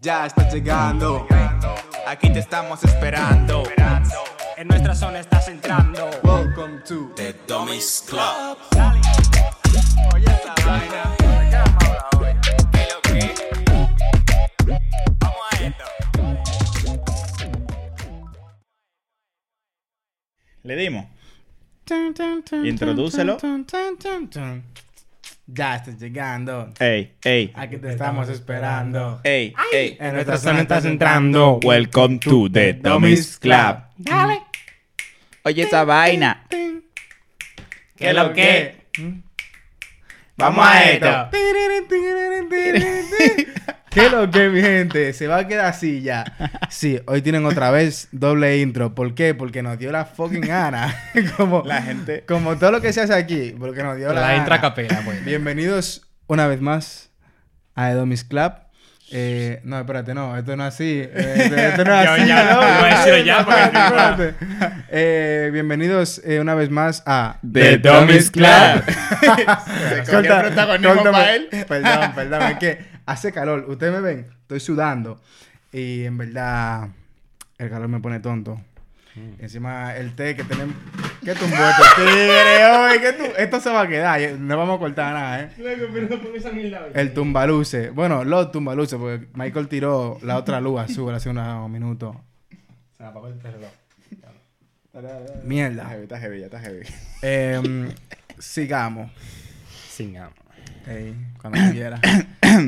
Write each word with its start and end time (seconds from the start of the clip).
Ya 0.00 0.26
estás 0.26 0.52
llegando. 0.52 1.26
Aquí 2.06 2.32
te 2.32 2.40
estamos 2.40 2.84
esperando. 2.84 3.64
En 4.56 4.68
nuestra 4.68 4.94
zona 4.94 5.20
estás 5.20 5.48
entrando. 5.48 6.10
Welcome 6.22 6.80
to 6.86 7.12
The 7.16 7.34
Dummies 7.48 8.04
Club. 8.08 8.58
Oye 10.14 10.26
esa 10.26 10.54
vaina. 10.66 11.14
Le 20.62 20.76
dimos. 20.76 21.06
Introdúcelo. 22.64 23.36
Ya 25.46 25.76
estás 25.76 25.98
llegando. 25.98 26.72
Ey, 26.78 27.16
ey, 27.22 27.52
Aquí 27.54 27.76
te 27.76 27.90
estamos 27.90 28.28
esperando. 28.30 29.20
ey, 29.24 29.54
ey. 29.74 29.96
En 30.00 30.14
nuestra 30.14 30.38
zona 30.38 30.62
estás 30.62 30.86
entrando. 30.86 31.60
Welcome 31.62 32.18
to 32.20 32.48
the 32.50 32.72
Dummies 32.72 33.38
Club. 33.38 33.76
Dale. 33.98 34.40
Oye 35.42 35.62
esa 35.64 35.84
vaina. 35.84 36.46
¿Qué 37.96 38.12
lo 38.14 38.32
que? 38.32 38.86
Vamos 40.36 40.66
a 40.66 40.82
esto. 40.90 41.30
¿Qué 43.94 44.10
lo 44.10 44.28
que, 44.28 44.48
mi 44.48 44.60
gente? 44.60 45.12
Se 45.12 45.28
va 45.28 45.38
a 45.38 45.46
quedar 45.46 45.66
así 45.66 46.02
ya. 46.02 46.24
Sí, 46.68 46.98
hoy 47.06 47.22
tienen 47.22 47.46
otra 47.46 47.70
vez 47.70 48.08
doble 48.10 48.58
intro. 48.58 48.92
¿Por 48.92 49.14
qué? 49.14 49.34
Porque 49.34 49.62
nos 49.62 49.78
dio 49.78 49.92
la 49.92 50.04
fucking 50.04 50.40
gana. 50.40 50.92
como, 51.36 51.62
La 51.64 51.80
gente. 51.80 52.24
como 52.26 52.56
todo 52.58 52.72
lo 52.72 52.80
que 52.80 52.92
se 52.92 53.02
hace 53.02 53.14
aquí. 53.14 53.54
Porque 53.56 53.84
nos 53.84 53.96
dio 53.96 54.08
la, 54.08 54.14
La 54.14 54.20
gana. 54.22 54.36
intracapela, 54.38 55.00
pues. 55.04 55.24
Bienvenidos 55.24 56.08
una 56.26 56.48
vez 56.48 56.60
más 56.60 57.10
a 57.76 57.90
The 57.90 57.94
Dummies 57.94 58.24
Club. 58.24 58.52
Eh, 59.12 59.60
no, 59.62 59.78
espérate, 59.78 60.12
no, 60.12 60.36
esto 60.36 60.56
no 60.56 60.66
es 60.66 60.74
así. 60.74 61.00
Eh, 61.04 61.34
esto, 61.36 61.54
esto 61.56 61.84
no 61.84 62.00
es 62.00 62.08
así. 62.08 62.26
ya, 62.26 62.52
no, 62.52 62.84
decir 63.12 63.24
ya, 63.24 63.44
porque- 63.44 63.60
espérate. 63.64 64.34
Eh, 64.90 65.50
bienvenidos 65.52 66.20
eh, 66.24 66.40
una 66.40 66.54
vez 66.56 66.68
más 66.68 67.04
a 67.06 67.38
The 67.52 67.78
Dummies 67.78 68.30
Club. 68.32 68.48
Corta- 69.20 69.62
cogió 70.10 70.18
el 70.18 70.26
protagonismo 70.46 71.18
él. 71.32 71.48
Perdón, 71.68 72.12
perdón, 72.16 72.42
es 72.42 72.58
que 72.58 72.93
hace 73.06 73.32
calor. 73.32 73.64
Ustedes 73.68 73.92
me 73.92 74.00
ven, 74.00 74.26
estoy 74.42 74.60
sudando. 74.60 75.20
Y 75.72 76.04
en 76.04 76.16
verdad, 76.18 76.88
el 77.58 77.70
calor 77.70 77.88
me 77.88 78.00
pone 78.00 78.20
tonto. 78.20 78.60
Mm. 79.16 79.42
Encima 79.42 79.94
el 79.96 80.14
té 80.14 80.34
que 80.34 80.44
tenemos. 80.44 80.74
¿Qué 81.24 81.34
tumbó 81.34 81.56
este 81.56 82.02
tigre 82.04 82.66
hoy? 82.66 82.98
¿Qué 83.00 83.12
tu- 83.12 83.40
Esto 83.40 83.60
se 83.60 83.70
va 83.70 83.82
a 83.82 83.88
quedar. 83.88 84.20
No 84.38 84.56
vamos 84.58 84.76
a 84.76 84.78
cortar 84.80 85.14
nada, 85.14 85.40
¿eh? 85.42 85.50
El 86.94 87.14
tumbaluce. 87.14 87.90
Bueno, 87.90 88.24
los 88.24 88.50
tumbaluces, 88.52 88.98
porque 88.98 89.28
Michael 89.34 89.68
tiró 89.68 90.18
la 90.22 90.36
otra 90.36 90.60
luz 90.60 90.80
azul 90.80 91.14
hace 91.14 91.30
unos 91.30 91.70
minutos. 91.70 92.16
Mierda. 95.44 95.82
Está 95.82 95.88
heavy, 95.90 96.02
está 96.04 96.18
heavy, 96.20 96.38
ya 96.40 96.44
está 96.46 96.60
heavy. 96.60 96.82
Em, 97.22 97.90
sigamos. 98.38 99.10
Sin 99.90 100.16
cuando 101.40 101.58
quiera. 101.72 102.00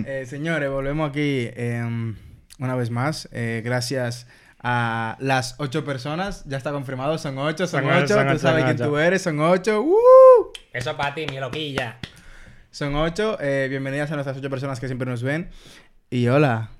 Eh, 0.04 0.26
señores, 0.26 0.68
volvemos 0.68 1.08
aquí 1.08 1.48
em, 1.54 2.16
una 2.58 2.74
vez 2.74 2.90
más. 2.90 3.28
Eh, 3.30 3.62
gracias 3.64 4.26
a 4.60 5.16
las 5.20 5.54
ocho 5.58 5.84
personas. 5.84 6.44
Ya 6.46 6.56
está 6.56 6.72
confirmado, 6.72 7.18
son 7.18 7.38
ocho, 7.38 7.68
son, 7.68 7.82
Son 7.84 7.90
ocho, 7.92 7.98
ocho. 8.02 8.14
son 8.14 8.26
Tú 8.26 8.30
ocho, 8.32 8.38
sabes 8.40 8.62
son 8.64 8.64
quién 8.74 8.76
ocho. 8.82 8.90
tú 8.90 8.98
eres, 8.98 9.22
son 9.22 9.38
ocho. 9.40 9.82
¡Uh! 9.82 10.52
Eso 10.72 10.96
para 10.96 11.14
ti, 11.14 11.24
mi 11.30 11.38
loquilla. 11.38 11.98
Son 12.72 12.96
ocho. 12.96 13.38
Eh, 13.40 13.68
bienvenidas 13.70 14.10
a 14.10 14.14
nuestras 14.14 14.36
ocho 14.36 14.50
personas 14.50 14.80
que 14.80 14.88
siempre 14.88 15.08
nos 15.08 15.22
ven. 15.22 15.50
Y 16.10 16.26
hola, 16.26 16.70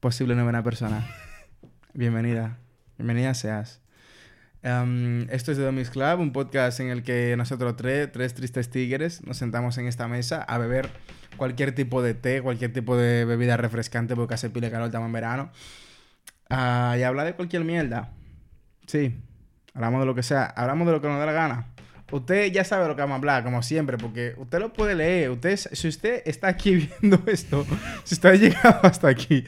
posible 0.00 0.34
novena 0.34 0.62
persona. 0.62 1.06
Bienvenida. 1.92 2.56
Bienvenida 2.96 3.34
seas. 3.34 3.83
Em, 4.64 5.28
esto 5.28 5.52
es 5.52 5.58
The 5.58 5.64
Dummies 5.64 5.90
Club, 5.90 6.20
un 6.20 6.32
podcast 6.32 6.80
en 6.80 6.88
el 6.88 7.02
que 7.02 7.36
nosotros 7.36 7.76
tres, 7.76 8.34
tristes 8.34 8.70
tigres, 8.70 9.22
nos 9.26 9.36
sentamos 9.36 9.76
en 9.76 9.86
esta 9.86 10.08
mesa 10.08 10.42
a 10.42 10.56
beber 10.56 10.88
cualquier 11.36 11.74
tipo 11.74 12.00
de 12.00 12.14
té, 12.14 12.40
cualquier 12.40 12.72
tipo 12.72 12.96
de 12.96 13.26
bebida 13.26 13.58
refrescante, 13.58 14.16
porque 14.16 14.32
hace 14.32 14.48
pile 14.48 14.70
calor, 14.70 14.86
estamos 14.86 15.08
en 15.08 15.12
verano. 15.12 15.50
Ah, 16.48 16.96
y 16.98 17.02
hablar 17.02 17.26
de 17.26 17.34
cualquier 17.34 17.62
mierda. 17.62 18.14
Sí, 18.86 19.20
hablamos 19.74 20.00
de 20.00 20.06
lo 20.06 20.14
que 20.14 20.22
sea, 20.22 20.46
hablamos 20.46 20.86
de 20.86 20.94
lo 20.94 21.02
que 21.02 21.08
nos 21.08 21.20
dé 21.20 21.26
la 21.26 21.32
gana. 21.32 21.66
Usted 22.12 22.52
ya 22.52 22.64
sabe 22.64 22.86
lo 22.86 22.94
que 22.94 23.02
vamos 23.02 23.14
a 23.14 23.18
hablar, 23.18 23.44
como 23.44 23.62
siempre, 23.62 23.96
porque 23.96 24.34
usted 24.36 24.58
lo 24.60 24.72
puede 24.72 24.94
leer. 24.94 25.30
Usted, 25.30 25.56
si 25.56 25.88
usted 25.88 26.22
está 26.26 26.48
aquí 26.48 26.88
viendo 27.00 27.20
esto, 27.26 27.66
si 28.04 28.14
usted 28.14 28.28
ha 28.28 28.34
llegado 28.34 28.80
hasta 28.82 29.08
aquí, 29.08 29.44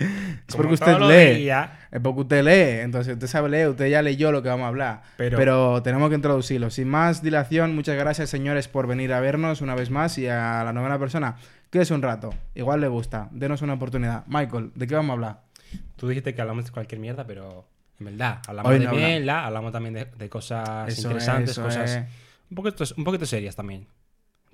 es 0.48 0.56
porque 0.56 0.74
usted 0.74 0.98
lee. 1.00 1.48
Es 1.92 2.00
porque 2.02 2.20
usted 2.22 2.42
lee. 2.42 2.80
Entonces, 2.82 3.12
usted 3.14 3.26
sabe 3.26 3.50
leer, 3.50 3.68
usted 3.68 3.88
ya 3.88 4.02
leyó 4.02 4.32
lo 4.32 4.42
que 4.42 4.48
vamos 4.48 4.64
a 4.64 4.68
hablar. 4.68 5.02
Pero, 5.16 5.36
Pero- 5.36 5.82
tenemos 5.82 6.08
que 6.08 6.16
introducirlo. 6.16 6.70
Sin 6.70 6.88
más 6.88 7.22
dilación, 7.22 7.74
muchas 7.74 7.96
gracias, 7.96 8.30
señores, 8.30 8.68
por 8.68 8.86
venir 8.86 9.12
a 9.12 9.20
vernos 9.20 9.60
una 9.60 9.74
vez 9.74 9.90
más. 9.90 10.16
Y 10.18 10.26
a 10.26 10.64
la 10.64 10.72
novena 10.72 10.98
persona, 10.98 11.36
quédese 11.70 11.94
un 11.94 12.02
rato. 12.02 12.34
Igual 12.54 12.80
le 12.80 12.88
gusta. 12.88 13.28
Denos 13.32 13.62
una 13.62 13.74
oportunidad. 13.74 14.24
Michael, 14.26 14.72
¿de 14.74 14.86
qué 14.86 14.94
vamos 14.94 15.10
a 15.10 15.12
hablar? 15.12 15.40
Tú 15.96 16.08
dijiste 16.08 16.34
que 16.34 16.40
hablamos 16.40 16.64
de 16.64 16.70
cualquier 16.72 17.00
mierda, 17.00 17.26
pero 17.26 17.66
en 18.00 18.06
verdad, 18.06 18.40
hablamos 18.46 18.72
de 18.72 18.88
mierda, 18.88 19.46
hablamos 19.46 19.72
también 19.72 19.94
de, 19.94 20.04
de 20.06 20.28
cosas 20.28 20.88
Eso 20.88 21.08
interesantes, 21.08 21.50
es, 21.50 21.58
cosas 21.58 21.90
es. 21.90 22.04
Un, 22.50 22.54
poquito, 22.56 22.84
un 22.96 23.04
poquito 23.04 23.26
serias 23.26 23.56
también. 23.56 23.86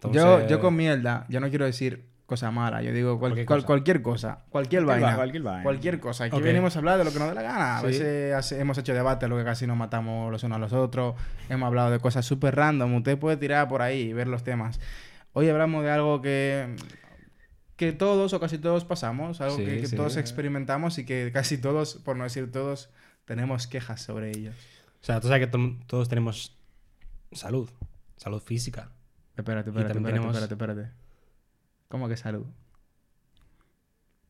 Yo, 0.03 0.09
Entonces, 0.11 0.51
yo 0.51 0.61
con 0.61 0.75
mierda, 0.75 1.27
yo 1.29 1.39
no 1.41 1.49
quiero 1.49 1.65
decir 1.65 2.11
cosa 2.27 2.51
mala. 2.51 2.83
Yo 2.83 2.93
digo 2.93 3.19
cual- 3.19 3.33
Cualquier 3.33 3.47
cual- 3.47 3.59
cosa. 3.61 3.67
cualquier 3.67 4.03
cosa. 4.03 4.45
Cualquier, 4.49 4.85
Cualquier 4.85 4.85
vaina. 5.03 5.07
va- 5.11 5.17
cualquier 5.17 5.43
vaina. 5.43 5.63
Cualquier 5.63 6.01
cosa. 6.01 6.25
Aquí 6.25 6.37
Ok. 6.37 6.43
venimos 6.43 6.75
a 6.75 6.79
hablar 6.79 6.99
de 6.99 7.05
lo 7.05 7.13
que 7.13 7.19
nos 7.19 7.29
dé 7.29 7.35
la 7.35 7.43
gana. 7.43 7.77
A 7.77 7.81
Sí. 7.81 7.87
veces 7.87 8.35
hace- 8.35 8.59
hemos 8.61 8.79
hecho 8.79 8.95
debate, 8.95 9.29
lo 9.29 9.37
que 9.37 9.45
casi 9.45 9.67
nos 9.67 9.77
matamos 9.77 10.33
los 10.33 10.43
unos 10.43 10.57
a 10.57 10.59
los 10.59 10.73
otros. 10.73 11.15
Hemos 11.51 11.67
hablado 11.67 11.91
de 11.91 11.99
cosas 12.01 12.25
súper 12.25 12.57
random. 12.57 12.95
Usted 12.97 13.19
puede 13.19 13.37
tirar 13.37 13.69
por 13.69 13.83
ahí 13.83 14.01
y 14.01 14.13
ver 14.13 14.29
los 14.29 14.43
temas. 14.45 14.81
Hoy 15.35 15.49
hablamos 15.51 15.85
de 15.85 15.91
algo 15.91 16.21
que, 16.23 16.75
que 17.77 17.93
todos 17.93 18.33
o 18.33 18.41
casi 18.41 18.59
todos 18.59 18.85
pasamos. 18.85 19.41
Algo 19.41 19.57
Sí, 19.57 19.65
que, 19.65 19.81
que 19.83 19.87
sí. 19.89 19.97
todos 19.97 20.17
experimentamos 20.17 20.99
y 20.99 21.05
que 21.05 21.31
casi 21.33 21.59
todos, 21.59 21.97
por 21.97 22.17
no 22.17 22.25
decir 22.25 22.51
todos, 22.51 22.91
tenemos 23.25 23.67
quejas 23.67 24.01
sobre 24.01 24.31
ellos. 24.31 24.55
O 25.01 25.05
sea, 25.05 25.21
tú 25.21 25.29
sabes 25.29 25.47
que 25.47 25.51
to- 25.53 25.77
todos 25.87 26.09
tenemos 26.09 26.57
salud, 27.35 27.69
salud 28.17 28.41
física. 28.43 28.91
Espérate, 29.37 29.71
espérate, 29.71 29.93
espérate, 29.93 30.05
tenemos- 30.05 30.37
espérate, 30.37 30.55
espérate. 30.55 30.91
¿Cómo 31.89 32.09
que 32.09 32.17
salud? 32.17 32.47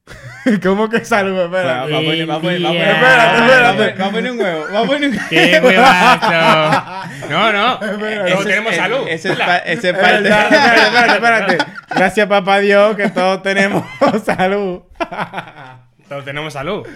¿Cómo 0.62 0.88
que 0.88 1.04
salud? 1.04 1.36
Va 1.36 1.44
Espérate. 1.44 1.92
va 1.92 1.98
a 1.98 2.02
poner, 2.02 2.30
va 2.30 2.34
a 2.34 2.40
poner, 2.40 2.62
va 2.64 2.68
a 2.68 2.72
poner, 2.72 2.88
Espérate, 2.88 3.02
va 3.06 3.38
a 3.38 3.46
poner- 3.46 3.70
espérate. 3.70 4.02
va 4.02 4.06
a 4.06 4.10
poner 4.10 4.32
un 4.32 4.40
huevo, 4.40 4.64
va 4.74 4.80
a 4.80 4.84
poner 4.84 5.10
un 5.10 5.16
huevo. 5.16 5.28
¡Qué 5.30 5.60
huevazo! 5.62 7.28
No, 7.30 7.52
no. 7.52 7.78
Todos 8.32 8.44
tenemos 8.44 8.74
salud. 8.74 9.06
Ese 9.08 9.32
es 9.32 9.38
pa- 9.38 9.58
ese 9.58 9.90
es 9.90 9.94
Es 9.96 10.00
parte. 10.00 10.28
espérate, 10.28 11.12
espérate. 11.14 11.58
Gracias, 11.94 12.26
papá 12.26 12.58
Dios, 12.58 12.96
que 12.96 13.08
todos 13.10 13.42
tenemos 13.42 13.84
salud. 14.24 14.82
Todos 16.12 16.24
tenemos 16.26 16.52
salud. 16.52 16.86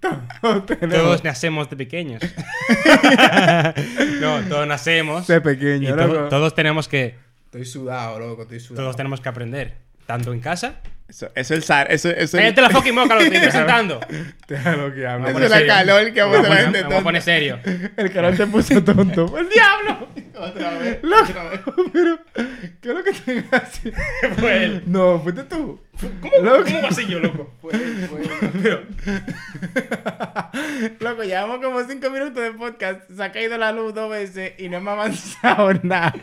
Todos 0.42 0.66
tenemos. 0.66 0.96
Todos 0.98 1.24
nacemos 1.24 1.70
de 1.70 1.76
pequeños. 1.76 2.22
no, 4.20 4.40
todos 4.50 4.66
nacemos. 4.66 5.26
De 5.26 5.40
pequeño, 5.40 5.88
y 5.88 5.92
to- 5.96 6.06
loco. 6.06 6.28
todos 6.28 6.54
tenemos 6.54 6.86
que 6.86 7.14
Estoy 7.46 7.64
sudado, 7.64 8.18
loco, 8.18 8.42
estoy 8.42 8.60
sudado. 8.60 8.82
todos 8.84 8.96
tenemos 8.96 9.22
que 9.22 9.28
aprender. 9.30 9.76
Tanto 10.04 10.34
en 10.34 10.40
casa. 10.40 10.74
Eso, 11.08 11.26
eso 11.26 11.32
es 11.36 11.50
el 11.52 11.62
sar, 11.62 11.92
eso, 11.92 12.10
eso 12.10 12.36
Cállate 12.36 12.60
la 12.60 12.70
fucking 12.70 12.92
moca, 12.92 13.14
lo 13.14 13.20
estoy 13.20 13.38
presentando. 13.38 14.00
Déjalo 14.48 14.92
que 14.92 15.06
hable. 15.06 15.30
Eso 15.30 15.44
es 15.44 15.50
la 15.50 15.66
calor 15.66 16.12
que 16.12 16.20
vamos 16.20 16.44
a 16.44 16.48
la 16.48 16.56
gente 16.56 16.82
me 16.82 16.88
voy 16.88 16.96
a 16.96 17.02
poner 17.02 17.22
serio. 17.22 17.60
El 17.96 18.12
canal 18.12 18.36
te 18.36 18.46
puso 18.48 18.82
tonto. 18.82 19.38
¡El 19.38 19.48
diablo! 19.48 20.08
Otra 20.34 20.78
vez. 20.78 20.98
Loco, 21.02 21.90
pero... 21.92 22.18
¿Qué 22.80 22.88
es 22.88 22.94
lo 22.94 23.04
que 23.04 23.12
te 23.12 23.44
hace? 23.52 23.92
Fue 24.36 24.64
él. 24.64 24.82
No, 24.86 25.20
fuiste 25.20 25.44
tú. 25.44 25.80
¿Cómo, 26.20 26.32
Loco. 26.42 26.64
¿Cómo 26.64 26.88
así 26.88 27.06
yo, 27.06 27.20
loco? 27.20 27.54
Pero, 28.62 28.82
Loco, 31.00 31.22
llevamos 31.22 31.60
como 31.64 31.84
cinco 31.84 32.10
minutos 32.10 32.42
de 32.42 32.50
podcast. 32.52 33.08
Se 33.10 33.22
ha 33.22 33.30
caído 33.30 33.56
la 33.56 33.70
luz 33.70 33.94
dos 33.94 34.10
veces 34.10 34.54
y 34.58 34.68
no 34.68 34.78
hemos 34.78 34.92
avanzado 34.92 35.72
nada. 35.84 36.14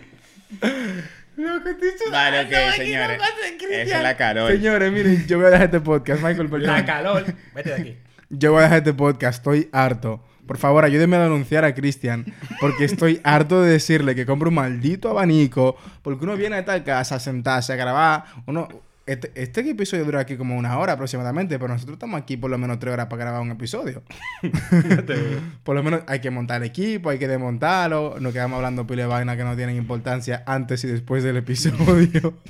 Loco, 1.38 1.70
estoy 1.70 1.90
sudando. 1.98 2.12
Vale, 2.12 2.40
ok, 2.42 2.54
aquí, 2.70 2.78
señores. 2.78 3.18
no 3.18 3.24
pasa, 3.24 3.34
Cristian. 3.58 3.82
Esa 3.88 3.98
es 3.98 4.04
la 4.04 4.18
calor. 4.18 4.52
Señores, 4.52 4.92
miren, 4.92 5.28
yo 5.28 5.38
voy 5.38 5.48
a 5.48 5.50
dejar 5.50 5.66
este 5.66 5.80
podcast. 5.82 6.22
Michael, 6.24 6.44
la 6.46 6.50
perdón. 6.50 6.84
calor. 6.86 7.26
Vete 7.56 7.70
de 7.70 7.76
aquí. 7.76 7.98
Yo 8.36 8.52
voy 8.52 8.62
a 8.62 8.64
dejar 8.64 8.78
este 8.80 8.94
podcast. 8.94 9.38
Estoy 9.40 9.70
harto. 9.72 10.24
Por 10.48 10.58
favor, 10.58 10.84
ayúdenme 10.84 11.18
a 11.18 11.24
denunciar 11.24 11.66
a 11.66 11.74
Cristian. 11.76 12.26
Porque 12.60 12.84
estoy 12.86 13.22
harto 13.24 13.62
de 13.62 13.72
decirle 13.72 14.16
que 14.16 14.26
compre 14.26 14.50
un 14.50 14.56
maldito 14.56 15.10
abanico. 15.10 15.78
Porque 16.02 16.24
uno 16.26 16.36
viene 16.36 16.56
a 16.56 16.60
esta 16.60 16.84
casa 16.84 17.16
a 17.16 17.20
sentarse, 17.20 17.74
a 17.74 17.76
grabar. 17.76 18.26
Uno, 18.48 18.68
este, 19.06 19.32
este 19.36 19.70
episodio 19.70 20.06
dura 20.06 20.22
aquí 20.22 20.38
como 20.38 20.58
una 20.58 20.78
hora 20.78 20.94
aproximadamente. 20.94 21.58
Pero 21.60 21.74
nosotros 21.74 21.96
estamos 21.96 22.22
aquí 22.22 22.38
por 22.38 22.50
lo 22.50 22.58
menos 22.58 22.80
tres 22.80 22.94
horas 22.94 23.08
para 23.08 23.24
grabar 23.24 23.42
un 23.42 23.52
episodio. 23.52 24.04
por 25.64 25.76
lo 25.76 25.84
menos 25.84 26.02
hay 26.08 26.20
que 26.20 26.32
montar 26.32 26.62
el 26.62 26.68
equipo, 26.68 27.10
hay 27.10 27.20
que 27.20 27.28
desmontarlo. 27.28 28.18
Nos 28.20 28.34
quedamos 28.34 28.58
hablando 28.58 28.88
pile 28.88 29.04
de 29.04 29.08
vainas 29.08 29.38
que 29.38 29.44
no 29.44 29.56
tienen 29.56 29.76
importancia 29.76 30.44
antes 30.46 30.84
y 30.84 30.88
después 30.88 31.24
del 31.24 31.38
episodio. 31.38 32.34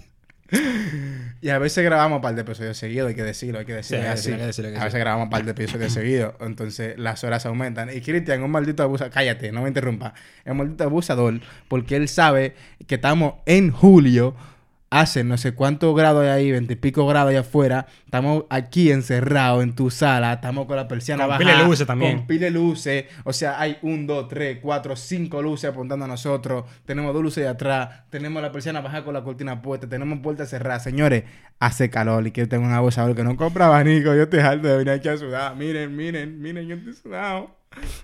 Y 1.41 1.49
a 1.49 1.59
veces 1.59 1.83
grabamos 1.83 2.17
un 2.17 2.21
par 2.21 2.35
de 2.35 2.41
episodios 2.41 2.77
seguidos, 2.77 3.09
hay 3.09 3.15
que 3.15 3.23
decirlo, 3.23 3.59
hay 3.59 3.65
que 3.65 3.73
decirlo. 3.73 4.03
Sí, 4.03 4.07
hay 4.07 4.13
que 4.13 4.13
es 4.13 4.19
así. 4.19 4.31
decirlo, 4.31 4.39
que 4.39 4.47
decirlo, 4.47 4.71
que 4.71 4.77
a 4.77 4.83
veces 4.85 4.99
grabamos 5.01 5.25
un 5.25 5.29
par 5.29 5.43
de 5.43 5.51
episodios 5.51 5.91
seguidos, 5.93 6.35
entonces 6.39 6.97
las 6.97 7.21
horas 7.25 7.45
aumentan. 7.45 7.89
Y 7.93 7.99
Cristian, 7.99 8.43
un 8.43 8.51
maldito 8.51 8.81
abusador, 8.81 9.11
cállate, 9.11 9.51
no 9.51 9.61
me 9.61 9.67
interrumpa. 9.67 10.13
Es 10.45 10.51
un 10.51 10.57
maldito 10.57 10.85
abusador 10.85 11.41
porque 11.67 11.97
él 11.97 12.07
sabe 12.07 12.55
que 12.87 12.95
estamos 12.95 13.35
en 13.45 13.71
julio, 13.71 14.35
hace 15.01 15.23
no 15.23 15.37
sé 15.37 15.53
cuántos 15.53 15.95
grados 15.95 16.23
hay 16.23 16.29
ahí, 16.29 16.51
veintipico 16.51 17.05
grados 17.07 17.31
allá 17.31 17.39
afuera. 17.39 17.87
Estamos 18.05 18.45
aquí 18.49 18.91
encerrados 18.91 19.63
en 19.63 19.73
tu 19.73 19.89
sala, 19.89 20.33
estamos 20.33 20.67
con 20.67 20.75
la 20.75 20.87
persiana 20.87 21.23
Con 21.23 21.29
baja. 21.29 21.39
pila 21.39 21.57
de 21.57 21.63
luces 21.65 21.87
también. 21.87 22.17
Con 22.17 22.27
pila 22.27 22.45
de 22.45 22.51
luces. 22.51 23.05
O 23.23 23.33
sea, 23.33 23.59
hay 23.59 23.77
un, 23.81 24.05
dos, 24.05 24.27
tres, 24.27 24.59
cuatro, 24.61 24.95
cinco 24.95 25.41
luces 25.41 25.69
apuntando 25.71 26.05
a 26.05 26.07
nosotros. 26.07 26.65
Tenemos 26.85 27.11
dos 27.13 27.23
luces 27.23 27.43
de 27.43 27.49
atrás. 27.49 28.03
Tenemos 28.11 28.41
la 28.41 28.51
persiana 28.51 28.81
baja 28.81 29.03
con 29.03 29.15
la 29.15 29.23
cortina 29.23 29.61
puesta. 29.61 29.89
Tenemos 29.89 30.19
puertas 30.19 30.49
cerradas. 30.51 30.83
Señores, 30.83 31.23
hace 31.59 31.89
calor 31.89 32.27
y 32.27 32.31
que 32.31 32.45
tengo 32.45 32.65
un 32.65 32.73
abusador 32.73 33.15
que 33.15 33.23
no 33.23 33.35
compra 33.35 33.65
abanico. 33.65 34.13
Yo 34.13 34.23
estoy 34.23 34.41
harto 34.41 34.67
de 34.67 34.77
venir 34.77 34.91
aquí 34.93 35.09
a 35.09 35.17
sudar. 35.17 35.55
Miren, 35.55 35.95
miren, 35.95 36.39
miren, 36.39 36.67
yo 36.67 36.75
estoy 36.75 36.93
sudado. 36.93 37.57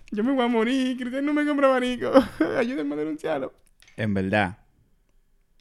Yo 0.10 0.24
me 0.24 0.32
voy 0.32 0.44
a 0.44 0.48
morir. 0.48 0.98
Cristian 0.98 1.24
no 1.24 1.34
me 1.34 1.46
compra 1.46 1.68
abanico. 1.68 2.12
Ayúdenme 2.58 2.96
a 2.96 2.98
denunciarlo. 2.98 3.54
En 3.96 4.16
verdad, 4.16 4.58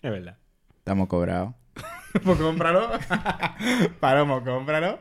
Es 0.01 0.11
verdad. 0.11 0.38
Estamos 0.89 1.07
cobrados. 1.09 1.53
Pues 2.25 2.39
cómpralo. 2.39 2.89
Palomo, 4.01 4.43
cómpralo. 4.43 4.99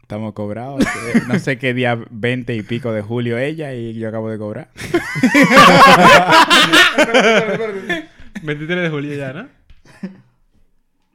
Estamos 0.00 0.32
cobrados. 0.32 0.84
No 1.26 1.36
sé 1.40 1.58
qué 1.58 1.74
día 1.74 1.98
20 2.10 2.54
y 2.54 2.62
pico 2.62 2.92
de 2.92 3.02
julio 3.02 3.36
ella 3.36 3.74
y 3.74 3.94
yo 3.98 4.08
acabo 4.08 4.30
de 4.30 4.38
cobrar. 4.38 4.68
23 8.42 8.82
de 8.82 8.88
julio 8.90 9.14
ya, 9.16 9.32
¿no? 9.32 9.48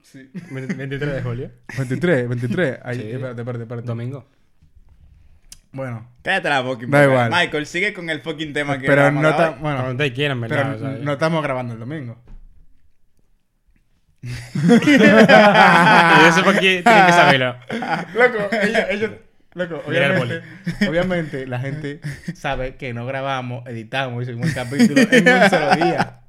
Sí. 0.01 0.29
23 0.51 0.99
de 1.13 1.21
julio. 1.21 1.49
23, 1.77 2.27
23. 2.29 2.79
Ahí, 2.83 2.95
Sí. 2.99 3.01
espérate, 3.11 3.41
espérate, 3.41 3.63
espérate. 3.63 3.87
Domingo. 3.87 4.27
Bueno, 5.71 6.07
Cállate 6.21 6.49
la 6.49 6.61
fucking 6.61 6.91
Da 6.91 6.99
boca. 7.07 7.11
igual. 7.13 7.31
Michael, 7.31 7.65
sigue 7.65 7.93
con 7.93 8.09
el 8.09 8.19
fucking 8.21 8.51
tema 8.53 8.77
que 8.77 8.85
pero 8.85 9.09
no 9.11 9.33
tan. 9.35 9.61
Bueno, 9.61 9.77
Cuando 9.83 10.03
te 10.03 10.11
quieran, 10.13 10.41
pero 10.41 10.55
¿verdad? 10.55 10.75
O 10.75 10.79
sea, 10.79 10.89
no 11.01 11.13
estamos 11.13 11.41
grabando 11.41 11.73
el 11.73 11.79
domingo. 11.79 12.21
y 14.83 16.27
eso 16.27 16.43
porque 16.43 16.81
tienen 16.83 17.05
que 17.05 17.11
saberlo. 17.11 17.55
Loco, 18.15 18.49
ellos, 18.61 18.81
ellos- 18.89 19.11
loco, 19.53 19.83
obviamente, 19.85 20.41
obviamente 20.87 21.47
la 21.47 21.59
gente 21.59 21.99
sabe 22.33 22.75
que 22.75 22.93
no 22.93 23.05
grabamos, 23.05 23.65
editamos 23.67 24.23
y 24.23 24.25
subimos 24.27 24.47
el 24.49 24.55
capítulo 24.55 25.01
en 25.11 25.27
un 25.27 25.49
solo 25.49 25.75
día. 25.75 26.19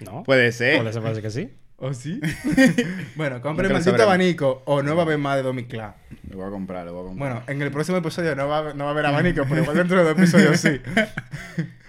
¿No? 0.00 0.22
Puede 0.22 0.52
ser. 0.52 0.78
Por 0.78 0.86
eso 0.88 1.02
parece 1.02 1.22
que 1.22 1.30
sí. 1.30 1.50
¿O 1.76 1.92
sí? 1.92 2.20
bueno, 3.16 3.40
compre 3.42 3.68
Nunca 3.68 3.78
lo 3.80 3.84
maldito 3.84 4.02
abanico 4.04 4.62
o 4.66 4.82
no 4.82 4.94
va 4.96 5.02
a 5.02 5.06
haber 5.06 5.18
más 5.18 5.36
de 5.36 5.42
Domi 5.42 5.64
Club. 5.64 5.82
Lo 6.30 6.38
voy 6.38 6.46
a 6.46 6.50
comprar, 6.50 6.86
lo 6.86 6.92
voy 6.94 7.02
a 7.02 7.06
comprar. 7.08 7.30
Bueno, 7.32 7.44
en 7.46 7.60
el 7.62 7.70
próximo 7.70 7.98
episodio 7.98 8.34
no 8.36 8.48
va, 8.48 8.56
a 8.56 8.58
haber- 8.60 8.74
no 8.76 8.84
va 8.84 8.90
a 8.90 8.92
haber 8.94 9.06
abanico, 9.06 9.44
pero 9.48 9.60
igual 9.60 9.76
dentro 9.76 9.98
de 9.98 10.04
dos 10.04 10.12
episodios 10.12 10.60
sí. 10.60 10.80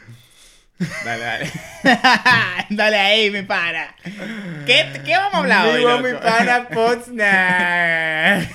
Dale, 1.05 1.23
dale. 1.23 1.51
dale 2.69 2.97
ahí, 2.97 3.31
mi 3.31 3.43
pana. 3.43 3.95
¿Qué, 4.65 5.01
qué 5.05 5.15
vamos 5.15 5.33
a 5.35 5.37
hablar 5.37 5.67
hoy, 5.67 5.77
Vivo 5.77 5.89
loco? 5.89 6.03
mi 6.03 6.13
pana 6.13 6.67
Potsner. 6.67 8.49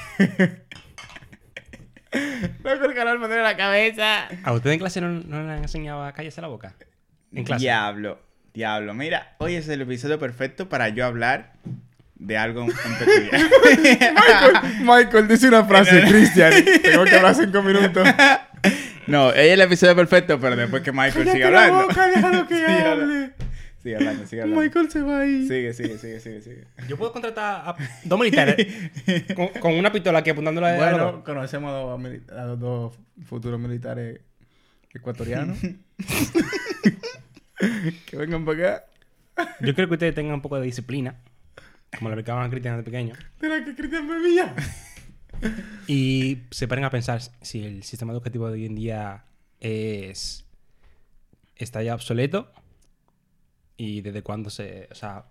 Loco, 2.62 2.84
el 2.84 2.94
calor 2.94 3.18
me 3.18 3.26
duele 3.26 3.42
la 3.42 3.56
cabeza. 3.56 4.28
¿A 4.42 4.52
ustedes 4.52 4.74
en 4.74 4.80
clase 4.80 5.00
no, 5.00 5.08
no 5.08 5.42
le 5.42 5.52
han 5.52 5.62
enseñado 5.62 6.04
a 6.04 6.12
callarse 6.12 6.40
la 6.40 6.48
boca? 6.48 6.74
En 7.32 7.44
clase. 7.44 7.62
Diablo, 7.62 8.20
diablo. 8.52 8.92
Mira, 8.94 9.36
hoy 9.38 9.54
es 9.54 9.68
el 9.68 9.80
episodio 9.80 10.18
perfecto 10.18 10.68
para 10.68 10.88
yo 10.88 11.06
hablar 11.06 11.52
de 12.16 12.36
algo 12.36 12.64
en 12.64 12.98
peculiar. 12.98 13.40
Michael, 14.14 14.82
Michael 14.82 15.28
dice 15.28 15.48
una 15.48 15.64
frase, 15.64 16.02
Cristian. 16.02 16.52
Tengo 16.82 17.04
que 17.04 17.16
hablar 17.16 17.34
cinco 17.34 17.62
minutos. 17.62 18.06
No, 19.10 19.26
hoy 19.28 19.32
es 19.36 19.52
el 19.52 19.60
episodio 19.60 19.94
perfecto, 19.96 20.38
pero 20.40 20.56
después 20.56 20.82
que 20.82 20.92
Michael 20.92 21.28
siga 21.28 21.50
Cállate 21.50 21.50
la 21.50 21.64
hablando. 21.64 21.88
boca, 21.88 22.06
déjalo 22.08 22.46
que 22.48 22.54
Sigue 22.56 22.66
hablando. 22.66 23.02
hable. 23.14 23.32
Sigue 23.82 23.96
hablando, 23.96 24.26
sigue 24.26 24.42
hablando. 24.42 24.62
Michael 24.62 24.90
se 24.90 25.00
va 25.02 25.20
ahí. 25.20 25.46
Sigue, 25.48 25.72
sigue, 25.72 25.98
sigue, 25.98 26.20
sigue, 26.20 26.42
sigue. 26.42 26.64
Yo 26.88 26.96
puedo 26.98 27.12
contratar 27.12 27.62
a 27.66 27.76
dos 28.04 28.18
militares 28.20 28.66
con, 29.34 29.48
con 29.48 29.72
una 29.74 29.90
pistola 29.90 30.18
aquí 30.18 30.30
apuntándola 30.30 30.74
a 30.74 30.76
Bueno, 30.76 31.24
conocemos 31.24 31.70
a 31.70 31.74
dos, 31.78 32.00
a 32.38 32.44
los 32.44 32.60
dos 32.60 32.98
futuros 33.24 33.58
militares 33.58 34.20
ecuatorianos. 34.92 35.58
que 38.06 38.16
vengan 38.16 38.44
para 38.44 38.76
acá. 38.76 38.84
Yo 39.60 39.74
creo 39.74 39.88
que 39.88 39.94
ustedes 39.94 40.14
tengan 40.14 40.34
un 40.34 40.42
poco 40.42 40.56
de 40.58 40.66
disciplina, 40.66 41.14
como 41.96 42.10
lo 42.10 42.14
aplicaban 42.14 42.46
a 42.46 42.50
Cristian 42.50 42.76
de 42.76 42.82
pequeño, 42.82 43.14
Espera, 43.14 43.64
que 43.64 43.74
Cristian 43.74 44.06
bebía. 44.08 44.54
Y 45.86 46.38
se 46.50 46.68
paren 46.68 46.84
a 46.84 46.90
pensar 46.90 47.20
si 47.40 47.64
el 47.64 47.82
sistema 47.82 48.12
educativo 48.12 48.46
de 48.48 48.54
hoy 48.54 48.66
en 48.66 48.74
día 48.74 49.24
es 49.60 50.44
está 51.56 51.82
ya 51.82 51.94
obsoleto 51.94 52.50
y 53.76 54.00
desde 54.00 54.22
cuándo 54.22 54.50
se, 54.50 54.88
o 54.90 54.94
sea, 54.94 55.24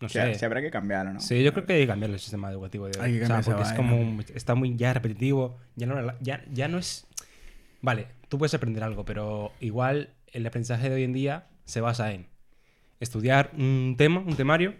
no 0.00 0.08
sé. 0.08 0.34
si 0.38 0.44
habrá 0.44 0.60
que 0.60 0.70
cambiarlo, 0.70 1.12
¿no? 1.14 1.20
Sí, 1.20 1.42
yo 1.42 1.52
creo 1.52 1.66
que 1.66 1.74
hay 1.74 1.80
que 1.82 1.86
cambiar 1.88 2.10
el 2.10 2.18
sistema 2.18 2.50
educativo 2.50 2.86
de 2.88 2.98
hoy. 2.98 3.04
Hay 3.04 3.18
que 3.18 3.24
o 3.24 3.26
sea, 3.26 3.42
porque 3.42 3.62
es 3.62 3.72
como 3.72 4.00
un- 4.00 4.24
está 4.34 4.54
muy 4.54 4.76
ya 4.76 4.92
repetitivo, 4.94 5.58
ya 5.76 5.86
no 5.86 6.14
ya, 6.20 6.42
ya 6.50 6.68
no 6.68 6.78
es 6.78 7.06
Vale, 7.82 8.08
tú 8.28 8.36
puedes 8.38 8.52
aprender 8.54 8.82
algo, 8.84 9.04
pero 9.06 9.52
igual 9.60 10.10
el 10.32 10.46
aprendizaje 10.46 10.88
de 10.90 10.96
hoy 10.96 11.04
en 11.04 11.12
día 11.14 11.46
se 11.64 11.80
basa 11.80 12.12
en 12.12 12.26
estudiar 13.00 13.50
un 13.56 13.94
tema, 13.96 14.20
un 14.20 14.36
temario, 14.36 14.74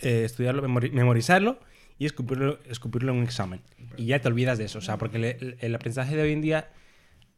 eh, 0.00 0.24
estudiarlo, 0.24 0.66
memori- 0.66 0.92
memorizarlo 0.92 1.58
y 1.98 2.06
escupirlo, 2.06 2.58
escupirlo 2.68 3.12
en 3.12 3.18
un 3.18 3.24
examen. 3.24 3.60
Y 3.96 4.06
ya 4.06 4.20
te 4.20 4.28
olvidas 4.28 4.58
de 4.58 4.64
eso, 4.64 4.78
o 4.78 4.82
sea, 4.82 4.98
porque 4.98 5.56
el, 5.60 5.74
aprendizaje 5.74 6.16
de 6.16 6.22
hoy 6.22 6.32
en 6.32 6.40
día 6.40 6.70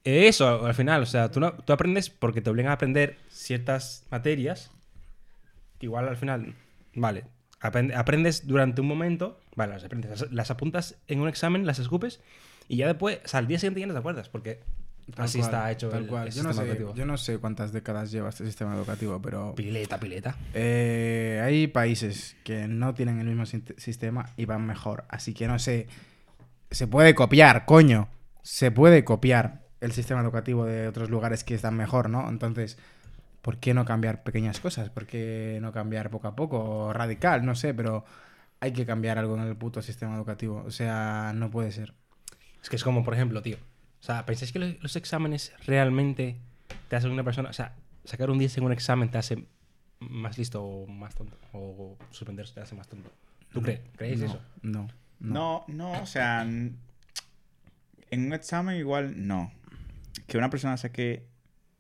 es 0.05 0.37
eso, 0.37 0.65
al 0.65 0.75
final, 0.75 1.03
o 1.03 1.07
sea, 1.07 1.31
tú, 1.31 1.41
no- 1.41 1.53
tú 1.55 1.73
aprendes 1.73 2.11
porque 2.11 2.41
te 2.41 2.51
obligan 2.51 2.71
a 2.71 2.75
aprender 2.75 3.17
ciertas 3.29 4.07
materias 4.11 4.71
igual 5.81 6.09
al 6.09 6.17
final, 6.17 6.55
vale, 6.95 7.25
aprende- 7.61 7.95
aprendes 7.95 8.47
durante 8.47 8.81
un 8.81 8.87
momento, 8.89 9.41
vale, 9.55 9.75
las 9.75 9.85
aprendes, 9.85 10.11
las, 10.11 10.33
las 10.33 10.51
apuntas 10.51 10.97
en 11.09 11.21
un 11.21 11.29
examen, 11.29 11.67
las 11.67 11.79
escupes 11.79 12.21
y 12.69 12.77
ya 12.79 12.87
después, 12.87 13.21
o 13.25 13.29
sea, 13.29 13.39
al 13.41 13.47
día 13.47 13.59
siguiente 13.59 13.81
ya 13.81 13.87
no 13.87 13.93
te 13.93 13.99
acuerdas 13.99 14.29
porque 14.29 14.61
Tal 15.15 15.25
así 15.25 15.39
cual, 15.39 15.51
está 15.51 15.71
hecho 15.71 15.89
tal 15.89 16.03
el, 16.03 16.09
cual. 16.09 16.27
el 16.29 16.33
Yo 16.35 16.43
no, 16.43 16.49
sistema 16.51 16.65
sé, 16.67 16.73
educativo. 16.79 16.95
yo 16.95 17.07
no 17.07 17.17
sé 17.17 17.39
cuántas 17.39 17.73
décadas 17.73 18.11
lleva 18.11 18.29
este 18.29 18.45
sistema 18.45 18.75
educativo, 18.75 19.21
pero 19.23 19.55
Pileta, 19.55 19.99
pileta. 20.01 20.37
eh, 20.55 21.41
hay 21.45 21.69
países 21.69 22.37
que 22.45 22.67
no 22.67 22.93
tienen 22.95 23.21
el 23.21 23.27
mismo 23.27 23.47
sistema 23.47 24.31
y 24.37 24.45
van 24.47 24.67
mejor. 24.67 25.05
Así 25.09 25.33
que 25.33 25.47
no 25.47 25.59
sé. 25.59 25.87
Se 26.71 26.87
puede 26.89 27.15
copiar, 27.15 27.67
coño. 27.67 28.09
Se 28.43 28.71
puede 28.73 29.05
copiar 29.05 29.63
el 29.81 29.93
sistema 29.93 30.21
educativo 30.23 30.65
de 30.65 30.89
otros 30.89 31.09
lugares 31.11 31.45
que 31.45 31.55
están 31.55 31.77
mejor, 31.77 32.11
¿no? 32.11 32.29
Entonces, 32.29 32.77
¿por 33.43 33.59
qué 33.59 33.75
no 33.75 33.85
cambiar 33.85 34.25
pequeñas 34.25 34.59
cosas? 34.59 34.91
¿Por 34.91 35.07
qué 35.07 35.59
no 35.63 35.71
cambiar 35.73 36.11
poco 36.11 36.27
a 36.29 36.35
poco? 36.37 36.59
O 36.59 36.93
radical, 36.93 37.45
no 37.47 37.55
sé, 37.55 37.75
pero 37.75 38.05
hay 38.59 38.73
que 38.73 38.85
cambiar 38.87 39.19
algo 39.19 39.37
en 39.37 39.43
el 39.43 39.57
puto 39.57 39.83
sistema 39.83 40.17
educativo. 40.17 40.65
O 40.67 40.71
sea, 40.73 41.33
no 41.35 41.51
puede 41.51 41.71
ser. 41.71 41.95
Es 42.63 42.69
que 42.71 42.77
es 42.77 42.83
como, 42.83 43.05
por 43.05 43.15
ejemplo, 43.15 43.41
tío. 43.43 43.59
O 44.01 44.03
sea, 44.03 44.25
¿pensáis 44.27 44.53
que 44.53 44.59
lo- 44.59 44.77
los 44.81 44.97
exámenes 44.97 45.53
realmente 45.67 46.37
te 46.89 46.97
hacen 46.97 47.11
una 47.11 47.25
persona... 47.25 47.51
O 47.51 47.53
sea, 47.53 47.75
sacar 48.05 48.31
un 48.31 48.39
10 48.39 48.59
en 48.59 48.65
un 48.65 48.73
examen 48.73 49.11
te 49.11 49.19
hace 49.19 49.47
más 49.99 50.39
listo 50.39 50.63
o 50.63 50.87
más 50.87 51.15
tonto? 51.15 51.37
O 51.53 51.97
suspenderse 52.11 52.55
te 52.55 52.61
hace 52.61 52.75
más 52.75 52.87
tonto. 52.89 53.11
¿Tú 53.53 53.63
crees? 53.63 53.81
¿Creéis 53.97 54.21
no, 54.21 54.27
eso? 54.27 54.41
No, 54.63 54.89
no. 55.21 55.35
No, 55.35 55.65
no, 55.69 56.03
o 56.03 56.07
sea, 56.07 56.43
en 56.43 56.79
un 58.27 58.33
examen 58.33 58.77
igual 58.77 59.27
no. 59.27 59.53
Que 60.27 60.39
una 60.39 60.51
persona 60.51 60.77
saque 60.77 61.27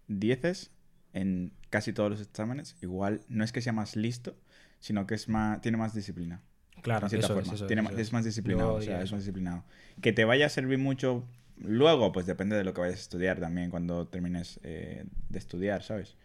dieces 0.08 0.70
en 1.12 1.52
casi 1.70 1.92
todos 1.92 2.11
los 2.11 2.20
exámenes, 2.20 2.76
igual 2.82 3.23
no 3.28 3.44
es 3.44 3.52
que 3.52 3.61
sea 3.61 3.73
más 3.73 3.96
listo, 3.96 4.37
sino 4.80 5.06
que 5.06 5.14
es 5.14 5.28
más, 5.28 5.61
tiene 5.61 5.76
más 5.76 5.94
disciplina. 5.94 6.42
Claro, 6.82 7.06
en 7.06 7.11
cierta 7.11 7.26
eso 7.26 7.35
es, 7.35 7.40
forma. 7.44 7.54
eso 7.54 7.64
es, 7.64 7.68
Tiene 7.68 7.82
eso 7.82 7.90
más- 7.90 8.00
es 8.00 8.12
más 8.12 8.25
disciplinado, 8.25 8.70
Yo 8.73 8.76
o 8.78 8.82
sea, 8.82 9.02
es 9.02 9.12
más 9.12 9.20
disciplinado. 9.23 9.64
Que 10.00 10.12
te 10.12 10.25
vaya 10.25 10.46
a 10.46 10.49
servir 10.49 10.78
mucho 10.78 11.25
luego, 11.62 12.12
pues 12.12 12.26
depende 12.26 12.56
de 12.56 12.64
lo 12.64 12.72
que 12.75 12.80
vayas 12.80 12.96
a 12.96 13.00
estudiar 13.02 13.38
también 13.40 13.70
cuando 13.70 14.06
termines 14.08 14.60
eh, 14.62 15.04
de 15.28 15.38
estudiar, 15.38 15.82
¿sabes? 15.82 16.16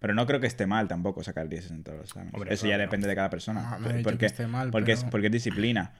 Pero 0.00 0.14
no 0.14 0.26
creo 0.26 0.38
que 0.40 0.46
esté 0.46 0.66
mal 0.66 0.86
tampoco 0.88 1.22
sacar 1.24 1.48
10 1.48 1.70
en 1.72 1.82
todos 1.82 1.98
los 1.98 2.06
exámenes. 2.08 2.34
Hombre, 2.34 2.54
Eso 2.54 2.62
claro, 2.62 2.70
ya 2.70 2.76
no. 2.78 2.82
depende 2.84 3.08
de 3.08 3.14
cada 3.16 3.30
persona. 3.30 3.78
Dicho 3.80 4.02
porque, 4.04 4.18
que 4.18 4.26
esté 4.26 4.46
mal, 4.46 4.70
porque, 4.70 4.92
es, 4.92 5.00
pero- 5.00 5.10
porque 5.10 5.26
es 5.26 5.32
disciplina. 5.32 5.92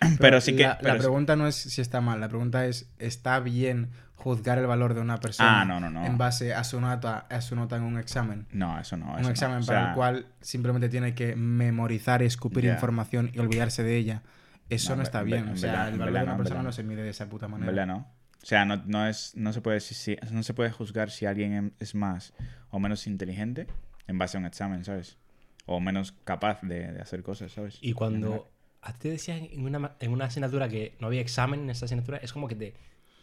Pero, 0.18 0.40
sí 0.40 0.56
que... 0.56 0.62
La, 0.64 0.68
la 0.70 0.78
pero 0.80 0.94
sí- 0.94 0.98
pregunta 1.00 1.36
no 1.36 1.46
es 1.46 1.54
si 1.54 1.80
está 1.80 2.00
mal, 2.00 2.18
la 2.20 2.28
pregunta 2.28 2.66
es, 2.66 2.90
¿está 2.98 3.38
bien 3.38 3.90
juzgar 4.16 4.58
el 4.58 4.66
valor 4.66 4.94
de 4.94 5.00
una 5.00 5.18
persona 5.18 5.60
Ah, 5.60 5.64
no, 5.64 5.78
no, 5.78 5.90
no. 5.90 6.04
en 6.04 6.18
base 6.18 6.54
a 6.54 6.64
su 6.64 6.80
nota, 6.80 7.18
a 7.30 7.40
su 7.40 7.54
nota 7.54 7.76
en 7.76 7.84
un 7.84 7.98
examen? 7.98 8.46
No, 8.50 8.80
eso 8.80 8.96
no. 8.96 9.12
un 9.14 9.20
eso 9.20 9.30
examen 9.30 9.62
O 9.62 9.66
para 9.66 9.78
sea, 9.80 9.88
el 9.90 9.94
cual 9.94 10.26
simplemente 10.40 10.88
tiene 10.88 11.14
que 11.14 11.36
memorizar, 11.36 12.20
escupir 12.22 12.64
Ya. 12.64 12.72
información 12.74 13.30
y 13.32 13.38
olvidarse 13.38 13.84
de 13.84 13.96
ella. 13.96 14.22
Eso 14.70 14.96
No, 14.96 15.02
está 15.04 15.22
bien. 15.22 15.46
en 15.46 15.54
o 15.54 15.56
sea, 15.56 15.86
el 15.88 15.98
valor 15.98 16.14
de 16.14 16.22
una 16.24 16.36
persona 16.36 16.62
no 16.64 16.72
se 16.72 16.82
mide 16.82 17.02
de 17.04 17.10
esa 17.10 17.28
puta 17.28 17.46
En 17.46 17.52
manera. 17.52 17.70
verdad 17.70 17.86
no. 17.86 18.08
O 18.42 18.46
sea, 18.46 18.64
no, 18.64 18.76
no, 18.86 19.06
es, 19.06 19.36
no, 19.36 19.52
se 19.52 19.60
puede, 19.60 19.80
si- 19.80 19.94
si- 19.94 20.16
no 20.32 20.42
se 20.42 20.52
puede 20.54 20.70
juzgar 20.72 21.10
si 21.10 21.26
alguien 21.26 21.52
em- 21.52 21.70
es 21.78 21.94
más 21.94 22.32
o 22.70 22.80
menos 22.80 23.06
inteligente 23.06 23.66
en 24.08 24.18
base 24.18 24.36
a 24.36 24.40
un 24.40 24.46
examen, 24.46 24.84
¿sabes? 24.84 25.18
O 25.66 25.78
menos 25.80 26.12
capaz 26.24 26.60
de, 26.62 26.92
de 26.92 27.00
hacer 27.00 27.22
cosas, 27.22 27.52
¿sabes? 27.52 27.78
Y 27.80 27.92
cuando 27.92 28.50
a 28.80 28.92
ti 28.94 28.98
te 29.00 29.10
decían 29.10 29.48
en 29.52 29.64
una, 29.64 29.96
en 30.00 30.10
una 30.10 30.24
asignatura 30.24 30.68
que 30.68 30.96
no 30.98 31.06
había 31.06 31.20
examen 31.20 31.60
en 31.60 31.70
esa 31.70 31.84
asignatura, 31.84 32.18
es 32.18 32.32
como 32.32 32.48
que 32.48 32.56
te, 32.56 32.74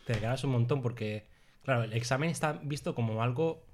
te 0.05 0.13
regalas 0.13 0.43
un 0.45 0.51
montón 0.51 0.81
porque, 0.81 1.27
claro, 1.63 1.83
el 1.83 1.91
examen 1.93 2.29
está 2.29 2.53
visto 2.53 2.95
como 2.95 3.21
algo... 3.21 3.65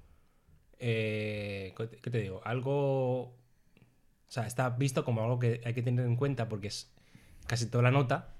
eh, 0.78 1.74
¿qué 1.76 1.86
te- 1.86 1.96
qué 1.98 2.10
te 2.10 2.18
digo? 2.20 2.40
Algo... 2.44 3.20
O 3.22 4.28
sea, 4.28 4.46
está 4.46 4.70
visto 4.70 5.04
como 5.04 5.22
algo 5.22 5.38
que 5.38 5.60
hay 5.64 5.74
que 5.74 5.82
tener 5.82 6.04
en 6.04 6.16
cuenta 6.16 6.48
porque 6.48 6.66
es 6.66 6.92
casi 7.46 7.66
toda 7.70 7.84
la 7.84 7.92
nota 7.92 8.34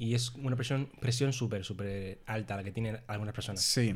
y 0.00 0.14
es 0.14 0.30
una 0.34 0.56
presión 0.56 0.88
presión 0.98 1.32
súper, 1.34 1.62
súper 1.62 2.20
alta 2.24 2.56
la 2.56 2.64
que 2.64 2.72
tienen 2.72 3.00
algunas 3.06 3.34
personas. 3.34 3.60
Sí. 3.62 3.94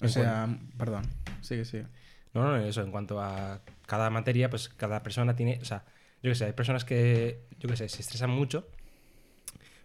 O 0.00 0.04
En 0.04 0.10
sea, 0.10 0.48
perdón. 0.76 1.04
Sigue, 1.42 1.64
sigue. 1.64 1.86
No, 2.34 2.42
no, 2.42 2.56
eso, 2.56 2.82
en 2.82 2.90
cuanto 2.90 3.20
a 3.20 3.60
cada 3.86 4.10
materia, 4.10 4.50
pues 4.50 4.68
cada 4.68 5.02
persona 5.04 5.36
tiene, 5.36 5.60
o 5.62 5.64
sea, 5.64 5.84
yo 6.22 6.30
qué 6.30 6.34
sé, 6.34 6.44
hay 6.46 6.52
personas 6.52 6.84
que, 6.84 7.40
yo 7.60 7.68
qué 7.68 7.76
sé, 7.76 7.88
se 7.88 8.02
estresan 8.02 8.30
mucho 8.30 8.68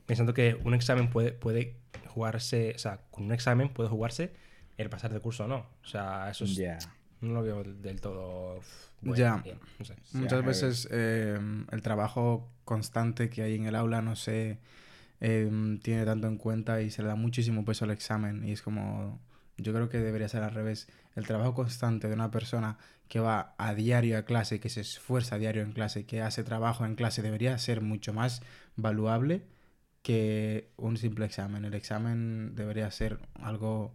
pensando 0.06 0.34
que 0.34 0.56
un 0.64 0.74
examen 0.74 1.10
puede, 1.10 1.32
puede 1.32 1.76
jugarse, 2.08 2.74
o 2.76 2.80
sea, 2.80 3.00
con 3.12 3.26
un 3.26 3.32
examen 3.32 3.70
puede 3.70 3.90
jugarse 3.90 4.34
el 4.78 4.90
pasar 4.90 5.14
de 5.14 5.20
curso 5.20 5.46
o 5.46 5.48
no. 5.48 5.68
O 5.84 5.88
sea, 5.88 6.30
eso 6.32 6.46
es, 6.46 6.56
Ya. 6.56 6.78
no 7.22 7.34
lo 7.34 7.44
veo 7.44 7.64
del 7.64 8.02
todo 8.02 8.60
bueno, 9.02 9.16
Ya. 9.16 9.38
bien, 9.38 9.60
no 9.80 9.86
sé. 9.86 9.96
Sí, 10.04 10.18
Muchas 10.18 10.44
veces 10.44 10.88
eh, 10.92 11.40
el 11.72 11.82
trabajo 11.82 12.50
constante 12.66 13.30
que 13.30 13.44
hay 13.44 13.56
en 13.56 13.66
el 13.66 13.76
aula 13.76 14.02
no 14.02 14.16
se 14.16 14.58
eh, 15.22 15.50
tiene 15.82 16.06
tanto 16.06 16.28
en 16.28 16.38
cuenta 16.38 16.82
y 16.82 16.90
se 16.90 17.02
le 17.02 17.08
da 17.08 17.16
muchísimo 17.16 17.66
peso 17.66 17.86
al 17.86 17.92
examen. 17.92 18.44
Y 18.44 18.52
es 18.52 18.62
como, 18.62 19.20
yo 19.58 19.74
creo 19.74 19.90
que 19.90 20.00
debería 20.00 20.28
ser 20.30 20.44
al 20.44 20.54
revés. 20.54 20.88
El 21.16 21.26
trabajo 21.28 21.54
constante 21.54 22.08
de 22.08 22.14
una 22.14 22.32
persona 22.32 22.78
que 23.08 23.20
va 23.20 23.54
a 23.58 23.76
diario 23.76 24.18
a 24.18 24.24
clase, 24.24 24.60
que 24.60 24.70
se 24.70 24.82
esfuerza 24.82 25.36
a 25.36 25.40
diario 25.40 25.62
en 25.62 25.74
clase, 25.74 26.06
que 26.06 26.22
hace 26.22 26.44
trabajo 26.44 26.86
en 26.86 26.96
clase, 26.96 27.22
debería 27.22 27.58
ser 27.58 27.82
mucho 27.82 28.14
más 28.14 28.42
valuable 28.76 29.44
que 30.02 30.70
un 30.78 30.98
simple 30.98 31.26
examen. 31.26 31.64
El 31.66 31.74
examen 31.76 32.56
debería 32.56 32.90
ser 32.92 33.20
algo... 33.36 33.94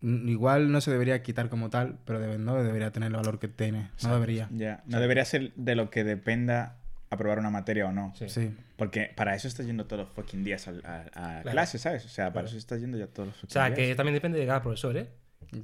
Igual 0.00 0.70
no 0.70 0.80
se 0.80 0.92
debería 0.92 1.22
quitar 1.22 1.48
como 1.48 1.70
tal, 1.70 1.98
pero 2.04 2.20
debe- 2.20 2.38
no 2.38 2.54
debería 2.62 2.92
tener 2.92 3.08
el 3.08 3.16
valor 3.16 3.38
que 3.40 3.48
tiene. 3.48 3.90
No 4.04 4.14
debería. 4.14 4.48
Ya. 4.52 4.82
No 4.86 5.00
debería 5.00 5.24
ser 5.24 5.52
de 5.56 5.74
lo 5.74 5.90
que 5.90 6.04
dependa 6.04 6.77
aprobar 7.10 7.38
una 7.38 7.50
materia 7.50 7.86
o 7.86 7.92
no. 7.92 8.12
Sí. 8.16 8.28
Sí. 8.28 8.54
Porque 8.76 9.10
para 9.16 9.34
eso 9.34 9.48
estás 9.48 9.66
yendo 9.66 9.86
todos 9.86 10.04
los 10.06 10.14
fucking 10.14 10.44
días 10.44 10.68
al- 10.68 10.84
a, 10.84 11.00
a 11.00 11.10
Claro. 11.12 11.50
clase, 11.50 11.78
¿sabes? 11.78 12.04
O 12.04 12.08
sea, 12.08 12.26
para 12.26 12.32
Claro. 12.32 12.48
eso 12.48 12.56
estás 12.58 12.80
yendo 12.80 12.98
ya 12.98 13.06
todos 13.06 13.28
los 13.28 13.36
O 13.36 13.40
fucking 13.40 13.52
sea, 13.52 13.66
días. 13.66 13.76
que 13.78 13.94
también 13.94 14.14
depende 14.14 14.38
de 14.38 14.46
cada 14.46 14.60
profesor, 14.62 14.96
¿eh? 14.96 15.08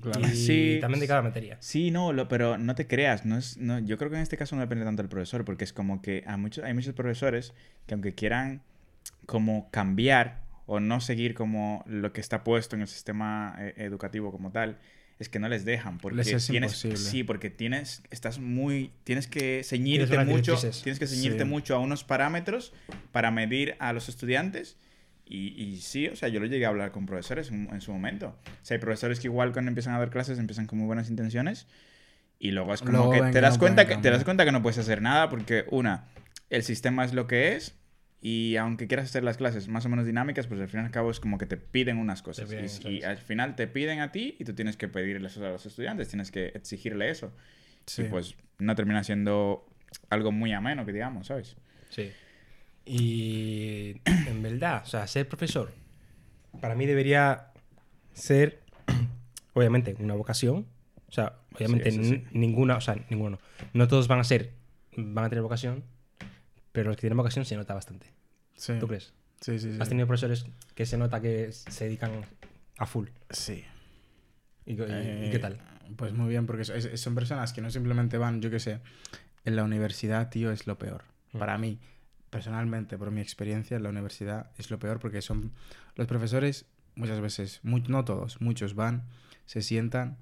Claro. 0.01 0.21
Y 0.21 0.25
Sí. 0.37 0.79
también 0.81 1.01
de 1.01 1.07
cada 1.07 1.21
materia. 1.21 1.57
Sí, 1.61 1.91
no, 1.91 2.13
lo, 2.15 2.27
pero 2.29 2.57
no 2.57 2.75
te 2.75 2.87
creas, 2.87 3.27
no 3.27 3.37
es, 3.37 3.59
no, 3.59 3.79
yo 3.81 3.99
creo 3.99 4.09
que 4.11 4.17
en 4.17 4.23
este 4.23 4.37
caso 4.39 4.57
no 4.57 4.63
depende 4.63 4.85
tanto 4.87 5.03
del 5.03 5.11
profesor, 5.11 5.45
porque 5.45 5.65
es 5.65 5.73
como 5.75 6.01
que 6.01 6.25
a 6.27 6.37
muchos, 6.39 6.65
hay 6.65 6.73
muchos 6.73 6.95
profesores 6.95 7.53
que 7.87 7.93
aunque 7.95 8.15
quieran 8.15 8.63
como 9.27 9.69
cambiar 9.71 10.41
o 10.67 10.81
no 10.81 11.01
seguir 11.03 11.35
como 11.35 11.85
lo 11.87 12.13
que 12.15 12.23
está 12.23 12.43
puesto 12.45 12.75
en 12.77 12.83
el 12.83 12.89
sistema 12.89 13.55
eh, 13.59 13.75
educativo 13.77 14.33
como 14.33 14.51
tal, 14.51 14.79
es 15.19 15.29
que 15.29 15.39
no 15.39 15.49
les 15.49 15.65
dejan, 15.65 15.99
porque 15.99 16.17
Les 16.19 16.29
es 16.33 16.47
tienes, 16.47 16.73
imposible. 16.85 16.97
sí, 17.11 17.23
porque 17.25 17.51
tienes, 17.51 18.03
estás 18.11 18.39
muy, 18.39 18.91
tienes 19.05 19.27
que 19.29 19.63
ceñirte 19.65 20.19
mucho, 20.25 20.57
tienes 20.83 20.99
que 20.99 21.07
ceñirte 21.07 21.45
Sí. 21.45 21.49
mucho 21.49 21.75
a 21.77 21.79
unos 21.79 22.03
parámetros 22.05 22.73
para 23.13 23.31
medir 23.31 23.77
a 23.79 23.93
los 23.93 24.09
estudiantes. 24.09 24.77
Y, 25.27 25.49
y 25.63 25.81
sí, 25.81 26.09
o 26.09 26.17
sea, 26.17 26.29
yo 26.29 26.39
lo 26.41 26.47
llegué 26.47 26.67
a 26.67 26.69
hablar 26.69 26.91
con 26.93 27.07
profesores 27.07 27.49
en, 27.51 27.69
en 27.73 27.81
su 27.81 27.93
momento. 27.93 28.37
O 28.45 28.65
sea, 28.65 28.75
hay 28.75 28.81
profesores 28.81 29.21
que 29.21 29.29
igual 29.29 29.53
cuando 29.53 29.71
empiezan 29.71 29.95
a 29.95 29.99
dar 29.99 30.11
clases 30.11 30.39
empiezan 30.39 30.67
con 30.67 30.79
muy 30.79 30.87
buenas 30.87 31.09
intenciones 31.09 31.67
y 32.39 32.51
luego 32.51 32.75
es 32.75 32.81
como 32.81 32.93
Luego 32.93 33.11
que 33.13 33.21
ven 33.23 33.31
te 33.31 33.39
que 33.39 33.41
das 33.41 33.55
no 33.55 33.61
cuenta 33.61 33.87
que 33.87 33.97
te 33.97 34.11
das 34.11 34.25
cuenta 34.25 34.45
que 34.45 34.53
no 34.53 34.61
puedes 34.63 34.77
hacer 34.79 35.01
nada 35.01 35.31
porque 35.31 35.65
una, 35.71 36.09
el 36.51 36.63
sistema 36.63 37.05
es 37.07 37.15
lo 37.15 37.27
que 37.27 37.55
es 37.57 37.75
y 38.27 38.57
aunque 38.57 38.87
quieras 38.87 39.11
hacer 39.11 39.23
las 39.23 39.37
clases 39.37 39.69
más 39.69 39.85
o 39.85 39.91
menos 39.91 40.07
dinámicas, 40.07 40.47
pues 40.47 40.59
al 40.59 40.69
fin 40.69 40.81
y 40.81 40.85
al 40.85 40.91
cabo 40.91 41.11
es 41.11 41.21
como 41.21 41.37
que 41.37 41.45
te 41.45 41.59
piden 41.59 41.99
unas 41.99 42.23
cosas 42.23 42.49
piden, 42.49 42.71
y, 42.91 43.03
al 43.03 43.19
final 43.19 43.55
te 43.55 43.67
piden 43.67 44.01
a 44.01 44.13
ti 44.13 44.35
y 44.39 44.45
tú 44.45 44.55
tienes 44.55 44.79
que 44.79 44.89
pedirle 44.89 45.27
eso 45.29 45.45
a 45.45 45.51
los 45.51 45.67
estudiantes, 45.67 46.09
tienes 46.09 46.31
que 46.31 46.47
exigirle 46.47 47.11
eso 47.11 47.35
Sí. 47.85 48.01
y 48.01 48.05
pues 48.07 48.35
no 48.59 48.75
termina 48.75 49.05
siendo 49.05 49.67
algo 50.09 50.33
muy 50.33 50.55
ameno 50.55 50.87
que 50.87 50.95
digamos, 50.95 51.27
¿sabes? 51.27 51.55
Sí. 51.91 52.13
Y 52.87 54.01
en 54.07 54.43
verdad, 54.43 54.85
o 54.85 54.87
sea, 54.87 55.07
ser 55.07 55.29
profesor, 55.29 55.75
para 56.63 56.75
mí 56.75 56.87
debería 56.87 57.49
ser, 58.15 58.63
obviamente, 59.53 59.97
una 59.99 60.15
vocación. 60.15 60.67
O 61.09 61.13
sea, 61.13 61.41
obviamente 61.55 61.91
Sí, 61.91 62.05
sí, 62.05 62.25
ninguna, 62.33 62.77
o 62.77 62.81
sea, 62.81 62.97
ninguno. 63.11 63.39
No 63.75 63.87
todos 63.87 64.09
van 64.09 64.21
a 64.21 64.25
ser, 64.25 64.53
van 64.97 65.27
a 65.27 65.29
tener 65.29 65.43
vocación, 65.43 65.85
pero 66.75 66.89
los 66.89 66.97
que 66.97 67.03
tienen 67.03 67.17
vocación 67.17 67.45
se 67.45 67.55
nota 67.57 67.73
bastante. 67.73 68.13
Sí. 68.57 68.73
¿Tú 68.81 68.89
crees? 68.89 69.15
Sí, 69.41 69.61
sí, 69.61 69.73
sí. 69.73 69.79
Has 69.81 69.89
tenido 69.89 70.09
profesores 70.09 70.45
que 70.75 70.87
se 70.87 70.99
nota 70.99 71.21
que 71.21 71.53
se 71.53 71.85
dedican 71.85 72.11
a 72.79 72.87
full. 72.87 73.07
Sí. 73.31 73.63
¿Y, 74.67 74.73
y- 74.73 74.75
y 74.75 74.81
Eh, 74.89 75.29
qué 75.31 75.39
tal? 75.39 75.61
Pues 75.97 76.13
muy 76.15 76.29
bien, 76.29 76.47
porque 76.47 76.65
son 76.65 77.15
personas 77.15 77.53
que 77.53 77.61
no 77.61 77.71
simplemente 77.71 78.19
van, 78.19 78.43
yo 78.43 78.51
qué 78.51 78.59
sé, 78.59 78.81
en 79.45 79.55
la 79.55 79.63
universidad, 79.63 80.31
tío, 80.31 80.51
es 80.51 80.67
lo 80.67 80.77
peor. 80.79 81.05
Mm. 81.33 81.39
Para 81.39 81.59
mí, 81.59 81.79
personalmente, 82.31 82.99
por 82.99 83.11
mi 83.13 83.21
experiencia 83.21 83.77
en 83.77 83.83
la 83.85 83.91
universidad, 83.91 84.51
es 84.59 84.71
lo 84.71 84.79
peor 84.81 84.99
porque 84.99 85.23
son 85.23 85.53
los 85.95 86.09
profesores, 86.09 86.67
muchas 86.97 87.21
veces, 87.21 87.61
no 87.63 88.05
todos, 88.05 88.41
muchos 88.41 88.75
van, 88.75 89.05
se 89.47 89.63
sientan 89.63 90.17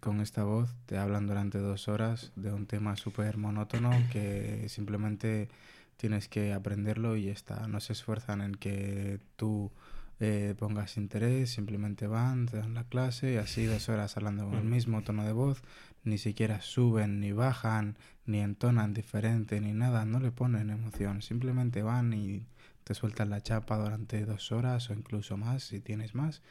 con 0.00 0.20
esta 0.20 0.44
voz, 0.44 0.74
te 0.86 0.98
hablan 0.98 1.26
durante 1.26 1.58
dos 1.58 1.88
horas 1.88 2.32
de 2.36 2.52
un 2.52 2.66
tema 2.66 2.96
súper 2.96 3.36
monótono 3.36 3.90
que 4.12 4.66
simplemente 4.68 5.48
tienes 5.96 6.28
que 6.28 6.52
aprenderlo 6.52 7.16
y 7.16 7.24
ya 7.24 7.32
está. 7.32 7.66
No 7.68 7.80
se 7.80 7.92
esfuerzan 7.92 8.40
en 8.40 8.54
que 8.54 9.20
tú 9.36 9.70
eh, 10.20 10.54
pongas 10.58 10.96
interés, 10.96 11.50
simplemente 11.50 12.06
van, 12.06 12.46
te 12.46 12.56
dan 12.58 12.74
la 12.74 12.84
clase 12.84 13.34
y 13.34 13.36
así 13.36 13.64
dos 13.66 13.88
horas 13.88 14.16
hablando 14.16 14.46
con 14.48 14.58
el 14.58 14.64
Mm. 14.64 14.70
mismo 14.70 15.02
tono 15.02 15.24
de 15.24 15.32
voz, 15.32 15.62
ni 16.04 16.18
siquiera 16.18 16.60
suben, 16.60 17.20
ni 17.20 17.32
bajan, 17.32 17.96
ni 18.26 18.40
entonan 18.40 18.94
diferente, 18.94 19.60
ni 19.60 19.72
nada, 19.72 20.04
no 20.04 20.18
le 20.20 20.32
ponen 20.32 20.70
emoción, 20.70 21.22
simplemente 21.22 21.82
van 21.82 22.12
y 22.12 22.46
te 22.84 22.94
sueltan 22.94 23.30
la 23.30 23.40
chapa 23.42 23.76
durante 23.76 24.24
dos 24.24 24.50
horas 24.50 24.90
o 24.90 24.92
incluso 24.92 25.36
más 25.36 25.62
si 25.62 25.78
tienes 25.80 26.14
más 26.14 26.42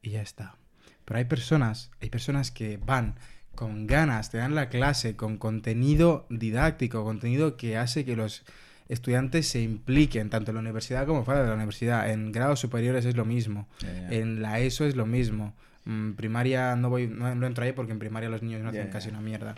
y 0.00 0.10
ya 0.10 0.22
está. 0.22 0.56
Pero 1.04 1.18
hay 1.18 1.24
personas, 1.24 1.90
hay 2.00 2.10
personas 2.10 2.50
que 2.50 2.78
van 2.78 3.14
con 3.54 3.86
ganas, 3.86 4.30
te 4.30 4.38
dan 4.38 4.54
la 4.54 4.68
clase 4.68 5.16
con 5.16 5.36
contenido 5.36 6.26
didáctico, 6.30 7.04
contenido 7.04 7.56
que 7.56 7.76
hace 7.76 8.04
que 8.04 8.16
los 8.16 8.44
estudiantes 8.88 9.48
se 9.48 9.60
impliquen, 9.60 10.30
tanto 10.30 10.50
en 10.50 10.56
la 10.56 10.60
universidad 10.60 11.06
como 11.06 11.24
fuera 11.24 11.42
de 11.42 11.48
la 11.48 11.54
universidad. 11.54 12.10
En 12.10 12.32
grados 12.32 12.60
superiores 12.60 13.04
es 13.04 13.16
lo 13.16 13.24
mismo. 13.24 13.68
En 14.10 14.42
la 14.42 14.60
ESO 14.60 14.84
es 14.84 14.96
lo 14.96 15.06
mismo. 15.06 15.54
Mm, 15.84 16.12
primaria 16.12 16.76
no 16.76 16.90
voy, 16.90 17.08
no, 17.08 17.34
no 17.34 17.46
entro 17.46 17.64
ahí 17.64 17.72
porque 17.72 17.92
en 17.92 17.98
primaria 17.98 18.28
los 18.28 18.42
niños 18.42 18.62
no 18.62 18.68
hacen 18.68 18.88
casi 18.88 19.08
una 19.08 19.20
mierda. 19.20 19.54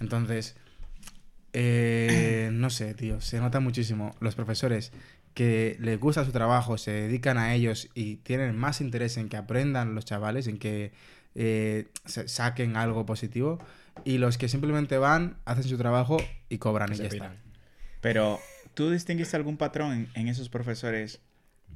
Entonces, 0.00 0.56
eh, 1.52 2.50
no 2.52 2.70
sé, 2.70 2.94
tío, 2.94 3.20
se 3.20 3.40
nota 3.40 3.60
muchísimo. 3.60 4.14
Los 4.20 4.34
profesores 4.34 4.92
que 5.36 5.76
les 5.80 6.00
gusta 6.00 6.24
su 6.24 6.32
trabajo, 6.32 6.78
se 6.78 6.92
dedican 6.92 7.36
a 7.36 7.52
ellos 7.52 7.90
y 7.92 8.16
tienen 8.16 8.56
más 8.56 8.80
interés 8.80 9.18
en 9.18 9.28
que 9.28 9.36
aprendan 9.36 9.94
los 9.94 10.06
chavales, 10.06 10.46
en 10.46 10.58
que 10.58 10.92
eh, 11.34 11.88
sa- 12.06 12.26
saquen 12.26 12.74
algo 12.74 13.04
positivo, 13.04 13.58
y 14.02 14.16
los 14.16 14.38
que 14.38 14.48
simplemente 14.48 14.96
van, 14.96 15.36
hacen 15.44 15.64
su 15.64 15.76
trabajo 15.76 16.16
y 16.48 16.56
cobran 16.56 16.90
y 16.94 16.96
ya 16.96 17.04
está. 17.04 17.34
Pero, 18.00 18.40
¿tú 18.72 18.90
distinguiste 18.90 19.36
algún 19.36 19.58
patrón 19.58 19.92
en, 19.92 20.08
en 20.14 20.28
esos 20.28 20.48
profesores 20.48 21.20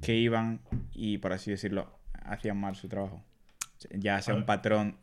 que 0.01 0.15
iban 0.15 0.61
y, 0.95 1.19
por 1.19 1.35
así 1.35 1.51
decirlo, 1.51 1.99
hacían 2.25 2.57
mal 2.57 2.77
su 2.77 2.89
trabajo? 2.89 3.23
Ya 3.91 4.23
sea 4.23 4.35
un 4.35 4.47
patrón, 4.47 4.97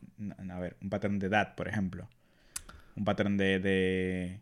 a 0.50 0.60
ver, 0.60 0.78
un 0.82 0.90
patrón 0.90 1.20
de 1.20 1.28
edad, 1.28 1.54
por 1.54 1.68
ejemplo. 1.68 2.10
Un 2.96 3.06
patrón 3.06 3.38
de, 3.38 3.60
de, 3.60 4.40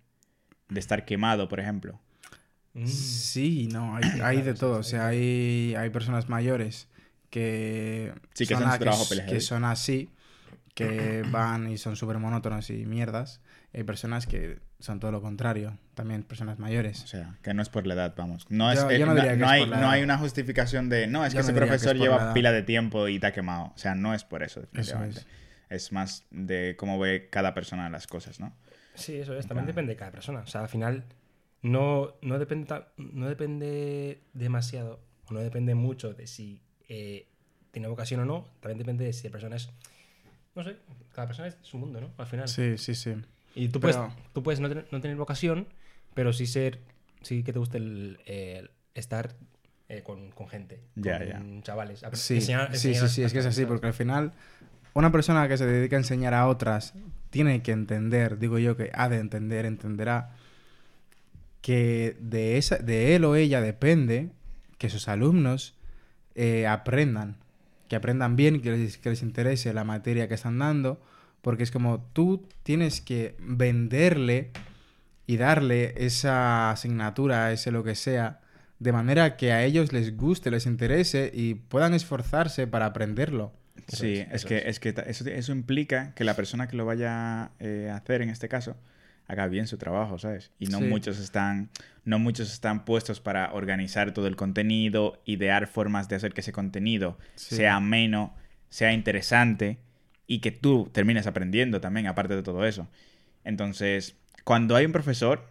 de 0.69 0.79
estar 0.79 1.03
quemado, 1.03 1.49
por 1.49 1.59
ejemplo. 1.59 1.99
Mm. 2.75 2.87
Sí, 2.87 3.67
no, 3.71 3.95
hay, 3.95 4.03
hay 4.21 4.41
de 4.41 4.53
todo. 4.53 4.79
O 4.79 4.83
sea, 4.83 5.07
hay, 5.07 5.73
hay 5.77 5.89
personas 5.89 6.29
mayores 6.29 6.87
que, 7.29 8.13
Sí, 8.33 8.45
que 8.45 8.53
son, 8.55 8.63
a- 8.67 8.77
que, 8.77 9.25
que 9.25 9.39
así, 9.65 10.09
que 10.73 11.23
van 11.31 11.69
y 11.69 11.77
son 11.77 11.95
súper 11.95 12.17
monótonos 12.19 12.69
y 12.69 12.85
mierdas. 12.85 13.41
Hay 13.73 13.83
personas 13.83 14.25
que 14.27 14.59
son 14.79 14.99
todo 14.99 15.11
lo 15.11 15.21
contrario, 15.21 15.77
también 15.95 16.23
personas 16.23 16.57
O 16.59 16.61
mayores. 16.61 16.99
sea, 16.99 17.35
que 17.41 17.53
no 17.53 17.61
es 17.61 17.69
por 17.69 17.87
la 17.87 17.93
edad, 17.93 18.13
vamos. 18.15 18.45
No, 18.49 18.71
es, 18.71 18.79
Yo- 18.81 18.91
yo 18.91 19.05
no 19.05 19.13
no, 19.13 19.15
diría 19.15 19.31
que 19.31 19.37
no 19.37 19.45
es 19.47 19.51
hay, 19.51 19.65
no 19.69 19.89
hay 19.89 20.03
una 20.03 20.17
justificación 20.17 20.89
de, 20.89 21.07
no, 21.07 21.25
es 21.25 21.33
Yo 21.33 21.37
que 21.39 21.43
no 21.43 21.49
ese 21.49 21.53
diría 21.53 21.69
que 21.69 21.75
es 21.75 21.81
profesor 21.83 21.97
lleva 22.01 22.33
pila 22.33 22.51
de 22.51 22.61
tiempo 22.61 23.07
y 23.07 23.19
te 23.19 23.27
ha 23.27 23.33
quemado. 23.33 23.71
O 23.73 23.77
sea, 23.77 23.95
no 23.95 24.13
es 24.13 24.23
por 24.23 24.43
eso, 24.43 24.61
definitivamente. 24.61 25.19
es. 25.19 25.27
Es 25.69 25.91
más 25.91 26.25
de 26.29 26.75
cómo 26.77 26.99
ve 26.99 27.27
cada 27.31 27.53
persona 27.53 27.89
las 27.89 28.05
cosas, 28.05 28.39
¿no? 28.39 28.53
Sí, 28.93 29.15
eso 29.15 29.33
es. 29.33 29.47
También 29.47 29.65
Claro. 29.65 29.67
depende 29.67 29.93
de 29.93 29.97
cada 29.97 30.11
persona. 30.11 30.39
O 30.41 30.47
sea, 30.47 30.61
al 30.61 30.69
final 30.69 31.03
no, 31.69 32.15
no, 32.21 32.37
depende, 32.39 32.73
no 32.97 33.27
depende 33.27 34.21
demasiado, 34.33 34.99
no 35.29 35.39
depende 35.39 35.73
mucho 35.75 36.13
de 36.13 36.27
si 36.27 36.61
eh, 36.89 37.27
tiene 37.71 37.87
vocación 37.87 38.21
o 38.21 38.25
no. 38.25 38.47
También 38.59 38.77
depende 38.77 39.05
de 39.05 39.13
si 39.13 39.27
la 39.27 39.31
persona 39.31 39.55
es. 39.55 39.69
No 40.55 40.63
sé, 40.63 40.77
cada 41.13 41.27
persona 41.27 41.47
es 41.47 41.57
su 41.61 41.77
mundo, 41.77 41.99
¿no? 41.99 42.11
Al 42.17 42.27
final. 42.27 42.47
Sí, 42.47 42.77
sí, 42.77 42.95
sí. 42.95 43.13
Y 43.55 43.69
tú 43.69 43.79
Pero- 43.79 43.93
puedes, 43.99 44.15
tú 44.33 44.43
puedes 44.43 44.59
no, 44.59 44.69
tener, 44.69 44.87
no 44.91 45.01
tener 45.01 45.17
vocación, 45.17 45.67
pero 46.13 46.33
sí 46.33 46.45
ser, 46.45 46.79
sí 47.21 47.43
que 47.43 47.51
te 47.53 47.59
guste 47.59 47.77
el, 47.77 48.19
el 48.25 48.69
estar 48.93 49.35
eh, 49.89 50.01
con, 50.03 50.31
con 50.31 50.47
gente, 50.47 50.81
Ya, 50.95 51.17
con 51.19 51.57
ya. 51.57 51.63
chavales. 51.63 51.99
Sí, 52.13 52.35
enseñar- 52.37 52.67
sí, 52.75 52.89
enseñar 52.89 53.09
sí, 53.09 53.15
sí, 53.15 53.23
es 53.23 53.33
que 53.33 53.39
es 53.39 53.45
así, 53.45 53.65
porque 53.65 53.87
al 53.87 53.93
final 53.93 54.33
una 54.93 55.11
persona 55.11 55.47
que 55.47 55.57
se 55.57 55.65
dedica 55.65 55.95
a 55.95 55.99
enseñar 55.99 56.33
a 56.33 56.47
otras 56.47 56.93
tiene 57.29 57.61
que 57.61 57.71
entender, 57.71 58.37
digo 58.39 58.59
yo 58.59 58.77
que 58.77 58.91
ha 58.93 59.09
de 59.09 59.17
entender, 59.19 59.65
entenderá 59.65 60.35
que 61.65 62.15
de, 62.19 62.59
esa, 62.59 62.77
de 62.77 63.15
él 63.15 63.25
o 63.25 63.35
ella 63.35 63.59
depende 63.59 64.29
que 64.77 64.87
sus 64.87 65.07
alumnos 65.07 65.73
eh, 66.35 66.67
aprendan, 66.67 67.37
que 67.87 67.95
aprendan 67.95 68.35
bien, 68.35 68.61
que 68.61 68.69
les, 68.69 68.99
que 68.99 69.09
les 69.09 69.23
interese 69.23 69.73
la 69.73 69.83
materia 69.83 70.27
que 70.27 70.35
están 70.35 70.59
dando, 70.59 71.01
porque 71.41 71.63
es 71.63 71.71
como 71.71 72.07
tú 72.13 72.47
tienes 72.61 73.01
que 73.01 73.35
venderle 73.39 74.51
y 75.25 75.37
darle 75.37 75.95
esa 75.97 76.69
asignatura, 76.69 77.51
ese 77.51 77.71
lo 77.71 77.83
que 77.83 77.95
sea, 77.95 78.41
de 78.77 78.91
manera 78.91 79.35
que 79.35 79.51
a 79.51 79.63
ellos 79.63 79.91
les 79.91 80.15
guste, 80.15 80.51
les 80.51 80.67
interese 80.67 81.31
y 81.33 81.55
puedan 81.55 81.95
esforzarse 81.95 82.67
para 82.67 82.85
aprenderlo. 82.85 83.53
Sí, 83.87 84.23
es, 84.31 84.45
que, 84.45 84.57
es. 84.57 84.65
es 84.65 84.79
que 84.79 84.93
eso, 85.07 85.27
eso 85.27 85.51
implica 85.51 86.13
que 86.13 86.25
la 86.25 86.35
persona 86.35 86.67
que 86.67 86.77
lo 86.77 86.85
vaya 86.85 87.49
eh, 87.57 87.89
a 87.91 87.95
hacer 87.95 88.21
en 88.21 88.29
este 88.29 88.49
caso 88.49 88.77
haga 89.27 89.47
bien 89.47 89.67
su 89.67 89.77
trabajo, 89.77 90.17
¿sabes? 90.19 90.51
Y 90.59 90.67
no 90.67 90.79
Sí. 90.79 90.83
muchos 90.85 91.19
están 91.19 91.69
no 92.03 92.19
muchos 92.19 92.53
están 92.53 92.85
puestos 92.85 93.19
para 93.19 93.51
organizar 93.53 94.11
todo 94.13 94.27
el 94.27 94.35
contenido, 94.35 95.19
idear 95.25 95.65
formas 95.65 96.07
de 96.07 96.15
hacer 96.15 96.33
que 96.33 96.41
ese 96.41 96.51
contenido 96.51 97.17
Sí. 97.33 97.55
sea 97.55 97.75
ameno, 97.77 98.35
sea 98.69 98.93
interesante 98.93 99.79
y 100.27 100.39
que 100.39 100.51
tú 100.51 100.89
termines 100.93 101.25
aprendiendo 101.25 101.81
también 101.81 102.05
aparte 102.05 102.35
de 102.35 102.43
todo 102.43 102.63
eso. 102.65 102.87
Entonces, 103.43 104.15
cuando 104.43 104.75
hay 104.75 104.85
un 104.85 104.91
profesor 104.91 105.47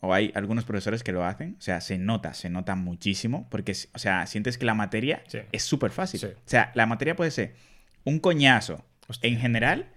o 0.00 0.14
hay 0.14 0.30
algunos 0.34 0.64
profesores 0.64 1.02
que 1.02 1.12
lo 1.12 1.24
hacen, 1.24 1.56
o 1.58 1.60
sea, 1.60 1.80
se 1.80 1.98
nota, 1.98 2.32
se 2.34 2.48
nota 2.50 2.74
muchísimo, 2.76 3.48
porque, 3.50 3.72
o 3.92 3.98
sea, 3.98 4.26
sientes 4.26 4.56
que 4.56 4.64
la 4.64 4.74
materia 4.74 5.22
Sí. 5.26 5.38
es 5.52 5.62
súper 5.62 5.90
fácil. 5.90 6.24
O 6.24 6.48
sea, 6.48 6.70
la 6.74 6.86
materia 6.86 7.16
puede 7.16 7.30
ser 7.32 7.54
un 8.04 8.18
coñazo 8.20 8.84
en 9.22 9.38
general, 9.38 9.88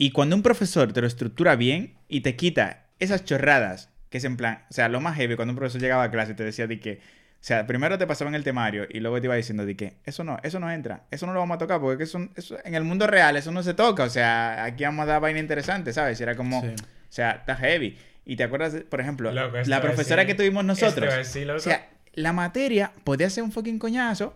y 0.00 0.12
cuando 0.12 0.34
un 0.34 0.42
profesor 0.42 0.92
te 0.92 1.00
lo 1.02 1.06
estructura 1.06 1.54
bien 1.56 1.94
y 2.08 2.22
te 2.22 2.34
quita 2.34 2.86
esas 2.98 3.24
chorradas, 3.24 3.90
que 4.08 4.16
es 4.18 4.24
en 4.24 4.36
plan, 4.38 4.64
o 4.70 4.72
sea, 4.72 4.88
lo 4.88 5.00
más 5.00 5.16
heavy, 5.16 5.36
cuando 5.36 5.52
un 5.52 5.56
profesor 5.58 5.80
llegaba 5.80 6.02
a 6.04 6.10
clase 6.10 6.32
y 6.32 6.34
te 6.34 6.42
decía 6.42 6.66
de 6.66 6.80
que, 6.80 6.94
o 6.94 7.42
sea, 7.42 7.66
primero 7.66 7.98
te 7.98 8.06
pasaban 8.06 8.34
el 8.34 8.42
temario 8.42 8.86
y 8.90 9.00
luego 9.00 9.20
te 9.20 9.26
iba 9.26 9.34
diciendo 9.36 9.64
de 9.66 9.76
que 9.76 9.94
eso 10.04 10.24
no, 10.24 10.38
eso 10.42 10.58
no 10.58 10.70
entra, 10.70 11.04
eso 11.10 11.26
no 11.26 11.32
lo 11.34 11.40
vamos 11.40 11.56
a 11.56 11.58
tocar 11.58 11.80
porque 11.80 12.04
eso, 12.04 12.18
eso- 12.34 12.56
en 12.64 12.74
el 12.74 12.82
mundo 12.84 13.06
real 13.06 13.36
eso 13.36 13.52
no 13.52 13.62
se 13.62 13.74
toca, 13.74 14.04
o 14.04 14.10
sea, 14.10 14.64
aquí 14.64 14.84
vamos 14.84 15.02
a 15.04 15.06
dar 15.06 15.20
vaina 15.20 15.38
interesante, 15.38 15.92
¿sabes? 15.92 16.18
Y 16.18 16.22
era 16.22 16.34
como, 16.34 16.62
Sí. 16.62 16.68
o 16.68 17.12
sea, 17.12 17.32
está 17.32 17.54
heavy. 17.56 17.96
Y 18.24 18.36
te 18.36 18.44
acuerdas, 18.44 18.74
por 18.88 19.00
ejemplo, 19.00 19.32
Loco, 19.32 19.56
la 19.66 19.80
profesora 19.80 20.22
decir- 20.22 20.26
que 20.36 20.42
tuvimos 20.42 20.64
nosotros. 20.64 21.14
decir. 21.14 21.50
O 21.50 21.58
sea, 21.60 21.88
la 22.14 22.32
materia 22.32 22.92
podía 23.04 23.28
ser 23.30 23.44
un 23.44 23.52
fucking 23.52 23.78
coñazo, 23.78 24.34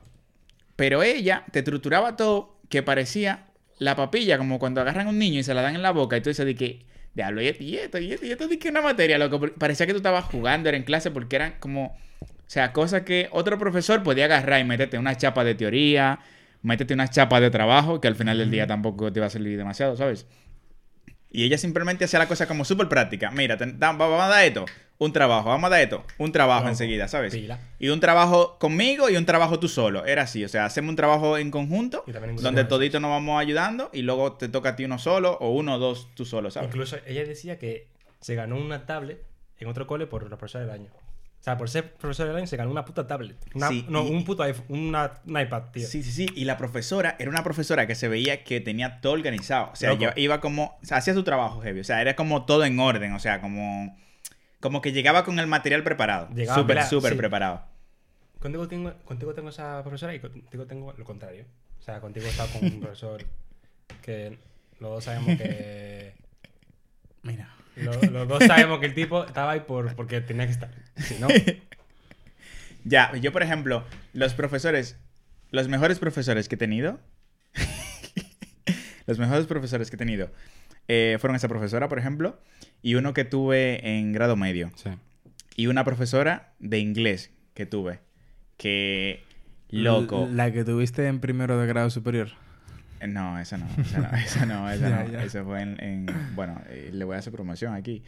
pero 0.77 1.03
ella 1.03 1.45
te 1.53 1.61
estructuraba 1.61 2.17
todo 2.17 2.59
que 2.69 2.83
parecía 2.83 3.47
la 3.79 3.97
papilla, 3.97 4.39
como 4.39 4.59
cuando 4.59 4.81
agarran 4.81 5.07
a 5.07 5.11
un 5.11 5.19
niño 5.19 5.41
y 5.41 5.43
se 5.43 5.55
la 5.55 5.63
dan 5.63 5.75
en 5.75 5.83
la 5.83 5.91
boca 5.91 6.17
y 6.17 6.21
tú 6.21 6.31
dices 6.31 6.47
de 6.47 6.55
que, 6.55 6.87
diablo, 7.15 7.43
y 7.43 7.49
esto, 7.49 7.63
y 7.65 7.77
esto, 7.77 7.99
y 7.99 8.13
esto, 8.13 8.27
y 8.27 8.31
esto, 8.31 8.49
de 8.49 8.59
que 8.59 8.69
una 8.69 8.83
materia, 8.83 9.19
loco. 9.19 9.41
Parecía 9.59 9.87
que 9.87 9.93
tú 9.93 9.99
estabas 9.99 10.25
jugando, 10.25 10.69
era 10.69 10.79
en 10.79 10.85
clase, 10.85 11.11
porque 11.11 11.37
eran 11.37 11.55
como, 11.61 11.97
o 12.21 12.27
sea, 12.47 12.73
cosas 12.73 13.03
que 13.03 13.29
otro 13.33 13.59
profesor 13.59 14.03
podía 14.03 14.27
agarrar 14.27 14.61
y 14.61 14.65
meterte 14.65 14.99
una 14.99 15.17
chapa 15.17 15.45
de 15.45 15.55
teoría, 15.55 16.21
métete 16.63 16.95
una 16.95 17.09
chapa 17.09 17.41
de 17.41 17.51
trabajo, 17.51 18.01
que 18.01 18.09
al 18.09 18.17
final 18.17 18.39
del 18.39 18.51
día 18.51 18.67
tampoco 18.67 19.13
te 19.13 19.21
va 19.21 19.27
a 19.27 19.31
servir 19.31 19.57
demasiado, 19.57 19.97
¿sabes? 19.97 20.27
Y 21.31 21.45
ella 21.45 21.59
simplemente 21.59 22.05
hacía 22.05 22.21
la 22.21 22.29
cosa 22.29 22.47
como 22.47 22.65
súper 22.65 22.89
práctica. 22.89 23.31
Mira, 23.31 23.57
te- 23.57 23.73
vamos 23.77 24.23
a 24.23 24.29
dar 24.29 24.45
esto, 24.45 24.67
un 24.99 25.13
trabajo, 25.13 25.49
vamos 25.49 25.67
a 25.69 25.71
dar 25.71 25.81
esto, 25.83 26.05
un 26.19 26.31
trabajo 26.33 26.61
Loco, 26.61 26.71
enseguida, 26.71 27.09
¿sabes? 27.09 27.35
pila. 27.35 27.59
Y 27.79 27.89
un 27.89 27.99
trabajo 28.01 28.59
conmigo 28.59 29.11
y 29.11 29.17
un 29.17 29.27
trabajo 29.27 29.59
tú 29.59 29.69
solo. 29.69 30.05
Era 30.07 30.23
así, 30.23 30.45
o 30.45 30.49
sea, 30.49 30.65
hacemos 30.67 30.91
un 30.91 30.97
trabajo 30.97 31.37
en 31.37 31.51
conjunto, 31.51 32.05
donde 32.07 32.63
grupo. 32.63 32.69
toditos 32.77 33.01
nos 33.01 33.11
vamos 33.11 33.41
ayudando 33.41 33.91
y 33.93 34.03
luego 34.03 34.35
te 34.35 34.49
toca 34.49 34.71
a 34.71 34.77
ti 34.77 34.85
uno 34.85 34.99
solo 34.99 35.37
o 35.41 35.51
uno 35.51 35.75
o 35.75 35.79
dos 35.79 36.09
tú 36.15 36.25
solo, 36.25 36.51
¿sabes? 36.51 36.69
Incluso 36.69 36.97
ella 37.07 37.25
decía 37.25 37.59
que 37.59 37.89
se 38.21 38.35
ganó 38.37 38.57
una 38.57 38.87
tablet 38.87 39.23
en 39.59 39.69
otro 39.69 39.87
cole 39.87 40.07
por 40.07 40.31
la 40.31 40.37
profesora 40.39 40.65
del 40.65 40.75
año. 40.75 40.91
O 40.93 41.45
sea, 41.45 41.59
por 41.59 41.69
ser 41.69 41.93
profesora 41.93 42.29
del 42.29 42.39
año 42.39 42.47
se 42.47 42.57
ganó 42.57 42.71
una 42.71 42.87
puta 42.87 43.07
tablet. 43.07 43.37
Una- 43.55 43.69
Sí, 43.69 43.85
no, 43.91 44.03
y- 44.07 44.11
un 44.11 44.25
puto 44.25 44.43
iPhone, 44.45 44.65
una, 44.71 45.13
un 45.27 45.39
iPad, 45.39 45.65
tío. 45.73 45.87
Sí, 45.87 46.03
sí, 46.03 46.11
sí. 46.11 46.27
Y 46.35 46.47
la 46.47 46.57
profesora 46.57 47.17
era 47.19 47.29
una 47.29 47.45
profesora 47.45 47.87
que 47.87 47.95
se 47.95 48.09
veía 48.09 48.45
que 48.45 48.63
tenía 48.63 49.03
todo 49.03 49.13
organizado. 49.13 49.69
O 49.73 49.77
sea, 49.77 49.93
ella 49.93 50.15
iba 50.17 50.41
como. 50.41 50.79
O 50.83 50.87
sea, 50.87 50.97
hacía 50.97 51.13
su 51.13 51.23
trabajo 51.23 51.61
heavy. 51.61 51.81
O 51.81 51.85
sea, 51.85 52.01
era 52.01 52.17
como 52.17 52.47
todo 52.47 52.65
en 52.65 52.79
orden. 52.81 53.13
O 53.13 53.19
sea, 53.19 53.43
como. 53.43 53.95
Como 54.65 54.81
que 54.81 54.93
llegaba 54.93 55.27
con 55.27 55.39
el 55.39 55.47
material 55.47 55.83
preparado. 55.83 56.31
Llegaba, 56.35 56.59
Súper, 56.59 56.83
súper 56.85 57.13
sí. 57.13 57.19
preparado. 57.19 57.67
Contigo 58.41 58.67
tengo, 58.67 58.95
contigo 59.05 59.35
tengo 59.35 59.51
esa 59.51 59.83
profesora 59.83 60.15
y 60.15 60.21
contigo 60.21 60.65
tengo 60.65 60.95
lo 60.97 61.05
contrario. 61.05 61.45
O 61.79 61.83
sea, 61.83 62.01
contigo 62.01 62.27
estaba 62.27 62.51
con 62.51 62.65
un 62.65 62.81
profesor 62.81 63.27
que 64.01 64.39
los 64.81 64.91
dos 64.91 65.05
sabemos 65.05 65.37
que... 65.37 66.15
Mira. 67.23 67.55
lo- 67.77 67.93
los 68.11 68.27
dos 68.27 68.43
sabemos 68.47 68.79
que 68.81 68.87
el 68.87 68.95
tipo 68.95 69.25
estaba 69.27 69.51
ahí 69.53 69.61
por, 69.61 69.95
porque 69.97 70.23
tenía 70.23 70.47
que 70.47 70.53
estar. 70.53 70.71
Si 70.97 71.17
no, 71.19 71.29
Ya, 72.85 73.15
yo, 73.17 73.33
por 73.33 73.43
ejemplo, 73.43 73.85
los 74.15 74.33
profesores. 74.33 74.97
Los 75.51 75.69
mejores 75.69 75.99
profesores 75.99 76.49
que 76.49 76.55
he 76.55 76.59
tenido. 76.59 77.01
los 79.07 79.19
mejores 79.19 79.45
profesores 79.47 79.91
que 79.91 79.97
he 79.97 79.99
tenido. 79.99 80.31
Eh, 80.89 81.17
fueron 81.21 81.37
esa 81.37 81.49
profesora, 81.49 81.89
por 81.89 81.99
ejemplo. 81.99 82.39
Y 82.83 82.95
uno 82.97 83.15
que 83.15 83.25
tuve 83.25 83.99
en 83.99 84.13
grado 84.13 84.37
medio. 84.37 84.71
sí. 84.77 84.91
Y 85.57 85.69
una 85.69 85.85
profesora 85.85 86.53
de 86.59 86.81
inglés 86.81 87.31
que 87.55 87.65
tuve. 87.65 88.01
Que. 88.57 89.23
Loco. 89.71 90.29
La 90.33 90.53
que 90.53 90.65
tuviste 90.65 91.07
en 91.07 91.21
primero 91.21 91.59
de 91.61 91.67
grado 91.67 91.91
superior. 91.91 92.29
Eh, 93.01 93.07
No, 93.07 93.39
esa 93.39 93.57
no, 93.59 93.67
esa 93.81 94.01
no, 94.01 94.19
esa 94.19 94.47
no, 94.47 94.69
esa 95.21 95.39
no. 95.41 95.45
fue 95.45 95.63
en, 95.63 95.81
en- 95.83 96.07
bueno, 96.35 96.61
eh, 96.69 96.91
le 96.93 97.05
voy 97.05 97.15
a 97.17 97.19
hacer 97.21 97.33
promoción 97.33 97.75
aquí. 97.75 98.03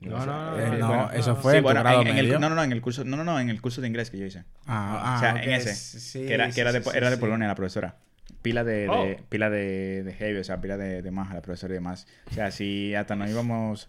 No, 0.00 0.24
no, 0.24 0.58
Eh, 0.58 0.76
no, 0.78 0.86
bueno, 0.86 1.10
eso 1.12 1.34
fue 1.34 1.52
Sí, 1.52 1.56
en 1.58 1.62
tu 1.62 1.66
bueno, 1.68 1.80
grado 1.80 2.02
en, 2.02 2.08
en 2.08 2.18
el, 2.18 2.28
no, 2.40 2.48
no, 2.48 2.54
no, 2.54 2.62
en 2.62 2.72
el 2.72 2.80
curso, 2.80 3.04
no, 3.04 3.16
no, 3.16 3.24
no, 3.24 3.40
en 3.40 3.48
el 3.50 3.60
curso 3.60 3.80
de 3.80 3.88
inglés 3.88 4.10
que 4.10 4.18
yo 4.18 4.26
hice. 4.26 4.44
Ah, 4.66 5.00
ah, 5.02 5.16
o 5.16 5.20
sea, 5.20 5.32
ok, 5.34 5.40
en 5.42 5.50
ese, 5.52 5.74
sí, 5.74 6.26
que 6.26 6.34
era, 6.34 6.46
que 6.46 6.52
sí, 6.52 6.60
era 6.60 6.72
de, 6.72 6.82
era 6.94 7.10
de. 7.10 7.16
Polonia 7.16 7.48
la 7.48 7.54
profesora. 7.54 7.96
Pila 8.42 8.64
de, 8.64 8.72
de- 8.82 8.88
Oh. 8.88 9.16
pila 9.28 9.50
de, 9.50 10.02
de 10.04 10.12
heavy, 10.12 10.38
o 10.38 10.44
sea, 10.44 10.60
pila 10.60 10.76
de, 10.76 11.02
de 11.02 11.10
más 11.10 11.30
a 11.30 11.34
la 11.34 11.42
profesora 11.42 11.74
y 11.74 11.76
demás. 11.76 12.06
O 12.30 12.34
sea, 12.34 12.50
si 12.50 12.94
hasta 12.94 13.16
nos 13.16 13.28
íbamos 13.30 13.88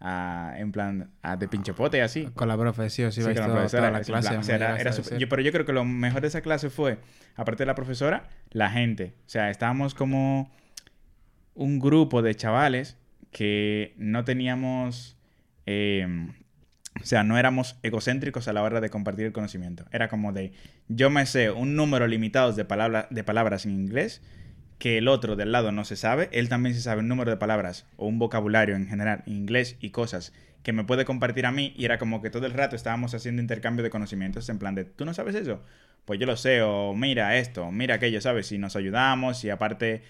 a, 0.00 0.54
en 0.58 0.70
plan, 0.70 1.10
a 1.22 1.36
de 1.36 1.48
pinche 1.48 1.72
pote 1.74 1.98
y 1.98 2.00
así. 2.00 2.26
Con 2.34 2.46
la 2.48 2.56
profe, 2.56 2.88
sí, 2.90 3.02
o 3.02 3.10
sí, 3.10 3.20
con 3.22 3.34
la 3.34 3.46
profesora. 3.46 3.88
toda 3.88 3.90
la 3.98 4.00
clase. 4.04 4.28
plan, 4.28 4.40
o 4.40 4.42
sea, 4.44 4.58
me 4.58 4.80
era- 4.80 4.92
yo- 5.18 5.28
pero 5.28 5.42
yo 5.42 5.50
creo 5.52 5.64
que 5.66 5.72
lo 5.72 5.84
mejor 5.84 6.20
de 6.20 6.28
esa 6.28 6.40
clase 6.40 6.70
fue, 6.70 6.98
aparte 7.34 7.62
de 7.64 7.66
la 7.66 7.74
profesora, 7.74 8.28
la 8.50 8.70
gente. 8.70 9.14
O 9.26 9.28
sea, 9.28 9.50
estábamos 9.50 9.94
como 9.94 10.50
un 11.54 11.80
grupo 11.80 12.22
de 12.22 12.34
chavales 12.36 12.96
que 13.32 13.94
no 13.98 14.24
teníamos... 14.24 15.16
eh, 15.66 16.06
o 17.00 17.06
sea, 17.06 17.22
no 17.24 17.38
éramos 17.38 17.76
egocéntricos 17.82 18.48
a 18.48 18.52
la 18.52 18.62
hora 18.62 18.80
de 18.80 18.90
compartir 18.90 19.26
el 19.26 19.32
conocimiento. 19.32 19.84
Era 19.92 20.08
como 20.08 20.32
de, 20.32 20.52
yo 20.88 21.10
me 21.10 21.26
sé 21.26 21.50
un 21.50 21.76
número 21.76 22.06
limitado 22.06 22.52
de, 22.52 22.64
palabra- 22.64 23.06
de 23.10 23.24
palabras 23.24 23.66
en 23.66 23.72
inglés 23.72 24.22
que 24.78 24.98
el 24.98 25.08
otro 25.08 25.36
del 25.36 25.52
lado 25.52 25.72
no 25.72 25.84
se 25.84 25.96
sabe. 25.96 26.28
Él 26.32 26.48
también 26.48 26.74
se 26.74 26.80
sabe 26.80 27.00
un 27.00 27.08
número 27.08 27.30
de 27.30 27.36
palabras 27.36 27.86
o 27.96 28.06
un 28.06 28.18
vocabulario 28.18 28.76
en 28.76 28.88
general 28.88 29.22
en 29.26 29.34
inglés 29.34 29.76
y 29.80 29.90
cosas 29.90 30.32
que 30.62 30.72
me 30.72 30.84
puede 30.84 31.04
compartir 31.04 31.46
a 31.46 31.52
mí. 31.52 31.72
Y 31.76 31.84
era 31.84 31.98
como 31.98 32.20
que 32.22 32.30
todo 32.30 32.46
el 32.46 32.52
rato 32.52 32.76
estábamos 32.76 33.14
haciendo 33.14 33.42
intercambio 33.42 33.82
de 33.82 33.90
conocimientos 33.90 34.48
en 34.48 34.58
plan 34.58 34.74
de, 34.74 34.84
¿tú 34.84 35.04
no 35.04 35.14
sabes 35.14 35.34
eso? 35.34 35.62
Pues 36.04 36.18
yo 36.18 36.26
lo 36.26 36.36
sé, 36.36 36.62
o 36.62 36.94
mira 36.94 37.36
esto, 37.38 37.70
mira 37.70 37.96
aquello, 37.96 38.20
¿sabes? 38.20 38.50
Y 38.52 38.58
nos 38.58 38.76
ayudamos 38.76 39.44
y 39.44 39.50
aparte 39.50 40.02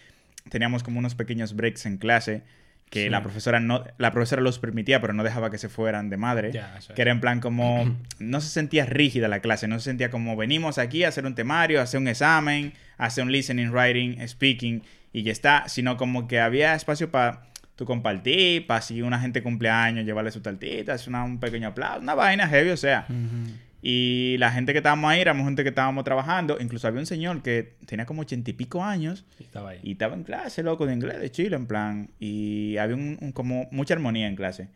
teníamos 0.49 0.83
como 0.83 0.99
unos 0.99 1.15
pequeños 1.15 1.55
breaks 1.57 1.87
en 1.87 1.99
clase 1.99 2.43
que 2.91 3.05
Sí. 3.05 3.09
la 3.11 3.23
profesora 3.23 3.61
no 3.61 3.85
la 3.99 4.13
profesora 4.13 4.41
los 4.43 4.59
permitía 4.59 5.01
pero 5.01 5.13
no 5.13 5.23
dejaba 5.23 5.51
que 5.51 5.59
se 5.59 5.69
fueran 5.69 6.09
de 6.11 6.17
madre 6.17 6.51
es. 6.51 6.87
que 6.95 7.03
era 7.03 7.11
en 7.11 7.21
plan 7.21 7.41
como 7.41 7.97
no 8.19 8.41
se 8.41 8.49
sentía 8.49 8.87
rígida 8.87 9.29
la 9.29 9.41
clase 9.41 9.69
no 9.69 9.79
se 9.79 9.85
sentía 9.87 10.11
como 10.11 10.37
venimos 10.37 10.79
aquí 10.79 11.05
a 11.05 11.09
hacer 11.09 11.27
un 11.27 11.35
temario 11.35 11.81
a 11.81 11.83
hacer 11.83 12.01
un 12.01 12.09
examen 12.09 12.73
a 12.97 13.07
hacer 13.07 13.25
un 13.25 13.33
listening 13.33 13.69
writing 13.71 14.27
speaking 14.27 14.83
y 15.13 15.23
ya 15.23 15.33
está 15.33 15.69
sino 15.69 15.97
como 15.97 16.27
que 16.29 16.41
había 16.41 16.75
espacio 16.75 17.11
para 17.11 17.43
tú 17.77 17.85
compartir 17.85 18.67
para 18.67 18.81
si 18.81 19.03
una 19.03 19.21
gente 19.21 19.43
cumpleaños 19.43 20.05
llevarle 20.05 20.31
su 20.31 20.41
tartita 20.41 20.95
hacer 20.95 21.11
una- 21.11 21.25
un 21.25 21.39
pequeño 21.39 21.69
aplauso 21.69 22.01
una 22.01 22.15
vaina 22.15 22.49
heavy 22.49 22.71
o 22.71 22.77
sea 22.77 23.05
Ujú. 23.09 23.53
Y 23.81 24.37
la 24.39 24.51
gente 24.51 24.73
que 24.73 24.79
estábamos 24.79 25.11
ahí 25.11 25.21
éramos 25.21 25.45
gente 25.45 25.63
que 25.63 25.69
estábamos 25.69 26.03
trabajando 26.05 26.57
incluso 26.61 26.89
había 26.89 26.99
un 27.01 27.07
señor 27.07 27.43
que 27.43 27.77
tenía 27.87 28.07
como 28.07 28.23
ochenta 28.23 28.51
y 28.51 28.53
pico 28.55 28.83
años 28.83 29.25
Y 29.39 29.45
estaba 29.45 29.71
ahí. 29.71 29.81
y 29.85 29.93
estaba 29.93 30.15
en 30.15 30.25
clase, 30.25 30.63
loco, 30.65 30.85
de 30.87 30.95
inglés, 30.95 31.21
de 31.21 31.31
Chile, 31.31 31.55
en 31.57 31.67
plan. 31.67 32.11
Y 32.19 32.77
había 32.79 32.97
un, 32.97 33.19
un- 33.21 33.33
como 33.33 33.69
mucha 33.71 33.95
armonía 33.95 34.27
en 34.27 34.35
clase. 34.37 34.69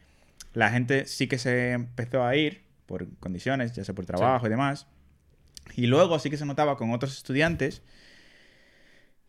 La 0.55 0.71
gente 0.71 1.07
sí 1.07 1.27
que 1.27 1.39
se 1.39 1.73
empezó 1.73 2.25
a 2.25 2.37
ir 2.37 2.63
por 2.87 3.09
condiciones, 3.19 3.73
ya 3.73 3.85
sea 3.85 3.95
por 3.95 4.07
trabajo 4.07 4.47
y 4.47 4.51
demás. 4.51 4.87
Y 5.75 5.87
luego 5.87 6.19
sí 6.19 6.29
que 6.31 6.37
se 6.37 6.45
notaba 6.47 6.77
con 6.77 6.91
otros 6.93 7.17
estudiantes 7.17 7.83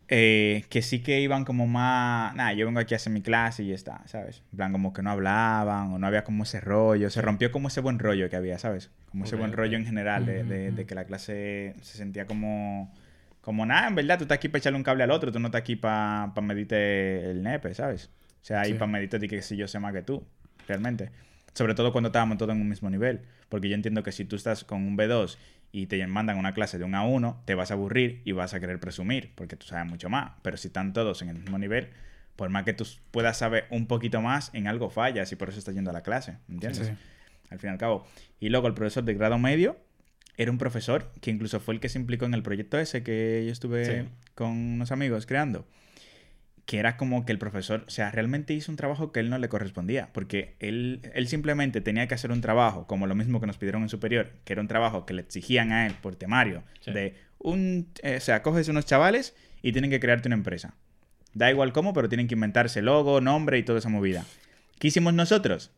eh, 0.08 0.64
que 0.68 0.82
sí 0.82 1.02
que 1.02 1.20
iban 1.20 1.44
como 1.44 1.66
más, 1.66 2.34
nada, 2.34 2.52
yo 2.52 2.66
vengo 2.66 2.80
aquí 2.80 2.94
a 2.94 2.96
hacer 2.96 3.12
mi 3.12 3.22
clase 3.22 3.62
y 3.62 3.68
ya 3.68 3.74
está, 3.74 4.02
¿sabes? 4.06 4.42
En 4.52 4.56
plan, 4.58 4.72
como 4.72 4.92
que 4.92 5.02
no 5.02 5.10
hablaban 5.10 5.92
o 5.92 5.98
no 5.98 6.06
había 6.06 6.24
como 6.24 6.42
ese 6.44 6.60
rollo, 6.60 7.08
se 7.10 7.22
rompió 7.22 7.50
como 7.50 7.68
ese 7.68 7.80
buen 7.80 7.98
rollo 7.98 8.28
que 8.28 8.36
había, 8.36 8.58
¿sabes? 8.58 8.90
Como 9.10 9.24
ese 9.24 9.36
buen 9.36 9.52
rollo 9.52 9.76
en 9.76 9.86
general, 9.86 10.26
de, 10.26 10.44
de- 10.44 10.72
de 10.72 10.86
que 10.86 10.94
la 10.94 11.04
clase 11.04 11.74
se 11.80 11.96
sentía 11.98 12.26
como, 12.26 12.92
como 13.40 13.64
nada, 13.64 13.88
en 13.88 13.94
verdad, 13.94 14.18
tú 14.18 14.24
estás 14.24 14.36
aquí 14.36 14.48
para 14.48 14.58
echarle 14.58 14.76
un 14.76 14.82
cable 14.84 15.04
al 15.04 15.10
otro, 15.10 15.30
tú 15.32 15.38
no 15.40 15.46
estás 15.48 15.60
aquí 15.60 15.76
para 15.76 16.32
medirte 16.42 17.30
el 17.30 17.42
nepe, 17.42 17.72
¿sabes? 17.74 18.10
O 18.42 18.44
sea, 18.46 18.60
ahí 18.62 18.72
Sí. 18.72 18.78
para 18.78 18.88
medirte 18.90 19.18
que 19.26 19.40
si 19.42 19.56
yo 19.56 19.66
sé 19.68 19.78
más 19.78 19.92
que 19.92 20.02
tú, 20.02 20.22
realmente. 20.68 21.10
Sobre 21.54 21.74
todo 21.74 21.92
cuando 21.92 22.08
estábamos 22.08 22.36
todos 22.36 22.52
en 22.54 22.60
un 22.60 22.68
mismo 22.68 22.90
nivel. 22.90 23.20
Porque 23.48 23.68
yo 23.68 23.76
entiendo 23.76 24.02
que 24.02 24.10
si 24.10 24.24
tú 24.24 24.34
estás 24.34 24.64
con 24.64 24.82
un 24.82 24.96
B2 24.96 25.38
y 25.76 25.86
te 25.88 26.06
mandan 26.06 26.38
una 26.38 26.54
clase 26.54 26.78
de 26.78 26.84
un 26.84 26.92
A1, 26.92 27.44
te 27.46 27.56
vas 27.56 27.72
a 27.72 27.74
aburrir 27.74 28.22
y 28.24 28.30
vas 28.30 28.54
a 28.54 28.60
querer 28.60 28.78
presumir, 28.78 29.32
porque 29.34 29.56
tú 29.56 29.66
sabes 29.66 29.90
mucho 29.90 30.08
más. 30.08 30.34
Pero 30.42 30.56
si 30.56 30.68
están 30.68 30.92
todos 30.92 31.20
en 31.20 31.30
el 31.30 31.38
mismo 31.40 31.58
nivel, 31.58 31.88
por 32.36 32.48
más 32.48 32.62
que 32.62 32.74
tú 32.74 32.86
puedas 33.10 33.38
saber 33.38 33.66
un 33.70 33.88
poquito 33.88 34.20
más, 34.20 34.50
en 34.54 34.68
algo 34.68 34.88
fallas 34.88 35.32
y 35.32 35.36
por 35.36 35.48
eso 35.48 35.58
estás 35.58 35.74
yendo 35.74 35.90
a 35.90 35.92
la 35.92 36.02
clase, 36.02 36.36
¿entiendes? 36.48 36.86
Sí. 36.86 36.92
Al 37.50 37.58
fin 37.58 37.70
y 37.70 37.72
al 37.72 37.78
cabo. 37.78 38.06
Y 38.38 38.50
luego 38.50 38.68
el 38.68 38.74
profesor 38.74 39.02
de 39.02 39.14
grado 39.14 39.36
medio 39.36 39.76
era 40.36 40.52
un 40.52 40.58
profesor 40.58 41.10
que 41.20 41.32
incluso 41.32 41.58
fue 41.58 41.74
el 41.74 41.80
que 41.80 41.88
se 41.88 41.98
implicó 41.98 42.24
en 42.24 42.34
el 42.34 42.44
proyecto 42.44 42.78
ese 42.78 43.02
que 43.02 43.42
yo 43.44 43.50
estuve 43.50 43.84
Sí. 43.84 44.08
con 44.36 44.50
unos 44.50 44.92
amigos 44.92 45.26
creando 45.26 45.66
que 46.66 46.78
era 46.78 46.96
como 46.96 47.26
que 47.26 47.32
el 47.32 47.38
profesor, 47.38 47.84
o 47.86 47.90
sea, 47.90 48.10
realmente 48.10 48.54
hizo 48.54 48.72
un 48.72 48.76
trabajo 48.76 49.12
que 49.12 49.20
él 49.20 49.28
no 49.28 49.36
le 49.38 49.48
correspondía, 49.48 50.08
porque 50.12 50.56
él, 50.60 51.00
él 51.14 51.28
simplemente 51.28 51.80
tenía 51.82 52.08
que 52.08 52.14
hacer 52.14 52.32
un 52.32 52.40
trabajo, 52.40 52.86
como 52.86 53.06
lo 53.06 53.14
mismo 53.14 53.38
que 53.40 53.46
nos 53.46 53.58
pidieron 53.58 53.82
en 53.82 53.88
superior, 53.90 54.32
que 54.44 54.54
era 54.54 54.62
un 54.62 54.68
trabajo 54.68 55.04
que 55.04 55.12
le 55.14 55.20
exigían 55.22 55.72
a 55.72 55.86
él 55.86 55.94
por 56.00 56.16
temario, 56.16 56.62
Sí. 56.80 56.92
de 56.92 57.14
un, 57.38 57.88
eh, 58.02 58.16
o 58.16 58.20
sea, 58.20 58.42
coges 58.42 58.68
unos 58.68 58.86
chavales 58.86 59.36
y 59.62 59.72
tienen 59.72 59.90
que 59.90 60.00
crearte 60.00 60.28
una 60.28 60.36
empresa. 60.36 60.74
Da 61.34 61.50
igual 61.50 61.72
cómo, 61.72 61.92
pero 61.92 62.08
tienen 62.08 62.28
que 62.28 62.34
inventarse 62.34 62.80
logo, 62.80 63.20
nombre 63.20 63.58
y 63.58 63.62
toda 63.62 63.80
esa 63.80 63.88
movida. 63.90 64.24
¿Qué 64.78 64.88
hicimos 64.88 65.12
nosotros? 65.12 65.70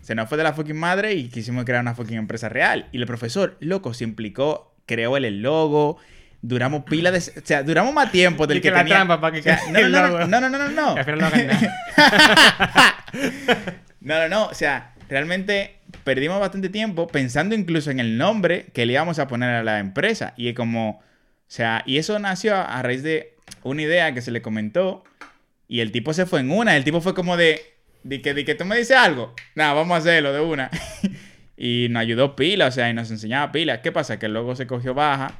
Se 0.00 0.14
nos 0.14 0.28
fue 0.28 0.38
de 0.38 0.44
la 0.44 0.54
fucking 0.54 0.76
madre 0.78 1.14
y 1.14 1.28
quisimos 1.28 1.64
crear 1.66 1.82
una 1.82 1.94
fucking 1.94 2.16
empresa 2.16 2.48
real. 2.48 2.88
Y 2.92 2.98
el 2.98 3.06
profesor, 3.06 3.56
loco, 3.60 3.92
se 3.92 4.04
implicó, 4.04 4.74
creó 4.86 5.16
él 5.18 5.26
el 5.26 5.42
logo, 5.42 5.98
duramos 6.42 6.84
pila 6.84 7.10
de... 7.10 7.18
O 7.18 7.44
sea, 7.44 7.62
duramos 7.62 7.92
más 7.94 8.10
tiempo 8.10 8.46
del 8.46 8.58
Y 8.58 8.60
que, 8.60 8.68
que 8.68 8.72
la 8.72 8.78
tenía... 8.78 8.96
trampa 8.96 9.20
para 9.20 9.32
que 9.32 9.40
O 9.40 9.42
sea, 9.42 9.58
quede 9.58 9.88
no, 9.88 10.08
no, 10.08 10.26
no, 10.26 10.26
no, 10.26 10.40
no, 10.40 10.48
no, 10.48 10.58
no, 10.58 10.68
no. 10.70 10.94
Que 10.94 11.00
al 11.00 11.04
final 11.04 11.20
no 11.20 11.26
hagan 11.26 11.46
nada. 11.46 13.04
No, 14.00 14.18
no, 14.18 14.28
no. 14.28 14.46
O 14.46 14.54
sea, 14.54 14.94
realmente 15.08 15.76
perdimos 16.04 16.40
bastante 16.40 16.70
tiempo 16.70 17.06
pensando 17.06 17.54
incluso 17.54 17.90
en 17.90 18.00
el 18.00 18.16
nombre 18.16 18.66
que 18.72 18.86
le 18.86 18.94
íbamos 18.94 19.18
a 19.18 19.28
poner 19.28 19.50
a 19.50 19.62
la 19.62 19.78
empresa. 19.78 20.32
Y 20.36 20.48
es 20.48 20.54
como. 20.54 20.90
O 20.90 21.52
sea, 21.52 21.82
y 21.84 21.98
eso 21.98 22.18
nació 22.18 22.54
a 22.54 22.78
a 22.78 22.82
raíz 22.82 23.02
de 23.02 23.34
una 23.62 23.82
idea 23.82 24.14
que 24.14 24.22
se 24.22 24.30
le 24.30 24.40
comentó. 24.40 25.04
Y 25.68 25.80
el 25.80 25.92
tipo 25.92 26.14
se 26.14 26.24
fue 26.26 26.40
en 26.40 26.50
una. 26.50 26.76
El 26.76 26.84
tipo 26.84 27.00
fue 27.00 27.14
como 27.14 27.36
de. 27.36 27.60
De 28.02 28.22
que, 28.22 28.32
de 28.32 28.46
que 28.46 28.54
tú 28.54 28.64
me 28.64 28.78
dices 28.78 28.96
algo. 28.96 29.34
Nada, 29.54 29.74
vamos 29.74 29.94
a 29.94 29.98
hacerlo 29.98 30.32
de 30.32 30.40
una. 30.40 30.70
y 31.58 31.88
nos 31.90 32.00
ayudó 32.00 32.34
pila, 32.34 32.68
o 32.68 32.70
sea, 32.70 32.88
y 32.88 32.94
nos 32.94 33.10
enseñaba 33.10 33.52
pila. 33.52 33.82
¿Qué 33.82 33.92
pasa? 33.92 34.18
Que 34.18 34.28
luego 34.28 34.56
se 34.56 34.66
cogió 34.66 34.94
baja. 34.94 35.38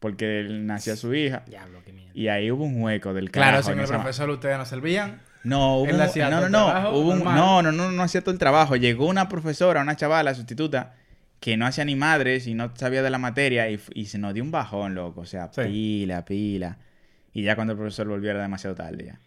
Porque 0.00 0.40
él 0.40 0.66
nació 0.66 0.94
su 0.96 1.12
hija. 1.14 1.42
Diablo, 1.46 1.80
qué 1.84 1.92
mierda. 1.92 2.12
Y 2.14 2.28
ahí 2.28 2.50
hubo 2.50 2.64
un 2.64 2.80
hueco 2.82 3.12
del 3.14 3.30
Claro, 3.30 3.46
carajo 3.52 3.62
sin 3.70 3.72
en 3.74 3.80
el 3.80 3.86
profesor 3.88 4.30
ustedes 4.30 4.56
no 4.58 4.64
servían. 4.64 5.20
no, 5.44 5.78
hubo 5.78 5.86
Él 5.88 5.96
un- 5.96 6.00
hacía 6.02 6.30
no, 6.30 6.40
no, 6.42 6.48
no, 6.48 6.66
trabajo, 6.66 6.98
hubo 6.98 7.10
un- 7.10 7.18
normal. 7.18 7.36
no, 7.36 7.62
no, 7.62 7.72
no, 7.72 7.90
no 7.90 8.02
hacía 8.02 8.20
todo 8.20 8.32
el 8.32 8.38
trabajo. 8.38 8.76
Llegó 8.76 9.06
una 9.06 9.28
profesora, 9.28 9.80
una 9.82 9.96
chavala 9.96 10.34
sustituta, 10.34 10.94
que 11.40 11.56
no 11.56 11.66
hacía 11.66 11.84
ni 11.84 11.94
madres 11.96 12.46
y 12.46 12.54
no 12.54 12.72
sabía 12.76 13.02
de 13.02 13.10
la 13.10 13.18
materia 13.18 13.68
y, 13.70 14.06
se 14.06 14.18
nos 14.18 14.34
dio 14.34 14.42
un 14.42 14.50
bajón, 14.50 14.94
loco. 14.94 15.20
O 15.22 15.26
sea, 15.26 15.50
Sí. 15.52 15.62
pila, 15.62 16.24
pila. 16.24 16.78
Y 17.32 17.42
ya 17.42 17.54
cuando 17.54 17.72
el 17.74 17.78
profesor 17.78 18.08
volvió 18.08 18.30
era 18.30 18.42
demasiado 18.42 18.74
tarde 18.76 19.04
ya. 19.06 19.18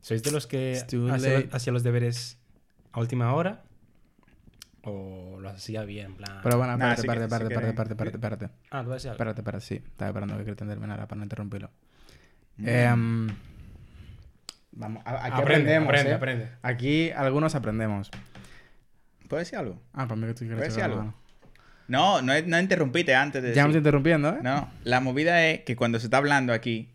¿Sois 0.00 0.22
de 0.22 0.30
los 0.32 0.46
que 0.46 0.82
late. 0.92 1.48
hacía 1.52 1.72
los 1.72 1.82
deberes 1.82 2.38
a 2.92 3.00
última 3.00 3.34
hora? 3.34 3.62
¿O 4.82 5.38
lo 5.40 5.48
hacía 5.48 5.84
bien? 5.84 6.06
En 6.06 6.14
plan... 6.14 6.40
Pero 6.42 6.58
bueno, 6.58 6.72
espérate, 6.74 7.00
espérate, 7.00 7.24
espérate, 7.24 7.54
espérate, 7.54 7.70
espérate, 7.70 7.92
espérate, 7.92 8.16
espérate. 8.16 8.48
Ah, 8.70 8.84
tú 8.84 8.90
decías 8.90 9.12
algo. 9.12 9.14
Espérate, 9.14 9.40
espérate, 9.40 9.64
sí. 9.64 9.74
Estaba 9.74 10.08
esperando 10.10 10.38
que 10.38 10.44
quería 10.44 10.66
terminar 10.66 11.06
para 11.06 11.18
no 11.18 11.24
interrumpirlo. 11.24 11.70
Mm. 12.58 12.68
Em, 12.68 13.28
vamos, 14.72 15.02
aquí 15.04 15.16
Aprende, 15.16 15.76
aprendemos, 15.76 15.88
aprende, 15.88 16.10
¿eh? 16.10 16.14
aprende. 16.14 16.48
Aquí 16.62 17.10
algunos 17.10 17.54
aprendemos. 17.54 18.10
¿Puedo 19.28 19.40
decir 19.40 19.58
algo? 19.58 19.80
Ah, 19.92 20.06
para 20.06 20.16
mí 20.16 20.26
que 20.26 20.34
tú 20.34 20.38
quieres 20.40 20.56
¿Puedo 20.58 20.68
decir 20.68 20.82
algo? 20.82 20.98
mano. 20.98 21.14
No, 21.88 22.20
no, 22.20 22.32
no 22.46 22.60
interrumpite 22.60 23.14
antes 23.14 23.42
de 23.42 23.54
Ya 23.54 23.62
me 23.62 23.70
estoy 23.70 23.78
interrumpiendo, 23.78 24.28
¿eh? 24.28 24.38
No, 24.42 24.70
la 24.84 25.00
movida 25.00 25.46
es 25.46 25.60
que 25.60 25.74
cuando 25.74 25.98
se 25.98 26.06
está 26.06 26.18
hablando 26.18 26.52
aquí, 26.52 26.90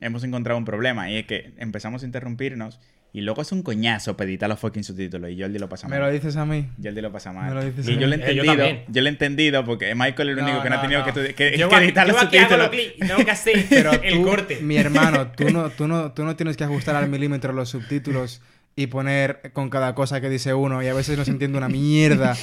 hemos 0.00 0.24
encontrado 0.24 0.58
un 0.58 0.64
problema. 0.64 1.10
Y 1.10 1.18
es 1.18 1.26
que 1.26 1.54
empezamos 1.58 2.02
a 2.02 2.06
interrumpirnos 2.06 2.80
y 3.16 3.22
luego 3.22 3.40
es 3.40 3.50
un 3.50 3.62
coñazo 3.62 4.14
para 4.14 4.28
editar 4.28 4.46
los 4.48 4.58
fucking 4.60 4.84
subtítulos. 4.84 5.30
Y 5.30 5.40
Jordi 5.40 5.58
lo 5.58 5.68
pasa 5.70 5.88
Me 5.88 5.98
mal. 5.98 6.06
lo 6.08 6.12
dices 6.12 6.36
a 6.36 6.44
mí. 6.44 6.68
Jordi 6.82 7.00
lo 7.00 7.10
pasa 7.10 7.32
mal. 7.32 7.48
Me 7.48 7.54
lo 7.54 7.64
dices 7.64 7.88
y 7.88 7.92
a 7.94 7.98
yo 7.98 8.06
lo 8.06 8.14
he. 8.14 8.30
Eh, 8.30 8.34
yo 8.34 8.42
entendido. 8.44 8.84
yo 8.88 9.00
lo 9.02 9.06
he 9.06 9.10
entendido 9.10 9.64
porque 9.64 9.94
Michael 9.94 10.28
es 10.28 10.36
el 10.36 10.42
No, 10.42 10.48
único 10.50 10.62
que 10.62 10.68
no, 10.68 10.74
ha 10.74 10.76
no, 10.78 10.82
tenido 10.82 11.06
no. 11.06 11.12
que, 11.14 11.34
que- 11.34 11.56
Yo 11.58 11.68
que 11.70 11.74
aquí- 11.76 11.84
editar 11.86 12.06
yo 12.06 12.12
los 12.12 12.22
aquí 12.22 12.38
subtítulos. 12.38 12.70
tengo 13.08 13.24
que 13.24 13.30
hacer 13.30 13.66
Pero 13.70 13.92
el 14.02 14.14
tú, 14.14 14.22
corte. 14.22 14.58
mi 14.60 14.76
hermano, 14.76 15.28
tú 15.34 15.48
no, 15.50 15.70
tú, 15.76 15.88
no, 15.88 16.12
tú 16.12 16.24
no 16.24 16.36
tienes 16.36 16.56
que 16.58 16.64
ajustar 16.64 16.94
al 16.94 17.08
milímetro 17.08 17.54
los 17.54 17.70
subtítulos 17.70 18.42
y 18.76 18.88
poner 18.88 19.50
con 19.54 19.70
cada 19.70 19.94
cosa 19.94 20.20
que 20.20 20.28
dice 20.28 20.52
uno 20.52 20.82
y 20.82 20.88
a 20.88 20.92
veces 20.92 21.16
no 21.16 21.24
se 21.24 21.30
entiende 21.30 21.56
una 21.56 21.70
mierda 21.70 22.36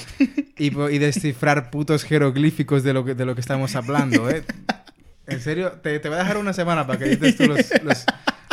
y, 0.57 0.71
descifrar 0.97 1.69
putos 1.69 2.03
jeroglíficos 2.03 2.81
de 2.83 2.93
lo 2.93 3.05
que, 3.05 3.13
de 3.13 3.25
lo 3.25 3.35
que 3.35 3.41
estamos 3.41 3.75
hablando, 3.75 4.27
¿eh? 4.31 4.43
En 5.27 5.39
serio, 5.39 5.73
te, 5.83 5.99
te 5.99 6.09
voy 6.09 6.17
a 6.17 6.21
dejar 6.21 6.37
una 6.37 6.51
semana 6.53 6.87
para 6.87 6.97
que 6.97 7.05
edites 7.05 7.37
tú 7.37 7.45
los, 7.45 7.59
los, 7.83 8.03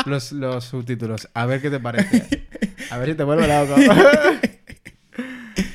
los, 0.06 0.32
los 0.32 0.64
subtítulos. 0.64 1.28
A 1.34 1.46
ver 1.46 1.60
qué 1.60 1.70
te 1.70 1.80
parece. 1.80 2.46
A 2.90 2.98
ver 2.98 3.10
si 3.10 3.14
te 3.14 3.24
vuelve 3.24 3.46
loco. 3.46 3.76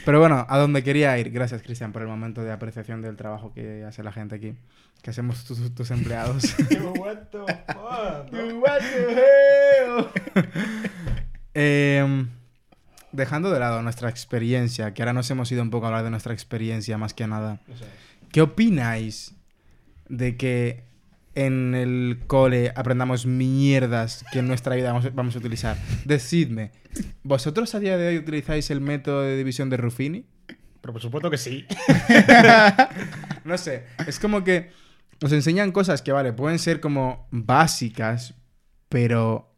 Pero 0.05 0.19
bueno, 0.19 0.45
a 0.47 0.57
donde 0.59 0.83
quería 0.83 1.17
ir. 1.17 1.31
Gracias, 1.31 1.63
Cristian, 1.63 1.91
por 1.91 2.03
el 2.03 2.07
momento 2.07 2.43
de 2.43 2.51
apreciación 2.51 3.01
del 3.01 3.15
trabajo 3.15 3.53
que 3.53 3.83
hace 3.83 4.03
la 4.03 4.11
gente 4.11 4.35
aquí. 4.35 4.53
Que 5.01 5.09
hacemos 5.09 5.43
tus, 5.45 5.73
tus 5.73 5.91
empleados. 5.91 6.43
What 6.99 7.17
the 7.31 7.39
fuck, 7.39 8.29
bro? 8.31 8.59
What 8.59 8.79
the 8.79 9.13
hell? 9.13 10.07
Em, 11.55 12.29
dejando 13.11 13.49
de 13.49 13.59
lado 13.59 13.81
nuestra 13.81 14.09
experiencia, 14.09 14.93
que 14.93 15.01
ahora 15.01 15.13
nos 15.13 15.29
hemos 15.31 15.51
ido 15.51 15.63
un 15.63 15.71
poco 15.71 15.85
a 15.85 15.89
hablar 15.89 16.03
de 16.03 16.11
nuestra 16.11 16.33
experiencia 16.33 16.97
más 16.97 17.13
que 17.13 17.25
nada. 17.25 17.59
¿Qué 18.31 18.41
opináis 18.41 19.33
de 20.07 20.37
que 20.37 20.83
en 21.35 21.75
el 21.75 22.23
cole 22.27 22.71
aprendamos 22.75 23.25
mierdas 23.25 24.25
que 24.31 24.39
en 24.39 24.47
nuestra 24.47 24.75
vida 24.75 24.91
vamos, 24.91 25.13
vamos 25.13 25.35
a 25.35 25.39
utilizar? 25.39 25.77
Decidme, 26.05 26.71
¿vosotros 27.23 27.75
a 27.75 27.79
día 27.79 27.97
de 27.97 28.07
hoy 28.07 28.17
utilizáis 28.17 28.71
el 28.71 28.81
método 28.81 29.21
de 29.21 29.37
división 29.37 29.69
de 29.69 29.77
Ruffini? 29.77 30.25
Pero 30.81 30.93
por 30.93 31.01
supuesto 31.01 31.29
que 31.29 31.37
sí. 31.37 31.65
No 33.43 33.59
sé, 33.59 33.85
es 34.07 34.19
como 34.19 34.43
que 34.43 34.71
nos 35.21 35.31
enseñan 35.31 35.71
cosas 35.71 36.01
que, 36.01 36.11
vale, 36.11 36.33
pueden 36.33 36.57
ser 36.57 36.79
como 36.79 37.27
básicas, 37.29 38.33
pero 38.89 39.55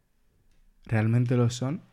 ¿realmente 0.86 1.38
lo 1.38 1.50
son? 1.50 1.84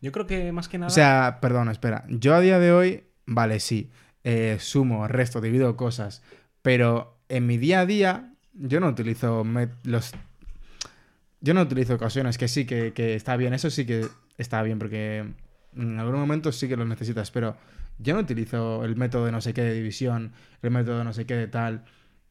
Yo 0.00 0.12
creo 0.12 0.26
que 0.26 0.52
más 0.52 0.68
que 0.68 0.78
nada... 0.78 0.88
O 0.88 0.94
sea, 0.94 1.38
perdón, 1.40 1.70
espera. 1.70 2.04
Yo 2.08 2.34
a 2.34 2.40
día 2.40 2.58
de 2.58 2.72
hoy, 2.72 3.04
vale, 3.24 3.60
sí, 3.60 3.90
eh, 4.24 4.58
sumo, 4.60 5.08
resto, 5.08 5.40
divido 5.40 5.76
cosas, 5.76 6.22
pero 6.60 7.18
en 7.28 7.46
mi 7.46 7.56
día 7.56 7.80
a 7.80 7.86
día 7.86 8.34
yo 8.58 8.80
no 8.80 8.88
utilizo 8.88 9.44
los... 9.84 10.12
Yo 11.40 11.54
no 11.54 11.62
utilizo 11.62 11.94
ocasiones 11.94 12.36
que 12.36 12.48
sí, 12.48 12.66
que, 12.66 12.92
que 12.92 13.14
está 13.14 13.36
bien, 13.36 13.54
eso 13.54 13.70
sí 13.70 13.86
que 13.86 14.06
está 14.38 14.62
bien, 14.62 14.78
porque 14.78 15.24
en 15.76 15.98
algunos 15.98 16.20
momentos 16.20 16.56
sí 16.56 16.66
que 16.68 16.76
lo 16.76 16.84
necesitas, 16.84 17.30
pero 17.30 17.56
yo 17.98 18.14
no 18.14 18.20
utilizo 18.20 18.84
el 18.84 18.96
método 18.96 19.26
de 19.26 19.32
no 19.32 19.40
sé 19.40 19.54
qué 19.54 19.62
de 19.62 19.72
división, 19.74 20.32
el 20.62 20.70
método 20.72 20.98
de 20.98 21.04
no 21.04 21.12
sé 21.12 21.26
qué 21.26 21.34
de 21.36 21.46
tal. 21.46 21.84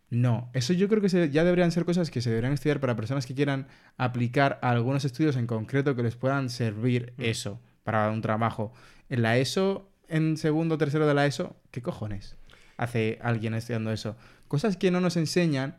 No, 0.09 0.49
eso 0.53 0.73
yo 0.73 0.87
creo 0.89 1.01
que 1.01 1.09
se- 1.09 1.29
ya 1.29 1.43
deberían 1.45 1.71
ser 1.71 1.85
cosas 1.85 2.11
que 2.11 2.21
se 2.21 2.29
deberían 2.29 2.53
estudiar 2.53 2.79
para 2.81 2.95
personas 2.95 3.25
que 3.25 3.33
quieran 3.35 3.67
aplicar 3.97 4.59
a 4.61 4.71
algunos 4.71 5.05
estudios 5.05 5.35
en 5.37 5.47
concreto 5.47 5.95
que 5.95 6.03
les 6.03 6.15
puedan 6.15 6.49
servir 6.49 7.13
eso 7.17 7.61
para 7.83 8.09
un 8.11 8.21
trabajo. 8.21 8.73
En 9.09 9.21
la 9.21 9.37
ESO, 9.37 9.89
en 10.09 10.35
segundo 10.37 10.75
o 10.75 10.77
tercero 10.77 11.07
de 11.07 11.13
la 11.13 11.25
ESO, 11.25 11.55
¿qué 11.71 11.81
cojones 11.81 12.35
hace 12.77 13.19
alguien 13.21 13.53
estudiando 13.53 13.91
eso? 13.91 14.17
Cosas 14.49 14.75
que 14.77 14.91
no 14.91 15.01
nos 15.01 15.15
enseñan, 15.17 15.77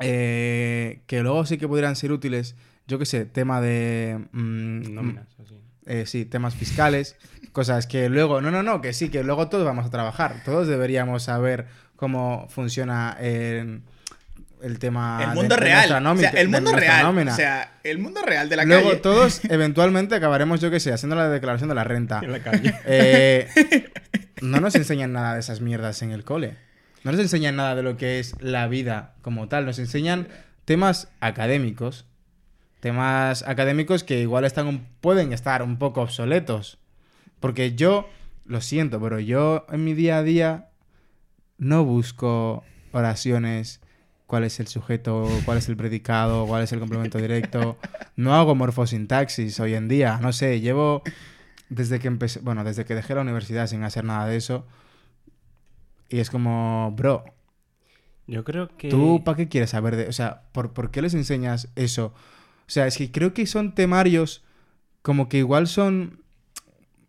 eh, 0.00 1.00
que 1.06 1.20
luego 1.22 1.44
sí 1.46 1.58
que 1.58 1.68
podrían 1.68 1.96
ser 1.96 2.12
útiles, 2.12 2.56
yo 2.86 2.98
qué 2.98 3.06
sé, 3.06 3.24
tema 3.24 3.60
de... 3.60 4.18
mm, 4.32 4.94
Nóminas, 4.94 5.26
así. 5.42 5.54
eh, 5.86 6.04
sí, 6.06 6.24
temas 6.24 6.54
fiscales, 6.54 7.16
cosas 7.52 7.86
que 7.86 8.08
luego, 8.08 8.40
no, 8.40 8.50
no, 8.50 8.62
no, 8.62 8.80
que 8.80 8.92
sí, 8.92 9.08
que 9.10 9.22
luego 9.24 9.48
todos 9.48 9.64
vamos 9.64 9.86
a 9.86 9.90
trabajar, 9.90 10.42
todos 10.44 10.66
deberíamos 10.68 11.22
saber 11.24 11.66
cómo 11.96 12.46
funciona 12.50 13.16
eh, 13.20 13.80
el 14.62 14.78
tema 14.78 15.20
El 15.22 15.28
de- 15.30 15.34
mundo 15.36 15.54
de 15.54 15.60
real. 15.60 16.02
nuestra 16.02 16.12
o 16.12 16.16
sea, 16.16 16.40
el 16.40 16.50
de 16.50 16.60
mundo 16.60 16.76
real. 16.76 17.02
nómina. 17.02 17.32
O 17.32 17.36
sea, 17.36 17.78
el 17.82 17.98
mundo 17.98 18.20
real 18.22 18.48
de 18.48 18.56
la 18.56 18.64
luego 18.64 18.88
calle. 18.90 19.00
todos 19.00 19.40
eventualmente 19.48 20.14
acabaremos, 20.14 20.60
yo 20.60 20.70
qué 20.70 20.80
sé, 20.80 20.92
haciendo 20.92 21.16
la 21.16 21.28
declaración 21.30 21.68
de 21.68 21.74
la 21.74 21.84
renta. 21.84 22.20
En 22.22 22.32
la 22.32 22.40
calle. 22.42 22.74
Eh, 22.86 23.48
no 24.42 24.60
nos 24.60 24.74
enseñan 24.74 25.12
nada 25.12 25.34
de 25.34 25.40
esas 25.40 25.60
mierdas 25.60 26.02
en 26.02 26.10
el 26.10 26.24
cole. 26.24 26.56
No 27.04 27.12
nos 27.12 27.20
enseñan 27.20 27.56
nada 27.56 27.74
de 27.74 27.82
lo 27.82 27.96
que 27.96 28.18
es 28.18 28.34
la 28.40 28.68
vida 28.68 29.14
como 29.22 29.48
tal. 29.48 29.66
Nos 29.66 29.78
enseñan 29.78 30.28
temas 30.64 31.08
académicos 31.20 32.06
temas 32.80 33.44
académicos 33.46 34.04
que 34.04 34.20
igual 34.20 34.44
están 34.44 34.86
pueden 35.00 35.32
estar 35.32 35.62
un 35.62 35.78
poco 35.78 36.02
obsoletos. 36.02 36.78
Porque 37.38 37.74
yo, 37.74 38.08
lo 38.44 38.60
siento, 38.60 39.00
pero 39.00 39.20
yo 39.20 39.66
en 39.70 39.84
mi 39.84 39.94
día 39.94 40.18
a 40.18 40.22
día 40.22 40.70
no 41.58 41.84
busco 41.84 42.64
oraciones, 42.92 43.80
cuál 44.26 44.44
es 44.44 44.60
el 44.60 44.66
sujeto, 44.66 45.28
cuál 45.44 45.58
es 45.58 45.68
el 45.68 45.76
predicado, 45.76 46.46
cuál 46.46 46.62
es 46.62 46.72
el 46.72 46.80
complemento 46.80 47.18
directo. 47.18 47.78
No 48.16 48.34
hago 48.34 48.54
morfosintaxis 48.54 49.60
hoy 49.60 49.74
en 49.74 49.88
día, 49.88 50.18
no 50.20 50.32
sé, 50.32 50.60
llevo 50.60 51.02
desde 51.68 51.98
que 52.00 52.08
empecé, 52.08 52.40
bueno, 52.40 52.64
desde 52.64 52.84
que 52.84 52.94
dejé 52.94 53.14
la 53.14 53.20
universidad 53.22 53.66
sin 53.66 53.84
hacer 53.84 54.04
nada 54.04 54.26
de 54.26 54.36
eso. 54.36 54.66
Y 56.10 56.18
es 56.18 56.28
como, 56.28 56.92
bro, 56.96 57.24
Yo 58.26 58.44
creo 58.44 58.68
que. 58.76 58.88
¿Tú 58.88 59.22
para 59.24 59.36
qué 59.36 59.48
quieres 59.48 59.70
saber 59.70 59.96
de.? 59.96 60.08
O 60.08 60.12
sea, 60.12 60.42
¿por, 60.52 60.72
por 60.72 60.90
qué 60.90 61.00
les 61.00 61.14
enseñas 61.14 61.68
eso? 61.76 62.06
O 62.06 62.72
sea, 62.72 62.86
es 62.86 62.96
que 62.98 63.10
creo 63.10 63.32
que 63.32 63.46
son 63.46 63.74
temarios 63.74 64.44
como 65.02 65.28
que 65.28 65.38
igual 65.38 65.66
son 65.66 66.22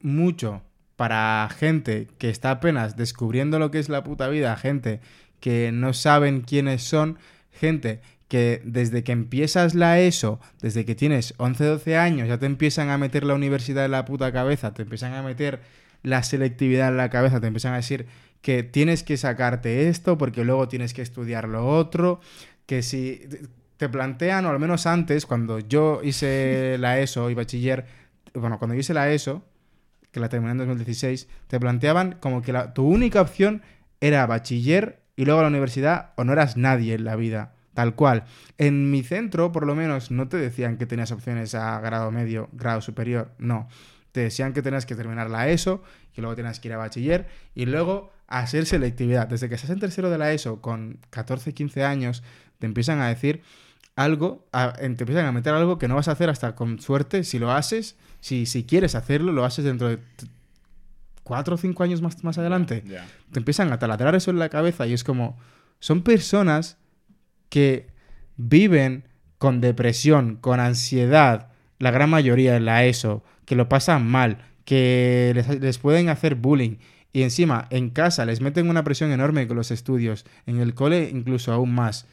mucho 0.02 0.62
para 0.96 1.50
gente 1.58 2.08
que 2.18 2.30
está 2.30 2.52
apenas 2.52 2.96
descubriendo 2.96 3.60
lo 3.60 3.72
que 3.72 3.80
es 3.80 3.90
la 3.90 4.04
puta 4.04 4.28
vida, 4.28 4.56
gente 4.56 5.02
que 5.40 5.72
no 5.72 5.94
saben 5.94 6.42
quiénes 6.42 6.84
son, 6.84 7.18
gente 7.52 8.02
que 8.28 8.62
desde 8.64 9.04
que 9.04 9.12
empiezas 9.12 9.76
la 9.76 10.00
ESO, 10.00 10.40
desde 10.62 10.86
que 10.86 10.96
tienes 10.96 11.34
11, 11.38 11.66
12 11.66 11.98
años, 11.98 12.28
ya 12.28 12.38
te 12.38 12.46
empiezan 12.46 12.90
a 12.90 12.98
meter 12.98 13.26
la 13.26 13.34
universidad 13.34 13.84
en 13.84 13.92
la 13.92 14.06
puta 14.06 14.32
cabeza, 14.32 14.74
te 14.74 14.84
empiezan 14.84 15.14
a 15.14 15.22
meter 15.22 15.60
la 16.04 16.24
selectividad 16.24 16.88
en 16.90 16.98
la 16.98 17.10
cabeza, 17.10 17.42
te 17.42 17.48
empiezan 17.48 17.74
a 17.74 17.78
decir 17.78 18.06
que 18.42 18.64
tienes 18.64 19.04
que 19.04 19.18
sacarte 19.18 19.88
esto 19.90 20.18
porque 20.18 20.44
luego 20.44 20.68
tienes 20.68 20.94
que 20.94 21.02
estudiar 21.02 21.48
lo 21.48 21.68
otro, 21.68 22.20
que 22.66 22.82
si 22.82 23.28
te 23.78 23.90
plantean, 23.90 24.46
o 24.46 24.50
al 24.50 24.60
menos 24.60 24.86
antes, 24.88 25.26
cuando 25.26 25.60
yo 25.60 26.02
hice 26.04 26.78
la 26.80 27.00
ESO 27.00 27.30
y 27.30 27.34
bachiller, 27.34 27.86
bueno, 28.34 28.58
cuando 28.60 28.76
yo 28.76 28.80
hice 28.82 28.94
la 28.94 29.12
ESO, 29.12 29.44
que 30.12 30.20
la 30.20 30.30
terminé 30.30 30.52
en 30.52 30.58
2016, 30.60 31.28
te 31.48 31.60
planteaban 31.60 32.18
como 32.20 32.42
que 32.42 32.52
la- 32.54 32.74
tu 32.74 32.86
única 32.88 33.22
opción 33.22 33.62
era 34.02 34.26
bachiller 34.26 35.02
y 35.16 35.26
luego 35.26 35.42
la 35.42 35.48
universidad 35.48 36.12
o 36.16 36.24
no 36.24 36.34
eras 36.34 36.58
nadie 36.58 36.96
en 36.96 37.04
la 37.06 37.16
vida, 37.16 37.54
tal 37.74 37.96
cual. 37.96 38.26
En 38.58 38.90
mi 38.92 39.04
centro, 39.04 39.52
por 39.52 39.66
lo 39.66 39.76
menos, 39.76 40.12
no 40.12 40.28
te 40.28 40.38
decían 40.38 40.78
que 40.78 40.86
tenías 40.86 41.12
opciones 41.12 41.54
a 41.56 41.80
grado 41.80 42.12
medio, 42.12 42.50
grado 42.54 42.82
superior, 42.82 43.32
no. 43.38 43.68
Te 44.12 44.22
decían 44.22 44.54
que 44.54 44.62
tenías 44.62 44.86
que 44.86 44.96
terminar 44.96 45.30
la 45.30 45.50
ESO, 45.50 45.82
que 46.14 46.22
luego 46.22 46.36
tenías 46.36 46.60
que 46.60 46.68
ir 46.68 46.74
a 46.74 46.78
bachiller 46.78 47.28
y 47.56 47.66
luego 47.66 48.12
hacer 48.28 48.66
selectividad. 48.66 49.28
Desde 49.28 49.48
que 49.50 49.56
estás 49.56 49.70
en 49.70 49.80
tercero 49.80 50.10
de 50.10 50.18
la 50.18 50.32
ESO 50.34 50.62
con 50.62 51.00
14, 51.10 51.54
15 51.54 51.84
años, 51.84 52.24
te 52.60 52.66
empiezan 52.66 53.00
a 53.00 53.08
decir 53.08 53.42
algo, 53.96 54.46
a- 54.52 54.74
te 54.74 54.86
empiezan 54.86 55.26
a 55.26 55.32
meter 55.32 55.54
algo 55.54 55.78
que 55.78 55.88
no 55.88 55.96
vas 55.96 56.08
a 56.08 56.12
hacer 56.12 56.30
hasta 56.30 56.56
con 56.56 56.80
suerte, 56.80 57.24
si 57.24 57.40
lo 57.40 57.52
haces, 57.52 57.96
si, 58.20 58.46
si 58.46 58.64
quieres 58.66 58.96
hacerlo, 58.96 59.32
lo 59.32 59.44
haces 59.46 59.66
dentro 59.66 59.88
de 59.90 60.00
cuatro 61.24 61.56
o 61.56 61.58
cinco 61.58 61.84
años 61.84 62.02
más, 62.02 62.24
más 62.24 62.38
adelante 62.38 62.84
te 63.32 63.40
empiezan 63.40 63.72
a 63.72 63.80
taladrar 63.80 64.16
eso 64.16 64.32
en 64.32 64.40
la 64.40 64.50
cabeza 64.50 64.88
y 64.88 64.94
es 64.94 65.04
como, 65.04 65.38
son 65.80 66.02
personas 66.04 66.78
que 67.50 67.88
viven 68.38 69.08
con 69.38 69.62
depresión, 69.62 70.36
con 70.38 70.60
ansiedad, 70.60 71.51
la 71.82 71.92
gran 71.92 72.10
mayoría 72.10 72.56
en 72.56 72.66
la 72.66 72.86
ESO, 72.86 73.24
que 73.46 73.56
lo 73.56 73.68
pasan 73.68 74.08
mal, 74.08 74.46
que 74.66 75.32
les, 75.36 75.60
les 75.60 75.78
pueden 75.78 76.10
hacer 76.10 76.36
bullying 76.36 76.78
y 77.14 77.24
encima 77.24 77.68
en 77.70 77.90
casa 77.90 78.26
les 78.26 78.42
meten 78.42 78.70
una 78.70 78.84
presión 78.84 79.12
enorme 79.12 79.48
con 79.48 79.58
los 79.58 79.72
estudios, 79.72 80.26
en 80.46 80.60
el 80.60 80.74
cole 80.74 81.10
incluso 81.12 81.52
aún 81.52 81.74
más. 81.74 82.06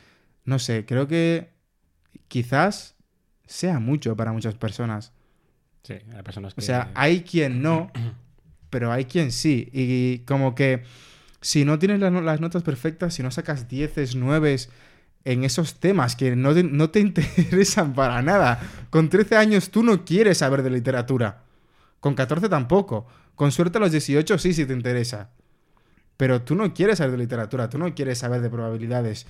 No 0.45 0.59
sé, 0.59 0.85
creo 0.87 1.07
que 1.07 1.51
quizás 2.27 2.97
sea 3.47 3.79
mucho 3.79 4.17
para 4.17 4.33
muchas 4.33 4.55
personas. 4.55 5.13
Sí, 5.83 5.95
hay 6.15 6.23
personas 6.23 6.55
que. 6.55 6.61
O 6.61 6.65
sea, 6.65 6.91
hay 6.95 7.23
quien 7.23 7.63
no, 7.63 7.93
pero 8.71 8.93
hay 8.93 9.05
quien 9.05 9.31
sí. 9.31 9.69
Y 9.73 10.21
como 10.21 10.55
que 10.55 10.83
si 11.41 11.65
no 11.65 11.79
tienes 11.79 12.01
las 12.01 12.41
notas 12.41 12.63
perfectas, 12.63 13.15
si 13.15 13.23
no 13.23 13.31
sacas 13.31 13.69
10, 13.69 14.17
9 14.17 14.57
en 15.25 15.45
esos 15.45 15.81
temas 15.81 16.17
que 16.17 16.37
no 16.37 16.55
te, 16.55 16.63
no 16.63 16.91
te 16.91 17.01
interesan 17.01 17.95
para 17.95 18.23
nada, 18.23 18.61
con 18.91 19.09
13 19.09 19.37
años 19.37 19.71
tú 19.71 19.83
no 19.83 20.05
quieres 20.05 20.39
saber 20.39 20.63
de 20.63 20.71
literatura. 20.71 21.45
Con 22.01 22.15
14 22.15 22.49
tampoco. 22.49 23.07
Con 23.35 23.53
suerte 23.53 23.79
a 23.79 23.81
los 23.81 23.93
18 23.93 24.39
sí, 24.39 24.53
si 24.53 24.67
te 24.67 24.73
interesa. 24.73 25.31
Pero 26.17 26.43
tú 26.43 26.55
no 26.55 26.75
quieres 26.75 26.99
saber 26.99 27.13
de 27.13 27.19
literatura, 27.19 27.69
tú 27.69 27.79
no 27.79 27.95
quieres 27.95 28.19
saber 28.19 28.41
de 28.41 28.51
probabilidades. 28.51 29.27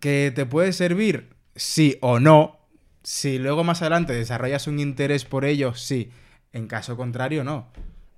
¿Que 0.00 0.32
te 0.34 0.46
puede 0.46 0.72
servir? 0.72 1.30
Sí 1.54 1.98
o 2.00 2.18
no. 2.18 2.58
Si 3.02 3.38
luego 3.38 3.62
más 3.62 3.82
adelante 3.82 4.12
desarrollas 4.12 4.66
un 4.66 4.80
interés 4.80 5.24
por 5.24 5.44
ello, 5.44 5.74
sí. 5.74 6.10
En 6.52 6.66
caso 6.66 6.96
contrario, 6.96 7.44
no. 7.44 7.68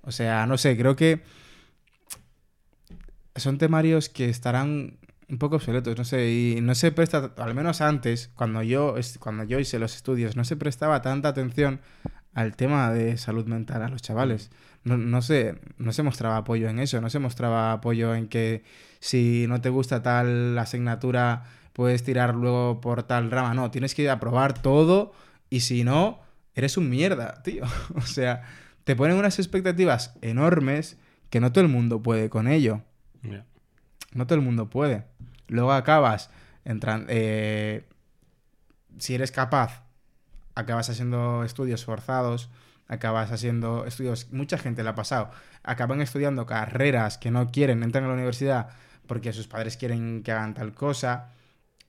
O 0.03 0.13
sea, 0.13 0.47
no 0.47 0.57
sé, 0.57 0.77
creo 0.77 0.97
que 0.97 1.23
son 3.37 3.59
temarios 3.59 4.09
que 4.09 4.29
estarán 4.29 4.99
un 5.29 5.39
poco 5.39 5.57
obsoletos, 5.57 5.97
no 5.97 6.05
sé, 6.05 6.31
y 6.31 6.61
no 6.61 6.75
se 6.75 6.91
presta, 6.93 7.33
al 7.37 7.55
menos 7.55 7.81
antes, 7.81 8.31
cuando 8.35 8.63
yo, 8.63 8.95
cuando 9.21 9.45
yo 9.45 9.59
hice 9.59 9.79
los 9.79 9.95
estudios, 9.95 10.37
no 10.37 10.45
se 10.45 10.57
prestaba 10.57 11.03
tanta 11.03 11.29
atención 11.29 11.81
al 12.35 12.57
tema 12.57 12.91
de 12.93 13.19
salud 13.19 13.47
mental 13.47 13.83
a 13.83 13.89
los 13.89 14.01
chavales. 14.01 14.51
No, 14.85 14.97
no 14.97 15.23
sé, 15.23 15.61
no 15.77 15.93
se 15.93 16.03
mostraba 16.03 16.39
apoyo 16.39 16.69
en 16.69 16.79
eso, 16.79 17.01
no 17.01 17.11
se 17.11 17.19
mostraba 17.19 17.73
apoyo 17.73 18.15
en 18.15 18.29
que 18.29 18.63
si 19.01 19.47
no 19.49 19.61
te 19.61 19.69
gusta 19.69 20.03
tal 20.03 20.57
asignatura 20.59 21.45
puedes 21.73 22.03
tirar 22.05 22.35
luego 22.35 22.81
por 22.81 23.03
tal 23.03 23.31
rama. 23.31 23.55
No, 23.55 23.71
tienes 23.71 23.95
que 23.95 24.09
aprobar 24.09 24.55
todo 24.55 25.13
y 25.51 25.61
si 25.61 25.85
no, 25.85 26.21
eres 26.55 26.77
un 26.77 26.89
mierda, 26.89 27.43
tío. 27.45 27.65
O 27.97 28.03
sea, 28.03 28.43
te 28.85 28.97
ponen 28.97 29.17
unas 29.17 29.39
expectativas 29.39 30.15
enormes 30.23 30.97
que 31.31 31.41
no 31.41 31.53
todo 31.53 31.63
el 31.63 31.71
mundo 31.71 32.03
puede 32.03 32.31
con 32.31 32.49
ello. 32.49 32.83
Ya. 33.23 33.45
No 34.13 34.27
todo 34.27 34.39
el 34.39 34.45
mundo 34.45 34.71
puede. 34.71 35.05
Luego 35.49 35.73
acabas 35.73 36.31
entrando. 36.65 37.09
si 38.99 39.15
eres 39.15 39.33
capaz, 39.33 39.83
acabas 40.55 40.91
haciendo 40.91 41.45
estudios 41.45 41.85
forzados, 41.85 42.51
acabas 42.89 43.31
haciendo 43.31 43.87
estudios. 43.87 44.33
Mucha 44.33 44.59
gente 44.59 44.83
le 44.83 44.91
ha 44.91 44.95
pasado. 44.95 45.31
Acaban 45.63 46.01
estudiando 46.01 46.47
carreras 46.47 47.19
que 47.19 47.31
no 47.31 47.49
quieren, 47.49 47.83
entran 47.83 48.05
a 48.05 48.09
la 48.09 48.15
universidad 48.15 48.69
porque 49.07 49.33
sus 49.33 49.49
padres 49.49 49.77
quieren 49.77 50.23
que 50.23 50.33
hagan 50.33 50.55
tal 50.55 50.75
cosa 50.75 51.31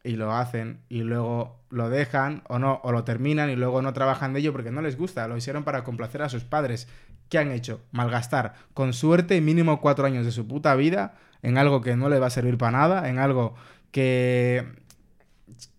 y 0.03 0.15
lo 0.15 0.33
hacen 0.33 0.79
y 0.89 1.01
luego 1.01 1.59
lo 1.69 1.89
dejan 1.89 2.43
o 2.47 2.57
no, 2.57 2.79
o 2.83 2.91
lo 2.91 3.03
terminan 3.03 3.49
y 3.49 3.55
luego 3.55 3.81
no 3.81 3.93
trabajan 3.93 4.33
de 4.33 4.39
ello 4.39 4.53
porque 4.53 4.71
no 4.71 4.81
les 4.81 4.97
gusta, 4.97 5.27
lo 5.27 5.37
hicieron 5.37 5.63
para 5.63 5.83
complacer 5.83 6.21
a 6.21 6.29
sus 6.29 6.43
padres. 6.43 6.87
¿Qué 7.27 7.37
han 7.37 7.51
hecho? 7.51 7.81
Malgastar 7.91 8.55
con 8.73 8.93
suerte 8.93 9.39
mínimo 9.41 9.81
cuatro 9.81 10.07
años 10.07 10.25
de 10.25 10.31
su 10.31 10.47
puta 10.47 10.73
vida 10.75 11.15
en 11.41 11.57
algo 11.57 11.81
que 11.81 11.95
no 11.95 12.09
le 12.09 12.19
va 12.19 12.27
a 12.27 12.31
servir 12.31 12.57
para 12.57 12.77
nada, 12.77 13.09
en 13.09 13.19
algo 13.19 13.55
que 13.91 14.65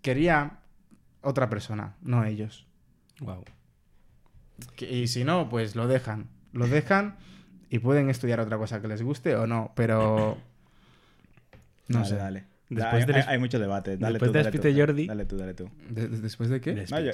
quería 0.03 0.59
otra 1.23 1.49
persona, 1.51 1.95
no 2.03 2.25
ellos. 2.25 2.67
Wow. 3.21 3.45
Que- 4.77 4.91
Y 4.91 5.07
si 5.09 5.25
no, 5.25 5.49
pues 5.49 5.77
lo 5.77 5.87
dejan. 5.87 6.29
Lo 6.53 6.67
dejan 6.67 7.17
y 7.69 7.79
pueden 7.79 8.11
estudiar 8.11 8.41
otra 8.41 8.59
cosa 8.59 8.81
que 8.83 8.89
les 8.89 9.03
guste 9.03 9.37
o 9.37 9.47
no, 9.47 9.73
pero... 9.75 10.39
No 11.89 11.99
dale, 11.99 12.09
sé. 12.09 12.17
dale. 12.17 12.45
Después 12.69 12.95
hay, 13.09 13.13
del 13.13 13.29
hay- 13.29 13.39
mucho 13.39 13.59
debate. 13.59 13.97
Dale 13.97 14.13
después 14.13 14.29
tú, 14.31 14.33
del 14.35 14.45
dale 14.45 14.59
de 14.59 14.75
Jordi- 14.75 15.07
Dale 15.09 15.25
tú, 15.25 15.37
dale 15.37 15.55
tú. 15.55 15.69
De- 15.89 16.07
de- 16.09 16.21
¿Después 16.21 16.49
de 16.51 16.61
qué? 16.61 16.73
No, 16.89 17.01
yo-. 17.01 17.11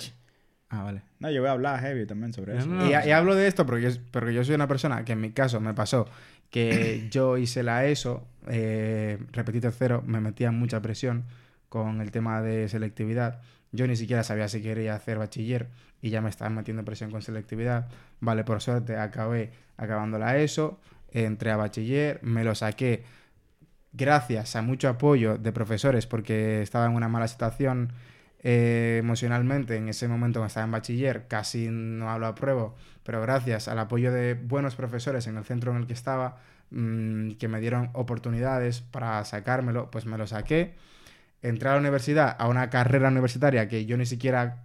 Ah, 0.68 0.82
vale. 0.82 1.02
No, 1.20 1.30
yo 1.30 1.40
voy 1.40 1.48
a 1.48 1.52
hablar 1.52 1.80
heavy 1.80 2.06
también 2.06 2.32
sobre 2.32 2.54
No, 2.54 2.58
eso. 2.60 2.68
no, 2.68 2.86
Y, 2.86 2.88
y 2.90 3.10
hablo 3.12 3.34
de 3.34 3.46
esto 3.46 3.64
porque 3.66 3.90
yo, 3.90 4.00
porque 4.10 4.34
yo 4.34 4.44
soy 4.44 4.54
una 4.56 4.66
persona 4.66 5.04
que 5.04 5.12
en 5.12 5.20
mi 5.20 5.30
caso 5.30 5.60
me 5.60 5.74
pasó 5.74 6.06
que 6.50 7.08
yo 7.10 7.36
hice 7.38 7.62
la 7.62 7.84
ESO, 7.86 8.26
eh, 8.48 9.18
repetí 9.32 9.60
tercero, 9.60 10.02
me 10.06 10.20
metía 10.20 10.48
en 10.48 10.58
mucha 10.58 10.80
presión 10.82 11.24
con 11.68 12.00
el 12.00 12.10
tema 12.10 12.42
de 12.42 12.68
selectividad. 12.68 13.40
Yo 13.72 13.86
ni 13.86 13.96
siquiera 13.96 14.22
sabía 14.24 14.48
si 14.48 14.62
quería 14.62 14.94
hacer 14.94 15.18
bachiller 15.18 15.68
y 16.02 16.10
ya 16.10 16.20
me 16.20 16.30
estaban 16.30 16.54
metiendo 16.54 16.84
presión 16.84 17.10
con 17.10 17.22
selectividad. 17.22 17.88
Vale, 18.20 18.42
por 18.44 18.60
suerte 18.60 18.96
acabé 18.96 19.52
acabando 19.76 20.18
la 20.18 20.36
ESO, 20.38 20.80
entré 21.10 21.50
a 21.50 21.56
bachiller, 21.56 22.20
me 22.22 22.42
lo 22.44 22.54
saqué 22.54 23.04
gracias 23.92 24.56
a 24.56 24.62
mucho 24.62 24.88
apoyo 24.88 25.38
de 25.38 25.52
profesores 25.52 26.06
porque 26.06 26.62
estaba 26.62 26.86
en 26.86 26.92
una 26.94 27.08
mala 27.08 27.28
situación 27.28 27.92
eh, 28.48 28.98
emocionalmente 29.00 29.74
en 29.74 29.88
ese 29.88 30.06
momento 30.06 30.38
cuando 30.38 30.46
estaba 30.46 30.66
en 30.66 30.70
bachiller, 30.70 31.26
casi 31.26 31.66
no 31.68 32.08
hablo 32.08 32.28
a 32.28 32.36
prueba, 32.36 32.74
pero 33.02 33.20
gracias 33.20 33.66
al 33.66 33.80
apoyo 33.80 34.12
de 34.12 34.34
buenos 34.34 34.76
profesores 34.76 35.26
en 35.26 35.36
el 35.36 35.44
centro 35.44 35.72
en 35.72 35.78
el 35.78 35.88
que 35.88 35.94
estaba, 35.94 36.38
mm, 36.70 37.32
que 37.32 37.48
me 37.48 37.58
dieron 37.58 37.90
oportunidades 37.92 38.82
para 38.82 39.24
sacármelo, 39.24 39.90
pues 39.90 40.06
me 40.06 40.16
lo 40.16 40.28
saqué. 40.28 40.76
Entré 41.42 41.70
a 41.70 41.72
la 41.72 41.80
universidad, 41.80 42.36
a 42.38 42.46
una 42.46 42.70
carrera 42.70 43.08
universitaria 43.08 43.66
que 43.66 43.84
yo 43.84 43.96
ni 43.96 44.06
siquiera 44.06 44.62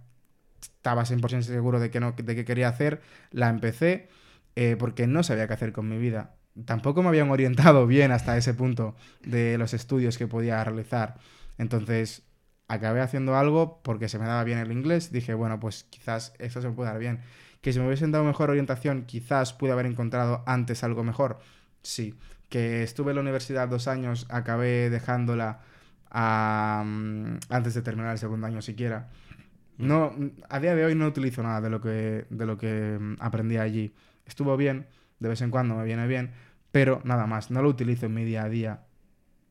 estaba 0.60 1.04
100% 1.04 1.42
seguro 1.42 1.80
de 1.80 1.90
que, 1.90 1.98
no, 1.98 2.12
de 2.12 2.36
que 2.36 2.44
quería 2.44 2.68
hacer, 2.68 3.00
la 3.32 3.48
empecé 3.48 4.08
eh, 4.54 4.76
porque 4.78 5.08
no 5.08 5.24
sabía 5.24 5.48
qué 5.48 5.54
hacer 5.54 5.72
con 5.72 5.88
mi 5.88 5.98
vida. 5.98 6.36
Tampoco 6.66 7.02
me 7.02 7.08
habían 7.08 7.30
orientado 7.30 7.88
bien 7.88 8.12
hasta 8.12 8.36
ese 8.36 8.54
punto 8.54 8.94
de 9.24 9.58
los 9.58 9.74
estudios 9.74 10.18
que 10.18 10.28
podía 10.28 10.62
realizar. 10.62 11.16
Entonces, 11.58 12.22
acabé 12.72 13.02
haciendo 13.02 13.36
algo 13.36 13.80
porque 13.82 14.08
se 14.08 14.18
me 14.18 14.26
daba 14.26 14.44
bien 14.44 14.58
el 14.58 14.72
inglés. 14.72 15.12
Dije, 15.12 15.34
bueno, 15.34 15.60
pues 15.60 15.84
quizás 15.84 16.34
esto 16.38 16.62
se 16.62 16.68
me 16.68 16.74
puede 16.74 16.90
dar 16.90 16.98
bien. 16.98 17.20
Que 17.60 17.72
si 17.72 17.78
me 17.78 17.86
hubiesen 17.86 18.12
dado 18.12 18.24
mejor 18.24 18.50
orientación, 18.50 19.04
quizás 19.04 19.52
pude 19.52 19.72
haber 19.72 19.86
encontrado 19.86 20.42
antes 20.46 20.82
algo 20.82 21.04
mejor. 21.04 21.38
Sí. 21.82 22.14
Que 22.48 22.82
estuve 22.82 23.10
en 23.12 23.16
la 23.16 23.22
universidad 23.22 23.68
dos 23.68 23.88
años, 23.88 24.26
acabé 24.30 24.90
dejándola 24.90 25.60
a, 26.10 26.82
mm, 26.84 27.38
antes 27.50 27.74
de 27.74 27.82
terminar 27.82 28.12
el 28.12 28.18
segundo 28.18 28.46
año 28.46 28.62
siquiera. 28.62 29.10
No, 29.78 30.14
a 30.48 30.60
día 30.60 30.74
de 30.74 30.84
hoy 30.84 30.94
no 30.94 31.06
utilizo 31.06 31.42
nada 31.42 31.60
de 31.60 31.70
lo 31.70 31.80
que, 31.80 32.26
de 32.30 32.46
lo 32.46 32.56
que 32.58 32.98
mm, 32.98 33.16
aprendí 33.20 33.58
allí. 33.58 33.94
Estuvo 34.26 34.56
bien, 34.56 34.86
de 35.18 35.28
vez 35.28 35.42
en 35.42 35.50
cuando 35.50 35.76
me 35.76 35.84
viene 35.84 36.06
bien, 36.06 36.32
pero 36.70 37.00
nada 37.04 37.26
más. 37.26 37.50
No 37.50 37.62
lo 37.62 37.68
utilizo 37.68 38.06
en 38.06 38.14
mi 38.14 38.24
día 38.24 38.44
a 38.44 38.48
día. 38.48 38.80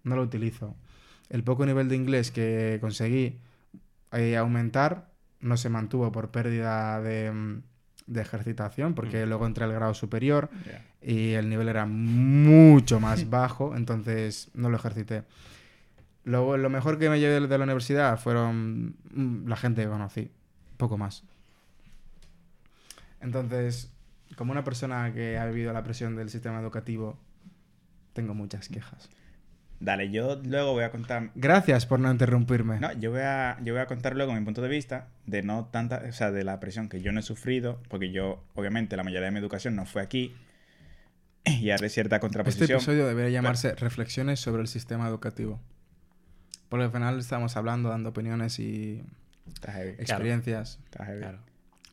No 0.04 0.16
lo 0.16 0.24
utilizo. 0.24 0.76
El 1.32 1.46
poco 1.46 1.66
nivel 1.66 1.88
de 1.88 1.96
inglés 1.96 2.30
que 2.30 2.78
conseguí 2.82 3.40
eh, 4.12 4.36
aumentar 4.36 5.10
no 5.40 5.56
se 5.56 5.70
mantuvo 5.70 6.12
por 6.12 6.30
pérdida 6.30 7.02
de, 7.02 7.32
mm, 7.32 7.62
de 8.08 8.22
ejercitación, 8.22 8.94
porque 8.94 9.26
luego 9.26 9.46
entré 9.48 9.64
al 9.64 9.72
grado 9.72 9.94
superior 9.94 10.50
y 11.02 11.32
el 11.32 11.50
nivel 11.50 11.70
era 11.70 11.86
mucho 11.86 13.00
más 13.00 13.30
bajo, 13.30 13.78
entonces 13.78 14.52
no 14.54 14.70
lo 14.70 14.76
ejercité. 14.76 15.24
Lo, 16.26 16.58
lo 16.58 16.70
mejor 16.70 17.00
que 17.00 17.10
me 17.10 17.20
llevé 17.20 17.40
de, 17.40 17.48
de 17.48 17.58
la 17.58 17.64
universidad 17.64 18.20
fueron 18.20 18.98
mm, 19.14 19.48
la 19.48 19.56
gente 19.56 19.84
que 19.84 19.88
conocí, 19.88 20.30
poco 20.76 20.98
más. 20.98 21.24
Entonces, 23.22 23.90
como 24.36 24.52
una 24.52 24.66
persona 24.66 25.14
que 25.14 25.38
ha 25.38 25.46
vivido 25.46 25.72
la 25.72 25.84
presión 25.84 26.18
del 26.18 26.30
sistema 26.30 26.60
educativo, 26.60 27.18
tengo 28.12 28.34
muchas 28.34 28.68
quejas. 28.68 29.10
Dale, 29.84 30.12
yo 30.12 30.40
luego 30.46 30.74
voy 30.74 30.84
a 30.84 30.92
contar. 30.92 31.32
Gracias 31.34 31.88
por 31.88 32.00
no 32.00 32.12
interrumpirme. 32.12 32.80
No, 32.80 32.94
yo 32.94 33.10
voy 33.12 33.22
a, 33.22 33.58
yo 33.64 33.74
voy 33.74 33.82
a 33.82 33.88
contar 33.88 34.16
luego 34.16 34.32
mi 34.34 34.42
punto 34.46 34.62
de 34.62 34.70
vista 34.70 35.08
de 35.26 35.42
no 35.42 35.66
tanta, 35.72 36.04
o 36.08 36.14
sea, 36.14 36.30
de 36.32 36.44
la 36.44 36.60
presión 36.60 36.88
que 36.88 37.02
yo 37.02 37.12
no 37.12 37.20
he 37.20 37.24
sufrido, 37.24 37.82
porque 37.90 38.12
yo, 38.12 38.44
obviamente, 38.54 38.96
la 38.96 39.04
mayoría 39.04 39.26
de 39.26 39.32
mi 39.32 39.40
educación 39.40 39.76
no 39.76 39.86
fue 39.86 40.02
aquí. 40.04 40.36
Y 41.46 41.72
haré 41.72 41.90
cierta 41.90 42.18
Este 42.18 42.22
contraposición. 42.22 42.78
episodio 42.78 43.08
debería 43.08 43.32
llamarse 43.32 43.74
Reflexiones 43.74 44.40
sobre 44.40 44.62
el 44.62 44.68
sistema 44.68 45.08
educativo. 45.08 45.60
Porque 46.70 46.86
al 46.86 46.92
final 46.92 47.18
estamos 47.20 47.58
hablando, 47.58 47.90
dando 47.90 48.10
opiniones 48.10 48.60
y 48.60 49.04
Está 49.52 49.72
heavy. 49.72 49.90
experiencias. 49.98 50.80
Está 50.86 51.06
heavy. 51.06 51.20
Claro, 51.22 51.40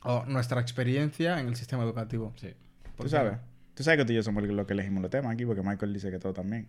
O 0.03 0.24
nuestra 0.27 0.61
experiencia 0.61 1.40
en 1.40 1.48
el 1.48 1.57
sistema 1.57 1.83
educativo. 1.85 2.35
sí. 2.37 2.53
Tú 2.98 3.09
sabes. 3.09 3.38
Tú 3.74 3.83
sabes 3.85 3.98
que 4.01 4.05
tú 4.05 4.12
y 4.12 4.16
yo 4.16 4.22
somos 4.22 4.42
los 4.42 4.66
que 4.66 4.72
elegimos 4.74 5.01
los 5.01 5.11
temas 5.11 5.33
aquí, 5.33 5.46
porque 5.46 5.62
Michael 5.62 5.94
dice 5.94 6.11
que 6.11 6.18
todo 6.18 6.35
también. 6.35 6.66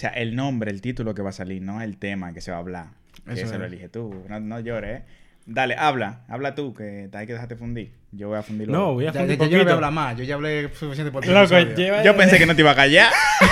O 0.00 0.02
sea, 0.02 0.08
el 0.12 0.34
nombre, 0.34 0.70
el 0.70 0.80
título 0.80 1.14
que 1.14 1.20
va 1.20 1.28
a 1.28 1.32
salir, 1.34 1.60
no 1.60 1.82
el 1.82 1.98
tema 1.98 2.32
que 2.32 2.40
se 2.40 2.50
va 2.50 2.56
a 2.56 2.60
hablar. 2.60 2.86
Que 3.26 3.34
Eso 3.34 3.46
se 3.48 3.58
lo 3.58 3.66
elige 3.66 3.90
tú. 3.90 4.24
No, 4.30 4.40
no 4.40 4.58
llores, 4.58 5.00
¿eh? 5.00 5.02
Dale, 5.44 5.76
habla. 5.78 6.20
Habla 6.26 6.54
tú, 6.54 6.72
que 6.72 7.10
hay 7.12 7.26
que 7.26 7.34
dejarte 7.34 7.54
fundir. 7.54 7.92
Yo 8.10 8.28
voy 8.28 8.38
a 8.38 8.42
fundir 8.42 8.66
No, 8.70 8.94
voy 8.94 9.08
a 9.08 9.12
Ya, 9.12 9.20
fundir 9.20 9.36
ya- 9.38 9.44
yo 9.46 9.58
no 9.58 9.64
voy 9.64 9.72
a 9.72 9.74
hablar 9.74 9.92
más. 9.92 10.16
Yo 10.16 10.24
ya 10.24 10.36
hablé 10.36 10.70
suficiente 10.72 11.12
por 11.12 11.22
este 11.22 11.34
Loco, 11.34 11.54
lleva- 11.76 12.02
Yo 12.02 12.16
pensé 12.16 12.38
que 12.38 12.46
no 12.46 12.54
te 12.56 12.62
iba 12.62 12.70
a 12.70 12.74
callar. 12.74 13.12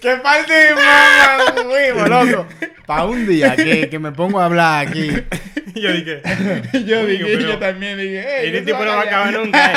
¡Qué 0.00 0.16
parte 0.22 0.52
de 0.52 0.74
mamá, 0.74 1.68
huevo, 1.68 2.06
loco! 2.06 2.46
Para 2.86 3.04
un 3.06 3.26
día 3.26 3.56
que, 3.56 3.88
que 3.88 3.98
me 3.98 4.12
pongo 4.12 4.40
a 4.40 4.44
hablar 4.44 4.86
aquí. 4.86 5.08
yo 5.74 5.92
dije, 5.92 6.22
yo 6.86 7.06
dije, 7.06 7.24
pero- 7.24 7.40
yo 7.40 7.58
también 7.58 7.98
dije, 7.98 8.40
"Ey, 8.40 8.46
este 8.46 8.60
no 8.60 8.66
te 8.66 8.72
tipo 8.72 8.78
va 8.78 8.84
no 8.84 8.90
va 8.92 9.00
a 9.00 9.04
callar". 9.04 9.28
acabar 9.28 9.44
nunca, 9.46 9.72
eh. 9.72 9.76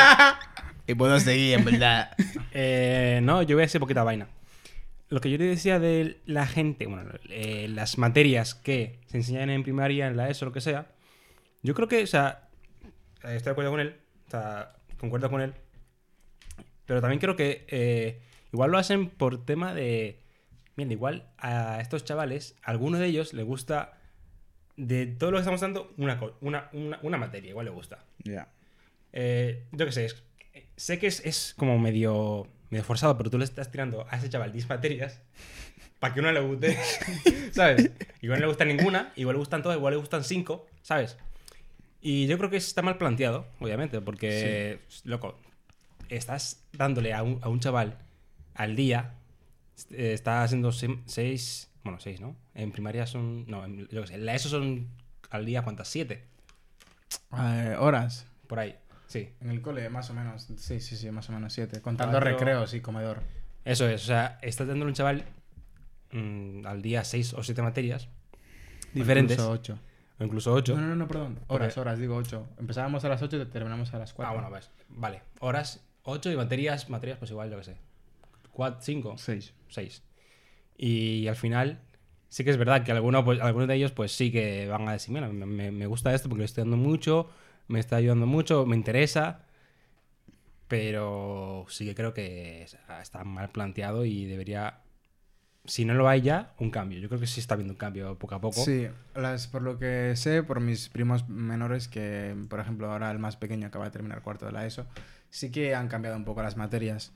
Y 0.88 0.96
puedo 0.96 1.20
seguir, 1.20 1.60
en 1.60 1.66
verdad. 1.66 2.16
Eh, 2.56 3.20
no, 3.24 3.42
yo 3.42 3.56
voy 3.56 3.64
a 3.64 3.66
decir 3.66 3.80
poquita 3.82 4.04
vaina. 4.04 4.28
Lo 5.10 5.20
que 5.22 5.32
yo 5.32 5.40
le 5.40 5.46
decía 5.46 5.80
de 5.80 6.20
la 6.28 6.46
gente, 6.46 6.86
bueno, 6.86 7.10
eh, 7.30 7.68
las 7.68 7.98
materias 7.98 8.54
que 8.54 9.00
se 9.08 9.18
enseñan 9.18 9.50
en 9.50 9.64
primaria, 9.64 10.06
en 10.08 10.18
la 10.18 10.30
ESO, 10.30 10.46
lo 10.46 10.52
que 10.52 10.62
sea, 10.62 10.92
yo 11.64 11.74
creo 11.74 11.88
que, 11.88 12.04
o 12.04 12.08
sea, 12.08 12.48
eh, 13.24 13.36
estoy 13.36 13.46
de 13.46 13.52
acuerdo 13.52 13.72
con 13.72 13.80
él, 13.80 13.96
o 14.28 14.30
sea, 14.30 14.74
concuerdo 15.00 15.32
con 15.32 15.42
él, 15.42 15.54
pero 16.86 17.02
también 17.02 17.20
creo 17.20 17.36
que 17.36 17.66
eh, 17.70 18.20
igual 18.52 18.70
lo 18.72 18.78
hacen 18.78 19.10
por 19.10 19.44
tema 19.46 19.74
de, 19.74 20.20
bien, 20.78 20.92
igual 20.92 21.28
a 21.40 21.80
estos 21.82 22.06
chavales, 22.06 22.56
a 22.62 22.70
algunos 22.70 23.00
de 23.00 23.08
ellos 23.08 23.34
les 23.34 23.46
gusta, 23.46 23.98
de 24.78 25.08
todo 25.08 25.32
lo 25.32 25.38
que 25.38 25.42
estamos 25.42 25.62
dando, 25.62 25.92
una, 25.98 26.20
una, 26.42 26.70
una, 26.72 27.00
una 27.02 27.18
materia, 27.18 27.50
igual 27.50 27.66
le 27.66 27.72
gusta. 27.72 28.04
Ya. 28.24 28.48
Eh, 29.12 29.66
yo 29.72 29.86
qué 29.88 29.92
sé, 29.92 30.06
es- 30.06 30.24
sé 30.76 31.00
que 31.00 31.08
es, 31.08 31.20
es 31.26 31.54
como 31.58 31.78
medio, 31.80 32.48
medio 32.70 32.84
forzado, 32.84 33.18
pero 33.18 33.30
tú 33.30 33.38
le 33.38 33.46
estás 33.46 33.72
tirando 33.72 34.06
a 34.10 34.18
ese 34.18 34.30
chaval 34.30 34.52
10 34.52 34.68
materias 34.70 35.20
para 36.00 36.14
que 36.14 36.20
uno 36.20 36.32
le 36.32 36.40
guste, 36.42 36.78
¿sabes? 37.54 37.92
Igual 38.22 38.40
no 38.40 38.46
le 38.46 38.50
gusta 38.50 38.66
ninguna, 38.66 39.14
igual 39.16 39.36
le 39.36 39.40
gustan 39.40 39.64
todas, 39.64 39.78
igual 39.78 39.94
le 39.94 40.00
gustan 40.00 40.24
5, 40.24 40.68
¿sabes? 40.82 41.18
Y 42.02 42.28
yo 42.28 42.38
creo 42.38 42.50
que 42.50 42.58
está 42.58 42.82
mal 42.82 42.98
planteado, 42.98 43.48
obviamente, 43.62 44.02
porque, 44.02 44.80
loco, 45.06 45.40
estás 46.10 46.62
dándole 46.74 47.14
a 47.14 47.24
un, 47.24 47.40
a 47.42 47.48
un 47.48 47.60
chaval 47.62 47.98
al 48.56 48.76
día, 48.76 49.14
eh, 49.92 50.12
está 50.14 50.44
haciendo 50.44 50.72
6, 50.74 51.70
bueno, 51.84 52.00
6, 52.02 52.20
¿no? 52.20 52.36
En 52.56 52.72
primaria 52.74 53.08
son, 53.08 53.46
no, 53.48 53.64
en- 53.64 53.88
yo 53.88 54.02
qué 54.02 54.08
sé, 54.08 54.14
en 54.16 54.26
la 54.26 54.36
ESO 54.36 54.50
son 54.50 54.90
al 55.30 55.46
día, 55.46 55.62
¿cuántas? 55.62 55.88
7, 55.88 56.24
Eh, 57.38 57.76
horas. 57.80 58.28
por 58.48 58.60
ahí, 58.60 58.76
sí. 59.08 59.30
En 59.42 59.50
el 59.52 59.62
cole, 59.62 59.90
más 59.90 60.10
o 60.10 60.14
menos. 60.14 60.48
Sí, 60.58 60.80
sí, 60.80 60.96
sí, 60.96 61.10
más 61.12 61.30
o 61.30 61.32
menos 61.34 61.54
siete. 61.54 61.82
Contando 61.82 62.14
Cuatro. 62.20 62.32
recreos 62.32 62.74
y 62.74 62.82
comedor. 62.82 63.22
Eso 63.66 63.88
es, 63.88 64.04
o 64.04 64.08
sea, 64.08 64.40
estás 64.42 64.68
dándole 64.68 64.90
a 64.90 64.92
un 64.92 64.94
chaval 64.96 65.24
mm, 66.12 66.66
al 66.66 66.82
día 66.82 67.04
seis 67.04 67.34
o 67.34 67.44
siete 67.44 67.62
materias 67.62 68.10
diferentes, 68.94 69.38
Incluso 69.38 69.52
ocho. 69.52 69.80
o 70.20 70.24
incluso 70.24 70.54
ocho. 70.54 70.76
No, 70.76 70.82
no, 70.88 70.96
no, 70.96 71.08
perdón. 71.08 71.40
Horas, 71.48 71.74
Porque- 71.74 71.80
horas, 71.80 72.00
digo 72.00 72.16
ocho. 72.16 72.48
Empezábamos 72.60 73.04
a 73.06 73.10
las 73.10 73.22
ocho 73.22 73.38
y 73.42 73.46
terminamos 73.46 73.94
a 73.94 74.00
las 74.00 74.14
cuatro. 74.14 74.32
Ah, 74.32 74.34
bueno, 74.34 74.50
pues, 74.50 74.70
vale. 74.90 75.22
Horas, 75.40 75.84
ocho 76.04 76.32
y 76.32 76.36
materias, 76.36 76.90
materias, 76.90 77.18
pues 77.18 77.32
igual, 77.32 77.50
yo 77.50 77.58
qué 77.58 77.64
sé. 77.64 77.78
Cuatro, 78.52 78.82
cinco, 78.82 79.18
Seis. 79.18 79.54
seis. 79.70 80.04
Y 80.78 81.28
al 81.28 81.36
final, 81.36 81.80
sí 82.30 82.44
que 82.44 82.50
es 82.50 82.58
verdad 82.58 82.84
que 82.84 82.92
alguno, 82.92 83.24
pues, 83.24 83.40
algunos 83.40 83.68
de 83.68 83.76
ellos, 83.76 83.92
pues 83.92 84.12
sí 84.12 84.32
que 84.32 84.68
van 84.68 84.88
a 84.88 84.92
decir, 84.92 85.14
mira, 85.14 85.28
me, 85.30 85.72
me- 85.72 85.86
gusta 85.88 86.14
esto 86.14 86.30
porque 86.30 86.40
le 86.42 86.46
estoy 86.46 86.64
dando 86.64 86.78
mucho, 86.78 87.30
me 87.68 87.80
está 87.80 87.98
ayudando 87.98 88.26
mucho, 88.26 88.66
me 88.66 88.76
interesa. 88.76 89.46
Pero 90.68 91.66
sí 91.70 91.86
que 91.86 91.94
creo 91.94 92.14
que 92.14 92.64
está 93.02 93.24
mal 93.24 93.50
planteado 93.50 94.06
y 94.06 94.26
debería, 94.26 94.80
si 95.66 95.86
no 95.86 95.94
lo 95.94 96.10
hay 96.10 96.22
ya, 96.22 96.54
un 96.58 96.72
cambio. 96.72 97.00
Yo 97.00 97.10
creo 97.10 97.20
que 97.20 97.28
sí 97.28 97.42
está 97.42 97.54
habiendo 97.54 97.74
un 97.74 97.78
cambio 97.78 98.18
poco 98.18 98.36
a 98.36 98.42
poco. 98.42 98.64
Sí, 98.64 98.88
las, 99.14 99.48
por 99.48 99.62
lo 99.62 99.78
que 99.78 100.14
sé, 100.16 100.42
por 100.42 100.62
mis 100.62 100.90
primos 100.90 101.30
menores, 101.30 101.88
que 101.88 102.36
por 102.50 102.60
ejemplo 102.60 102.92
ahora 102.92 103.12
el 103.12 103.20
más 103.20 103.38
pequeño 103.38 103.68
acaba 103.68 103.86
de 103.86 103.92
terminar 103.92 104.24
cuarto 104.24 104.46
de 104.46 104.52
la 104.52 104.66
ESO, 104.66 104.88
sí 105.30 105.52
que 105.52 105.76
han 105.76 105.90
cambiado 105.90 106.18
un 106.18 106.26
poco 106.26 106.42
las 106.42 106.58
materias, 106.58 107.12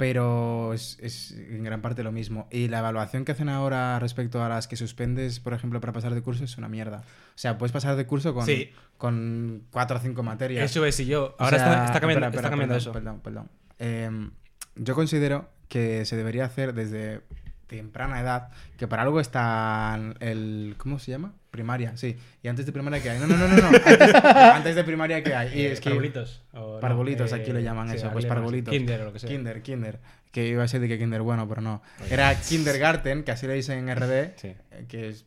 pero 0.00 0.72
es, 0.72 0.96
es 1.02 1.32
en 1.32 1.62
gran 1.62 1.82
parte 1.82 2.02
lo 2.02 2.10
mismo. 2.10 2.48
Y 2.50 2.68
la 2.68 2.78
evaluación 2.78 3.26
que 3.26 3.32
hacen 3.32 3.50
ahora 3.50 3.98
respecto 3.98 4.42
a 4.42 4.48
las 4.48 4.66
que 4.66 4.76
suspendes, 4.76 5.40
por 5.40 5.52
ejemplo, 5.52 5.78
para 5.82 5.92
pasar 5.92 6.14
de 6.14 6.22
curso 6.22 6.42
es 6.42 6.56
una 6.56 6.70
mierda. 6.70 7.02
O 7.02 7.32
sea, 7.38 7.58
puedes 7.58 7.70
pasar 7.70 7.96
de 7.96 8.06
curso 8.06 8.32
con, 8.32 8.46
Sí. 8.46 8.70
con 8.96 9.64
cuatro 9.70 9.98
o 9.98 10.00
cinco 10.00 10.22
materias. 10.22 10.64
Eso 10.64 10.86
es, 10.86 10.98
y 11.00 11.04
yo. 11.04 11.36
O 11.38 11.42
Ahora 11.42 11.58
sea, 11.58 11.66
está, 11.72 11.84
está 11.84 12.00
cambiando, 12.00 12.26
espera, 12.26 12.28
espera, 12.28 12.38
está 12.40 12.50
cambiando 12.50 12.74
perdón, 12.74 12.80
eso. 12.80 12.92
Perdón, 12.92 13.20
perdón. 13.20 13.50
Em, 13.78 14.30
yo 14.76 14.94
considero 14.94 15.50
que 15.68 16.06
se 16.06 16.16
debería 16.16 16.46
hacer 16.46 16.72
desde 16.72 17.20
temprana 17.66 18.20
edad, 18.22 18.48
que 18.78 18.88
para 18.88 19.02
algo 19.02 19.20
está 19.20 20.00
el... 20.20 20.76
¿Cómo 20.78 20.98
se 20.98 21.10
llama? 21.10 21.34
Primaria, 21.50 21.96
sí. 21.96 22.16
Y 22.42 22.48
antes 22.48 22.64
de 22.64 22.72
primaria, 22.72 23.02
¿qué 23.02 23.10
hay? 23.10 23.18
No, 23.18 23.26
no, 23.26 23.36
no, 23.36 23.48
no. 23.48 23.56
no. 23.56 23.66
Antes, 23.66 24.14
antes 24.24 24.74
de 24.76 24.84
primaria, 24.84 25.22
¿qué 25.22 25.34
hay? 25.34 25.58
Y 25.60 25.66
es 25.66 25.80
que... 25.80 25.90
Parvulitos. 25.90 26.44
o 26.52 26.80
no, 26.80 27.06
eh, 27.08 27.40
aquí 27.40 27.52
le 27.52 27.62
llaman 27.62 27.90
sí, 27.90 27.96
eso, 27.96 28.10
pues 28.12 28.24
llaman 28.24 28.38
parvulitos. 28.38 28.72
Kinder 28.72 29.00
o 29.00 29.04
lo 29.06 29.12
que 29.12 29.18
sea. 29.18 29.28
Kinder, 29.28 29.60
kinder. 29.62 29.98
Que 30.30 30.46
iba 30.46 30.62
a 30.62 30.68
ser 30.68 30.80
de 30.80 30.86
que 30.86 30.96
kinder 30.98 31.22
bueno, 31.22 31.48
pero 31.48 31.60
no. 31.60 31.82
Era 32.08 32.34
kindergarten, 32.40 33.24
que 33.24 33.32
así 33.32 33.48
le 33.48 33.54
dicen 33.54 33.88
en 33.88 33.96
RD, 33.96 34.36
Sí. 34.36 34.54
eh, 34.70 34.84
que 34.88 35.08
es 35.08 35.24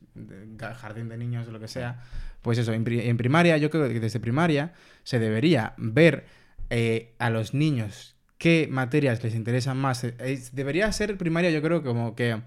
jardín 0.78 1.10
de 1.10 1.18
niños 1.18 1.46
o 1.48 1.52
lo 1.52 1.60
que 1.60 1.68
sea. 1.68 2.00
Pues 2.42 2.58
eso, 2.58 2.72
en, 2.74 2.84
pri- 2.86 3.02
en 3.10 3.18
primaria, 3.18 3.58
yo 3.58 3.70
creo 3.70 3.88
que 3.90 4.00
desde 4.00 4.20
primaria 4.22 4.72
se 5.04 5.20
debería 5.20 5.74
ver 5.78 6.26
eh, 6.70 7.14
a 7.20 7.30
los 7.30 7.54
niños 7.54 8.16
qué 8.38 8.68
materias 8.72 9.22
les 9.24 9.36
interesan 9.36 9.78
más. 9.78 10.04
Eh, 10.06 10.16
es- 10.20 10.56
debería 10.56 10.90
ser 10.94 11.18
primaria, 11.18 11.50
yo 11.52 11.62
creo, 11.62 11.84
como 11.84 12.16
que 12.16 12.42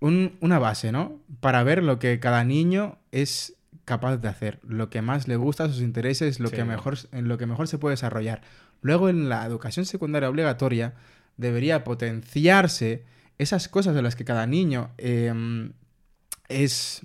un- 0.00 0.36
una 0.40 0.58
base, 0.58 0.92
¿no? 0.92 1.20
Para 1.40 1.62
ver 1.62 1.82
lo 1.82 1.98
que 1.98 2.20
cada 2.20 2.44
niño 2.44 2.98
es 3.12 3.54
capaz 3.84 4.18
de 4.18 4.28
hacer, 4.28 4.60
lo 4.62 4.90
que 4.90 5.00
más 5.02 5.28
le 5.28 5.36
gusta, 5.36 5.66
sus 5.68 5.80
intereses, 5.80 6.40
lo 6.40 6.48
Sí. 6.50 6.56
que 6.56 6.64
mejor, 6.64 6.98
en 7.12 7.26
lo 7.28 7.38
que 7.38 7.46
mejor 7.46 7.68
se 7.68 7.78
puede 7.78 7.94
desarrollar. 7.94 8.42
Luego 8.82 9.08
en 9.08 9.28
la 9.28 9.44
educación 9.46 9.86
secundaria 9.86 10.28
obligatoria 10.28 10.94
debería 11.36 11.84
potenciarse 11.84 13.04
esas 13.38 13.68
cosas 13.68 13.94
de 13.94 14.02
las 14.02 14.14
que 14.16 14.24
cada 14.24 14.46
niño 14.46 14.90
em, 14.98 15.72
es, 16.48 17.02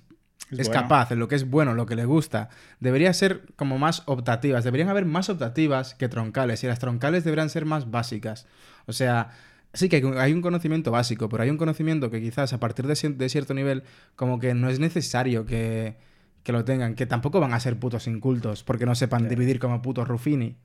Es 0.52 0.60
es 0.60 0.68
bueno. 0.68 0.82
capaz, 0.84 1.12
en 1.12 1.20
lo 1.20 1.28
que 1.28 1.36
es 1.36 1.50
bueno, 1.50 1.74
lo 1.74 1.86
que 1.86 1.96
le 1.96 2.06
gusta. 2.06 2.50
Debería 2.80 3.14
ser 3.14 3.42
como 3.56 3.78
más 3.80 4.04
optativas. 4.06 4.64
Deberían 4.64 4.90
haber 4.90 5.06
más 5.06 5.30
optativas 5.30 5.96
que 5.96 6.10
troncales 6.10 6.64
y 6.64 6.68
las 6.68 6.80
troncales 6.80 7.24
deberían 7.24 7.50
ser 7.50 7.66
más 7.66 7.90
básicas. 7.92 8.46
O 8.86 8.94
sea, 8.94 9.32
Sí, 9.74 9.90
que 9.90 9.96
hay 9.98 10.04
un- 10.04 10.18
hay 10.18 10.34
un 10.34 10.42
conocimiento 10.42 10.92
básico, 10.92 11.30
pero 11.30 11.44
hay 11.44 11.50
un 11.50 11.58
conocimiento 11.58 12.12
que 12.12 12.22
quizás 12.22 12.54
a 12.54 12.60
partir 12.60 12.86
de, 12.86 13.10
de 13.10 13.30
cierto 13.30 13.54
nivel, 13.54 13.84
como 14.16 14.40
que 14.40 14.54
no 14.54 14.70
es 14.70 14.80
necesario 14.80 15.46
que, 15.46 15.96
que 16.44 16.52
lo 16.52 16.64
tengan, 16.64 16.94
que 16.96 17.06
tampoco 17.06 17.40
van 17.40 17.54
a 17.54 17.60
ser 17.60 17.78
putos 17.78 18.06
incultos 18.08 18.64
porque 18.64 18.86
no 18.86 18.94
sepan 18.96 19.28
dividir 19.30 19.60
como 19.60 19.82
putos 19.82 20.08
Ruffini. 20.08 20.56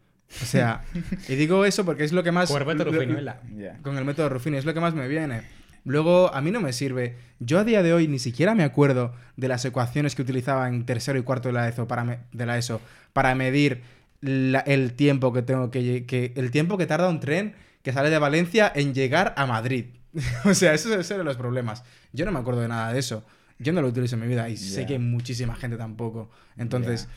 O 0.43 0.45
sea, 0.45 0.83
y 1.29 1.37
digo 1.37 1.65
eso 1.65 1.87
porque 1.87 2.05
es 2.05 2.13
lo 2.13 2.23
que 2.23 2.33
más... 2.33 2.51
Por 2.53 2.67
Beto 2.67 2.85
lo- 2.85 2.91
Ruffini, 2.93 3.07
lo- 3.13 3.15
¿verdad? 3.17 3.41
Ya. 3.57 3.79
con 3.83 3.97
el 3.97 4.05
método 4.05 4.29
Ruffini, 4.29 4.59
es 4.59 4.67
lo 4.67 4.75
que 4.75 4.81
más 4.81 4.95
me 4.95 5.09
viene. 5.09 5.41
Luego, 5.85 6.35
a 6.35 6.43
mí 6.43 6.51
no 6.51 6.61
me 6.61 6.75
sirve. 6.75 7.17
Yo 7.39 7.61
a 7.61 7.65
día 7.65 7.83
de 7.83 7.95
hoy 7.95 8.09
ni 8.09 8.19
siquiera 8.19 8.55
me 8.55 8.65
acuerdo 8.65 9.15
de 9.37 9.49
las 9.49 9.65
ecuaciones 9.65 10.15
que 10.15 10.21
utilizaba 10.21 10.69
en 10.69 10.85
tercero 10.85 11.19
y 11.19 11.23
cuarto 11.23 11.49
de 11.49 11.55
la 11.55 11.67
ESO 11.67 11.89
para, 11.89 12.05
me- 12.05 12.19
de 12.33 12.45
la 12.45 12.59
ESO, 12.59 12.83
para 13.15 13.35
medir 13.35 13.81
la- 14.21 14.61
el 14.61 14.93
tiempo 14.93 15.33
que 15.33 15.41
tengo 15.41 15.71
que, 15.71 16.05
que 16.05 16.33
el 16.37 16.51
tiempo 16.51 16.77
que 16.77 16.85
tarda 16.85 17.09
un 17.09 17.21
tren 17.21 17.55
que 17.89 17.95
sale 17.95 18.11
de 18.11 18.18
Valencia 18.18 18.70
en 18.74 18.93
llegar 18.93 19.32
a 19.39 19.47
Madrid. 19.47 19.86
o 20.45 20.53
sea, 20.53 20.74
esos 20.74 21.11
eran 21.11 21.24
los 21.24 21.39
problemas. 21.39 21.84
Yo 22.12 22.26
no 22.26 22.32
me 22.32 22.39
acuerdo 22.39 22.61
de 22.61 22.68
nada 22.68 22.93
de 22.93 22.99
eso. 22.99 23.24
Yo 23.59 23.72
no 23.72 23.80
lo 23.80 23.89
utilizo 23.89 24.16
en 24.16 24.20
mi 24.20 24.26
vida 24.26 24.47
y 24.51 24.59
sé 24.59 24.84
que 24.84 24.99
muchísima 24.99 25.57
gente 25.57 25.78
tampoco. 25.78 26.30
Entonces, 26.59 27.09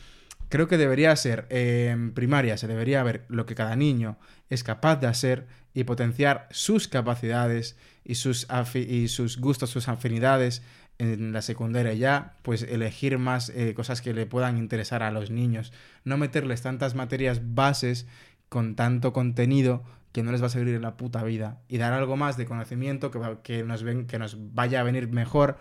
creo 0.48 0.68
que 0.68 0.78
debería 0.78 1.14
ser, 1.14 1.46
eh, 1.50 1.90
en 1.92 2.14
primaria 2.14 2.56
se 2.56 2.68
debería 2.68 3.02
ver 3.02 3.26
lo 3.28 3.44
que 3.44 3.54
cada 3.54 3.76
niño 3.76 4.16
es 4.48 4.64
capaz 4.64 4.96
de 4.96 5.08
hacer 5.08 5.46
y 5.74 5.84
potenciar 5.84 6.48
sus 6.52 6.88
capacidades 6.88 7.76
y 8.02 8.14
sus, 8.14 8.48
y 8.74 9.08
sus 9.08 9.36
gustos, 9.36 9.68
sus 9.68 9.88
afinidades. 9.88 10.62
En 10.96 11.34
la 11.34 11.42
secundaria 11.42 11.92
ya, 11.92 12.36
pues 12.40 12.62
elegir 12.62 13.18
más 13.18 13.50
eh, 13.50 13.74
cosas 13.74 14.00
que 14.00 14.14
le 14.14 14.24
puedan 14.24 14.56
interesar 14.56 15.02
a 15.02 15.10
los 15.10 15.30
niños. 15.30 15.70
No 16.04 16.16
meterles 16.16 16.62
tantas 16.62 16.94
materias 16.94 17.42
bases 17.54 18.06
con 18.48 18.74
tanto 18.74 19.12
contenido 19.12 19.84
que 20.12 20.22
no 20.22 20.30
les 20.30 20.42
va 20.42 20.46
a 20.46 20.50
servir 20.50 20.74
en 20.74 20.82
la 20.82 20.96
puta 20.96 21.22
vida. 21.24 21.60
Y 21.68 21.78
dar 21.78 21.92
algo 21.92 22.16
más 22.16 22.36
de 22.36 22.46
conocimiento 22.46 23.10
que, 23.10 23.20
que, 23.42 23.64
nos, 23.64 23.82
ven, 23.82 24.06
que 24.06 24.18
nos 24.18 24.36
vaya 24.54 24.80
a 24.80 24.82
venir 24.82 25.08
mejor 25.08 25.58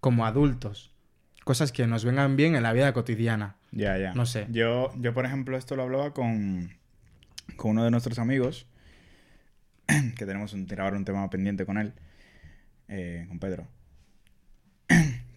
como 0.00 0.26
adultos. 0.26 0.92
Cosas 1.44 1.72
que 1.72 1.86
nos 1.86 2.04
vengan 2.04 2.36
bien 2.36 2.54
en 2.54 2.62
la 2.62 2.72
vida 2.72 2.92
cotidiana. 2.92 3.56
Ya, 3.70 3.96
ya. 3.98 4.12
No 4.14 4.26
sé. 4.26 4.46
Yo, 4.50 4.92
yo, 4.96 5.14
por 5.14 5.24
ejemplo, 5.24 5.56
esto 5.56 5.76
lo 5.76 5.82
hablaba 5.82 6.12
con, 6.12 6.70
con 7.56 7.72
uno 7.72 7.84
de 7.84 7.90
nuestros 7.90 8.18
amigos, 8.18 8.66
que 9.86 10.26
tenemos 10.26 10.52
un, 10.52 10.66
un 10.68 11.04
tema 11.04 11.30
pendiente 11.30 11.64
con 11.64 11.78
él, 11.78 11.94
eh, 12.88 13.24
con 13.28 13.38
Pedro, 13.38 13.66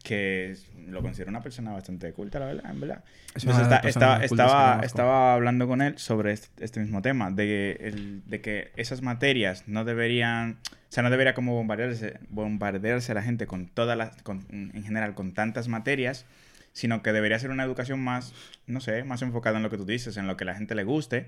que 0.06 0.56
lo 0.88 1.01
considero 1.01 1.30
una 1.32 1.41
persona 1.41 1.72
bastante 1.74 2.14
culta, 2.14 2.39
la 2.39 2.45
verdad, 2.45 2.72
en 2.72 2.80
verdad. 2.80 3.03
Es 3.36 3.43
Entonces 3.43 3.64
está- 3.64 3.80
estaba, 3.88 4.24
estaba, 4.24 4.80
estaba 4.86 5.34
hablando 5.34 5.68
con 5.68 5.82
él 5.82 5.97
sobre 5.97 6.32
este, 6.32 6.64
este 6.64 6.80
mismo 6.80 7.01
tema, 7.01 7.32
de 7.32 7.43
que, 7.45 7.88
el- 7.88 8.22
de 8.26 8.39
que 8.39 8.72
esas 8.78 9.01
materias 9.01 9.64
no 9.68 9.84
deberían, 9.84 10.60
o 10.72 10.76
sea, 10.89 11.03
no 11.03 11.10
debería 11.10 11.34
como 11.34 11.53
bombardearse, 11.56 12.20
bombardearse 12.30 13.12
a 13.12 13.16
la 13.16 13.24
gente 13.24 13.47
con 13.47 13.68
todas 13.68 13.97
las, 13.97 14.16
con- 14.22 14.45
en 14.49 14.84
general, 14.84 15.16
con 15.16 15.34
tantas 15.34 15.68
materias, 15.68 16.26
sino 16.72 17.01
que 17.01 17.12
debería 17.12 17.39
ser 17.39 17.49
una 17.49 17.64
educación 17.64 17.99
más, 17.99 18.34
no 18.68 18.80
sé, 18.82 19.03
más 19.03 19.22
enfocada 19.22 19.58
en 19.58 19.64
lo 19.64 19.70
que 19.70 19.78
tú 19.78 19.86
dices, 19.86 20.18
en 20.18 20.28
lo 20.28 20.38
que 20.38 20.45
la 20.45 20.56
gente 20.56 20.76
le 20.76 20.84
guste. 20.84 21.26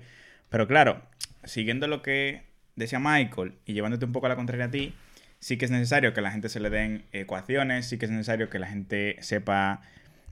Pero 0.50 0.66
claro, 0.68 1.02
siguiendo 1.44 1.88
lo 1.88 2.00
que 2.02 2.42
decía 2.76 3.00
Michael 3.00 3.54
y 3.66 3.72
llevándote 3.72 4.04
un 4.04 4.12
poco 4.12 4.26
a 4.26 4.28
la 4.28 4.36
contraria 4.36 4.66
a 4.66 4.70
ti, 4.70 4.94
sí 5.40 5.56
que 5.56 5.64
es 5.64 5.70
necesario 5.70 6.12
que 6.14 6.20
la 6.20 6.30
gente 6.30 6.48
se 6.48 6.60
le 6.60 6.70
den 6.70 7.04
ecuaciones, 7.12 7.86
sí 7.86 7.98
que 7.98 8.06
es 8.06 8.10
necesario 8.10 8.50
que 8.50 8.58
la 8.58 8.66
gente 8.66 9.16
sepa 9.20 9.80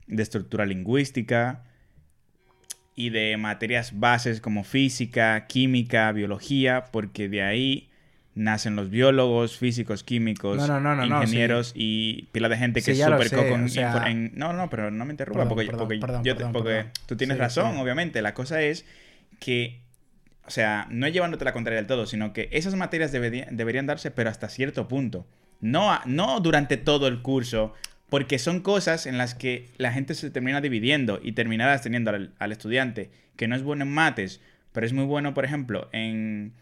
de 0.07 0.23
estructura 0.23 0.65
lingüística 0.65 1.63
y 2.95 3.09
de 3.11 3.37
materias 3.37 3.99
bases 3.99 4.41
como 4.41 4.63
física, 4.63 5.45
química, 5.47 6.11
biología, 6.11 6.85
porque 6.91 7.29
de 7.29 7.43
ahí 7.43 7.89
nacen 8.33 8.75
los 8.75 8.89
biólogos, 8.89 9.57
físicos, 9.57 10.03
químicos, 10.03 10.57
No, 10.57 10.67
no, 10.67 10.79
no, 10.79 10.95
no, 10.95 11.05
no, 11.07 11.21
ingenieros 11.23 11.73
y 11.75 12.23
pila 12.31 12.49
de 12.49 12.57
gente 12.57 12.81
que 12.81 12.93
Sí, 12.95 13.01
es 13.01 13.07
súper 13.07 13.29
coco 13.31 13.55
en- 13.55 13.63
o 13.65 13.67
sea- 13.67 13.91
info- 13.93 14.05
en- 14.07 14.31
No, 14.35 14.53
no, 14.53 14.69
pero 14.69 14.91
no 14.91 15.05
me 15.05 15.13
interrumpa, 15.13 15.39
Perdón, 15.43 15.49
porque, 15.55 15.65
perdón, 15.65 15.79
porque 15.87 15.99
perdón, 15.99 16.23
yo 16.23 16.33
te- 16.33 16.37
perdón, 16.37 16.53
porque 16.53 16.69
perdón. 16.69 16.91
tú 17.07 17.17
tienes 17.17 17.37
Sí, 17.37 17.41
razón, 17.41 17.77
obviamente. 17.77 18.21
La 18.21 18.33
cosa 18.35 18.61
es 18.61 18.85
que, 19.39 19.79
o 20.47 20.49
sea, 20.51 20.87
no 20.89 21.07
llevándote 21.07 21.45
la 21.45 21.53
contraria 21.53 21.77
del 21.77 21.87
todo, 21.87 22.05
sino 22.05 22.33
que 22.33 22.49
esas 22.51 22.75
materias 22.75 23.11
debería- 23.11 23.47
deberían 23.51 23.85
darse, 23.85 24.11
pero 24.11 24.29
hasta 24.29 24.49
cierto 24.49 24.87
punto. 24.87 25.27
No, 25.61 25.91
a- 25.91 26.01
no 26.05 26.39
durante 26.39 26.77
todo 26.77 27.07
el 27.07 27.21
curso, 27.21 27.73
porque 28.09 28.39
son 28.39 28.61
cosas 28.61 29.05
en 29.05 29.17
las 29.17 29.35
que 29.35 29.69
la 29.77 29.91
gente 29.91 30.13
se 30.15 30.31
termina 30.31 30.61
dividiendo 30.61 31.19
y 31.21 31.33
terminarás 31.33 31.81
teniendo 31.81 32.11
al, 32.11 32.31
al 32.39 32.51
estudiante 32.51 33.09
que 33.35 33.47
no 33.47 33.55
es 33.55 33.63
bueno 33.63 33.83
en 33.83 33.91
mates, 33.91 34.39
pero 34.71 34.85
es 34.85 34.93
muy 34.93 35.03
bueno, 35.05 35.33
por 35.33 35.43
ejemplo, 35.45 35.89
en, 35.91 36.53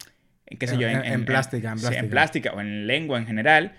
en 0.47 0.57
qué 0.57 0.67
sé 0.67 0.73
En- 0.75 0.79
yo, 0.79 0.87
en- 0.87 1.05
en 1.05 1.25
plástica, 1.25 1.71
en 1.71 1.77
sí, 1.79 1.85
en 1.85 1.91
plástica. 1.91 2.09
plástica 2.11 2.51
o 2.53 2.61
en 2.61 2.87
lengua 2.87 3.19
en 3.19 3.27
general, 3.27 3.73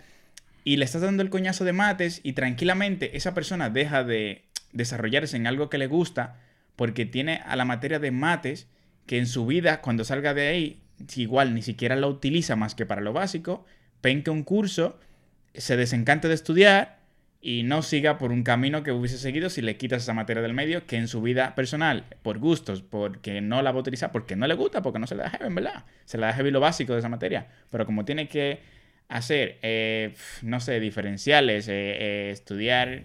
y 0.64 0.76
le 0.76 0.84
estás 0.84 1.02
dando 1.02 1.22
el 1.22 1.30
coñazo 1.30 1.64
de 1.64 1.72
mates 1.72 2.20
y 2.22 2.32
tranquilamente 2.34 3.16
esa 3.16 3.34
persona 3.34 3.70
deja 3.70 4.04
de 4.04 4.42
desarrollarse 4.72 5.36
en 5.36 5.46
algo 5.46 5.68
que 5.70 5.78
le 5.78 5.86
gusta 5.86 6.36
porque 6.76 7.06
tiene 7.06 7.40
a 7.46 7.56
la 7.56 7.64
materia 7.64 7.98
de 7.98 8.10
mates 8.10 8.68
que 9.06 9.18
en 9.18 9.26
su 9.26 9.46
vida, 9.46 9.80
cuando 9.80 10.04
salga 10.04 10.34
de 10.34 10.48
ahí, 10.48 10.80
igual 11.16 11.54
ni 11.54 11.62
siquiera 11.62 11.96
la 11.96 12.06
utiliza 12.06 12.56
más 12.56 12.74
que 12.74 12.86
para 12.86 13.00
lo 13.00 13.12
básico, 13.12 13.64
penque 14.00 14.30
un 14.30 14.42
curso, 14.42 14.98
se 15.54 15.76
desencante 15.76 16.28
de 16.28 16.34
estudiar 16.34 16.96
y 17.40 17.62
no 17.62 17.82
siga 17.82 18.18
por 18.18 18.32
un 18.32 18.42
camino 18.42 18.82
que 18.82 18.92
hubiese 18.92 19.18
seguido 19.18 19.50
si 19.50 19.62
le 19.62 19.76
quitas 19.76 20.02
esa 20.02 20.14
materia 20.14 20.42
del 20.42 20.54
medio 20.54 20.86
que 20.86 20.96
en 20.96 21.06
su 21.06 21.22
vida 21.22 21.54
personal, 21.54 22.04
por 22.22 22.38
gustos, 22.38 22.82
porque 22.82 23.40
no 23.40 23.62
la 23.62 23.70
va 23.70 23.78
a 23.78 23.80
utilizar, 23.80 24.10
porque 24.10 24.36
no 24.36 24.46
le 24.46 24.54
gusta, 24.54 24.82
porque 24.82 24.98
no 24.98 25.06
se 25.06 25.14
la 25.14 25.24
da 25.24 25.30
heavy, 25.30 25.54
verdad. 25.54 25.84
Se 26.06 26.18
la 26.18 26.28
da 26.28 26.32
heavy 26.32 26.50
lo 26.50 26.60
básico 26.60 26.92
de 26.94 26.98
esa 26.98 27.08
materia. 27.08 27.46
Pero 27.70 27.86
como 27.86 28.04
tiene 28.04 28.26
que 28.28 28.60
hacer, 29.08 29.58
eh, 29.62 30.14
no 30.42 30.60
sé, 30.60 30.80
diferenciales, 30.80 31.68
eh, 31.68 31.72
eh, 31.74 32.30
estudiar 32.32 33.04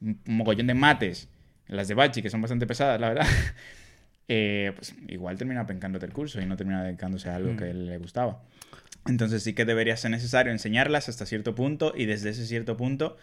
un 0.00 0.20
mogollón 0.24 0.68
de 0.68 0.74
mates, 0.74 1.28
las 1.66 1.88
de 1.88 1.94
Bachi, 1.94 2.22
que 2.22 2.30
son 2.30 2.40
bastante 2.40 2.66
pesadas, 2.66 3.00
la 3.00 3.08
verdad, 3.08 3.26
eh, 4.32 4.70
pues 4.76 4.94
igual 5.08 5.36
termina 5.36 5.66
pencándote 5.66 6.06
el 6.06 6.12
curso 6.12 6.40
y 6.40 6.46
no 6.46 6.56
termina 6.56 6.84
dedicándose 6.84 7.28
a 7.30 7.34
algo 7.34 7.52
Mm. 7.54 7.56
que 7.56 7.74
le 7.74 7.98
gustaba. 7.98 8.42
Entonces 9.06 9.42
sí 9.42 9.54
que 9.54 9.64
debería 9.64 9.96
ser 9.96 10.12
necesario 10.12 10.52
enseñarlas 10.52 11.08
hasta 11.08 11.26
cierto 11.26 11.54
punto 11.56 11.92
y 11.96 12.06
desde 12.06 12.30
ese 12.30 12.46
cierto 12.46 12.76
punto 12.76 13.16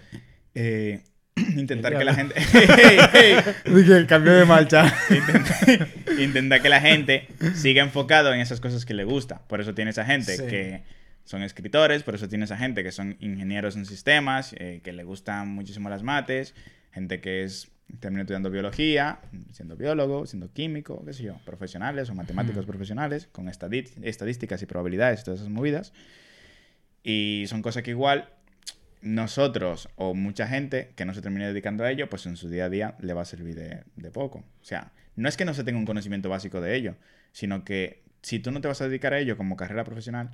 eh, 0.53 1.03
intentar 1.55 1.97
que 1.97 2.03
la 2.03 2.13
gente... 2.13 2.33
Dije, 3.73 4.05
cambio 4.07 4.33
de 4.33 4.43
marcha. 4.45 4.93
intenta, 5.09 6.21
intenta 6.21 6.59
que 6.61 6.69
la 6.69 6.81
gente 6.81 7.27
siga 7.55 7.83
enfocado 7.83 8.33
en 8.33 8.41
esas 8.41 8.59
cosas 8.59 8.85
que 8.85 8.93
le 8.93 9.03
gusta. 9.05 9.47
Por 9.47 9.61
eso 9.61 9.73
tiene 9.73 9.91
esa 9.91 10.03
gente 10.03 10.35
Sí. 10.35 10.43
que 10.47 10.83
son 11.23 11.41
escritores, 11.43 12.03
por 12.03 12.15
eso 12.15 12.27
tiene 12.27 12.45
esa 12.45 12.57
gente 12.57 12.83
que 12.83 12.91
son 12.91 13.15
ingenieros 13.19 13.75
en 13.75 13.85
sistemas, 13.85 14.53
eh, 14.57 14.81
que 14.83 14.91
le 14.93 15.03
gustan 15.03 15.47
muchísimo 15.49 15.89
las 15.89 16.01
mates, 16.03 16.53
gente 16.91 17.21
que 17.21 17.43
es 17.43 17.69
termina 17.99 18.21
estudiando 18.23 18.49
biología, 18.49 19.19
siendo 19.51 19.75
biólogo, 19.77 20.25
siendo 20.25 20.51
químico, 20.51 21.03
qué 21.05 21.13
sé 21.13 21.23
yo, 21.23 21.37
profesionales 21.45 22.09
o 22.09 22.15
matemáticos 22.15 22.65
profesionales, 22.65 23.27
con 23.31 23.47
estadísticas 23.49 24.61
y 24.61 24.65
probabilidades 24.65 25.21
y 25.21 25.23
todas 25.23 25.39
esas 25.39 25.51
movidas. 25.51 25.93
Y 27.03 27.45
son 27.47 27.61
cosas 27.61 27.83
que 27.83 27.91
igual 27.91 28.29
nosotros 29.01 29.87
o 29.95 30.13
mucha 30.13 30.47
gente 30.47 30.91
que 30.95 31.05
no 31.05 31.13
se 31.13 31.21
termine 31.21 31.47
dedicando 31.47 31.83
a 31.85 31.91
ello, 31.91 32.09
pues 32.09 32.25
en 32.25 32.35
su 32.35 32.49
día 32.49 32.65
a 32.65 32.69
día 32.69 32.95
le 32.99 33.13
va 33.13 33.21
a 33.21 33.25
servir 33.25 33.55
de, 33.55 33.83
de 33.95 34.11
poco. 34.11 34.39
O 34.61 34.65
sea, 34.65 34.91
no 35.15 35.29
es 35.29 35.37
que 35.37 35.45
no 35.45 35.53
se 35.53 35.63
tenga 35.63 35.79
un 35.79 35.85
conocimiento 35.85 36.27
básico 36.29 36.59
de 36.61 36.75
ello, 36.75 36.95
sino 37.31 37.63
que 37.63 38.03
si 38.21 38.39
tú 38.39 38.51
no 38.51 38.59
te 38.59 38.67
vas 38.67 38.81
a 38.81 38.87
dedicar 38.89 39.13
a 39.13 39.19
ello 39.19 39.37
como 39.37 39.55
carrera 39.55 39.83
profesional, 39.85 40.31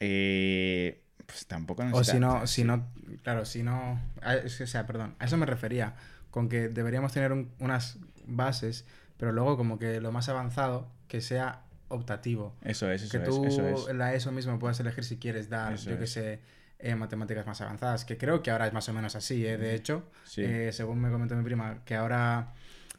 eh, 0.00 1.00
pues 1.26 1.46
tampoco 1.46 1.82
O 1.82 1.86
necesitas- 1.86 2.12
si 2.14 2.20
no, 2.20 2.46
si 2.46 2.64
no, 2.64 2.86
claro, 3.22 3.44
si 3.44 3.62
no, 3.62 4.00
o 4.44 4.48
sea, 4.48 4.86
perdón, 4.86 5.14
a 5.18 5.26
eso 5.26 5.36
me 5.36 5.46
refería, 5.46 5.94
con 6.30 6.48
que 6.48 6.68
deberíamos 6.68 7.12
tener 7.12 7.32
un- 7.32 7.50
unas 7.58 7.98
bases, 8.26 8.84
pero 9.16 9.32
luego 9.32 9.56
como 9.56 9.78
que 9.78 10.00
lo 10.00 10.12
más 10.12 10.28
avanzado, 10.28 10.88
que 11.08 11.20
sea 11.20 11.62
optativo. 11.88 12.54
Eso 12.62 12.90
es, 12.90 13.02
eso 13.02 13.12
que 13.12 13.18
es, 13.18 13.24
tú 13.24 13.44
eso 13.44 13.66
es. 13.66 13.88
en 13.88 13.98
la 13.98 14.14
ESO 14.14 14.30
mismo 14.32 14.58
puedas 14.58 14.78
elegir 14.80 15.04
si 15.04 15.16
quieres 15.16 15.48
dar, 15.48 15.72
Eso 15.72 15.90
yo 15.90 15.98
que 15.98 16.06
sé, 16.06 16.40
eh, 16.80 16.94
matemáticas 16.94 17.46
más 17.46 17.60
avanzadas, 17.60 18.04
que 18.04 18.16
creo 18.18 18.42
que 18.42 18.50
ahora 18.50 18.66
es 18.66 18.72
más 18.72 18.88
o 18.88 18.92
menos 18.92 19.16
así, 19.16 19.44
¿eh? 19.46 19.56
de 19.56 19.74
hecho, 19.74 20.04
Sí. 20.24 20.42
eh, 20.44 20.70
según 20.72 21.00
me 21.00 21.10
comentó 21.10 21.34
mi 21.34 21.42
prima, 21.42 21.78
que 21.84 21.94
ahora 21.96 22.52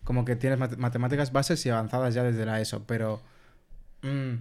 como 0.04 0.26
que 0.26 0.36
tienes 0.36 0.58
mat- 0.60 0.78
matemáticas 0.78 1.32
bases 1.32 1.64
y 1.66 1.70
avanzadas 1.70 2.14
ya 2.16 2.24
desde 2.24 2.46
la 2.46 2.60
ESO, 2.60 2.86
pero 2.88 3.22
mm, 4.02 4.34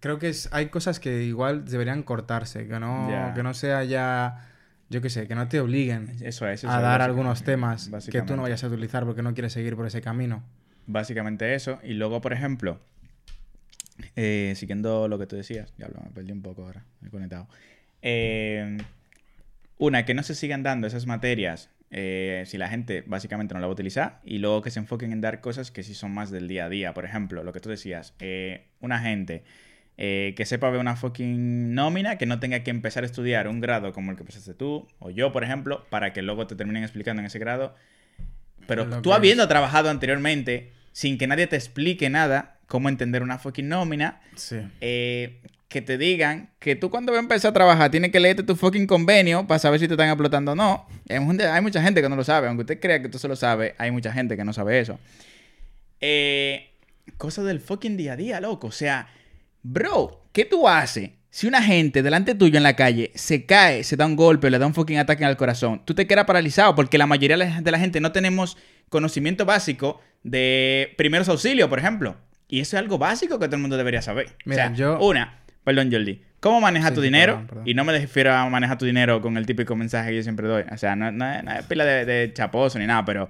creo 0.00 0.18
que 0.18 0.28
es, 0.28 0.48
hay 0.52 0.68
cosas 0.68 1.00
que 1.00 1.22
igual 1.22 1.64
deberían 1.64 2.02
cortarse, 2.02 2.66
que 2.68 2.78
no, 2.78 3.06
que 3.34 3.42
no 3.42 3.54
sea 3.54 3.84
ya, 3.84 4.50
yo 4.90 5.00
qué 5.00 5.10
sé, 5.10 5.26
que 5.26 5.34
no 5.34 5.48
te 5.48 5.60
obliguen 5.60 6.10
Eso 6.20 6.46
es, 6.48 6.64
eso 6.64 6.70
a 6.70 6.80
dar 6.80 7.02
algunos 7.02 7.42
temas 7.42 7.90
que 8.10 8.22
tú 8.22 8.36
no 8.36 8.42
vayas 8.42 8.62
a 8.64 8.68
utilizar 8.68 9.04
porque 9.04 9.22
no 9.22 9.34
quieres 9.34 9.52
seguir 9.52 9.76
por 9.76 9.86
ese 9.86 10.00
camino. 10.00 10.42
Básicamente 10.86 11.54
eso. 11.54 11.80
Y 11.82 11.94
luego, 11.94 12.20
por 12.20 12.32
ejemplo, 12.32 12.80
eh, 14.16 14.52
siguiendo 14.56 15.08
lo 15.08 15.18
que 15.18 15.26
tú 15.26 15.36
decías, 15.36 15.72
ya 15.78 15.88
me 15.88 16.10
perdí 16.10 16.32
un 16.32 16.42
poco 16.42 16.64
ahora, 16.64 16.84
me 17.00 17.08
he 17.08 17.10
conectado. 17.10 17.48
Eh, 18.02 18.76
una, 19.78 20.04
que 20.04 20.14
no 20.14 20.22
se 20.22 20.34
sigan 20.34 20.62
dando 20.62 20.86
esas 20.86 21.06
materias 21.06 21.70
eh, 21.96 22.42
si 22.46 22.58
la 22.58 22.68
gente 22.68 23.04
básicamente 23.06 23.54
no 23.54 23.60
la 23.60 23.68
va 23.68 23.70
a 23.70 23.74
utilizar 23.74 24.20
y 24.24 24.38
luego 24.38 24.62
que 24.62 24.72
se 24.72 24.80
enfoquen 24.80 25.12
en 25.12 25.20
dar 25.20 25.40
cosas 25.40 25.70
que 25.70 25.84
sí 25.84 25.94
son 25.94 26.12
más 26.12 26.30
del 26.32 26.48
día 26.48 26.64
a 26.64 26.68
día. 26.68 26.92
Por 26.92 27.04
ejemplo, 27.04 27.44
lo 27.44 27.52
que 27.52 27.60
tú 27.60 27.68
decías, 27.68 28.14
eh, 28.18 28.66
una 28.80 28.98
gente 28.98 29.44
eh, 29.96 30.34
que 30.36 30.44
sepa 30.44 30.70
ver 30.70 30.80
una 30.80 30.96
fucking 30.96 31.74
nómina, 31.74 32.18
que 32.18 32.26
no 32.26 32.40
tenga 32.40 32.60
que 32.64 32.70
empezar 32.70 33.02
a 33.04 33.06
estudiar 33.06 33.48
un 33.48 33.60
grado 33.60 33.92
como 33.92 34.10
el 34.10 34.16
que 34.16 34.22
empezaste 34.22 34.54
tú, 34.54 34.86
o 34.98 35.10
yo, 35.10 35.32
por 35.32 35.44
ejemplo, 35.44 35.84
para 35.90 36.12
que 36.12 36.22
luego 36.22 36.46
te 36.46 36.56
terminen 36.56 36.82
explicando 36.82 37.20
en 37.20 37.26
ese 37.26 37.38
grado. 37.38 37.74
Pero 38.66 38.84
Lo 38.86 39.02
tú 39.02 39.12
habiendo 39.12 39.46
trabajado 39.46 39.90
anteriormente, 39.90 40.72
sin 40.92 41.18
que 41.18 41.26
nadie 41.26 41.46
te 41.46 41.56
explique 41.56 42.08
nada, 42.10 42.56
cómo 42.66 42.88
entender 42.88 43.22
una 43.22 43.38
fucking 43.38 43.68
nómina, 43.68 44.20
Sí. 44.36 44.56
eh, 44.80 45.40
que 45.68 45.82
te 45.82 45.98
digan 45.98 46.50
que 46.60 46.76
tú 46.76 46.88
cuando 46.88 47.10
vas 47.12 47.18
a 47.18 47.22
empezar 47.22 47.50
a 47.50 47.52
trabajar 47.52 47.90
tienes 47.90 48.12
que 48.12 48.20
leerte 48.20 48.44
tu 48.44 48.54
fucking 48.54 48.86
convenio 48.86 49.44
para 49.46 49.58
saber 49.58 49.80
si 49.80 49.88
te 49.88 49.94
están 49.94 50.08
explotando 50.08 50.52
o 50.52 50.54
no. 50.54 50.86
Hay 51.08 51.18
mucha 51.62 51.82
gente 51.82 52.00
que 52.00 52.08
no 52.08 52.14
lo 52.16 52.22
sabe. 52.22 52.46
Aunque 52.46 52.60
usted 52.62 52.80
crea 52.80 53.02
que 53.02 53.08
tú 53.08 53.18
se 53.18 53.26
lo 53.26 53.34
sabe, 53.34 53.74
hay 53.76 53.90
mucha 53.90 54.12
gente 54.12 54.36
que 54.36 54.44
no 54.44 54.52
sabe 54.52 54.78
eso. 54.78 55.00
Eh, 56.00 56.70
cosas 57.16 57.44
del 57.44 57.60
fucking 57.60 57.96
día 57.96 58.12
a 58.12 58.16
día, 58.16 58.40
loco. 58.40 58.68
O 58.68 58.72
sea, 58.72 59.08
bro, 59.64 60.28
¿qué 60.32 60.44
tú 60.44 60.68
haces? 60.68 61.10
Si 61.30 61.48
una 61.48 61.60
gente 61.62 62.02
delante 62.04 62.36
tuyo 62.36 62.58
en 62.58 62.62
la 62.62 62.76
calle 62.76 63.10
se 63.16 63.44
cae, 63.44 63.82
se 63.82 63.96
da 63.96 64.06
un 64.06 64.14
golpe, 64.14 64.50
le 64.50 64.60
da 64.60 64.66
un 64.68 64.74
fucking 64.74 64.98
ataque 64.98 65.24
al 65.24 65.36
corazón, 65.36 65.82
tú 65.84 65.92
te 65.94 66.06
quedas 66.06 66.26
paralizado 66.26 66.76
porque 66.76 66.96
la 66.96 67.06
mayoría 67.08 67.36
de 67.36 67.70
la- 67.72 67.78
gente 67.80 68.00
no 68.00 68.12
tenemos 68.12 68.56
conocimiento 68.88 69.44
básico 69.44 70.00
de 70.22 70.94
primeros 70.96 71.28
auxilios, 71.28 71.68
por 71.68 71.80
ejemplo. 71.80 72.16
Y 72.46 72.60
eso 72.60 72.76
es 72.76 72.82
algo 72.82 72.98
básico 72.98 73.40
que 73.40 73.46
todo 73.46 73.56
el 73.56 73.62
mundo 73.62 73.76
debería 73.76 74.00
saber. 74.02 74.28
Mira, 74.44 74.66
o 74.66 74.68
sea, 74.68 74.76
yo- 74.76 74.98
una, 75.00 75.40
perdón, 75.64 75.90
Jordi. 75.90 76.22
¿Cómo 76.38 76.60
manejas 76.60 76.90
Sí, 76.90 76.94
tu 76.96 77.00
dinero? 77.00 77.32
perdón, 77.32 77.46
perdón. 77.48 77.68
Y 77.68 77.74
no 77.74 77.84
me 77.84 77.98
refiero 77.98 78.32
a 78.32 78.48
manejar 78.48 78.78
tu 78.78 78.84
dinero 78.84 79.20
con 79.20 79.36
el 79.36 79.46
típico 79.46 79.74
mensaje 79.74 80.10
que 80.10 80.16
yo 80.16 80.22
siempre 80.22 80.46
doy. 80.46 80.62
O 80.70 80.76
sea, 80.76 80.94
no, 80.94 81.10
no 81.10 81.28
es- 81.32 81.42
no 81.42 81.50
es 81.52 81.64
pila 81.64 81.84
de, 81.84 82.04
de 82.04 82.32
chaposo 82.32 82.78
ni 82.78 82.86
nada, 82.86 83.04
pero, 83.04 83.28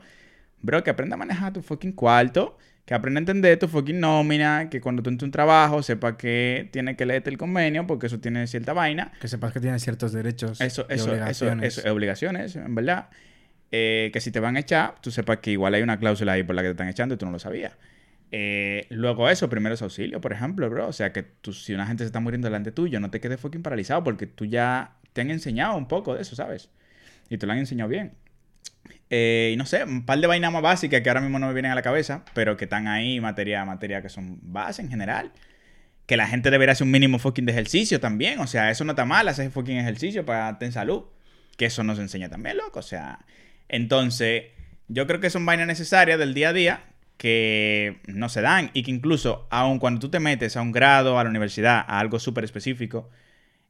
bro, 0.61 0.83
que 0.85 0.91
aprenda 0.91 1.15
a 1.15 1.19
manejar 1.19 1.53
tu 1.55 1.63
fucking 1.63 1.93
cuarto, 1.93 2.59
que 2.85 2.95
aprenda 2.95 3.19
a 3.19 3.23
entender 3.23 3.59
tu 3.59 3.67
fucking 3.67 3.99
nómina, 3.99 4.69
que 4.69 4.81
cuando 4.81 5.03
tú 5.03 5.11
entres 5.11 5.25
un 5.27 5.31
trabajo 5.31 5.83
sepa 5.83 6.17
que 6.17 6.69
tiene 6.71 6.97
que 6.97 7.07
leerte 7.07 7.31
el 7.31 7.39
convenio, 7.39 7.87
porque 7.87 8.07
eso 8.07 8.21
tiene 8.21 8.47
cierta 8.47 8.73
vaina. 8.75 9.13
Que 9.21 9.29
sepas 9.29 9.53
que 9.53 9.61
tienes 9.61 9.83
ciertos 9.83 10.13
derechos 10.13 10.61
Eso, 10.61 10.87
y 10.91 10.95
eso, 10.95 11.11
obligaciones. 11.11 11.67
eso, 11.67 11.81
es 11.81 11.93
obligaciones, 11.93 12.57
en 12.57 12.75
verdad. 12.75 13.09
Eh, 13.73 14.11
que 14.13 14.21
si 14.21 14.31
te 14.31 14.39
van 14.39 14.57
a 14.57 14.61
echar, 14.61 14.97
tú 15.01 15.11
sepas 15.11 15.39
que 15.39 15.51
igual 15.51 15.75
hay 15.75 15.83
una 15.83 15.99
cláusula 15.99 16.33
ahí 16.33 16.43
por 16.43 16.55
la 16.55 16.63
que 16.63 16.69
te 16.69 16.73
están 16.73 16.89
echando 16.89 17.15
y 17.15 17.19
tú 17.19 17.25
no 17.27 17.33
lo 17.33 17.39
sabías. 17.39 17.73
Eh, 18.31 18.87
luego 18.91 19.29
eso, 19.31 19.49
primeros 19.49 19.81
auxilios, 19.81 20.21
por 20.21 20.33
ejemplo, 20.33 20.69
bro. 20.69 20.89
O 20.89 20.93
sea, 20.93 21.13
que 21.13 21.23
tú, 21.23 21.53
si 21.53 21.73
una 21.73 21.87
gente 21.87 22.05
se 22.05 22.07
está 22.07 22.21
muriendo 22.21 22.47
delante 22.47 22.71
tuyo, 22.71 23.01
no 23.01 23.11
te 23.11 23.21
quedes 23.21 23.41
fucking 23.41 23.63
paralizado 23.63 24.05
porque 24.05 24.27
tú 24.27 24.45
ya 24.45 24.97
te 25.13 25.23
han 25.23 25.31
enseñado 25.31 25.77
un 25.77 25.89
poco 25.89 26.15
de 26.15 26.23
eso, 26.23 26.37
¿sabes? 26.37 26.69
Y 27.31 27.39
te 27.39 27.47
lo 27.47 27.53
han 27.53 27.59
enseñado 27.59 27.89
bien. 27.89 28.13
Eh, 29.17 29.53
y 29.55 29.57
no 29.57 29.65
sé, 29.65 29.85
un 29.85 30.05
par 30.05 30.19
de 30.19 30.27
vainas 30.27 30.51
más 30.51 30.61
básicas 30.61 31.01
que 31.01 31.09
ahora 31.09 31.21
mismo 31.21 31.39
no 31.39 31.47
me 31.47 31.53
vienen 31.53 31.71
a 31.71 31.77
la 31.77 31.83
cabeza, 31.83 32.25
pero 32.35 32.57
que 32.57 32.65
están 32.65 32.89
ahí, 32.89 33.21
materia, 33.21 33.65
materia 33.65 34.03
que 34.03 34.09
son 34.09 34.41
base 34.43 34.83
en 34.83 34.91
general. 34.91 35.31
Que 36.07 36.17
la 36.17 36.27
gente 36.27 36.51
debería 36.51 36.73
hacer 36.73 36.85
un 36.85 36.91
mínimo 36.91 37.21
fucking 37.21 37.47
de 37.47 37.53
ejercicio 37.53 38.01
también. 38.01 38.41
O 38.41 38.49
sea, 38.49 38.73
eso 38.73 38.83
no 38.83 38.91
está 38.91 39.05
mal, 39.05 39.29
hacer 39.29 39.53
fucking 39.53 39.77
ejercicio 39.77 40.27
para 40.27 40.51
estar 40.51 40.65
en 40.65 40.73
salud. 40.73 41.05
Que 41.57 41.67
eso 41.67 41.85
nos 41.85 42.01
enseña 42.01 42.29
también, 42.29 42.57
loco. 42.57 42.81
O 42.81 42.83
sea, 42.83 43.21
entonces, 43.69 44.47
yo 44.89 45.07
creo 45.07 45.21
que 45.21 45.31
son 45.31 45.47
vainas 45.47 45.69
necesarias 45.69 46.19
del 46.19 46.35
día 46.35 46.49
a 46.49 46.53
día 46.53 46.85
que 47.17 48.01
no 48.09 48.29
se 48.29 48.41
dan 48.41 48.73
y 48.75 48.83
que 48.83 48.91
incluso, 48.91 49.47
aun 49.49 49.79
cuando 49.79 50.01
tú 50.01 50.09
te 50.09 50.19
metes 50.19 50.57
a 50.57 50.61
un 50.61 50.73
grado, 50.73 51.21
a 51.21 51.23
la 51.23 51.31
universidad, 51.31 51.85
a 51.87 52.01
algo 52.01 52.19
súper 52.19 52.43
específico, 52.43 53.11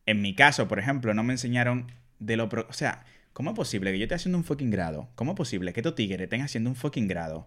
en 0.06 0.22
mi 0.22 0.34
caso, 0.34 0.68
por 0.68 0.78
ejemplo, 0.78 1.12
no 1.12 1.22
me 1.22 1.34
enseñaron 1.34 1.92
de 2.18 2.38
lo... 2.38 2.44
O 2.46 2.72
sea, 2.72 3.04
¿cómo 3.34 3.50
es 3.50 3.56
posible 3.56 3.92
que 3.92 3.98
yo 3.98 4.04
esté 4.04 4.14
haciendo 4.14 4.38
un 4.38 4.44
fucking 4.44 4.70
grado? 4.70 5.10
¿Cómo 5.14 5.32
es 5.32 5.36
posible 5.36 5.74
que 5.74 5.80
estos 5.80 5.94
tigres 5.94 6.22
estén 6.22 6.40
haciendo 6.40 6.70
un 6.70 6.76
fucking 6.76 7.06
grado? 7.06 7.46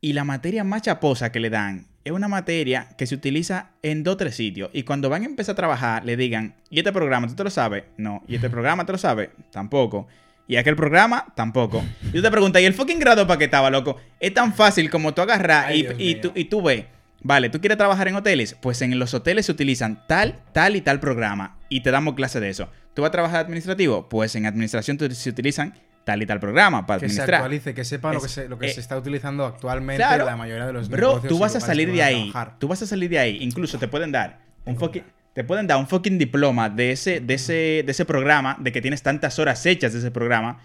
Y 0.00 0.12
la 0.12 0.22
materia 0.22 0.62
más 0.62 0.82
chaposa 0.82 1.32
que 1.32 1.40
le 1.40 1.50
dan 1.50 1.86
es 2.04 2.12
una 2.12 2.28
materia 2.28 2.88
que 2.98 3.06
se 3.06 3.14
utiliza 3.14 3.70
en 3.82 4.02
dos 4.02 4.14
o 4.14 4.16
tres 4.18 4.34
sitios. 4.34 4.70
Y 4.72 4.82
cuando 4.82 5.08
van 5.08 5.22
a 5.22 5.26
empezar 5.26 5.54
a 5.54 5.56
trabajar, 5.56 6.04
le 6.04 6.16
digan, 6.16 6.56
¿y 6.70 6.78
este 6.78 6.92
programa 6.92 7.28
tú 7.28 7.34
te 7.34 7.44
lo 7.44 7.50
sabes? 7.50 7.84
No. 7.96 8.22
¿Y 8.28 8.34
este 8.34 8.50
programa 8.50 8.84
te 8.84 8.92
lo 8.92 8.98
sabes? 8.98 9.30
Tampoco. 9.50 10.06
¿Y 10.48 10.56
aquel 10.56 10.76
programa? 10.76 11.32
Tampoco. 11.36 11.84
Y 12.08 12.16
tú 12.16 12.22
te 12.22 12.30
preguntas, 12.30 12.60
¿y 12.60 12.64
el 12.64 12.74
fucking 12.74 12.98
grado 12.98 13.26
para 13.26 13.38
qué 13.38 13.44
estaba, 13.44 13.70
loco? 13.70 13.96
Es 14.18 14.34
tan 14.34 14.52
fácil 14.52 14.90
como 14.90 15.14
tú 15.14 15.22
agarrar 15.22 15.66
Ay, 15.66 15.88
y, 15.98 16.10
y 16.10 16.14
tú, 16.16 16.32
y 16.34 16.44
tú 16.46 16.62
ves, 16.62 16.84
vale, 17.22 17.48
¿tú 17.48 17.60
quieres 17.60 17.78
trabajar 17.78 18.08
en 18.08 18.16
hoteles? 18.16 18.56
Pues 18.60 18.82
en 18.82 18.98
los 18.98 19.14
hoteles 19.14 19.46
se 19.46 19.52
utilizan 19.52 20.04
tal, 20.08 20.40
tal 20.52 20.74
y 20.74 20.80
tal 20.80 20.98
programa. 20.98 21.58
Y 21.68 21.82
te 21.82 21.92
damos 21.92 22.14
clase 22.14 22.40
de 22.40 22.50
eso. 22.50 22.68
¿Tú 22.94 23.02
vas 23.02 23.08
a 23.08 23.12
trabajar 23.12 23.44
administrativo? 23.44 24.08
Pues 24.08 24.34
en 24.36 24.46
administración 24.46 24.98
se 24.98 25.30
utilizan 25.30 25.74
tal 26.04 26.22
y 26.22 26.26
tal 26.26 26.40
programa 26.40 26.86
para 26.86 27.00
que 27.00 27.08
se 27.08 27.14
administrar. 27.14 27.42
actualice, 27.42 27.74
que 27.74 27.84
sepa 27.84 28.12
lo 28.12 28.20
que, 28.20 28.28
se, 28.28 28.48
lo 28.48 28.58
que 28.58 28.66
eh, 28.66 28.74
se 28.74 28.80
está 28.80 28.96
utilizando 28.98 29.46
actualmente 29.46 30.02
claro. 30.02 30.24
la 30.24 30.36
mayoría 30.36 30.66
de 30.66 30.72
los 30.72 30.88
Bro, 30.88 31.08
negocios 31.08 31.28
tú 31.28 31.36
y 31.36 31.40
vas 31.40 31.56
a 31.56 31.60
salir 31.60 31.92
de 31.92 32.02
ahí. 32.02 32.30
trabajar. 32.30 32.58
Tú 32.58 32.68
vas 32.68 32.82
a 32.82 32.86
salir 32.86 33.08
de 33.08 33.18
ahí. 33.18 33.38
Incluso 33.40 33.78
te 33.78 33.88
pueden 33.88 34.12
dar 34.12 34.40
un 34.64 34.76
fucking. 34.76 35.04
Te 35.32 35.44
pueden 35.44 35.66
dar 35.66 35.78
un 35.78 35.86
fucking 35.86 36.18
diploma 36.18 36.68
de 36.68 36.92
ese, 36.92 37.20
de 37.20 37.34
ese, 37.34 37.52
de 37.52 37.86
ese 37.86 38.04
programa, 38.04 38.58
de 38.60 38.70
que 38.70 38.82
tienes 38.82 39.02
tantas 39.02 39.38
horas 39.38 39.64
hechas 39.64 39.94
de 39.94 40.00
ese 40.00 40.10
programa, 40.10 40.60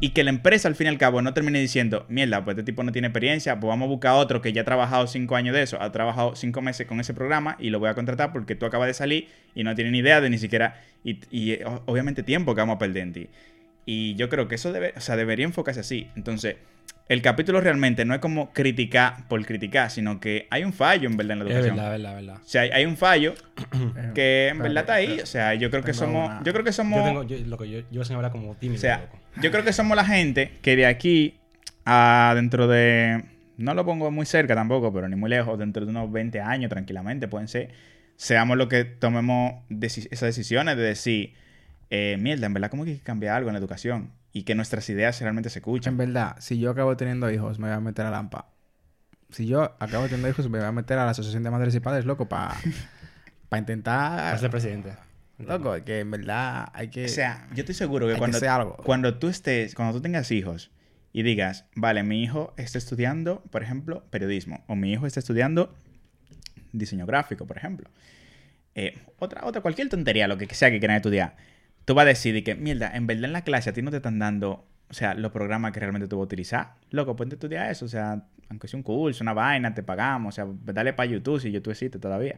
y 0.00 0.10
que 0.10 0.24
la 0.24 0.30
empresa 0.30 0.68
al 0.68 0.74
fin 0.74 0.86
y 0.86 0.90
al 0.90 0.98
cabo 0.98 1.22
no 1.22 1.32
termine 1.32 1.58
diciendo, 1.58 2.04
mierda, 2.08 2.44
pues 2.44 2.56
este 2.56 2.70
tipo 2.70 2.82
no 2.82 2.92
tiene 2.92 3.08
experiencia, 3.08 3.58
pues 3.58 3.68
vamos 3.68 3.86
a 3.86 3.88
buscar 3.88 4.12
otro 4.12 4.42
que 4.42 4.52
ya 4.52 4.62
ha 4.62 4.64
trabajado 4.64 5.06
cinco 5.06 5.36
años 5.36 5.54
de 5.54 5.62
eso, 5.62 5.80
ha 5.80 5.90
trabajado 5.90 6.36
cinco 6.36 6.60
meses 6.60 6.86
con 6.86 7.00
ese 7.00 7.14
programa 7.14 7.56
y 7.58 7.70
lo 7.70 7.78
voy 7.78 7.88
a 7.88 7.94
contratar 7.94 8.32
porque 8.32 8.54
tú 8.54 8.66
acabas 8.66 8.88
de 8.88 8.94
salir 8.94 9.28
y 9.54 9.64
no 9.64 9.74
tienes 9.74 9.92
ni 9.92 9.98
idea 9.98 10.20
de 10.20 10.28
ni 10.28 10.38
siquiera, 10.38 10.82
y, 11.02 11.20
y, 11.30 11.58
obviamente 11.86 12.22
tiempo 12.22 12.54
que 12.54 12.60
vamos 12.60 12.76
a 12.76 12.78
perder 12.78 13.02
en 13.02 13.12
ti. 13.12 13.28
Y 13.86 14.16
yo 14.16 14.28
creo 14.28 14.48
que 14.48 14.56
eso 14.56 14.72
debe, 14.72 14.92
o 14.96 15.00
sea, 15.00 15.16
debería 15.16 15.46
enfocarse 15.46 15.80
así. 15.80 16.08
Entonces, 16.16 16.56
el 17.08 17.22
capítulo 17.22 17.60
realmente 17.60 18.04
no 18.04 18.14
es 18.14 18.20
como 18.20 18.52
criticar 18.52 19.28
por 19.28 19.44
criticar, 19.46 19.90
sino 19.90 20.18
que 20.18 20.48
hay 20.50 20.64
un 20.64 20.72
fallo 20.72 21.08
en 21.08 21.16
verdad 21.16 21.32
en 21.34 21.38
la 21.38 21.44
Es 21.44 21.50
educación. 21.52 21.76
verdad, 21.76 21.90
verdad, 21.92 22.14
verdad. 22.16 22.36
O 22.44 22.48
sea, 22.48 22.62
hay, 22.62 22.70
hay 22.70 22.84
un 22.84 22.96
fallo 22.96 23.34
que 24.14 24.48
en 24.48 24.58
verdad 24.58 24.78
está 24.82 24.94
ahí. 24.94 25.20
O 25.20 25.26
sea, 25.26 25.54
yo 25.54 25.70
creo 25.70 25.82
que 25.82 25.92
Tengo 25.92 26.04
somos. 26.06 26.28
una- 26.30 26.42
Yo 26.42 26.52
creo 26.52 26.64
que 26.64 26.72
somos. 26.72 26.98
Yo 26.98 27.04
tengo, 27.04 27.22
yo, 27.22 27.36
loco, 27.46 27.64
yo, 27.64 27.80
yo 27.90 28.04
sin 28.04 28.16
hablar 28.16 28.32
como 28.32 28.54
tímido. 28.56 28.78
o 28.78 28.80
sea, 28.80 28.98
loco. 29.02 29.18
yo 29.40 29.50
creo 29.50 29.64
que 29.64 29.72
somos 29.72 29.96
la 29.96 30.04
gente 30.04 30.52
que 30.62 30.74
de 30.76 30.86
aquí 30.86 31.38
a 31.84 32.32
dentro 32.34 32.66
de. 32.66 33.24
No 33.56 33.72
lo 33.74 33.84
pongo 33.86 34.10
muy 34.10 34.26
cerca 34.26 34.54
tampoco, 34.54 34.92
pero 34.92 35.08
ni 35.08 35.16
muy 35.16 35.30
lejos, 35.30 35.58
dentro 35.58 35.84
de 35.86 35.90
unos 35.90 36.12
20 36.12 36.40
años 36.40 36.68
tranquilamente, 36.68 37.26
pueden 37.28 37.48
ser. 37.48 37.70
Seamos 38.16 38.56
los 38.58 38.66
que 38.68 38.84
tomemos 38.84 39.62
deci- 39.70 40.08
esas 40.10 40.26
decisiones 40.26 40.76
de 40.76 40.82
decir, 40.82 41.34
eh, 41.90 42.16
mierda, 42.18 42.46
en 42.46 42.52
verdad, 42.54 42.70
¿cómo 42.70 42.84
que 42.84 42.90
hay 42.90 42.96
que 42.98 43.02
cambiar 43.02 43.36
algo 43.36 43.48
en 43.48 43.54
la 43.54 43.58
educación? 43.58 44.10
Y 44.36 44.42
que 44.42 44.54
nuestras 44.54 44.86
ideas 44.90 45.18
realmente 45.22 45.48
se 45.48 45.60
En 45.60 45.62
escuchen. 45.62 45.96
verdad, 45.96 46.36
si 46.40 46.58
yo 46.58 46.70
acabo 46.70 46.94
teniendo 46.94 47.30
hijos, 47.30 47.58
me 47.58 47.68
voy 47.68 47.76
a 47.78 47.80
meter 47.80 48.04
a 48.04 48.10
Lampa. 48.10 48.50
Si 49.30 49.46
yo 49.46 49.62
acabo 49.80 50.04
teniendo 50.04 50.28
hijos, 50.28 50.50
me 50.50 50.58
voy 50.58 50.66
a 50.66 50.72
meter 50.72 50.98
a 50.98 51.06
la 51.06 51.12
Asociación 51.12 51.42
de 51.42 51.50
Madres 51.50 51.74
y 51.74 51.80
Padres, 51.80 52.04
loco, 52.04 52.28
para 52.28 52.54
Para 53.48 53.60
intentar... 53.60 54.38
ser 54.38 54.50
presidente. 54.50 54.92
Loco, 55.38 55.74
que 55.86 56.00
en 56.00 56.10
verdad 56.10 56.68
hay 56.74 56.88
que... 56.88 57.06
O 57.06 57.08
sea, 57.08 57.48
yo 57.54 57.60
estoy 57.60 57.74
seguro 57.74 58.06
que 58.06 58.12
hay 58.12 58.18
cuando, 58.18 58.38
algo. 58.50 58.76
cuando 58.76 59.18
tú 59.18 59.28
estés, 59.28 59.74
cuando 59.74 59.94
tú 59.94 60.02
tengas 60.02 60.30
hijos 60.30 60.70
y 61.14 61.22
digas, 61.22 61.64
vale, 61.74 62.02
mi 62.02 62.22
hijo 62.22 62.52
está 62.58 62.76
estudiando, 62.76 63.42
por 63.50 63.62
ejemplo, 63.62 64.04
periodismo, 64.10 64.64
o 64.66 64.76
mi 64.76 64.92
hijo 64.92 65.06
está 65.06 65.20
estudiando 65.20 65.74
diseño 66.72 67.06
gráfico, 67.06 67.46
por 67.46 67.56
ejemplo. 67.56 67.88
Eh, 68.74 68.98
otra, 69.18 69.46
otra, 69.46 69.62
cualquier 69.62 69.88
tontería, 69.88 70.28
lo 70.28 70.36
que 70.36 70.46
sea 70.54 70.70
que 70.70 70.78
quieran 70.78 70.96
estudiar. 70.98 71.36
Tú 71.86 71.94
vas 71.94 72.02
a 72.04 72.08
decir 72.08 72.44
que, 72.44 72.54
mierda, 72.54 72.94
en 72.94 73.06
verdad 73.06 73.24
en 73.24 73.32
la 73.32 73.42
clase 73.42 73.70
a 73.70 73.72
ti 73.72 73.80
no 73.80 73.90
te 73.90 73.96
están 73.96 74.18
dando, 74.18 74.66
o 74.90 74.92
sea, 74.94 75.14
los 75.14 75.32
programas 75.32 75.72
que 75.72 75.80
realmente 75.80 76.06
tú 76.08 76.16
vas 76.18 76.24
a 76.24 76.26
utilizar. 76.26 76.74
Loco, 76.90 77.16
ponte 77.16 77.34
a 77.34 77.36
estudiar 77.36 77.70
eso, 77.70 77.84
o 77.86 77.88
sea, 77.88 78.24
aunque 78.50 78.68
sea 78.68 78.76
un 78.76 78.82
curso, 78.82 79.24
una 79.24 79.32
vaina, 79.32 79.72
te 79.74 79.82
pagamos, 79.82 80.34
o 80.34 80.36
sea, 80.36 80.46
dale 80.74 80.92
para 80.92 81.08
YouTube 81.10 81.40
si 81.40 81.50
YouTube 81.50 81.70
existe 81.72 81.98
todavía. 81.98 82.36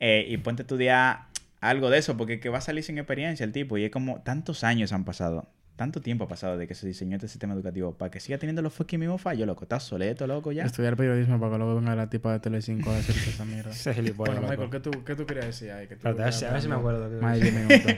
Eh, 0.00 0.26
y 0.28 0.36
ponte 0.38 0.62
a 0.62 0.64
estudiar 0.64 1.26
algo 1.60 1.88
de 1.88 1.98
eso, 1.98 2.16
porque 2.16 2.40
que 2.40 2.48
va 2.50 2.58
a 2.58 2.60
salir 2.60 2.82
sin 2.84 2.98
experiencia 2.98 3.44
el 3.44 3.52
tipo. 3.52 3.78
Y 3.78 3.84
es 3.84 3.90
como 3.90 4.20
tantos 4.22 4.64
años 4.64 4.92
han 4.92 5.04
pasado, 5.04 5.48
tanto 5.76 6.00
tiempo 6.00 6.24
ha 6.24 6.28
pasado 6.28 6.58
de 6.58 6.66
que 6.66 6.74
se 6.74 6.86
diseñó 6.86 7.16
este 7.16 7.28
sistema 7.28 7.54
educativo 7.54 7.96
para 7.96 8.10
que 8.10 8.20
siga 8.20 8.38
teniendo 8.38 8.60
los 8.60 8.72
fucking 8.74 8.98
mismos 9.00 9.20
fallos, 9.22 9.46
loco. 9.46 9.62
Estás 9.64 9.84
soleto, 9.84 10.26
loco, 10.26 10.50
ya. 10.52 10.64
Estudiar 10.64 10.96
periodismo 10.96 11.38
para 11.40 11.52
que 11.52 11.58
luego 11.58 11.76
venga 11.76 11.94
la 11.96 12.10
tipa 12.10 12.32
de 12.32 12.40
Telecinco 12.40 12.90
a 12.90 12.96
decirte 12.96 13.30
esa 13.30 13.44
mierda. 13.44 13.72
Bueno, 14.16 14.34
loco. 14.42 14.50
Michael, 14.50 14.70
¿qué 14.70 14.80
tú, 14.80 15.04
¿qué 15.04 15.14
tú 15.14 15.26
querías 15.26 15.46
decir 15.46 15.70
ahí? 15.70 15.86
Que 15.86 15.94
tú 15.96 16.08
a 16.08 16.12
ver 16.12 16.32
si- 16.32 16.44
a 16.44 16.52
ver 16.52 16.60
si 16.62 16.68
me 16.68 16.74
acuerdo. 16.74 17.08
qué- 17.08 17.16
Más 17.22 17.38
de 17.40 17.50
10 17.50 17.54
minutos. 17.54 17.92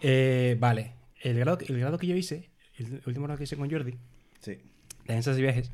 Eh, 0.00 0.56
vale. 0.58 0.92
El 1.20 1.38
grado, 1.38 1.58
el 1.66 1.78
grado 1.80 1.98
que 1.98 2.06
yo 2.06 2.14
hice, 2.16 2.50
el 2.78 3.00
último 3.06 3.24
grado 3.26 3.38
que 3.38 3.44
hice 3.44 3.56
con 3.56 3.70
Jordi, 3.70 3.96
Sí. 4.40 4.52
de 5.04 5.12
agencias 5.12 5.36
de 5.36 5.42
viajes, 5.42 5.70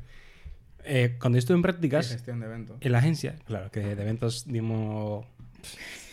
eh, 0.85 1.15
cuando 1.19 1.37
yo 1.37 1.39
estuve 1.39 1.55
en 1.55 1.59
Y 1.59 1.63
prácticas 1.63 2.09
gestión 2.09 2.39
de 2.39 2.45
eventos. 2.47 2.77
en 2.81 2.91
la 2.91 2.97
agencia, 2.99 3.35
claro, 3.45 3.69
que 3.71 3.79
de 3.81 4.01
eventos 4.01 4.45
dimos. 4.47 5.25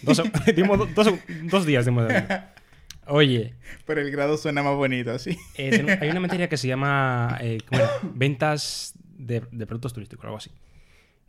Dos, 0.03 0.22
dimos 0.57 0.78
do- 0.78 0.86
dos, 0.86 1.14
dos 1.44 1.66
días 1.66 1.84
dimos 1.86 2.07
de 2.09 2.14
evento. 2.18 2.34
Oye, 3.07 3.55
Pero 3.86 4.01
el 4.03 4.11
grado 4.12 4.36
suena 4.36 4.62
más 4.62 4.76
bonito, 4.76 5.11
así. 5.11 5.36
eh, 5.57 5.98
hay 6.01 6.11
una 6.11 6.20
materia 6.20 6.48
que 6.48 6.57
se 6.57 6.68
llama 6.68 7.38
eh, 7.40 7.59
¿cómo 7.66 7.80
era? 7.80 7.90
ventas 8.14 8.94
de, 9.16 9.42
de 9.51 9.66
productos 9.66 9.92
turísticos, 9.92 10.24
algo 10.24 10.36
así. 10.36 10.51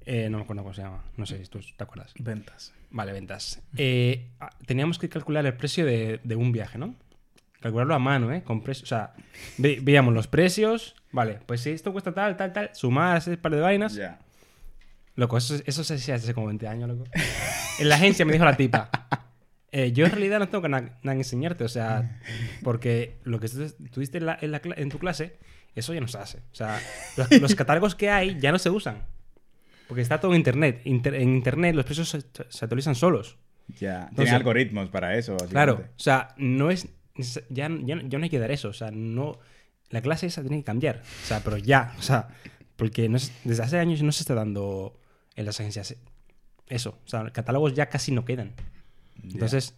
Eh, 0.05 0.29
no 0.29 0.37
me 0.37 0.43
acuerdo 0.43 0.63
cómo 0.63 0.73
se 0.73 0.81
llama. 0.81 1.03
No 1.17 1.25
sé 1.25 1.43
si 1.43 1.49
tú 1.49 1.59
te 1.77 1.83
acuerdas. 1.83 2.13
Ventas. 2.19 2.73
Vale, 2.89 3.11
ventas. 3.13 3.61
Eh, 3.77 4.29
teníamos 4.65 4.97
que 4.99 5.09
calcular 5.09 5.45
el 5.45 5.53
precio 5.53 5.85
de, 5.85 6.19
de 6.23 6.35
un 6.35 6.51
viaje, 6.51 6.77
¿no? 6.77 6.95
Calcularlo 7.59 7.93
a 7.93 7.99
mano, 7.99 8.33
¿eh? 8.33 8.41
Con 8.43 8.63
precios. 8.63 8.83
O 8.85 8.95
sea, 8.95 9.13
ve- 9.57 9.79
veíamos 9.81 10.13
los 10.13 10.27
precios. 10.27 10.95
Vale, 11.11 11.39
pues 11.45 11.61
si 11.61 11.69
esto 11.69 11.91
cuesta 11.91 12.11
tal, 12.13 12.35
tal, 12.35 12.51
tal. 12.53 12.69
Sumar 12.73 13.17
ese 13.17 13.37
par 13.37 13.51
de 13.53 13.61
vainas. 13.61 13.93
Ya. 13.93 14.19
Loco, 15.15 15.37
eso, 15.37 15.55
eso 15.65 15.83
se 15.83 15.93
hacía 15.95 16.15
hace 16.15 16.33
como 16.33 16.47
20 16.47 16.67
años, 16.67 16.89
loco. 16.89 17.03
En 17.79 17.89
la 17.89 17.95
agencia 17.95 18.25
me 18.25 18.31
dijo 18.33 18.45
la 18.45 18.57
tipa. 18.57 18.89
eh, 19.71 19.91
yo 19.91 20.05
en 20.05 20.11
realidad 20.11 20.39
no 20.39 20.49
tengo 20.49 20.63
que 20.63 20.69
na- 20.69 20.81
nada 21.03 21.13
que 21.15 21.19
enseñarte, 21.21 21.63
o 21.63 21.69
sea, 21.69 22.19
porque 22.63 23.17
lo 23.23 23.39
que 23.39 23.47
tú 23.49 23.69
tuviste 23.91 24.17
en, 24.17 24.25
la- 24.25 24.37
en 24.41 24.51
la 24.51 24.61
cla- 24.61 24.73
en 24.77 24.89
tu 24.89 24.97
clase, 24.97 25.37
eso 25.75 25.93
ya 25.93 26.01
no 26.01 26.07
se 26.07 26.17
hace. 26.17 26.39
O 26.39 26.55
sea, 26.55 26.79
los, 27.17 27.31
los 27.39 27.55
catálogos 27.55 27.93
que 27.93 28.09
hay 28.09 28.39
ya 28.39 28.51
no 28.51 28.57
se 28.57 28.69
usan. 28.71 29.03
Porque 29.91 30.01
está 30.03 30.21
todo 30.21 30.31
en 30.31 30.37
internet. 30.37 30.81
Inter- 30.85 31.15
en 31.15 31.35
internet 31.35 31.75
los 31.75 31.83
precios 31.83 32.07
se, 32.07 32.21
se 32.21 32.63
actualizan 32.65 32.95
solos. 32.95 33.37
Ya. 33.77 33.95
Entonces- 34.03 34.15
Tienen 34.15 34.35
algoritmos 34.35 34.89
para 34.89 35.17
eso. 35.17 35.35
Claro, 35.49 35.83
o 35.85 35.99
sea, 35.99 36.29
no 36.37 36.71
es. 36.71 36.87
Ya, 37.49 37.67
ya, 37.83 38.01
ya 38.07 38.17
no 38.17 38.23
hay 38.23 38.29
que 38.29 38.39
dar 38.39 38.51
eso. 38.51 38.69
O 38.69 38.73
sea, 38.73 38.89
no. 38.91 39.37
La 39.89 40.01
clase 40.01 40.27
esa 40.27 40.41
tiene 40.41 40.57
que 40.59 40.63
cambiar. 40.63 41.01
O 41.23 41.25
sea, 41.25 41.41
pero 41.43 41.57
ya. 41.57 41.93
O 41.99 42.01
sea, 42.01 42.29
porque 42.77 43.09
no 43.09 43.17
es- 43.17 43.33
desde 43.43 43.63
hace 43.63 43.79
años 43.79 44.01
no 44.01 44.13
se 44.13 44.23
está 44.23 44.33
dando 44.33 44.97
en 45.35 45.45
las 45.45 45.59
agencias 45.59 45.95
eso. 46.67 46.97
O 47.05 47.09
sea, 47.09 47.29
catálogos 47.31 47.73
ya 47.73 47.87
casi 47.89 48.13
no 48.13 48.23
quedan. 48.23 48.53
Entonces, 49.23 49.75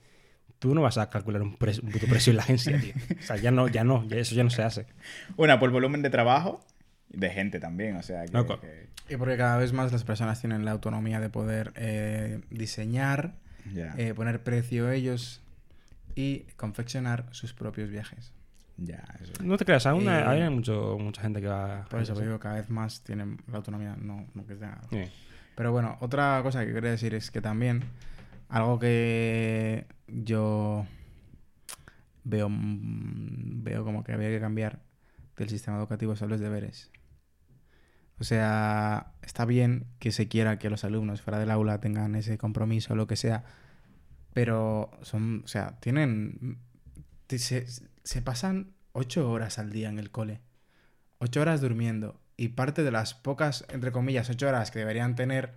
tú 0.60 0.74
no 0.76 0.82
vas 0.84 0.98
a 1.00 1.10
calcular 1.10 1.42
un, 1.42 1.56
pre- 1.58 1.80
un 1.82 1.90
puto 1.92 2.06
precio 2.08 2.32
en 2.32 2.38
la 2.38 2.44
agencia, 2.44 2.80
tío. 2.80 2.94
O 3.20 3.24
sea, 3.24 3.38
ya 3.38 3.50
no, 3.52 3.68
ya 3.68 3.84
no. 3.84 4.08
ya 4.08 4.18
eso 4.18 4.36
ya 4.36 4.44
no 4.44 4.50
se 4.52 4.62
hace. 4.64 4.86
Una, 5.36 5.60
por 5.60 5.72
volumen 5.72 6.02
de 6.04 6.10
trabajo 6.10 6.64
de 7.14 7.30
gente 7.30 7.60
también, 7.60 7.96
o 7.96 8.04
sea, 8.04 8.26
que... 8.26 8.90
Y 9.10 9.18
porque 9.18 9.38
cada 9.38 9.58
vez 9.58 9.74
más 9.74 9.92
las 9.92 10.04
personas 10.04 10.40
tienen 10.40 10.66
la 10.66 10.72
autonomía 10.72 11.20
de 11.20 11.30
poder 11.30 11.72
eh, 11.76 12.42
diseñar, 12.50 13.36
eh, 13.98 14.14
poner 14.16 14.44
precio 14.44 14.92
ellos 14.92 15.42
y 16.16 16.40
confeccionar 16.58 17.26
sus 17.32 17.54
propios 17.54 17.90
viajes. 17.90 18.34
ya, 18.78 19.04
eso. 19.22 19.34
No 19.44 19.58
te 19.58 19.66
creas, 19.66 19.86
aún 19.86 20.08
hay, 20.08 20.40
Eh, 20.40 20.44
hay 20.44 20.50
mucho, 20.50 20.98
mucha 21.00 21.22
gente 21.22 21.42
que 21.42 21.48
va. 21.48 21.86
Por 21.90 22.02
eso 22.02 22.16
digo, 22.20 22.40
cada 22.40 22.56
vez 22.56 22.70
más 22.70 23.04
tienen 23.04 23.38
la 23.48 23.58
autonomía, 23.58 23.96
no, 24.00 24.26
no 24.34 24.46
que 24.46 24.58
sea... 24.58 24.82
Sí. 24.90 25.04
Pero 25.56 25.72
bueno, 25.72 25.98
otra 26.00 26.40
cosa 26.42 26.66
que 26.66 26.74
quería 26.74 26.92
decir 26.92 27.14
es 27.14 27.30
que 27.30 27.40
también 27.40 27.84
algo 28.50 28.80
que 28.80 29.86
yo 30.08 30.88
veo, 32.24 32.50
mm, 32.50 33.64
veo 33.64 33.84
como 33.84 34.04
que 34.04 34.14
había 34.14 34.30
que 34.30 34.40
cambiar 34.40 34.80
del 35.38 35.50
sistema 35.50 35.78
educativo 35.78 36.16
son 36.16 36.30
los 36.30 36.40
deberes. 36.40 36.90
O 38.20 38.24
sea, 38.24 39.14
está 39.22 39.46
bien 39.46 39.88
que 40.00 40.12
se 40.12 40.28
quiera 40.28 40.60
que 40.60 40.70
los 40.70 40.84
alumnos 40.84 41.22
fuera 41.22 41.40
del 41.40 41.52
aula 41.52 41.80
tengan 41.80 42.16
ese 42.16 42.38
compromiso 42.38 42.94
o 42.94 42.96
lo 42.96 43.08
que 43.08 43.16
sea, 43.16 43.44
pero 44.34 44.92
son, 45.02 45.42
o 45.46 45.48
sea, 45.48 45.80
tienen, 45.80 46.60
se, 47.28 48.22
pasan 48.24 48.74
ocho 48.92 49.30
horas 49.30 49.60
al 49.60 49.72
día 49.72 49.90
en 49.90 50.00
el 50.00 50.12
cole, 50.12 50.42
ocho 51.20 51.42
horas 51.42 51.62
durmiendo 51.62 52.20
y 52.38 52.50
parte 52.50 52.84
de 52.84 52.92
las 52.92 53.14
pocas, 53.14 53.66
entre 53.70 53.92
comillas, 53.92 54.30
ocho 54.30 54.48
horas 54.48 54.72
que 54.72 54.80
deberían 54.80 55.16
tener 55.16 55.54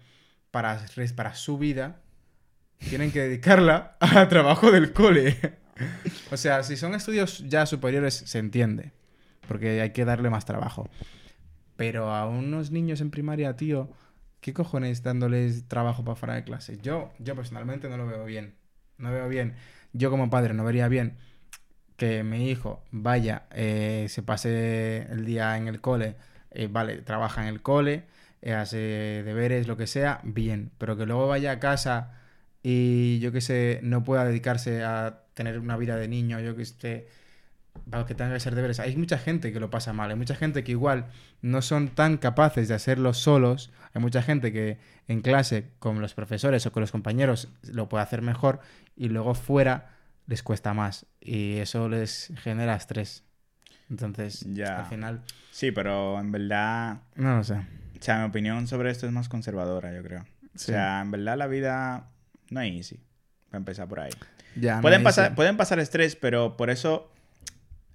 para, 0.51 0.85
para 1.15 1.35
su 1.35 1.59
vida, 1.59 2.01
tienen 2.79 3.13
que 3.13 3.21
dedicarla 3.21 3.97
al 4.01 4.29
trabajo 4.29 4.71
del 4.71 4.93
cole. 4.93 5.59
o 6.31 6.37
sea, 6.37 6.63
si 6.63 6.77
son 6.77 6.95
estudios 6.95 7.45
ya 7.49 7.67
superiores, 7.67 8.15
se 8.15 8.39
entiende, 8.39 8.93
porque 9.49 9.81
hay 9.81 9.91
que 9.91 10.05
darle 10.05 10.31
más 10.31 10.45
trabajo. 10.45 10.89
Pero 11.77 12.15
a 12.15 12.27
unos 12.29 12.71
niños 12.71 13.01
en 13.01 13.11
primaria, 13.11 13.57
tío, 13.57 13.91
¿qué 14.41 14.53
cojones 14.55 15.03
dándoles 15.03 15.69
trabajo 15.69 16.05
para 16.05 16.17
fuera 16.17 16.35
de 16.35 16.45
clase? 16.45 16.79
Yo, 16.83 17.13
yo 17.19 17.35
personalmente 17.37 17.89
no 17.89 17.97
lo 17.97 18.07
veo 18.07 18.25
bien. 18.25 18.55
No 18.99 19.13
veo 19.13 19.29
bien. 19.29 19.55
Yo 19.93 20.11
como 20.11 20.31
padre 20.31 20.55
no 20.55 20.65
vería 20.65 20.89
bien 20.89 21.17
que 21.97 22.23
mi 22.23 22.51
hijo 22.51 22.83
vaya, 22.91 23.45
eh, 23.53 24.07
se 24.09 24.23
pase 24.23 25.03
el 25.11 25.25
día 25.25 25.57
en 25.57 25.69
el 25.69 25.81
cole, 25.81 26.17
eh, 26.51 26.69
vale, 26.71 26.99
trabaja 27.03 27.43
en 27.43 27.49
el 27.49 27.63
cole, 27.63 28.05
eh, 28.43 28.53
hace 28.55 28.77
deberes, 29.25 29.67
lo 29.67 29.77
que 29.77 29.87
sea, 29.87 30.21
bien. 30.25 30.73
Pero 30.79 30.97
que 30.97 31.07
luego 31.07 31.27
vaya 31.29 31.53
a 31.53 31.61
casa 31.61 32.13
y 32.63 33.19
yo 33.21 33.33
que 33.33 33.41
sé, 33.41 33.81
no 33.83 34.05
pueda 34.05 34.25
dedicarse 34.25 34.85
a 34.85 35.25
tener 35.35 35.59
una 35.59 35.77
vida 35.77 35.97
de 35.97 36.09
niño, 36.09 36.41
yo 36.41 36.57
que 36.57 36.65
sé, 36.65 37.09
para 37.91 38.07
que 38.07 38.15
tenga 38.15 38.31
que 38.31 38.37
hacer 38.37 38.55
deberes. 38.55 38.81
Hay 38.81 38.97
mucha 38.97 39.19
gente 39.19 39.53
que 39.53 39.61
lo 39.61 39.71
pasa 39.71 39.93
mal, 39.93 40.11
hay 40.11 40.17
mucha 40.17 40.35
gente 40.35 40.65
que 40.65 40.73
igual 40.73 41.07
no 41.43 41.63
son 41.63 41.89
tan 41.89 42.17
capaces 42.17 42.69
de 42.69 42.75
hacerlo 42.75 43.15
solos, 43.15 43.71
hay 43.95 44.01
mucha 44.03 44.23
gente 44.23 44.53
que 44.53 44.79
en 45.09 45.21
clase 45.23 45.71
con 45.79 46.01
los 46.01 46.15
profesores 46.15 46.67
o 46.67 46.73
con 46.73 46.81
los 46.81 46.93
compañeros 46.93 47.49
lo 47.63 47.89
puede 47.89 48.03
hacer 48.05 48.23
mejor 48.23 48.61
y 48.97 49.09
luego 49.09 49.35
fuera 49.35 49.91
les 50.27 50.43
cuesta 50.43 50.75
más 50.75 51.07
y 51.21 51.57
eso 51.59 51.89
les 51.89 52.33
genera 52.43 52.75
estrés. 52.75 53.23
Entonces, 53.89 54.45
Ya. 54.53 54.81
al 54.81 54.87
final, 54.87 55.23
Sí, 55.53 55.71
pero 55.71 56.19
en 56.19 56.33
verdad, 56.33 56.99
no 57.15 57.37
lo 57.37 57.45
sé. 57.45 57.55
o 57.55 58.03
sea, 58.03 58.19
mi 58.19 58.25
opinión 58.25 58.67
sobre 58.67 58.91
esto 58.91 59.07
es 59.07 59.13
más 59.13 59.29
conservadora, 59.29 59.95
yo 59.95 60.03
creo. 60.03 60.21
O 60.23 60.59
Sí. 60.59 60.73
sea, 60.73 61.01
en 61.03 61.11
verdad 61.13 61.37
la 61.37 61.47
vida 61.47 62.09
no 62.51 62.61
es 62.61 62.73
easy, 62.75 63.01
para 63.49 63.59
empezar 63.59 63.87
por 63.89 64.01
ahí. 64.01 64.11
Ya, 64.57 64.77
no 64.77 64.83
pueden, 64.83 65.01
dice- 65.01 65.05
pasar, 65.05 65.35
pueden 65.35 65.57
pasar 65.57 65.79
estrés, 65.79 66.17
pero 66.17 66.57
por 66.57 66.71
eso 66.71 67.13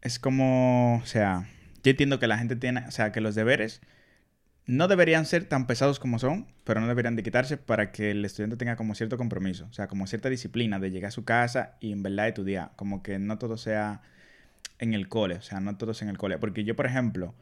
es 0.02 0.20
como, 0.20 0.98
o 0.98 1.06
sea, 1.06 1.48
yo 1.84 1.92
entiendo 1.92 2.20
que 2.20 2.28
la 2.28 2.38
gente 2.38 2.56
tiene, 2.56 2.86
o 2.88 2.92
sea, 2.92 3.12
que 3.12 3.22
los 3.22 3.36
deberes 3.36 3.82
no 4.66 4.88
deberían 4.88 5.26
ser 5.26 5.46
tan 5.46 5.68
pesados 5.68 6.00
como 6.00 6.20
son, 6.20 6.48
pero 6.64 6.82
no 6.82 6.88
deberían 6.88 7.16
de 7.16 7.24
quitarse 7.24 7.58
para 7.58 7.92
que 7.92 8.12
el 8.12 8.24
estudiante 8.26 8.58
tenga 8.58 8.76
como 8.76 8.96
cierto 8.96 9.18
compromiso, 9.18 9.68
o 9.70 9.74
sea, 9.74 9.88
como 9.88 10.08
cierta 10.08 10.30
disciplina 10.30 10.80
de 10.80 10.92
llegar 10.92 11.10
a 11.10 11.12
su 11.12 11.26
casa 11.26 11.78
y 11.80 11.92
en 11.92 12.04
verdad 12.04 12.28
estudiar, 12.28 12.72
como 12.76 13.04
que 13.04 13.20
no 13.20 13.38
todo 13.38 13.58
sea 13.58 14.02
en 14.80 14.94
el 14.94 15.10
cole, 15.10 15.36
o 15.36 15.42
sea, 15.42 15.60
no 15.60 15.78
todo 15.78 15.94
sea 15.94 16.06
en 16.08 16.12
el 16.12 16.18
cole, 16.18 16.38
porque 16.40 16.64
yo, 16.64 16.76
por 16.76 16.86
ejemplo, 16.88 17.36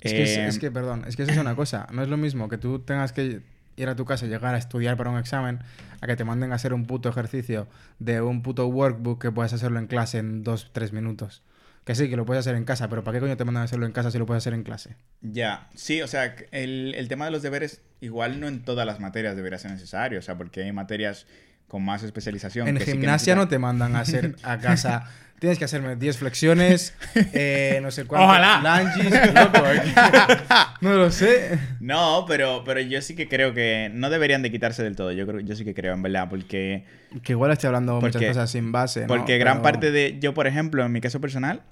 Es 0.00 0.14
que, 0.14 0.22
es, 0.24 0.36
eh, 0.36 0.46
es 0.46 0.58
que, 0.58 0.70
perdón, 0.70 1.04
es 1.06 1.16
que 1.16 1.22
eso 1.24 1.32
es 1.32 1.38
una 1.38 1.56
cosa. 1.56 1.86
No 1.92 2.02
es 2.02 2.08
lo 2.08 2.16
mismo 2.16 2.48
que 2.48 2.58
tú 2.58 2.80
tengas 2.80 3.12
que 3.12 3.42
ir 3.76 3.88
a 3.88 3.96
tu 3.96 4.04
casa 4.04 4.26
y 4.26 4.28
llegar 4.28 4.54
a 4.54 4.58
estudiar 4.58 4.96
para 4.96 5.10
un 5.10 5.18
examen 5.18 5.60
a 6.00 6.06
que 6.06 6.16
te 6.16 6.24
manden 6.24 6.52
a 6.52 6.56
hacer 6.56 6.72
un 6.74 6.86
puto 6.86 7.08
ejercicio 7.08 7.68
de 7.98 8.20
un 8.20 8.42
puto 8.42 8.66
workbook 8.68 9.20
que 9.20 9.32
puedes 9.32 9.52
hacerlo 9.52 9.78
en 9.78 9.86
clase 9.88 10.18
en 10.18 10.44
dos, 10.44 10.70
tres 10.72 10.92
minutos. 10.92 11.42
Que 11.84 11.94
sí, 11.94 12.10
que 12.10 12.16
lo 12.16 12.26
puedes 12.26 12.40
hacer 12.40 12.54
en 12.54 12.64
casa, 12.64 12.88
pero 12.88 13.02
¿para 13.02 13.16
qué 13.16 13.20
coño 13.20 13.36
te 13.36 13.44
mandan 13.44 13.62
a 13.62 13.64
hacerlo 13.64 13.86
en 13.86 13.92
casa 13.92 14.10
si 14.10 14.18
lo 14.18 14.26
puedes 14.26 14.42
hacer 14.42 14.54
en 14.54 14.62
clase? 14.62 14.96
Ya, 15.22 15.70
sí, 15.74 16.02
o 16.02 16.06
sea, 16.06 16.36
el, 16.50 16.94
el 16.94 17.08
tema 17.08 17.24
de 17.24 17.30
los 17.30 17.42
deberes, 17.42 17.82
igual 18.00 18.40
no 18.40 18.48
en 18.48 18.62
todas 18.62 18.86
las 18.86 19.00
materias 19.00 19.36
debería 19.36 19.58
ser 19.58 19.70
necesario, 19.70 20.18
o 20.18 20.22
sea, 20.22 20.36
porque 20.36 20.62
hay 20.62 20.72
materias 20.72 21.26
con 21.68 21.84
más 21.84 22.02
especialización. 22.02 22.66
En 22.68 22.74
que 22.76 22.80
sí 22.84 22.92
que 22.92 22.98
gimnasia 22.98 23.34
no 23.36 23.46
te 23.48 23.58
mandan 23.58 23.94
a 23.94 24.00
hacer 24.00 24.34
a 24.42 24.58
casa. 24.58 25.04
Tienes 25.38 25.56
que 25.56 25.64
hacerme 25.66 25.94
10 25.94 26.18
flexiones, 26.18 26.94
eh, 27.14 27.78
no 27.80 27.92
sé 27.92 28.06
cuánto. 28.06 28.26
Ojalá. 28.26 28.82
lunges, 28.82 29.12
eh. 29.14 29.32
no 30.80 30.94
lo 30.94 31.10
sé. 31.12 31.56
No, 31.78 32.24
pero, 32.26 32.64
pero 32.64 32.80
yo 32.80 33.00
sí 33.02 33.14
que 33.14 33.28
creo 33.28 33.54
que 33.54 33.88
no 33.94 34.10
deberían 34.10 34.42
de 34.42 34.50
quitarse 34.50 34.82
del 34.82 34.96
todo. 34.96 35.12
Yo 35.12 35.28
creo, 35.28 35.38
yo 35.38 35.54
sí 35.54 35.64
que 35.64 35.74
creo, 35.74 35.94
en 35.94 36.02
verdad, 36.02 36.28
porque, 36.28 36.84
Que 37.22 37.34
igual 37.34 37.52
estoy 37.52 37.68
hablando 37.68 37.94
muchas 38.00 38.12
Porque- 38.14 38.26
cosas 38.26 38.50
sin 38.50 38.72
base. 38.72 39.02
¿no? 39.02 39.06
porque 39.06 39.38
gran 39.38 39.58
Pero- 39.58 39.62
parte 39.62 39.92
de, 39.92 40.18
yo 40.18 40.34
por 40.34 40.48
ejemplo, 40.48 40.84
en 40.84 40.90
mi 40.90 41.00
caso 41.00 41.20
personal, 41.20 41.62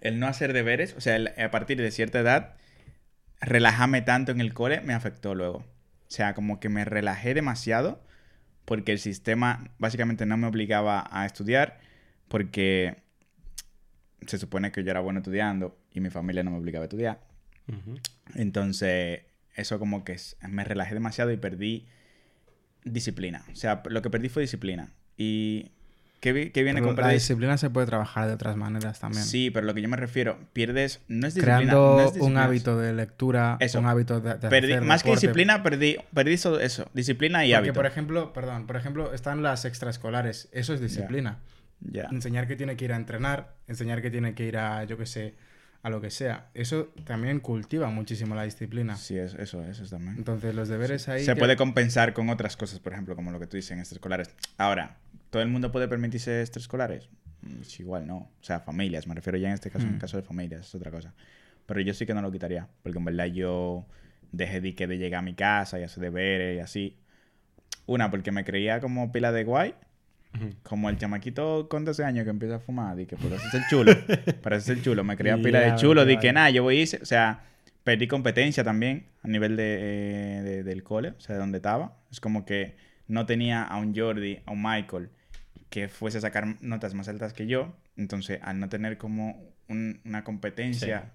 el 0.00 0.20
no 0.20 0.28
hacer 0.28 0.52
deberes, 0.52 0.94
o 0.96 1.00
sea, 1.00 1.16
el- 1.16 1.32
a 1.44 1.50
partir 1.50 1.78
de 1.78 1.90
cierta 1.90 2.20
edad, 2.20 2.54
relajarme 3.40 4.00
tanto 4.02 4.30
en 4.30 4.40
el 4.40 4.54
cole 4.54 4.80
me 4.80 4.94
afectó 4.94 5.34
luego. 5.34 5.58
O 5.58 5.64
sea, 6.10 6.34
como 6.34 6.60
que 6.60 6.68
me 6.68 6.84
relajé 6.84 7.34
demasiado 7.34 8.00
porque 8.66 8.92
el 8.92 8.98
sistema 8.98 9.70
básicamente 9.78 10.26
no 10.26 10.36
me 10.36 10.46
obligaba 10.46 11.08
a 11.10 11.24
estudiar 11.24 11.80
porque 12.28 12.98
se 14.26 14.36
supone 14.38 14.72
que 14.72 14.84
yo 14.84 14.90
era 14.90 15.00
bueno 15.00 15.20
estudiando 15.20 15.78
y 15.90 16.00
mi 16.00 16.10
familia 16.10 16.42
no 16.42 16.50
me 16.50 16.58
obligaba 16.58 16.82
a 16.82 16.86
estudiar. 16.86 17.26
Entonces, 18.34 19.22
eso 19.54 19.78
como 19.78 20.04
que 20.04 20.16
me 20.48 20.64
relajé 20.64 20.94
demasiado 20.94 21.32
y 21.32 21.36
perdí 21.36 21.86
disciplina. 22.84 23.44
O 23.52 23.56
sea, 23.56 23.82
lo 23.88 24.02
que 24.02 24.10
perdí 24.10 24.28
fue 24.28 24.42
disciplina. 24.42 24.92
Y 25.16 25.72
¿qué, 26.20 26.32
vi- 26.32 26.50
qué 26.50 26.62
viene 26.62 26.80
Pero 26.80 26.86
con 26.88 26.96
la 26.96 27.02
perder? 27.02 27.14
disciplina 27.20 27.56
se 27.58 27.70
puede 27.70 27.86
trabajar 27.86 28.26
de 28.28 28.34
otras 28.34 28.56
maneras 28.56 28.98
también. 29.00 29.22
Sí, 29.24 29.50
pero 29.50 29.66
lo 29.66 29.74
que 29.74 29.82
yo 29.82 29.88
me 29.88 29.96
refiero, 29.96 30.38
pierdes, 30.52 31.00
no 31.08 31.26
es 31.26 31.34
disciplina. 31.34 31.58
Creando 31.58 31.96
no 31.98 32.02
es 32.10 32.16
un 32.20 32.36
hábito 32.38 32.78
de 32.78 32.92
lectura, 32.92 33.56
Eso. 33.60 33.78
un 33.78 33.86
hábito 33.86 34.20
de, 34.20 34.34
de 34.34 34.48
Perdí- 34.48 34.72
hacer 34.72 34.82
más 34.82 35.02
que 35.02 35.10
disciplina, 35.10 35.62
perdí, 35.62 35.96
perdí 36.14 36.32
eso, 36.34 36.58
eso, 36.60 36.88
disciplina 36.94 37.44
y 37.44 37.48
Porque, 37.50 37.56
hábito. 37.56 37.74
por 37.74 37.86
ejemplo, 37.86 38.32
perdón, 38.32 38.66
por 38.66 38.76
ejemplo, 38.76 39.12
están 39.14 39.42
las 39.42 39.64
extraescolares. 39.64 40.48
Eso 40.52 40.74
es 40.74 40.80
disciplina. 40.80 41.38
Enseñar 42.10 42.46
que 42.48 42.56
tiene 42.56 42.76
que 42.76 42.86
ir 42.86 42.92
a 42.92 42.96
entrenar, 42.96 43.54
enseñar 43.68 44.00
que 44.02 44.10
tiene 44.10 44.34
que 44.34 44.44
ir 44.46 44.56
a, 44.56 44.84
yo 44.84 44.96
qué 44.96 45.04
sé, 45.06 45.34
a 45.86 45.90
lo 45.90 46.00
que 46.00 46.10
sea. 46.10 46.50
Eso 46.52 46.92
también 47.04 47.38
cultiva 47.38 47.88
muchísimo 47.90 48.34
la 48.34 48.42
disciplina. 48.42 48.96
Sí, 48.96 49.16
eso, 49.16 49.38
eso, 49.38 49.62
eso 49.64 49.86
también. 49.88 50.16
Entonces, 50.16 50.52
los 50.52 50.68
deberes 50.68 51.08
ahí. 51.08 51.24
Se 51.24 51.34
que- 51.34 51.38
puede 51.38 51.54
compensar 51.54 52.12
con 52.12 52.28
otras 52.28 52.56
cosas, 52.56 52.80
por 52.80 52.92
ejemplo, 52.92 53.14
como 53.14 53.30
lo 53.30 53.38
que 53.38 53.46
tú 53.46 53.56
dices 53.56 53.70
en 53.70 53.78
extraescolares. 53.78 54.34
Ahora, 54.58 54.96
¿todo 55.30 55.42
el 55.42 55.48
mundo 55.48 55.70
puede 55.70 55.86
permitirse 55.86 56.40
extraescolares? 56.40 57.08
Mm, 57.42 57.60
es 57.60 57.78
igual 57.78 58.04
no. 58.04 58.16
O 58.16 58.30
sea, 58.42 58.58
familias, 58.58 59.06
me 59.06 59.14
refiero 59.14 59.38
ya 59.38 59.46
en 59.46 59.54
este 59.54 59.70
caso, 59.70 59.86
en 59.86 59.94
el 59.94 60.00
caso 60.00 60.16
de 60.16 60.24
familias, 60.24 60.66
es 60.66 60.74
otra 60.74 60.90
cosa. 60.90 61.14
Pero 61.66 61.80
yo 61.80 61.94
sí 61.94 62.04
que 62.04 62.14
no 62.14 62.20
lo 62.20 62.32
quitaría, 62.32 62.66
porque 62.82 62.98
en 62.98 63.04
verdad 63.04 63.26
yo 63.26 63.86
dejé 64.32 64.60
de 64.60 64.74
que 64.74 64.88
de 64.88 64.98
llegar 64.98 65.20
a 65.20 65.22
mi 65.22 65.34
casa 65.34 65.78
y 65.78 65.84
hacer 65.84 66.02
deberes 66.02 66.56
y 66.56 66.60
así. 66.60 66.98
Una, 67.86 68.10
porque 68.10 68.32
me 68.32 68.44
creía 68.44 68.80
como 68.80 69.12
pila 69.12 69.30
de 69.30 69.44
guay, 69.44 69.76
Como 70.62 70.88
el 70.90 70.98
chamaquito 70.98 71.68
con 71.68 71.84
12 71.84 72.04
años 72.04 72.24
que 72.24 72.30
empieza 72.30 72.56
a 72.56 72.58
fumar, 72.60 72.96
di 72.96 73.06
que 73.06 73.16
por 73.16 73.32
eso 73.32 73.46
es 73.46 73.54
el 73.54 73.62
chulo. 73.68 73.92
Para 74.42 74.56
eso 74.56 74.72
es 74.72 74.78
el 74.78 74.84
chulo. 74.84 75.04
Me 75.04 75.16
creía 75.16 75.36
pila 75.36 75.60
de 75.60 75.74
chulo, 75.76 76.04
di 76.04 76.18
que 76.18 76.32
nada, 76.32 76.50
yo 76.50 76.62
voy 76.62 76.78
a 76.78 76.80
irse. 76.82 76.98
O 77.02 77.06
sea, 77.06 77.44
perdí 77.84 78.06
competencia 78.08 78.64
también 78.64 79.06
a 79.22 79.28
nivel 79.28 79.56
de, 79.56 79.76
eh, 79.78 80.42
de- 80.42 80.62
del 80.64 80.82
cole, 80.82 81.10
o 81.10 81.20
sea, 81.20 81.34
de 81.34 81.40
donde 81.40 81.58
estaba. 81.58 81.96
Es 82.10 82.20
como 82.20 82.44
que 82.44 82.76
no 83.08 83.26
tenía 83.26 83.62
a 83.62 83.76
un 83.76 83.94
Jordi, 83.96 84.40
a 84.46 84.50
un 84.52 84.62
Michael, 84.62 85.10
que 85.70 85.88
fuese 85.88 86.18
a 86.18 86.20
sacar 86.20 86.56
notas 86.60 86.94
más 86.94 87.08
altas 87.08 87.32
que 87.32 87.46
yo. 87.46 87.76
Entonces, 87.96 88.40
al 88.42 88.58
no 88.60 88.68
tener 88.68 88.98
como 88.98 89.40
un- 89.68 90.00
una 90.04 90.22
competencia 90.24 91.12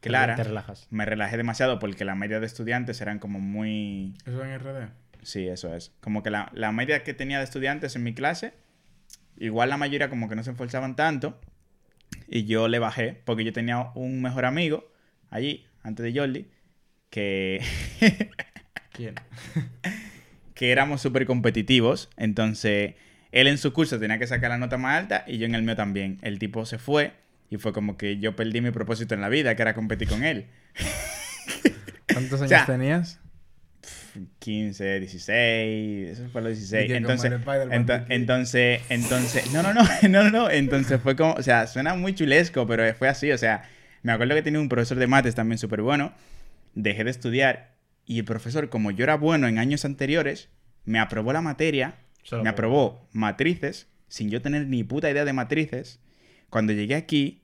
Te- 0.00 0.08
clara, 0.08 0.34
Te 0.36 0.44
relajas. 0.44 0.86
me 0.90 1.04
relajé 1.04 1.36
demasiado 1.36 1.78
porque 1.78 2.04
la 2.04 2.14
media 2.14 2.40
de 2.40 2.46
estudiantes 2.46 3.00
eran 3.00 3.18
como 3.18 3.38
muy... 3.40 4.14
¿Eso 4.26 4.44
en 4.44 4.58
RD? 4.58 4.88
Sí, 5.22 5.46
eso 5.46 5.72
es. 5.74 5.92
Como 6.00 6.22
que 6.24 6.30
la, 6.30 6.50
la 6.52 6.72
media 6.72 7.04
que 7.04 7.14
tenía 7.14 7.38
de 7.38 7.44
estudiantes 7.44 7.94
en 7.94 8.02
mi 8.02 8.12
clase, 8.12 8.54
igual 9.36 9.68
la 9.68 9.76
mayoría 9.76 10.08
como 10.08 10.28
que 10.28 10.36
no 10.36 10.44
se 10.44 10.50
esforzaban 10.50 10.96
tanto. 10.96 11.40
Y 12.28 12.44
yo 12.44 12.68
le 12.68 12.78
bajé 12.78 13.20
porque 13.24 13.44
yo 13.44 13.52
tenía 13.52 13.90
un 13.94 14.22
mejor 14.22 14.44
amigo 14.44 14.90
allí, 15.30 15.66
antes 15.82 16.04
de 16.04 16.18
Jordi, 16.18 16.46
que, 17.10 17.62
¿Quién? 18.92 19.14
que 20.54 20.70
éramos 20.70 21.00
súper 21.00 21.26
competitivos. 21.26 22.10
Entonces, 22.16 22.94
él 23.32 23.46
en 23.46 23.58
su 23.58 23.72
curso 23.72 23.98
tenía 23.98 24.18
que 24.18 24.26
sacar 24.26 24.50
la 24.50 24.58
nota 24.58 24.78
más 24.78 24.98
alta 25.00 25.24
y 25.26 25.38
yo 25.38 25.46
en 25.46 25.54
el 25.54 25.62
mío 25.62 25.76
también. 25.76 26.18
El 26.22 26.38
tipo 26.38 26.64
se 26.66 26.78
fue 26.78 27.14
y 27.50 27.56
fue 27.56 27.72
como 27.72 27.96
que 27.96 28.18
yo 28.18 28.36
perdí 28.36 28.60
mi 28.60 28.70
propósito 28.70 29.14
en 29.14 29.20
la 29.20 29.28
vida, 29.28 29.56
que 29.56 29.62
era 29.62 29.74
competir 29.74 30.08
con 30.08 30.22
él. 30.22 30.46
¿Cuántos 32.12 32.40
años 32.40 32.48
sea, 32.50 32.66
tenías? 32.66 33.20
15, 34.38 35.00
16, 35.00 36.10
eso 36.10 36.28
fue 36.30 36.40
a 36.40 36.44
los 36.44 36.56
16. 36.56 36.84
Y 36.84 36.88
que 36.88 36.94
como 37.02 37.12
Entonces, 37.12 37.30
ento- 37.70 38.06
entonces, 38.08 38.80
entonces, 38.88 39.52
no, 39.52 39.62
no, 39.62 39.72
no, 39.74 39.82
no, 40.08 40.22
no, 40.24 40.30
no, 40.30 40.50
entonces 40.50 41.00
fue 41.00 41.16
como, 41.16 41.34
o 41.34 41.42
sea, 41.42 41.66
suena 41.66 41.94
muy 41.94 42.14
chulesco, 42.14 42.66
pero 42.66 42.92
fue 42.94 43.08
así, 43.08 43.30
o 43.32 43.38
sea, 43.38 43.68
me 44.02 44.12
acuerdo 44.12 44.34
que 44.34 44.42
tenía 44.42 44.60
un 44.60 44.68
profesor 44.68 44.98
de 44.98 45.06
mates 45.06 45.34
también 45.34 45.58
súper 45.58 45.82
bueno, 45.82 46.12
dejé 46.74 47.04
de 47.04 47.10
estudiar 47.10 47.74
y 48.04 48.18
el 48.18 48.24
profesor, 48.24 48.68
como 48.68 48.90
yo 48.90 49.04
era 49.04 49.16
bueno 49.16 49.46
en 49.48 49.58
años 49.58 49.84
anteriores, 49.84 50.48
me 50.84 50.98
aprobó 50.98 51.32
la 51.32 51.40
materia, 51.40 51.96
Solo 52.24 52.42
me 52.44 52.50
aprobó 52.50 53.08
matrices, 53.12 53.88
sin 54.08 54.30
yo 54.30 54.42
tener 54.42 54.66
ni 54.66 54.84
puta 54.84 55.10
idea 55.10 55.24
de 55.24 55.32
matrices. 55.32 56.00
Cuando 56.50 56.72
llegué 56.72 56.94
aquí, 56.96 57.41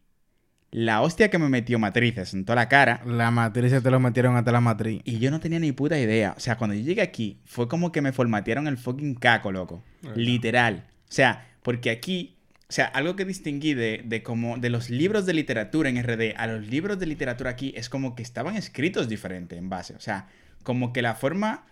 la 0.71 1.01
hostia 1.01 1.31
que 1.31 1.39
me 1.39 1.49
metió 1.49 1.79
matrices 1.79 2.35
en 2.35 2.45
toda 2.45 2.57
la 2.57 2.69
cara, 2.69 3.01
La 3.07 3.31
matriz 3.31 3.71
se 3.71 3.81
te 3.81 3.91
lo 3.91 4.01
metieron 4.01 4.37
hasta 4.37 4.53
la 4.53 4.61
matriz. 4.61 5.01
y 5.05 5.19
yo 5.19 5.31
no 5.31 5.41
tenía 5.41 5.59
ni 5.59 5.73
puta 5.73 5.99
idea. 5.99 6.35
O 6.37 6.41
sea, 6.41 6.57
cuando 6.57 6.75
yo 6.75 6.83
llegué 6.83 7.01
aquí, 7.03 7.41
fue 7.45 7.69
como 7.69 7.91
que 7.91 8.03
me 8.03 8.12
formatearon 8.12 8.66
el 8.66 8.77
fucking 8.77 9.14
caco, 9.14 9.51
loco. 9.51 9.83
Literal. 10.14 10.87
O 11.05 11.12
sea, 11.12 11.49
porque 11.62 11.91
aquí, 11.91 12.37
o 12.69 12.73
sea, 12.73 12.85
algo 12.87 13.16
que 13.16 13.25
distinguí 13.25 13.73
de, 13.73 14.03
de 14.05 14.23
como 14.23 14.59
de 14.59 14.69
los 14.69 14.91
libros 14.91 15.25
de 15.25 15.35
literatura 15.35 15.89
en 15.89 16.03
RD 16.03 16.35
a 16.37 16.47
los 16.47 16.66
libros 16.66 16.99
de 16.99 17.07
literatura 17.07 17.51
aquí 17.51 17.73
es 17.77 17.89
como 17.89 18.14
que 18.14 18.23
estaban 18.23 18.57
escritos 18.57 19.09
diferente 19.09 19.57
en 19.57 19.71
base. 19.71 19.95
O 19.95 20.01
sea, 20.01 20.29
como 20.62 20.93
que 20.93 21.01
la 21.01 21.14
forma 21.14 21.64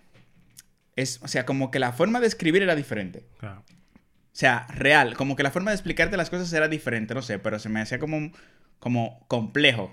es, 0.96 1.20
o 1.22 1.28
sea, 1.28 1.44
como 1.44 1.70
que 1.70 1.78
la 1.78 1.92
forma 1.92 2.20
de 2.20 2.26
escribir 2.26 2.62
era 2.62 2.74
diferente. 2.74 3.26
Claro. 3.38 3.62
O 3.68 4.38
sea, 4.38 4.66
real, 4.68 5.14
como 5.16 5.34
que 5.36 5.42
la 5.42 5.50
forma 5.50 5.70
de 5.70 5.76
explicarte 5.76 6.16
las 6.16 6.28
cosas 6.28 6.52
era 6.52 6.68
diferente, 6.68 7.14
no 7.14 7.22
sé, 7.22 7.38
pero 7.38 7.58
se 7.58 7.68
me 7.70 7.80
hacía 7.80 7.98
como, 7.98 8.32
como 8.78 9.24
complejo. 9.28 9.92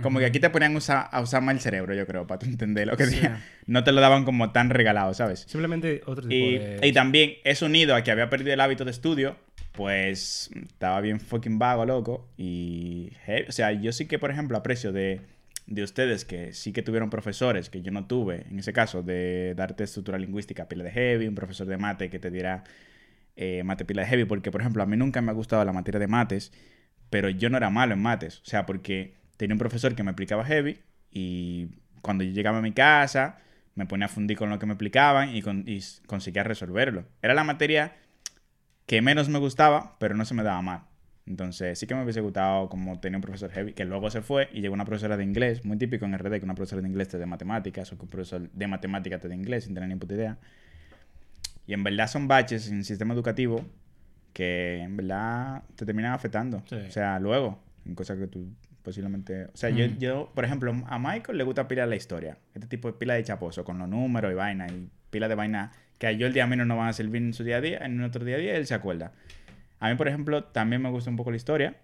Como 0.00 0.20
que 0.20 0.24
aquí 0.24 0.40
te 0.40 0.48
ponían 0.48 0.74
a 0.74 0.78
usar, 0.78 1.08
a 1.12 1.20
usar 1.20 1.42
más 1.42 1.54
el 1.54 1.60
cerebro, 1.60 1.94
yo 1.94 2.06
creo, 2.06 2.26
para 2.26 2.38
tú 2.38 2.46
entender 2.46 2.86
lo 2.86 2.96
que 2.96 3.04
Sí. 3.04 3.16
decía. 3.16 3.44
No 3.66 3.84
te 3.84 3.92
lo 3.92 4.00
daban 4.00 4.24
como 4.24 4.50
tan 4.50 4.70
regalado, 4.70 5.12
¿sabes? 5.12 5.40
Simplemente 5.40 6.00
otro 6.06 6.26
tipo 6.26 6.34
Y, 6.34 6.58
de... 6.58 6.80
y 6.82 6.92
también, 6.92 7.32
eso 7.44 7.66
unido 7.66 7.94
a 7.94 8.02
que 8.02 8.10
había 8.10 8.30
perdido 8.30 8.54
el 8.54 8.60
hábito 8.62 8.86
de 8.86 8.90
estudio, 8.90 9.36
pues 9.72 10.48
estaba 10.62 10.98
bien 11.02 11.20
fucking 11.20 11.58
vago, 11.58 11.84
loco. 11.84 12.26
Y, 12.38 13.12
hey, 13.26 13.44
o 13.46 13.52
sea, 13.52 13.70
yo 13.72 13.92
sí 13.92 14.06
que, 14.06 14.18
por 14.18 14.30
ejemplo, 14.30 14.56
aprecio 14.56 14.92
de, 14.92 15.20
de 15.66 15.82
ustedes 15.82 16.24
que 16.24 16.54
sí 16.54 16.72
que 16.72 16.80
tuvieron 16.80 17.10
profesores, 17.10 17.68
que 17.68 17.82
yo 17.82 17.92
no 17.92 18.06
tuve, 18.06 18.46
en 18.50 18.58
ese 18.60 18.72
caso, 18.72 19.02
de 19.02 19.52
darte 19.56 19.84
estructura 19.84 20.16
lingüística 20.16 20.68
pila 20.68 20.84
de 20.84 20.90
heavy, 20.90 21.28
un 21.28 21.34
profesor 21.34 21.66
de 21.66 21.76
mate 21.76 22.08
que 22.08 22.18
te 22.18 22.30
diera 22.30 22.64
eh, 23.36 23.62
mate 23.62 23.84
pila 23.84 24.00
de 24.02 24.08
heavy, 24.08 24.24
porque, 24.24 24.50
por 24.50 24.62
ejemplo, 24.62 24.82
a 24.82 24.86
mí 24.86 24.96
nunca 24.96 25.20
me 25.20 25.30
ha 25.30 25.34
gustado 25.34 25.62
la 25.66 25.72
materia 25.74 26.00
de 26.00 26.06
mates, 26.06 26.50
pero 27.12 27.28
yo 27.28 27.50
no 27.50 27.58
era 27.58 27.68
malo 27.68 27.92
en 27.92 28.00
mates, 28.00 28.38
o 28.40 28.46
sea, 28.46 28.64
porque 28.64 29.12
tenía 29.36 29.54
un 29.54 29.58
profesor 29.58 29.94
que 29.94 30.02
me 30.02 30.12
explicaba 30.12 30.46
heavy 30.46 30.80
y 31.10 31.68
cuando 32.00 32.24
yo 32.24 32.32
llegaba 32.32 32.56
a 32.56 32.62
mi 32.62 32.72
casa 32.72 33.36
me 33.74 33.84
ponía 33.84 34.06
a 34.06 34.08
fundir 34.08 34.38
con 34.38 34.48
lo 34.48 34.58
que 34.58 34.64
me 34.64 34.72
explicaban 34.72 35.36
y, 35.36 35.42
con- 35.42 35.66
conseguía 36.06 36.42
resolverlo. 36.42 37.04
Era 37.20 37.34
la 37.34 37.44
materia 37.44 37.92
que 38.86 39.02
menos 39.02 39.28
me 39.28 39.38
gustaba, 39.38 39.96
pero 39.98 40.14
no 40.14 40.24
se 40.24 40.32
me 40.32 40.42
daba 40.42 40.62
mal. 40.62 40.80
Entonces 41.26 41.78
sí 41.78 41.86
que 41.86 41.94
me 41.94 42.02
hubiese 42.02 42.22
gustado 42.22 42.70
como 42.70 42.98
tener 42.98 43.16
un 43.16 43.22
profesor 43.22 43.50
heavy, 43.50 43.74
que 43.74 43.84
luego 43.84 44.10
se 44.10 44.22
fue 44.22 44.48
y 44.50 44.62
llegó 44.62 44.72
una 44.72 44.86
profesora 44.86 45.18
de 45.18 45.24
inglés, 45.24 45.66
muy 45.66 45.76
típico 45.76 46.06
en 46.06 46.14
RD, 46.14 46.38
que 46.38 46.46
una 46.46 46.54
profesora 46.54 46.80
de 46.80 46.88
inglés 46.88 47.08
te 47.08 47.18
de 47.18 47.26
matemáticas 47.26 47.92
o 47.92 47.98
que 47.98 48.04
un 48.04 48.08
profesor 48.08 48.50
de 48.50 48.66
matemáticas 48.68 49.20
te 49.20 49.28
de 49.28 49.34
inglés 49.34 49.64
sin 49.64 49.74
tener 49.74 49.90
ni 49.90 49.96
puta 49.96 50.14
idea. 50.14 50.38
Y 51.66 51.74
en 51.74 51.84
verdad 51.84 52.06
son 52.08 52.26
baches 52.26 52.68
en 52.68 52.78
el 52.78 52.84
sistema 52.84 53.12
educativo 53.12 53.64
que 54.32 54.78
en 54.78 54.96
verdad 54.96 55.62
te 55.76 55.84
terminan 55.84 56.12
afectando. 56.12 56.62
Sí. 56.66 56.76
O 56.76 56.90
sea, 56.90 57.18
luego, 57.18 57.58
en 57.86 57.94
cosas 57.94 58.18
que 58.18 58.26
tú 58.26 58.48
posiblemente... 58.82 59.46
O 59.46 59.56
sea, 59.56 59.70
yo, 59.70 59.86
yo, 59.86 60.30
por 60.34 60.44
ejemplo, 60.44 60.74
a 60.86 60.98
Michael 60.98 61.38
le 61.38 61.44
gusta 61.44 61.68
pila 61.68 61.86
la 61.86 61.96
historia. 61.96 62.36
Este 62.54 62.66
tipo 62.66 62.88
de 62.88 62.94
pila 62.94 63.14
de 63.14 63.24
chaposo, 63.24 63.64
con 63.64 63.78
los 63.78 63.88
números 63.88 64.32
y 64.32 64.34
vaina, 64.34 64.66
y 64.66 64.88
pila 65.10 65.28
de 65.28 65.34
vaina 65.34 65.72
que 65.98 66.08
a 66.08 66.12
yo 66.12 66.26
el 66.26 66.32
día 66.32 66.46
menos 66.48 66.66
no 66.66 66.76
van 66.76 66.88
a 66.88 66.92
servir 66.92 67.22
en 67.22 67.32
su 67.32 67.44
día 67.44 67.58
a 67.58 67.60
día, 67.60 67.78
en 67.78 68.02
otro 68.02 68.24
día 68.24 68.34
a 68.34 68.38
día 68.38 68.56
él 68.56 68.66
se 68.66 68.74
acuerda. 68.74 69.12
A 69.78 69.88
mí, 69.88 69.94
por 69.94 70.08
ejemplo, 70.08 70.44
también 70.44 70.82
me 70.82 70.90
gusta 70.90 71.10
un 71.10 71.16
poco 71.16 71.30
la 71.30 71.36
historia. 71.36 71.76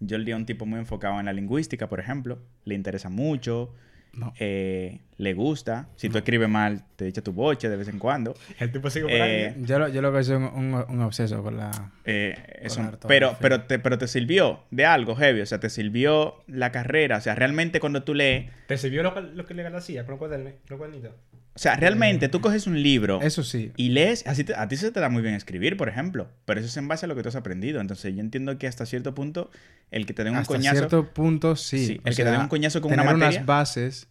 Yo 0.00 0.16
el 0.16 0.24
día 0.24 0.36
un 0.36 0.46
tipo 0.46 0.66
muy 0.66 0.78
enfocado 0.78 1.18
en 1.18 1.26
la 1.26 1.32
lingüística, 1.32 1.88
por 1.88 2.00
ejemplo. 2.00 2.38
Le 2.64 2.74
interesa 2.74 3.08
mucho. 3.08 3.74
No. 4.16 4.32
eh, 4.38 5.00
le 5.16 5.32
gusta. 5.34 5.88
Si 5.96 6.08
tú 6.08 6.18
escribes 6.18 6.48
mal, 6.48 6.84
te 6.96 7.06
echa 7.06 7.22
tu 7.22 7.32
boche 7.32 7.68
de 7.68 7.76
vez 7.76 7.88
en 7.88 7.98
cuando. 7.98 8.34
El 8.58 8.72
tipo 8.72 8.90
sigue 8.90 9.04
por 9.04 9.12
Eh, 9.12 9.48
ahí. 9.56 9.64
Yo 9.64 9.78
lo, 9.78 9.88
yo 9.88 10.02
lo 10.02 10.12
que 10.12 10.24
soy 10.24 10.36
un, 10.36 10.44
un, 10.44 10.74
un 10.88 11.00
obseso 11.02 11.42
con 11.42 11.56
la... 11.56 11.92
Eh, 12.04 12.34
eso- 12.62 12.80
la 12.82 12.88
ortografía. 12.88 13.08
pero, 13.08 13.36
pero, 13.40 13.62
te, 13.62 13.78
pero 13.78 13.96
te 13.98 14.08
sirvió 14.08 14.60
de 14.70 14.86
algo 14.86 15.14
heavy, 15.16 15.40
o 15.40 15.46
sea, 15.46 15.60
te 15.60 15.70
sirvió 15.70 16.42
la 16.48 16.72
carrera, 16.72 17.18
o 17.18 17.20
sea, 17.20 17.34
realmente 17.34 17.78
cuando 17.80 18.02
tú 18.02 18.14
lees, 18.14 18.50
¿Te 18.66 18.76
sirvió 18.78 19.02
lo, 19.02 19.20
lo 19.20 19.44
que 19.46 19.54
le 19.54 19.66
hacía 19.66 20.04
con 20.04 20.18
los 20.18 20.18
cuadernitos? 20.18 21.12
o 21.56 21.58
sea, 21.60 21.76
realmente 21.76 22.28
tú 22.28 22.40
coges 22.40 22.66
un 22.66 22.82
libro 22.82 23.20
Eso 23.22 23.44
sí. 23.44 23.70
y 23.76 23.90
lees, 23.90 24.26
así 24.26 24.42
te- 24.42 24.56
a 24.56 24.66
ti 24.66 24.76
se 24.76 24.90
te 24.90 24.98
da 24.98 25.08
muy 25.08 25.22
bien 25.22 25.34
escribir, 25.36 25.76
por 25.76 25.88
ejemplo, 25.88 26.26
pero 26.46 26.58
eso 26.58 26.68
es 26.68 26.76
en 26.76 26.88
base 26.88 27.06
a 27.06 27.08
lo 27.08 27.14
que 27.14 27.22
tú 27.22 27.28
has 27.28 27.36
aprendido, 27.36 27.80
entonces 27.80 28.12
yo 28.12 28.20
entiendo 28.20 28.58
que 28.58 28.66
hasta 28.66 28.84
cierto 28.86 29.14
punto 29.14 29.52
el 29.92 30.04
que 30.06 30.14
te 30.14 30.24
den 30.24 30.32
un 30.32 30.40
Hasta 30.40 30.52
coñazo, 30.54 30.76
cierto 30.78 31.12
punto 31.14 31.54
sí. 31.54 31.86
Sí, 31.86 32.00
O 32.04 32.08
el 32.08 32.16
que 32.16 32.24
te 32.24 32.30
dé 32.32 32.38
un 32.38 32.48
coñazo 32.48 32.80
con 32.80 32.92
una 32.92 33.02
tener 33.02 33.16
materia. 33.16 33.38
unas 33.38 33.46
bases 33.46 34.03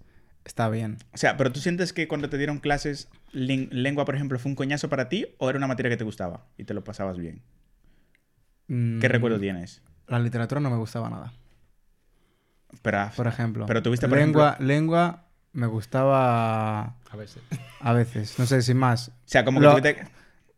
está 0.46 0.70
bien. 0.70 0.98
o 1.14 1.18
sea, 1.18 1.38
pero 1.38 1.52
tú 1.52 1.60
sientes 1.60 1.94
que 1.94 2.08
cuando 2.08 2.30
te 2.30 2.38
dieron 2.38 2.60
clases 2.60 3.10
lengua, 3.32 4.06
por 4.06 4.16
ejemplo, 4.16 4.38
fue 4.40 4.50
un 4.52 4.56
coñazo 4.56 4.90
para 4.90 5.10
ti 5.10 5.28
o 5.38 5.50
era 5.50 5.58
una 5.58 5.68
materia 5.68 5.90
que 5.90 5.98
te 5.98 6.04
gustaba 6.04 6.46
y 6.58 6.64
te 6.66 6.74
lo 6.74 6.84
pasabas 6.84 7.18
bien. 7.18 7.42
¿Qué 8.68 8.74
Mm, 8.74 9.02
recuerdo 9.02 9.40
tienes? 9.40 9.82
La 10.08 10.20
literatura 10.20 10.62
no 10.62 10.70
me 10.70 10.78
gustaba 10.78 11.10
nada. 11.10 11.34
Pero, 12.82 13.10
Por 13.16 13.28
ejemplo. 13.28 13.66
pero 13.66 13.82
tuviste, 13.84 14.08
por 14.08 14.18
lengua, 14.18 14.58
lengua 14.60 15.26
me 15.54 15.68
gustaba 15.68 16.96
A 17.12 17.16
veces. 17.18 17.42
a 17.80 17.94
veces. 17.94 18.38
No 18.40 18.46
sé, 18.46 18.62
sin 18.62 18.78
más. 18.78 19.10
o 19.10 19.14
sea, 19.26 19.46
como 19.46 19.60
Lo- 19.60 19.76
que 19.76 19.82
tuviste... 19.94 20.08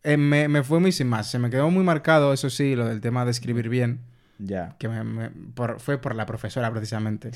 Eh, 0.02 0.16
me, 0.16 0.46
me 0.48 0.62
fue 0.62 0.78
muy 0.78 0.92
sin 0.92 1.08
más. 1.08 1.28
Se 1.30 1.38
me 1.40 1.50
quedó 1.50 1.68
muy 1.70 1.82
marcado, 1.82 2.32
eso 2.32 2.48
sí, 2.48 2.76
lo 2.76 2.86
del 2.86 3.00
tema 3.00 3.24
de 3.24 3.32
escribir 3.32 3.68
bien. 3.68 4.00
Ya. 4.38 4.76
Que 4.78 4.88
me- 4.88 5.02
me- 5.02 5.30
por- 5.30 5.80
fue 5.80 5.98
por 5.98 6.14
la 6.14 6.26
profesora, 6.26 6.70
precisamente. 6.72 7.32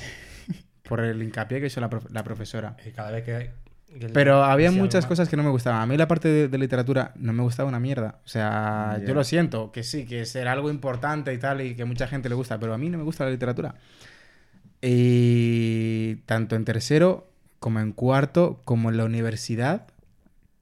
por 0.91 1.01
el 1.01 1.23
hincapié 1.23 1.61
que 1.61 1.69
hizo 1.69 1.81
la, 1.81 1.89
prof- 1.89 2.11
la 2.11 2.23
profesora. 2.23 2.77
Y 2.87 2.91
cada 2.91 3.11
vez 3.13 3.25
que... 3.25 3.51
que 3.99 4.09
Pero 4.11 4.45
había 4.45 4.71
muchas 4.73 5.07
cosas 5.07 5.29
que 5.31 5.37
no 5.37 5.43
me 5.43 5.49
gustaban. 5.51 5.81
A 5.81 5.87
mí 5.87 5.97
la 5.97 6.07
parte 6.07 6.29
de, 6.29 6.49
de 6.49 6.59
literatura 6.59 7.13
no 7.17 7.33
me 7.33 7.43
gustaba 7.43 7.69
una 7.69 7.81
mierda. 7.81 8.19
O 8.25 8.29
sea, 8.29 8.97
Ya. 9.01 9.07
yo 9.07 9.15
lo 9.15 9.25
siento, 9.25 9.73
que 9.73 9.83
sí, 9.85 10.05
que 10.05 10.27
será 10.27 10.53
algo 10.53 10.69
importante 10.71 11.33
y 11.33 11.39
tal, 11.39 11.63
y 11.63 11.75
que 11.77 11.85
mucha 11.87 12.07
gente 12.07 12.29
le 12.29 12.35
gusta, 12.35 12.59
pero 12.61 12.75
a 12.75 12.79
mí 12.79 12.91
no 12.91 12.99
me 12.99 13.05
gusta 13.05 13.25
la 13.25 13.31
literatura. 13.31 13.77
Y 14.83 16.17
tanto 16.27 16.57
en 16.57 16.65
tercero, 16.65 17.29
como 17.59 17.81
en 17.81 17.93
cuarto, 17.93 18.61
como 18.65 18.91
en 18.91 18.97
la 18.97 19.05
universidad, 19.05 19.87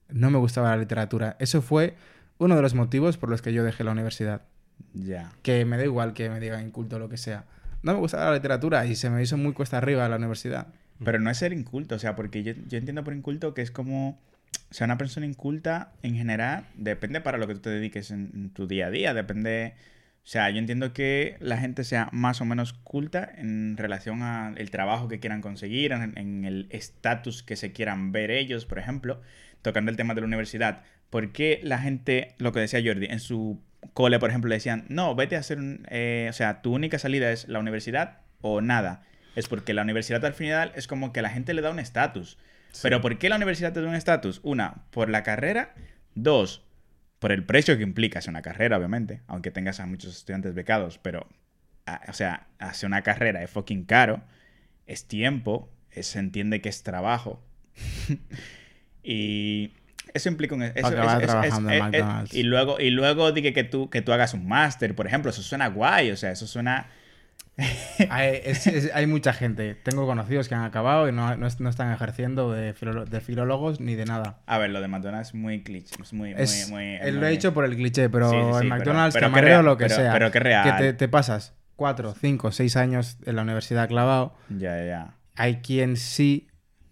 no 0.09 0.29
me 0.29 0.37
gustaba 0.37 0.69
la 0.69 0.77
literatura. 0.77 1.35
Eso 1.39 1.61
fue 1.61 1.95
uno 2.37 2.55
de 2.55 2.61
los 2.61 2.73
motivos 2.75 3.17
por 3.17 3.29
los 3.29 3.41
que 3.41 3.53
yo 3.53 3.63
dejé 3.63 3.83
la 3.83 3.91
universidad. 3.91 4.41
Ya. 4.93 5.31
Que 5.41 5.65
me 5.65 5.77
da 5.77 5.83
igual 5.85 6.13
que 6.13 6.29
me 6.29 6.39
digan 6.39 6.65
inculto 6.65 6.97
o 6.97 6.99
lo 6.99 7.09
que 7.09 7.17
sea. 7.17 7.45
No 7.81 7.93
me 7.93 7.99
gustaba 7.99 8.25
la 8.25 8.33
literatura 8.33 8.85
y 8.85 8.95
se 8.95 9.09
me 9.09 9.21
hizo 9.21 9.37
muy 9.37 9.53
cuesta 9.53 9.77
arriba 9.77 10.07
la 10.09 10.17
universidad. 10.17 10.67
Pero 11.03 11.19
no 11.19 11.29
es 11.29 11.37
ser 11.37 11.53
inculto, 11.53 11.95
o 11.95 11.99
sea, 11.99 12.15
porque 12.15 12.43
yo, 12.43 12.53
yo 12.67 12.77
entiendo 12.77 13.03
por 13.03 13.13
inculto 13.13 13.53
que 13.53 13.61
es 13.61 13.71
como, 13.71 14.19
o 14.69 14.73
sea, 14.73 14.85
una 14.85 14.97
persona 14.97 15.25
inculta 15.25 15.93
en 16.03 16.15
general 16.15 16.65
depende 16.75 17.21
para 17.21 17.37
lo 17.37 17.47
que 17.47 17.55
tú 17.55 17.61
te 17.61 17.69
dediques 17.69 18.11
en, 18.11 18.49
tu 18.49 18.67
día 18.67 18.87
a 18.87 18.91
día, 18.91 19.13
depende, 19.13 19.75
o 20.23 20.27
sea, 20.27 20.49
yo 20.49 20.57
entiendo 20.57 20.91
que 20.91 21.37
la 21.39 21.57
gente 21.57 21.85
sea 21.85 22.09
más 22.11 22.41
o 22.41 22.45
menos 22.45 22.73
culta 22.73 23.31
en 23.37 23.77
relación 23.77 24.23
al 24.23 24.69
trabajo 24.71 25.07
que 25.07 25.21
quieran 25.21 25.39
conseguir, 25.39 25.93
en, 25.93 26.17
en 26.17 26.43
el 26.43 26.67
estatus 26.69 27.43
que 27.43 27.55
se 27.55 27.71
quieran 27.71 28.11
ver 28.11 28.29
ellos, 28.29 28.65
por 28.65 28.79
ejemplo, 28.79 29.21
tocando 29.61 29.91
el 29.91 29.97
tema 29.97 30.15
de 30.15 30.21
la 30.21 30.27
universidad. 30.27 30.83
¿Por 31.09 31.31
qué 31.31 31.61
la 31.63 31.79
gente, 31.79 32.35
lo 32.39 32.51
que 32.51 32.59
decía 32.59 32.81
Jordi, 32.83 33.05
en 33.05 33.21
su 33.21 33.61
cole, 33.93 34.19
por 34.19 34.29
ejemplo, 34.29 34.49
le 34.49 34.55
decían, 34.55 34.85
no, 34.89 35.15
vete 35.15 35.35
a 35.35 35.39
hacer, 35.39 35.57
un, 35.59 35.85
eh, 35.89 36.27
o 36.29 36.33
sea, 36.33 36.61
tu 36.61 36.73
única 36.73 36.99
salida 36.99 37.31
es 37.31 37.47
la 37.47 37.59
universidad 37.59 38.19
o 38.41 38.61
nada? 38.61 39.03
es 39.35 39.47
porque 39.47 39.73
la 39.73 39.83
universidad 39.83 40.25
al 40.25 40.33
final 40.33 40.73
es 40.75 40.87
como 40.87 41.13
que 41.13 41.21
la 41.21 41.29
gente 41.29 41.53
le 41.53 41.61
da 41.61 41.69
un 41.71 41.79
estatus. 41.79 42.37
Pero 42.81 42.99
¿por 42.99 43.17
qué 43.19 43.29
la 43.29 43.37
universidad 43.37 43.71
te 43.71 43.81
da 43.81 43.87
un 43.87 43.95
estatus? 43.95 44.41
Una, 44.43 44.83
por 44.91 45.09
la 45.09 45.23
carrera. 45.23 45.73
Dos, 46.13 46.65
por 47.19 47.31
el 47.31 47.45
precio 47.45 47.77
que 47.77 47.83
implica 47.83 48.19
hacer 48.19 48.31
una 48.31 48.41
carrera, 48.41 48.75
obviamente. 48.77 49.21
Aunque 49.27 49.49
tengas 49.51 49.79
a 49.79 49.85
muchos 49.85 50.17
estudiantes 50.17 50.55
becados. 50.55 50.97
Pero, 50.97 51.27
a- 51.85 52.01
o 52.09 52.13
sea, 52.13 52.47
hacer 52.57 52.87
una 52.87 53.01
carrera 53.01 53.41
es 53.41 53.49
fucking 53.49 53.85
caro. 53.85 54.23
Es 54.87 55.07
tiempo. 55.07 55.69
es- 55.91 56.07
se 56.07 56.19
entiende 56.19 56.59
que 56.59 56.69
es 56.69 56.83
trabajo. 56.83 57.41
y 59.03 59.71
eso 60.13 60.29
implica 60.29 60.55
un... 60.55 60.63
Eso, 60.63 60.87
acabar 60.87 61.17
es- 61.17 61.23
es- 61.23 61.27
trabajando 61.29 61.69
en 61.69 61.75
es- 61.75 61.81
es- 61.81 61.83
McDonald's. 62.01 62.33
y 62.33 62.43
luego, 62.43 62.79
y 62.79 62.89
luego 62.89 63.31
dije 63.31 63.53
que 63.53 63.63
tú, 63.63 63.89
que 63.89 64.01
tú 64.01 64.11
hagas 64.13 64.33
un 64.33 64.47
máster, 64.47 64.95
por 64.95 65.07
ejemplo. 65.07 65.31
Eso 65.31 65.41
suena 65.41 65.67
guay. 65.67 66.11
O 66.11 66.17
sea, 66.17 66.31
eso 66.31 66.47
suena... 66.47 66.87
Hay, 68.09 68.39
es- 68.45 68.67
es- 68.67 68.91
hay 68.93 69.05
mucha 69.05 69.33
gente. 69.33 69.75
Tengo 69.75 70.05
conocidos 70.05 70.47
que 70.47 70.55
han 70.55 70.63
acabado 70.63 71.09
y 71.09 71.11
no, 71.11 71.35
no 71.35 71.45
es- 71.47 71.59
no 71.59 71.69
están 71.69 71.91
ejerciendo 71.91 72.51
de, 72.53 72.73
filolo- 72.73 73.05
de 73.05 73.19
filólogos 73.19 73.79
ni 73.81 73.95
de 73.95 74.05
nada. 74.05 74.39
A 74.45 74.57
ver, 74.57 74.69
lo 74.69 74.79
de 74.81 74.87
McDonald's 74.87 75.29
es 75.29 75.35
muy 75.35 75.61
cliché. 75.63 75.95
Es 76.01 76.13
muy, 76.13 76.33
Es, 76.37 76.69
muy, 76.69 76.75
muy, 76.85 76.95
él 77.01 77.19
lo 77.19 77.27
he 77.27 77.31
dicho 77.31 77.53
por 77.53 77.65
el 77.65 77.75
cliché, 77.75 78.09
pero 78.09 78.29
Sí, 78.29 78.37
sí, 78.37 78.41
sí, 78.41 78.47
en 78.47 78.53
pero- 78.61 78.69
McDonald's, 78.75 79.13
pero 79.13 79.27
que 79.27 79.31
camarero, 79.31 79.47
real, 79.55 79.65
lo 79.65 79.77
que 79.77 79.85
pero- 79.85 79.95
sea. 79.95 80.13
pero 80.13 80.31
que 80.31 80.39
real. 80.39 80.77
te, 80.77 80.93
te 80.93 81.07
pasas 81.09 81.53
cuatro, 81.75 82.13
cinco, 82.19 82.51
seis 82.53 82.75
años 82.77 83.17
en 83.25 83.35
la 83.35 83.41
universidad 83.41 83.87
clavado. 83.89 84.35
Ya, 84.49 84.77
ya, 84.77 84.85
ya. 84.85 85.13
Hay 85.35 85.57
quien 85.57 85.97
sí, 85.97 86.47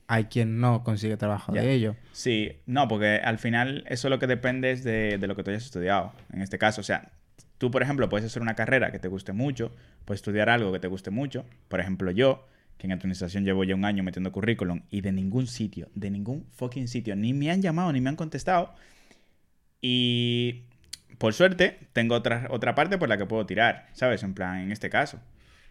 hay 0.07 0.25
quien 0.25 0.59
no 0.59 0.83
consigue 0.83 1.17
trabajo 1.17 1.51
de 1.51 1.73
ello. 1.73 1.95
Sí, 2.13 2.53
no, 2.65 2.87
porque 2.87 3.17
al 3.23 3.37
final 3.37 3.83
eso 3.87 4.09
lo 4.09 4.19
que 4.19 4.27
depende 4.27 4.71
es 4.71 4.83
de, 4.83 5.17
de 5.17 5.27
lo 5.27 5.35
que 5.35 5.43
tú 5.43 5.51
hayas 5.51 5.65
estudiado. 5.65 6.13
En 6.33 6.41
este 6.41 6.57
caso, 6.57 6.81
o 6.81 6.83
sea, 6.83 7.11
tú, 7.57 7.69
por 7.71 7.83
ejemplo, 7.83 8.09
puedes 8.09 8.25
hacer 8.25 8.41
una 8.41 8.55
carrera 8.55 8.91
que 8.91 8.99
te 8.99 9.07
guste 9.07 9.33
mucho, 9.33 9.75
puedes 10.05 10.19
estudiar 10.21 10.49
algo 10.49 10.71
que 10.71 10.79
te 10.79 10.87
guste 10.87 11.11
mucho. 11.11 11.45
Por 11.67 11.79
ejemplo, 11.79 12.09
yo, 12.11 12.47
que 12.77 12.87
en 12.87 12.93
administración 12.93 13.43
llevo 13.43 13.63
ya 13.65 13.75
un 13.75 13.85
año 13.85 14.03
metiendo 14.03 14.31
currículum 14.31 14.81
y 14.89 15.01
de 15.01 15.11
ningún 15.11 15.47
sitio, 15.47 15.89
de 15.93 16.09
ningún 16.09 16.45
fucking 16.53 16.87
sitio, 16.87 17.15
ni 17.15 17.33
me 17.33 17.51
han 17.51 17.61
llamado 17.61 17.91
ni 17.91 17.99
me 18.01 18.09
han 18.09 18.15
contestado. 18.15 18.73
Y 19.81 20.63
por 21.17 21.33
suerte, 21.33 21.77
tengo 21.93 22.15
otra, 22.15 22.47
otra 22.49 22.75
parte 22.75 22.97
por 22.97 23.09
la 23.09 23.17
que 23.17 23.25
puedo 23.25 23.45
tirar, 23.45 23.87
¿sabes? 23.93 24.23
En 24.23 24.33
plan, 24.33 24.59
en 24.61 24.71
este 24.71 24.89
caso, 24.89 25.19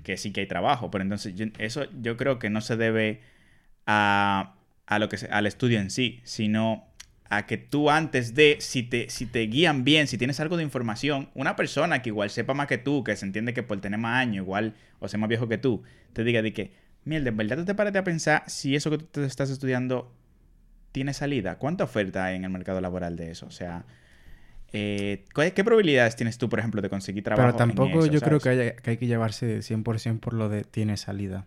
que 0.02 0.16
sí 0.16 0.32
que 0.32 0.42
hay 0.42 0.46
trabajo. 0.46 0.90
Pero 0.90 1.02
entonces, 1.02 1.34
yo- 1.34 1.46
eso 1.58 1.86
yo 2.00 2.16
creo 2.16 2.38
que 2.38 2.50
no 2.50 2.60
se 2.60 2.76
debe 2.76 3.20
a, 3.86 4.54
a 4.86 4.98
lo 4.98 5.08
que 5.08 5.16
al 5.30 5.46
estudio 5.46 5.80
en 5.80 5.90
sí, 5.90 6.20
sino 6.24 6.84
a 7.28 7.46
que 7.46 7.56
tú 7.56 7.90
antes 7.90 8.34
de, 8.34 8.56
si 8.60 8.82
te, 8.84 9.10
si 9.10 9.26
te 9.26 9.40
guían 9.46 9.84
bien, 9.84 10.06
si 10.06 10.16
tienes 10.18 10.38
algo 10.40 10.56
de 10.56 10.62
información, 10.62 11.28
una 11.34 11.56
persona 11.56 12.02
que 12.02 12.10
igual 12.10 12.30
sepa 12.30 12.54
más 12.54 12.68
que 12.68 12.78
tú, 12.78 13.02
que 13.04 13.16
se 13.16 13.26
entiende 13.26 13.52
que 13.54 13.62
por 13.64 13.80
tener 13.80 13.98
más 13.98 14.20
años, 14.20 14.44
igual, 14.44 14.74
o 15.00 15.08
sea 15.08 15.18
más 15.18 15.28
viejo 15.28 15.48
que 15.48 15.58
tú, 15.58 15.82
te 16.12 16.22
diga 16.24 16.42
de 16.42 16.52
que, 16.52 16.72
mierda, 17.04 17.28
¿en 17.30 17.36
verdad 17.36 17.56
tú 17.56 17.64
te 17.64 17.74
paraste 17.74 17.98
a 17.98 18.04
pensar 18.04 18.44
si 18.46 18.76
eso 18.76 18.90
que 18.90 18.98
tú 18.98 19.06
te 19.06 19.24
estás 19.24 19.50
estudiando 19.50 20.12
tiene 20.92 21.14
salida? 21.14 21.58
¿Cuánta 21.58 21.84
oferta 21.84 22.24
hay 22.26 22.36
en 22.36 22.44
el 22.44 22.50
mercado 22.50 22.80
laboral 22.80 23.16
de 23.16 23.30
eso? 23.32 23.46
O 23.46 23.50
sea, 23.50 23.84
eh, 24.72 25.24
¿cuál- 25.34 25.52
¿qué 25.52 25.64
probabilidades 25.64 26.16
tienes 26.16 26.38
tú, 26.38 26.48
por 26.48 26.58
ejemplo, 26.58 26.82
de 26.82 26.88
conseguir 26.90 27.22
trabajo? 27.24 27.46
Pero 27.48 27.56
tampoco 27.56 27.88
en 27.88 28.00
eso, 28.00 28.12
yo 28.12 28.22
creo 28.22 28.40
que, 28.40 28.48
haya- 28.50 28.76
que 28.76 28.90
hay 28.90 28.96
que 28.98 29.06
llevarse 29.06 29.62
100% 29.62 30.20
por 30.20 30.34
lo 30.34 30.48
de 30.48 30.64
tiene 30.64 30.96
salida. 30.96 31.46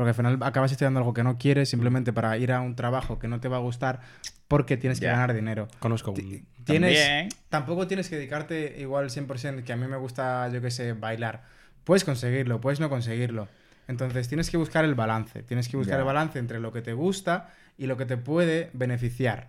Porque 0.00 0.08
al 0.08 0.14
final 0.14 0.38
acabas 0.40 0.72
estudiando 0.72 0.98
algo 0.98 1.12
que 1.12 1.22
no 1.22 1.36
quieres 1.36 1.68
simplemente 1.68 2.10
para 2.10 2.34
ir 2.38 2.52
a 2.52 2.62
un 2.62 2.74
trabajo 2.74 3.18
que 3.18 3.28
no 3.28 3.38
te 3.38 3.48
va 3.48 3.58
a 3.58 3.60
gustar 3.60 4.00
porque 4.48 4.78
tienes 4.78 4.98
que 4.98 5.04
ganar 5.04 5.34
dinero. 5.34 5.68
Conozco 5.78 6.12
un... 6.12 6.16
Tienes, 6.16 6.46
También. 6.64 7.28
tampoco 7.50 7.86
tienes 7.86 8.08
que 8.08 8.16
dedicarte 8.16 8.76
igual 8.78 9.10
100%, 9.10 9.62
que 9.62 9.74
a 9.74 9.76
mí 9.76 9.86
me 9.86 9.98
gusta, 9.98 10.48
yo 10.48 10.62
qué 10.62 10.70
sé, 10.70 10.94
bailar. 10.94 11.42
Puedes 11.84 12.04
conseguirlo, 12.04 12.62
puedes 12.62 12.80
no 12.80 12.88
conseguirlo. 12.88 13.46
Entonces 13.88 14.26
tienes 14.26 14.48
que 14.48 14.56
buscar 14.56 14.86
el 14.86 14.94
balance. 14.94 15.42
Tienes 15.42 15.68
que 15.68 15.76
buscar 15.76 15.98
el 15.98 16.06
balance 16.06 16.38
entre 16.38 16.60
lo 16.60 16.72
que 16.72 16.80
te 16.80 16.94
gusta 16.94 17.50
y 17.76 17.84
lo 17.84 17.98
que 17.98 18.06
te 18.06 18.16
puede 18.16 18.70
beneficiar. 18.72 19.48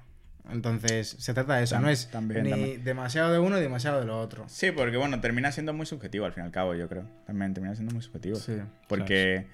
Entonces 0.50 1.16
se 1.18 1.34
trata 1.34 1.56
de 1.56 1.64
eso. 1.64 1.80
No 1.80 1.90
es 1.90 2.10
también, 2.10 2.44
ni 2.44 2.50
también. 2.50 2.84
demasiado 2.84 3.32
de 3.32 3.40
uno 3.40 3.58
y 3.58 3.62
demasiado 3.62 4.02
de 4.02 4.06
lo 4.06 4.20
otro. 4.20 4.44
Sí, 4.50 4.72
porque 4.72 4.98
bueno, 4.98 5.22
termina 5.22 5.52
siendo 5.52 5.74
muy 5.74 5.86
subjetivo 5.86 6.26
al 6.26 6.34
fin 6.34 6.44
y 6.44 6.48
al 6.48 6.52
cabo, 6.52 6.76
yo 6.76 6.90
creo. 6.90 7.06
También 7.26 7.54
termina 7.54 7.74
siendo 7.76 7.94
muy 7.94 8.04
subjetivo. 8.04 8.36
Sí. 8.36 8.58
Porque, 8.90 9.48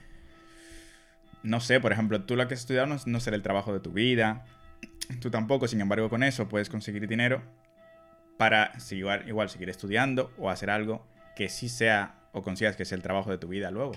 no 1.44 1.60
sé, 1.60 1.80
por 1.80 1.92
ejemplo, 1.92 2.22
tú 2.24 2.36
lo 2.36 2.48
que 2.48 2.54
has 2.56 2.60
estudiado 2.62 2.88
no, 2.88 2.98
no 3.06 3.20
será 3.20 3.36
el 3.36 3.42
trabajo 3.44 3.74
de 3.74 3.80
tu 3.80 3.92
vida. 3.92 4.46
Tú 5.22 5.30
tampoco, 5.32 5.68
sin 5.68 5.80
embargo, 5.82 6.10
con 6.10 6.24
eso 6.24 6.48
puedes 6.50 6.70
conseguir 6.70 7.08
dinero 7.08 7.42
para 8.38 8.78
si 8.80 8.98
igual, 8.98 9.28
igual 9.28 9.50
seguir 9.50 9.70
estudiando 9.70 10.32
o 10.38 10.50
hacer 10.50 10.70
algo 10.70 11.06
que 11.36 11.50
sí 11.50 11.70
sea 11.70 12.16
o 12.34 12.44
consigas 12.44 12.76
que 12.76 12.86
sea 12.86 12.96
el 12.96 13.02
trabajo 13.02 13.32
de 13.32 13.38
tu 13.38 13.48
vida 13.48 13.72
luego. 13.72 13.94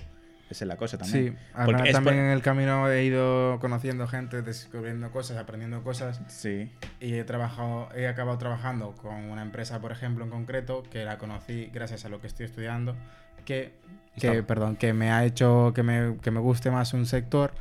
Esa 0.51 0.64
es 0.64 0.68
la 0.68 0.76
cosa 0.76 0.99
también. 0.99 1.32
Sí, 1.38 1.55
Porque 1.64 1.84
es 1.91 1.93
también 1.93 2.16
por- 2.16 2.24
en 2.24 2.30
el 2.30 2.43
camino 2.43 2.91
he 2.91 3.05
ido 3.05 3.59
conociendo 3.61 4.09
gente, 4.09 4.43
descubriendo 4.43 5.11
cosas, 5.12 5.36
aprendiendo 5.36 5.82
cosas 5.84 6.20
Sí, 6.26 6.72
y 7.01 7.14
he 7.14 7.22
trabajado, 7.24 7.88
he 7.95 8.09
acabado 8.09 8.36
trabajando 8.38 8.93
con 8.97 9.14
una 9.30 9.43
empresa, 9.43 9.80
por 9.80 9.93
ejemplo, 9.93 10.24
en 10.24 10.30
concreto, 10.30 10.82
que 10.91 11.05
la 11.05 11.18
conocí 11.18 11.70
gracias 11.72 12.05
a 12.05 12.09
lo 12.09 12.20
que 12.20 12.26
estoy 12.26 12.47
estudiando, 12.47 12.97
que, 13.41 13.72
que 14.18 14.43
perdón, 14.43 14.76
que 14.76 14.93
me 14.93 15.11
ha 15.11 15.24
hecho 15.24 15.72
que 15.74 15.82
me, 15.82 16.16
que 16.22 16.30
me 16.30 16.41
guste 16.41 16.70
más 16.70 16.93
un 16.95 17.07
sector, 17.07 17.53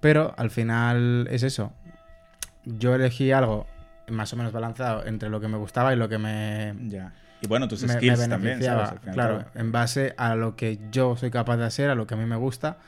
pero 0.00 0.34
al 0.36 0.50
final 0.50 1.28
es 1.30 1.42
eso. 1.42 1.72
Yo 2.64 2.94
elegí 2.94 3.32
algo 3.32 3.66
más 4.08 4.32
o 4.32 4.36
menos 4.36 4.52
balanceado 4.52 5.06
entre 5.06 5.28
lo 5.28 5.40
que 5.40 5.48
me 5.48 5.56
gustaba 5.58 5.92
y 5.92 5.96
lo 5.96 6.08
que 6.08 6.18
me, 6.18 6.74
ya. 6.88 7.12
Y 7.40 7.46
bueno, 7.46 7.68
tus 7.68 7.82
me- 7.82 7.88
me 7.88 7.94
skills 7.94 8.28
también, 8.28 8.42
beneficiaba, 8.42 8.86
¿sabes? 8.86 8.92
Al 8.92 8.98
fin 9.00 9.08
y 9.08 9.10
al 9.10 9.14
claro, 9.14 9.44
en 9.54 9.72
base 9.72 10.14
a 10.16 10.34
lo 10.34 10.56
que 10.56 10.78
yo 10.90 11.16
soy 11.16 11.30
capaz 11.30 11.56
de 11.56 11.64
hacer, 11.66 11.90
a 11.90 11.94
lo 11.94 12.06
que 12.06 12.14
a 12.14 12.16
mí 12.16 12.24
me 12.26 12.36
gusta. 12.36 12.78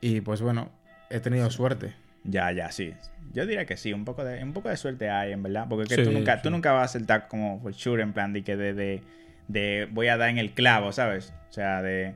Y 0.00 0.20
pues 0.20 0.42
bueno, 0.42 0.70
he 1.10 1.20
tenido 1.20 1.50
suerte. 1.50 1.94
Ya, 2.24 2.50
ya, 2.52 2.70
sí. 2.72 2.94
Yo 3.32 3.46
diría 3.46 3.66
que 3.66 3.76
sí, 3.76 3.92
un 3.92 4.04
poco 4.04 4.24
de, 4.24 4.42
un 4.42 4.52
poco 4.52 4.68
de 4.68 4.76
suerte 4.76 5.10
hay, 5.10 5.32
en 5.32 5.42
verdad. 5.42 5.66
Porque 5.68 5.86
que 5.88 5.96
Sí, 5.96 6.04
tú, 6.04 6.10
nunca, 6.12 6.36
sí. 6.36 6.42
tú 6.42 6.50
nunca 6.50 6.72
vas 6.72 6.90
a 6.90 6.98
saltar 6.98 7.28
como 7.28 7.60
for 7.60 7.72
sure, 7.74 8.02
en 8.02 8.12
plan 8.12 8.32
de 8.32 8.42
que 8.42 8.56
de, 8.56 8.72
de, 8.74 9.02
de 9.48 9.88
voy 9.92 10.08
a 10.08 10.16
dar 10.16 10.28
en 10.30 10.38
el 10.38 10.52
clavo, 10.52 10.92
¿sabes? 10.92 11.32
O 11.56 11.58
sea, 11.58 11.80
de... 11.80 12.14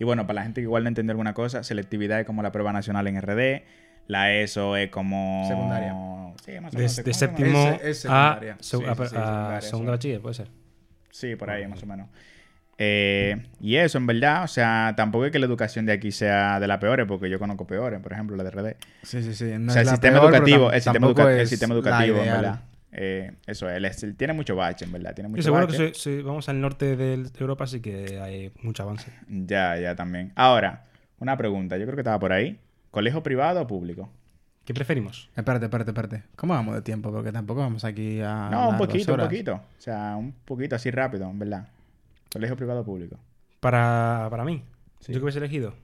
Y 0.00 0.04
bueno, 0.04 0.26
para 0.26 0.34
la 0.40 0.42
gente 0.42 0.60
que 0.60 0.64
igual 0.64 0.82
no 0.82 0.88
entiende 0.88 1.12
alguna 1.12 1.32
cosa, 1.32 1.62
selectividad 1.62 2.18
es 2.18 2.26
como 2.26 2.42
la 2.42 2.50
prueba 2.50 2.72
nacional 2.72 3.06
en 3.06 3.20
RD, 3.22 3.62
la 4.08 4.32
ESO 4.34 4.76
es 4.76 4.90
como... 4.90 5.44
Secundaria. 5.46 5.94
Sí, 6.44 6.60
más 6.60 6.74
o 6.74 6.76
De, 6.76 6.82
menos. 6.82 6.96
de 7.04 7.14
séptimo 7.14 7.78
Es- 7.80 8.04
es 8.04 8.06
a, 8.10 8.40
Sí, 8.40 8.48
a- 8.48 8.54
sí, 8.58 8.78
sí, 8.78 8.84
a 8.90 8.94
secundaria, 9.06 9.60
segundo 9.60 9.92
bachiller, 9.92 10.20
puede 10.20 10.34
ser. 10.34 10.48
Sí, 11.12 11.36
por 11.36 11.50
ahí, 11.50 11.68
más 11.68 11.80
o 11.84 11.86
menos. 11.86 12.08
Eh, 12.78 13.36
y 13.60 13.76
eso, 13.76 13.98
en 13.98 14.06
verdad, 14.08 14.42
o 14.42 14.48
sea, 14.48 14.94
tampoco 14.96 15.26
es 15.26 15.30
que 15.30 15.38
la 15.38 15.46
educación 15.46 15.86
de 15.86 15.92
aquí 15.92 16.10
sea 16.10 16.58
de 16.58 16.66
las 16.66 16.78
peores, 16.78 17.06
porque 17.06 17.30
yo 17.30 17.38
conozco 17.38 17.64
peores, 17.66 18.00
por 18.00 18.12
ejemplo, 18.12 18.36
la 18.36 18.42
de 18.42 18.50
RD. 18.50 18.76
Sí, 19.04 19.22
sí, 19.22 19.34
sí. 19.34 19.52
No 19.56 19.70
o 19.70 19.74
sea, 19.74 19.82
es 19.82 19.86
el 19.86 19.86
la 19.86 19.92
sistema 19.92 20.20
peor, 20.20 20.34
educativo, 20.34 20.72
el 20.72 20.80
sistema, 20.80 20.92
tampoco 20.94 21.22
educa- 21.28 21.40
el 21.40 21.46
sistema 21.46 21.74
educativo, 21.74 22.18
en 22.18 22.24
verdad. 22.32 22.60
Eh, 22.92 23.32
eso 23.46 23.68
es, 23.70 23.76
él 23.76 23.84
es- 23.84 24.02
él 24.02 24.16
tiene 24.16 24.32
mucho 24.32 24.56
bache, 24.56 24.84
en 24.84 24.92
verdad. 24.92 25.14
Tiene 25.14 25.28
mucho 25.28 25.38
Yo 25.38 25.44
seguro 25.44 25.66
bache. 25.66 25.88
que 25.92 25.94
si, 25.94 26.16
si 26.16 26.22
vamos 26.22 26.48
al 26.48 26.60
norte 26.60 26.96
de 26.96 27.24
Europa 27.38 27.66
sí 27.66 27.80
que 27.80 28.20
hay 28.20 28.52
mucho 28.62 28.82
avance. 28.82 29.12
Ya, 29.28 29.76
ya 29.78 29.94
también. 29.94 30.32
Ahora, 30.34 30.84
una 31.18 31.36
pregunta, 31.36 31.76
yo 31.76 31.84
creo 31.84 31.94
que 31.96 32.00
estaba 32.02 32.18
por 32.18 32.32
ahí. 32.32 32.58
¿Colegio 32.90 33.22
privado 33.22 33.60
o 33.62 33.66
público? 33.66 34.10
¿Qué 34.64 34.74
preferimos? 34.74 35.30
Espérate, 35.36 35.66
espérate, 35.66 35.90
espérate. 35.90 36.22
¿Cómo 36.36 36.54
vamos 36.54 36.74
de 36.74 36.82
tiempo? 36.82 37.10
Porque 37.12 37.30
tampoco 37.32 37.60
vamos 37.60 37.84
aquí 37.84 38.20
a. 38.20 38.48
no, 38.50 38.70
un 38.70 38.78
poquito, 38.78 39.14
un 39.14 39.20
poquito. 39.20 39.54
O 39.54 39.80
sea, 39.80 40.16
un 40.16 40.32
poquito 40.44 40.76
así 40.76 40.90
rápido, 40.90 41.28
en 41.30 41.38
verdad. 41.38 41.68
¿Colegio 42.32 42.56
privado 42.56 42.80
o 42.80 42.84
público? 42.84 43.16
Para, 43.60 44.26
para 44.30 44.44
mí, 44.44 44.62
Sí. 45.00 45.12
yo 45.12 45.18
que 45.18 45.24
hubiese 45.24 45.38
elegido 45.38 45.74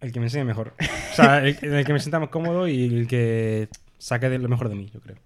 el 0.00 0.12
que 0.12 0.20
me 0.20 0.26
enseñe 0.26 0.44
mejor. 0.44 0.74
O 1.12 1.14
sea, 1.14 1.38
el, 1.38 1.56
el 1.62 1.84
que 1.84 1.92
me 1.92 1.98
sienta 1.98 2.20
más 2.20 2.28
cómodo 2.28 2.68
y 2.68 2.84
el 2.84 3.08
que 3.08 3.68
saque 3.98 4.28
de 4.28 4.38
lo 4.38 4.48
mejor 4.48 4.68
de 4.68 4.74
mí, 4.74 4.90
yo 4.92 5.00
creo. 5.00 5.16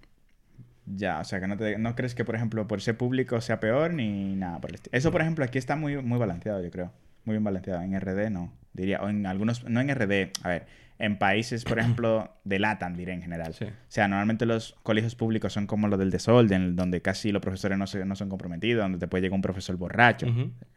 Ya, 0.86 1.20
o 1.20 1.24
sea, 1.24 1.40
que 1.40 1.46
no, 1.46 1.56
te, 1.56 1.78
no 1.78 1.94
crees 1.94 2.14
que, 2.14 2.24
por 2.24 2.34
ejemplo, 2.34 2.66
por 2.66 2.80
ser 2.80 2.96
público 2.96 3.40
sea 3.40 3.60
peor 3.60 3.94
ni 3.94 4.34
nada 4.34 4.60
por 4.60 4.70
el 4.70 4.76
estilo. 4.76 4.96
Eso, 4.96 5.12
por 5.12 5.20
ejemplo, 5.20 5.44
aquí 5.44 5.58
está 5.58 5.76
muy, 5.76 5.96
muy 6.02 6.18
balanceado, 6.18 6.62
yo 6.62 6.70
creo. 6.70 6.92
Muy 7.24 7.34
bien 7.34 7.44
balanceado. 7.44 7.82
En 7.82 7.98
RD 7.98 8.30
no, 8.30 8.52
diría. 8.72 9.00
O 9.02 9.08
en 9.08 9.26
algunos, 9.26 9.64
no 9.68 9.80
en 9.80 9.94
RD, 9.94 10.32
a 10.42 10.48
ver, 10.48 10.66
en 10.98 11.18
países, 11.18 11.64
por 11.64 11.78
ejemplo, 11.78 12.34
de 12.44 12.58
LATAM, 12.58 12.96
diré 12.96 13.12
en 13.12 13.22
general. 13.22 13.54
Sí. 13.54 13.66
O 13.66 13.70
sea, 13.88 14.08
normalmente 14.08 14.46
los 14.46 14.76
colegios 14.82 15.14
públicos 15.14 15.52
son 15.52 15.66
como 15.66 15.86
los 15.86 15.98
del 15.98 16.10
desorden, 16.10 16.76
donde 16.76 17.02
casi 17.02 17.30
los 17.30 17.42
profesores 17.42 17.78
no, 17.78 17.86
se, 17.86 18.04
no 18.04 18.16
son 18.16 18.28
comprometidos, 18.28 18.82
donde 18.82 18.98
te 18.98 19.06
puede 19.06 19.22
llegar 19.22 19.36
un 19.36 19.42
profesor 19.42 19.76
borracho, 19.76 20.26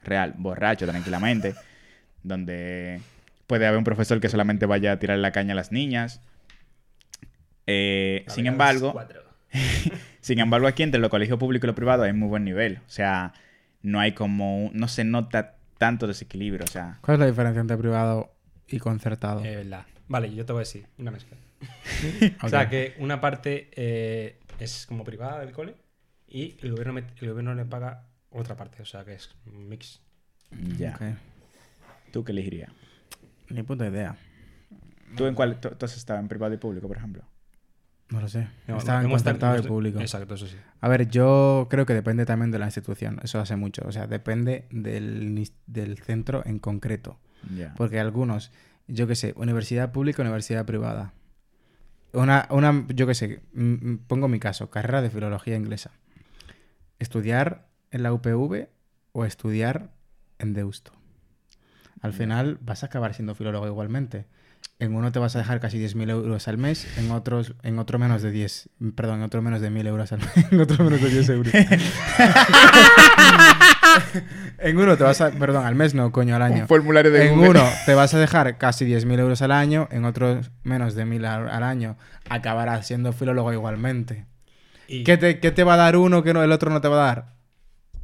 real, 0.04 0.34
borracho, 0.38 0.86
tranquilamente, 0.86 1.56
donde 2.24 3.02
puede 3.48 3.68
haber 3.68 3.78
un 3.78 3.84
profesor 3.84 4.20
que 4.20 4.30
solamente 4.30 4.66
vaya 4.66 4.94
a 4.94 5.00
tirar 5.00 5.18
la 5.20 5.32
caña 5.32 5.54
a 5.54 5.56
las 5.56 5.72
niñas. 5.72 6.22
Eh, 7.68 8.26
sin 8.28 8.48
embargo, 8.48 8.94
sin 10.22 10.40
embargo, 10.40 10.68
aquí 10.68 10.84
entre 10.84 11.00
los 11.00 11.10
colegios 11.10 11.38
públicos 11.40 11.66
y 11.66 11.68
los 11.68 11.76
privados 11.76 12.06
hay 12.06 12.14
muy 12.14 12.28
buen 12.28 12.44
nivel. 12.44 12.78
O 12.86 12.90
sea, 12.90 13.34
no 13.82 14.00
hay 14.00 14.14
como, 14.14 14.66
un- 14.66 14.72
no 14.74 14.88
se 14.88 15.04
nota 15.04 15.56
tanto 15.78 16.08
desequilibrio. 16.08 16.64
O 16.64 16.68
sea, 16.68 17.00
¿Cuál 17.02 17.16
es 17.16 17.20
la 17.20 17.26
diferencia 17.28 17.62
entre 17.62 17.78
privado 17.78 18.34
y 18.68 18.80
concertado? 18.80 19.44
Eh, 19.44 19.58
verdad. 19.58 19.86
Vale, 20.08 20.34
yo 20.34 20.46
te 20.46 20.54
voy 20.54 20.60
a 20.60 20.66
decir 20.66 20.88
una 20.98 21.12
mezcla. 21.12 21.38
O 22.44 22.50
sea, 22.50 22.70
que 22.70 22.96
una 23.00 23.22
parte 23.22 23.70
eh, 23.74 24.40
es 24.60 24.86
como 24.86 25.04
privada 25.04 25.40
del 25.40 25.52
cole 25.54 25.76
y 26.28 26.58
el 26.62 26.72
gobierno, 26.72 26.98
el 26.98 27.30
gobierno 27.30 27.56
le 27.56 27.66
paga 27.66 28.08
otra 28.30 28.56
parte. 28.58 28.82
O 28.82 28.86
sea, 28.86 29.06
que 29.06 29.14
es 29.14 29.30
un 29.46 29.70
mix. 29.70 30.02
ya. 30.78 30.98
¿Tú 32.12 32.24
qué 32.24 32.32
elegirías? 32.32 32.72
Ni 33.50 33.64
puta 33.64 33.88
idea. 33.88 34.16
¿Tú 35.16 35.26
en 35.26 35.36
cuál? 35.36 35.60
¿Tú, 35.60 35.70
tú 35.70 35.86
has 35.86 35.96
estado 35.96 36.20
en 36.20 36.28
privado 36.28 36.54
y 36.54 36.58
público, 36.58 36.88
por 36.88 36.98
ejemplo? 36.98 37.24
No 38.14 38.22
lo 38.22 38.28
sé. 38.28 38.48
No, 38.68 38.78
Estaba 38.78 39.00
en 39.00 39.06
hemos 39.08 39.26
hemos- 39.26 39.66
público. 39.68 40.00
Exacto, 40.00 40.36
eso 40.36 40.46
sí. 40.46 40.56
A 40.82 40.88
ver, 40.88 41.10
yo 41.10 41.66
creo 41.68 41.88
que 41.88 41.96
depende 41.96 42.28
también 42.28 42.52
de 42.52 42.60
la 42.60 42.66
institución. 42.66 43.20
Eso 43.24 43.40
hace 43.40 43.56
mucho. 43.56 43.82
O 43.88 43.92
sea, 43.92 44.06
depende 44.06 44.68
del, 44.70 45.50
del 45.66 45.98
centro 45.98 46.44
en 46.46 46.60
concreto. 46.60 47.20
Porque 47.76 48.00
algunos, 48.00 48.52
yo 48.88 49.08
qué 49.08 49.16
sé, 49.16 49.34
universidad 49.36 49.92
pública, 49.92 50.22
universidad 50.22 50.64
privada. 50.64 51.14
Una, 52.12 52.46
una 52.52 52.86
yo 52.90 53.08
qué 53.08 53.16
sé, 53.16 53.42
pongo 54.06 54.28
mi 54.28 54.40
caso, 54.40 54.70
carrera 54.70 55.02
de 55.02 55.10
filología 55.10 55.56
inglesa. 55.56 55.90
Estudiar 57.00 57.68
en 57.90 58.04
la 58.04 58.14
UPV 58.14 58.68
o 59.12 59.26
estudiar 59.26 59.90
en 60.38 60.54
Deusto. 60.54 60.92
Al 62.00 62.14
final 62.14 62.60
vas 62.62 62.84
a 62.84 62.86
acabar 62.86 63.16
siendo 63.16 63.34
filólogo 63.34 63.66
igualmente. 63.66 64.28
En 64.80 64.96
uno 64.96 65.12
te 65.12 65.20
vas 65.20 65.36
a 65.36 65.40
dejar 65.40 65.60
casi 65.62 65.78
10.000 65.78 66.10
euros 66.10 66.48
al 66.48 66.58
mes, 66.58 66.88
en 66.98 67.12
otros, 67.12 67.54
en 67.64 67.80
otro 67.80 68.00
menos 68.00 68.22
de 68.22 68.32
10, 68.32 68.70
perdón, 68.96 69.20
en 69.20 69.24
otro 69.24 69.42
menos 69.42 69.62
de 69.62 69.72
1.000 69.72 69.88
euros 69.88 70.12
al 70.12 70.20
mes, 70.20 70.32
en 70.52 70.60
otro 70.60 70.84
menos 70.84 71.02
de 71.02 71.10
10 71.10 71.30
euros. 71.30 71.54
en 74.60 74.78
uno 74.78 74.98
te 74.98 75.04
vas 75.04 75.22
a, 75.22 75.32
perdón, 75.32 75.66
al 75.66 75.76
mes 75.76 75.94
no, 75.94 76.12
coño, 76.12 76.36
al 76.36 76.42
año. 76.42 76.62
Un 76.64 76.68
formulario 76.68 77.12
de 77.12 77.28
En 77.28 77.36
Google. 77.36 77.52
uno 77.52 77.64
te 77.86 77.94
vas 77.94 78.14
a 78.14 78.20
dejar 78.20 78.58
casi 78.58 78.86
10.000 78.86 79.20
euros 79.20 79.42
al 79.42 79.52
año, 79.52 79.88
en 79.92 80.06
otros 80.06 80.52
menos 80.64 80.96
de 80.96 81.06
1.000 81.06 81.26
al, 81.28 81.50
al 81.50 81.64
año. 81.64 81.98
Acabarás 82.30 82.88
siendo 82.88 83.14
filólogo 83.14 83.54
igualmente. 83.54 84.26
Y 84.88 85.04
¿Qué 85.04 85.18
te, 85.18 85.40
qué 85.40 85.52
te 85.52 85.64
va 85.64 85.76
a 85.76 85.78
dar 85.78 85.96
uno 85.96 86.24
que 86.24 86.34
no, 86.34 86.44
el 86.44 86.52
otro 86.52 86.70
no 86.72 86.82
te 86.82 86.88
va 86.88 86.96
a 86.96 87.06
dar? 87.08 87.34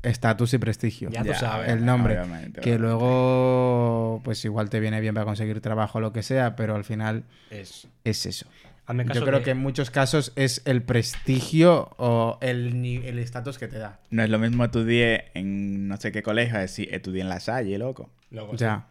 Estatus 0.01 0.53
y 0.53 0.57
prestigio. 0.57 1.09
Ya 1.09 1.23
tú 1.23 1.33
sabes. 1.33 1.69
el 1.69 1.85
nombre. 1.85 2.13
obviamente, 2.19 2.61
Que 2.61 2.71
obviamente. 2.75 2.79
luego, 2.87 4.21
pues 4.23 4.43
igual 4.45 4.69
te 4.69 4.79
viene 4.79 5.01
bien 5.01 5.13
para 5.13 5.25
conseguir 5.25 5.59
trabajo 5.61 5.97
o 5.97 6.01
lo 6.01 6.13
que 6.13 6.23
sea, 6.23 6.55
pero 6.55 6.75
al 6.75 6.83
final 6.83 7.23
es... 7.49 7.87
es 8.03 8.25
eso. 8.25 8.45
Hazme 8.85 9.05
caso 9.05 9.19
Yo 9.19 9.25
creo 9.25 9.39
de- 9.39 9.45
que 9.45 9.51
en 9.51 9.57
muchos 9.59 9.91
casos 9.91 10.31
es 10.35 10.61
el 10.65 10.81
prestigio 10.81 11.91
o 11.97 12.37
el 12.41 13.19
estatus 13.19 13.57
que 13.59 13.67
te 13.67 13.77
da. 13.77 13.99
No 14.09 14.23
es 14.23 14.29
lo 14.29 14.39
mismo 14.39 14.63
estudié 14.65 15.25
en 15.35 15.87
no 15.87 15.97
sé 15.97 16.11
qué 16.11 16.23
colegio, 16.23 16.55
a 16.57 16.61
decir 16.61 16.87
estudié 16.91 17.21
en 17.21 17.29
la 17.29 17.39
Salle, 17.39 17.77
loco. 17.77 18.09
Luego, 18.31 18.55
Ya. 18.55 18.87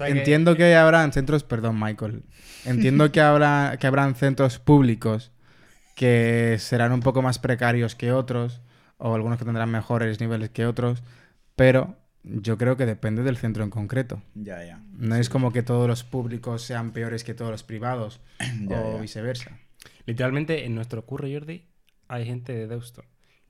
Entiendo 0.00 0.54
que 0.56 0.76
habrán 0.76 1.12
centros, 1.12 1.42
perdón, 1.44 1.80
Michael. 1.80 2.22
Entiendo 2.66 3.10
que 3.10 3.20
habrá 3.20 3.78
que 3.80 3.86
habrán 3.86 4.14
centros 4.14 4.58
públicos 4.58 5.32
que 5.96 6.56
serán 6.60 6.92
un 6.92 7.00
poco 7.00 7.22
más 7.22 7.38
precarios 7.40 7.94
que 7.96 8.12
otros 8.12 8.60
o 8.98 9.14
algunos 9.14 9.38
que 9.38 9.44
tendrán 9.44 9.70
mejores 9.70 10.20
niveles 10.20 10.50
que 10.50 10.66
otros, 10.66 11.02
pero 11.56 11.96
yo 12.24 12.58
creo 12.58 12.76
que 12.76 12.86
depende 12.86 13.22
del 13.22 13.36
centro 13.36 13.64
en 13.64 13.70
concreto. 13.70 14.22
Ya, 14.34 14.64
ya. 14.64 14.82
No 14.92 15.14
es 15.16 15.28
como 15.28 15.52
que 15.52 15.62
todos 15.62 15.88
los 15.88 16.04
públicos 16.04 16.62
sean 16.62 16.92
peores 16.92 17.24
que 17.24 17.34
todos 17.34 17.50
los 17.50 17.62
privados 17.62 18.20
Ya, 18.68 18.80
o 18.80 18.94
ya. 18.96 19.00
viceversa. 19.00 19.58
Literalmente 20.06 20.64
en 20.64 20.74
nuestro 20.74 21.04
curro, 21.06 21.28
Jordi, 21.30 21.64
hay 22.08 22.24
gente 22.26 22.52
de 22.52 22.66
Deusto. 22.66 23.04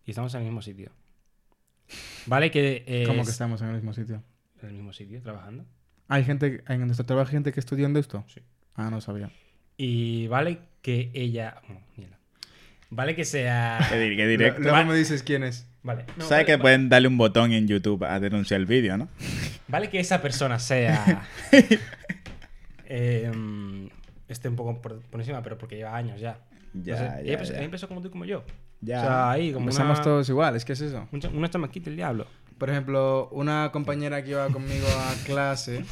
Y 0.04 0.10
estamos 0.10 0.34
en 0.34 0.40
el 0.40 0.46
mismo 0.46 0.62
sitio. 0.62 0.92
Vale 2.26 2.50
que... 2.50 2.84
Es... 2.86 3.08
Como 3.08 3.24
que 3.24 3.30
estamos 3.30 3.60
en 3.62 3.68
el 3.68 3.74
mismo 3.74 3.92
sitio. 3.92 4.22
En 4.62 4.68
el 4.68 4.74
mismo 4.74 4.92
sitio, 4.92 5.22
trabajando. 5.22 5.64
¿Hay 6.08 6.24
gente 6.24 6.62
en 6.68 6.80
nuestro 6.86 7.06
trabajo 7.06 7.28
hay 7.28 7.34
gente 7.34 7.52
que 7.52 7.60
estudió 7.60 7.86
en 7.86 7.94
Deusto? 7.94 8.24
Sí. 8.28 8.40
Ah, 8.74 8.90
no 8.90 9.00
sabía. 9.00 9.30
Y 9.76 10.26
vale 10.28 10.60
que 10.82 11.10
ella... 11.14 11.62
no, 11.68 11.80
mierda. 11.96 12.17
Vale 12.90 13.14
que 13.14 13.24
sea... 13.24 13.78
Qué 13.90 13.98
directo. 14.26 14.60
Luego 14.62 14.84
me 14.84 14.94
dices 14.94 15.22
quién 15.22 15.42
es. 15.44 15.66
Vale. 15.82 16.04
no, 16.16 16.24
¿Sabes 16.24 16.30
vale- 16.30 16.46
que 16.46 16.58
pueden 16.58 16.88
darle 16.88 17.08
un 17.08 17.16
botón 17.18 17.52
en 17.52 17.66
YouTube 17.68 18.04
a 18.04 18.18
denunciar 18.20 18.60
el 18.60 18.66
vídeo, 18.66 18.96
no? 18.96 19.08
Vale 19.68 19.90
que 19.90 20.00
esa 20.00 20.20
persona 20.22 20.58
sea. 20.58 21.26
eh, 22.86 23.30
mm, 23.34 23.86
esté 24.28 24.48
un 24.48 24.56
poco 24.56 24.80
por, 24.80 25.00
por 25.02 25.20
encima, 25.20 25.42
pero 25.42 25.58
porque 25.58 25.76
lleva 25.76 25.94
años 25.96 26.20
ya. 26.20 26.38
Ya, 26.74 26.92
No 26.94 26.98
sé, 26.98 27.04
ya, 27.04 27.20
ella, 27.20 27.32
empezó, 27.32 27.52
ya. 27.52 27.56
ella 27.58 27.64
empezó 27.64 27.88
como 27.88 28.00
tú 28.00 28.08
y 28.08 28.10
como 28.10 28.24
yo. 28.24 28.44
Ya. 28.80 28.98
O 28.98 29.02
sea, 29.02 29.30
ahí, 29.30 29.52
como 29.52 29.64
Empezamos 29.66 29.98
una, 29.98 30.04
todos 30.04 30.28
iguales, 30.28 30.64
¿qué 30.64 30.72
es 30.74 30.80
eso? 30.80 31.08
un 31.12 31.20
cha- 31.20 31.28
una 31.30 31.48
chamaquita 31.50 31.90
el 31.90 31.96
diablo. 31.96 32.26
Por 32.58 32.70
ejemplo, 32.70 33.28
una 33.32 33.70
compañera 33.72 34.22
que 34.22 34.30
iba 34.30 34.46
conmigo 34.48 34.86
a 34.88 35.14
clase 35.24 35.84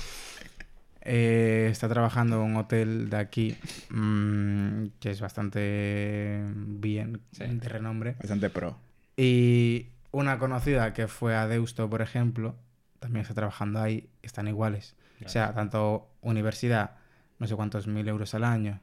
eh, 1.08 1.68
está 1.70 1.88
trabajando 1.88 2.36
en 2.36 2.50
un 2.50 2.56
hotel 2.56 3.08
de 3.10 3.16
aquí 3.16 3.56
mm, 3.90 4.86
que 5.00 5.10
es 5.10 5.20
bastante 5.20 6.42
bien, 6.54 7.20
Sí. 7.32 7.44
de 7.46 7.68
renombre. 7.68 8.16
Bastante 8.18 8.50
pro. 8.50 8.76
Y 9.16 9.86
una 10.10 10.38
conocida 10.38 10.92
que 10.92 11.08
fue 11.08 11.34
a 11.36 11.46
Deusto, 11.46 11.88
por 11.88 12.02
ejemplo, 12.02 12.56
también 12.98 13.22
está 13.22 13.34
trabajando 13.34 13.80
ahí, 13.80 14.08
están 14.22 14.48
iguales. 14.48 14.94
O 15.24 15.28
sea, 15.28 15.54
tanto 15.54 16.10
universidad, 16.20 16.96
no 17.38 17.46
sé 17.46 17.54
cuántos 17.56 17.86
mil 17.86 18.06
euros 18.08 18.34
al 18.34 18.44
año, 18.44 18.80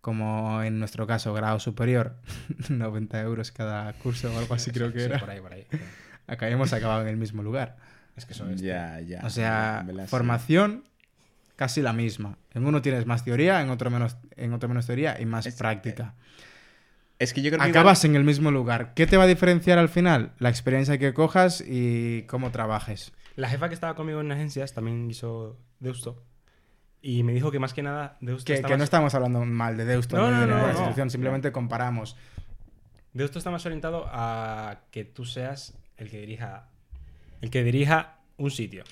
como 0.00 0.62
en 0.62 0.80
nuestro 0.80 1.06
caso, 1.06 1.32
grado 1.34 1.60
superior, 1.60 2.16
90 2.68 3.20
euros 3.20 3.52
cada 3.52 3.92
curso 3.92 4.32
o 4.34 4.38
algo 4.38 4.54
así 4.54 4.70
creo 4.72 4.92
que 4.92 4.98
Sí, 5.00 5.04
era. 5.04 5.20
por 5.20 5.30
ahí, 5.30 5.40
por 5.40 5.52
ahí. 5.52 5.66
Acá 6.26 6.48
hemos 6.48 6.72
acabado 6.72 7.02
en 7.02 7.08
el 7.08 7.16
mismo 7.16 7.42
lugar. 7.42 7.76
Es 8.16 8.26
que 8.26 8.32
eso 8.32 8.48
es. 8.50 8.60
Ya, 8.60 9.00
ya. 9.00 9.20
O 9.24 9.30
sea, 9.30 9.86
formación 10.06 10.84
casi 11.62 11.80
la 11.80 11.92
misma. 11.92 12.38
En 12.54 12.66
uno 12.66 12.82
tienes 12.82 13.06
más 13.06 13.24
teoría, 13.24 13.60
en 13.62 13.70
otro 13.70 13.88
menos, 13.88 14.16
en 14.36 14.52
otro 14.52 14.68
menos 14.68 14.84
teoría 14.84 15.20
y 15.20 15.26
más 15.26 15.46
Es- 15.46 15.54
práctica. 15.54 16.14
Es 17.20 17.32
que 17.32 17.40
yo 17.40 17.52
creo 17.52 17.62
que. 17.62 17.68
Acabas 17.70 18.04
en 18.04 18.16
el 18.16 18.24
mismo 18.24 18.50
lugar. 18.50 18.94
¿Qué 18.94 19.06
te 19.06 19.16
va 19.16 19.22
a 19.24 19.26
diferenciar 19.28 19.78
al 19.78 19.88
final? 19.88 20.32
La 20.40 20.48
experiencia 20.48 20.98
que 20.98 21.14
cojas 21.14 21.62
y 21.64 22.22
cómo 22.22 22.50
trabajes. 22.50 23.12
La 23.36 23.48
jefa 23.48 23.68
que 23.68 23.74
estaba 23.74 23.94
conmigo 23.94 24.20
en 24.20 24.32
agencias 24.32 24.74
también 24.74 25.08
hizo 25.08 25.56
Deusto. 25.78 26.20
Y 27.00 27.22
me 27.22 27.32
dijo 27.32 27.52
que 27.52 27.60
más 27.60 27.74
que 27.74 27.82
nada 27.84 28.16
Deusto 28.20 28.46
Que, 28.48 28.54
está 28.54 28.66
que 28.66 28.72
más- 28.74 28.78
no 28.78 28.84
estamos 28.84 29.14
hablando 29.14 29.44
mal 29.44 29.76
de 29.76 29.84
Deusto 29.84 30.16
No, 30.16 30.30
ni 30.32 30.34
no, 30.50 30.56
de 30.56 30.62
no. 30.62 30.68
institución, 30.70 31.10
simplemente 31.10 31.52
comparamos. 31.52 32.16
Deusto 33.12 33.38
está 33.38 33.52
más 33.52 33.64
orientado 33.66 34.06
a 34.10 34.80
que 34.90 35.04
tú 35.04 35.24
seas 35.24 35.78
el 35.96 36.10
que 36.10 36.18
dirija 36.18 36.70
el 37.40 37.50
que 37.50 37.62
dirija 37.62 38.16
un 38.36 38.50
sitio. 38.50 38.82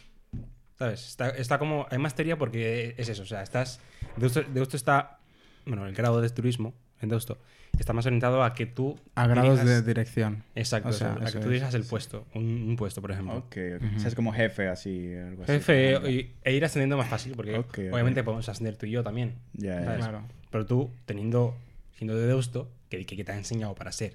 ¿Sabes? 0.80 1.06
Está, 1.08 1.28
está 1.28 1.58
como 1.58 1.86
hay 1.90 1.98
más 1.98 2.14
teoría 2.14 2.38
porque 2.38 2.94
es 2.96 3.06
eso, 3.10 3.22
o 3.22 3.26
sea, 3.26 3.42
estás 3.42 3.80
Deusto, 4.16 4.42
Deusto 4.44 4.78
está 4.78 5.18
bueno, 5.66 5.86
el 5.86 5.94
grado 5.94 6.22
de 6.22 6.30
turismo 6.30 6.72
en 7.02 7.10
Deusto 7.10 7.36
está 7.78 7.92
más 7.92 8.06
orientado 8.06 8.42
a 8.42 8.54
que 8.54 8.64
tú 8.64 8.98
A 9.14 9.26
grados 9.26 9.60
dirijas- 9.60 9.66
de 9.66 9.82
dirección. 9.82 10.42
Exacto, 10.54 10.88
o 10.88 10.92
sea, 10.92 11.12
a 11.12 11.26
que 11.26 11.32
tú 11.32 11.38
es, 11.40 11.44
dirijas 11.48 11.74
el 11.74 11.84
sí. 11.84 11.90
puesto, 11.90 12.26
un, 12.34 12.44
un 12.68 12.76
puesto, 12.76 13.02
por 13.02 13.10
ejemplo. 13.10 13.36
Ok, 13.36 13.56
ok. 13.76 13.82
O 13.96 13.98
sea, 13.98 14.08
es 14.08 14.14
como 14.14 14.32
jefe, 14.32 14.68
así, 14.68 15.14
algo 15.14 15.42
así. 15.42 15.52
Jefe 15.52 15.94
como- 15.96 16.08
y- 16.08 16.32
e 16.44 16.52
ir 16.54 16.64
ascendiendo 16.64 16.96
más 16.96 17.08
fácil 17.08 17.34
porque 17.36 17.58
Ok, 17.58 17.66
ok. 17.68 17.78
obviamente 17.92 18.24
podemos 18.24 18.48
ascender 18.48 18.76
tú 18.76 18.86
y 18.86 18.90
yo 18.92 19.02
también. 19.04 19.34
Ya. 19.52 19.84
¿sabes? 19.84 19.98
Claro. 19.98 20.22
Pero 20.50 20.64
tú 20.64 20.90
teniendo 21.04 21.54
siendo 21.96 22.16
de 22.16 22.26
Deusto, 22.26 22.70
que, 22.88 23.04
que, 23.04 23.16
que 23.16 23.24
te 23.24 23.32
ha 23.32 23.36
enseñado 23.36 23.74
para 23.74 23.92
ser, 23.92 24.14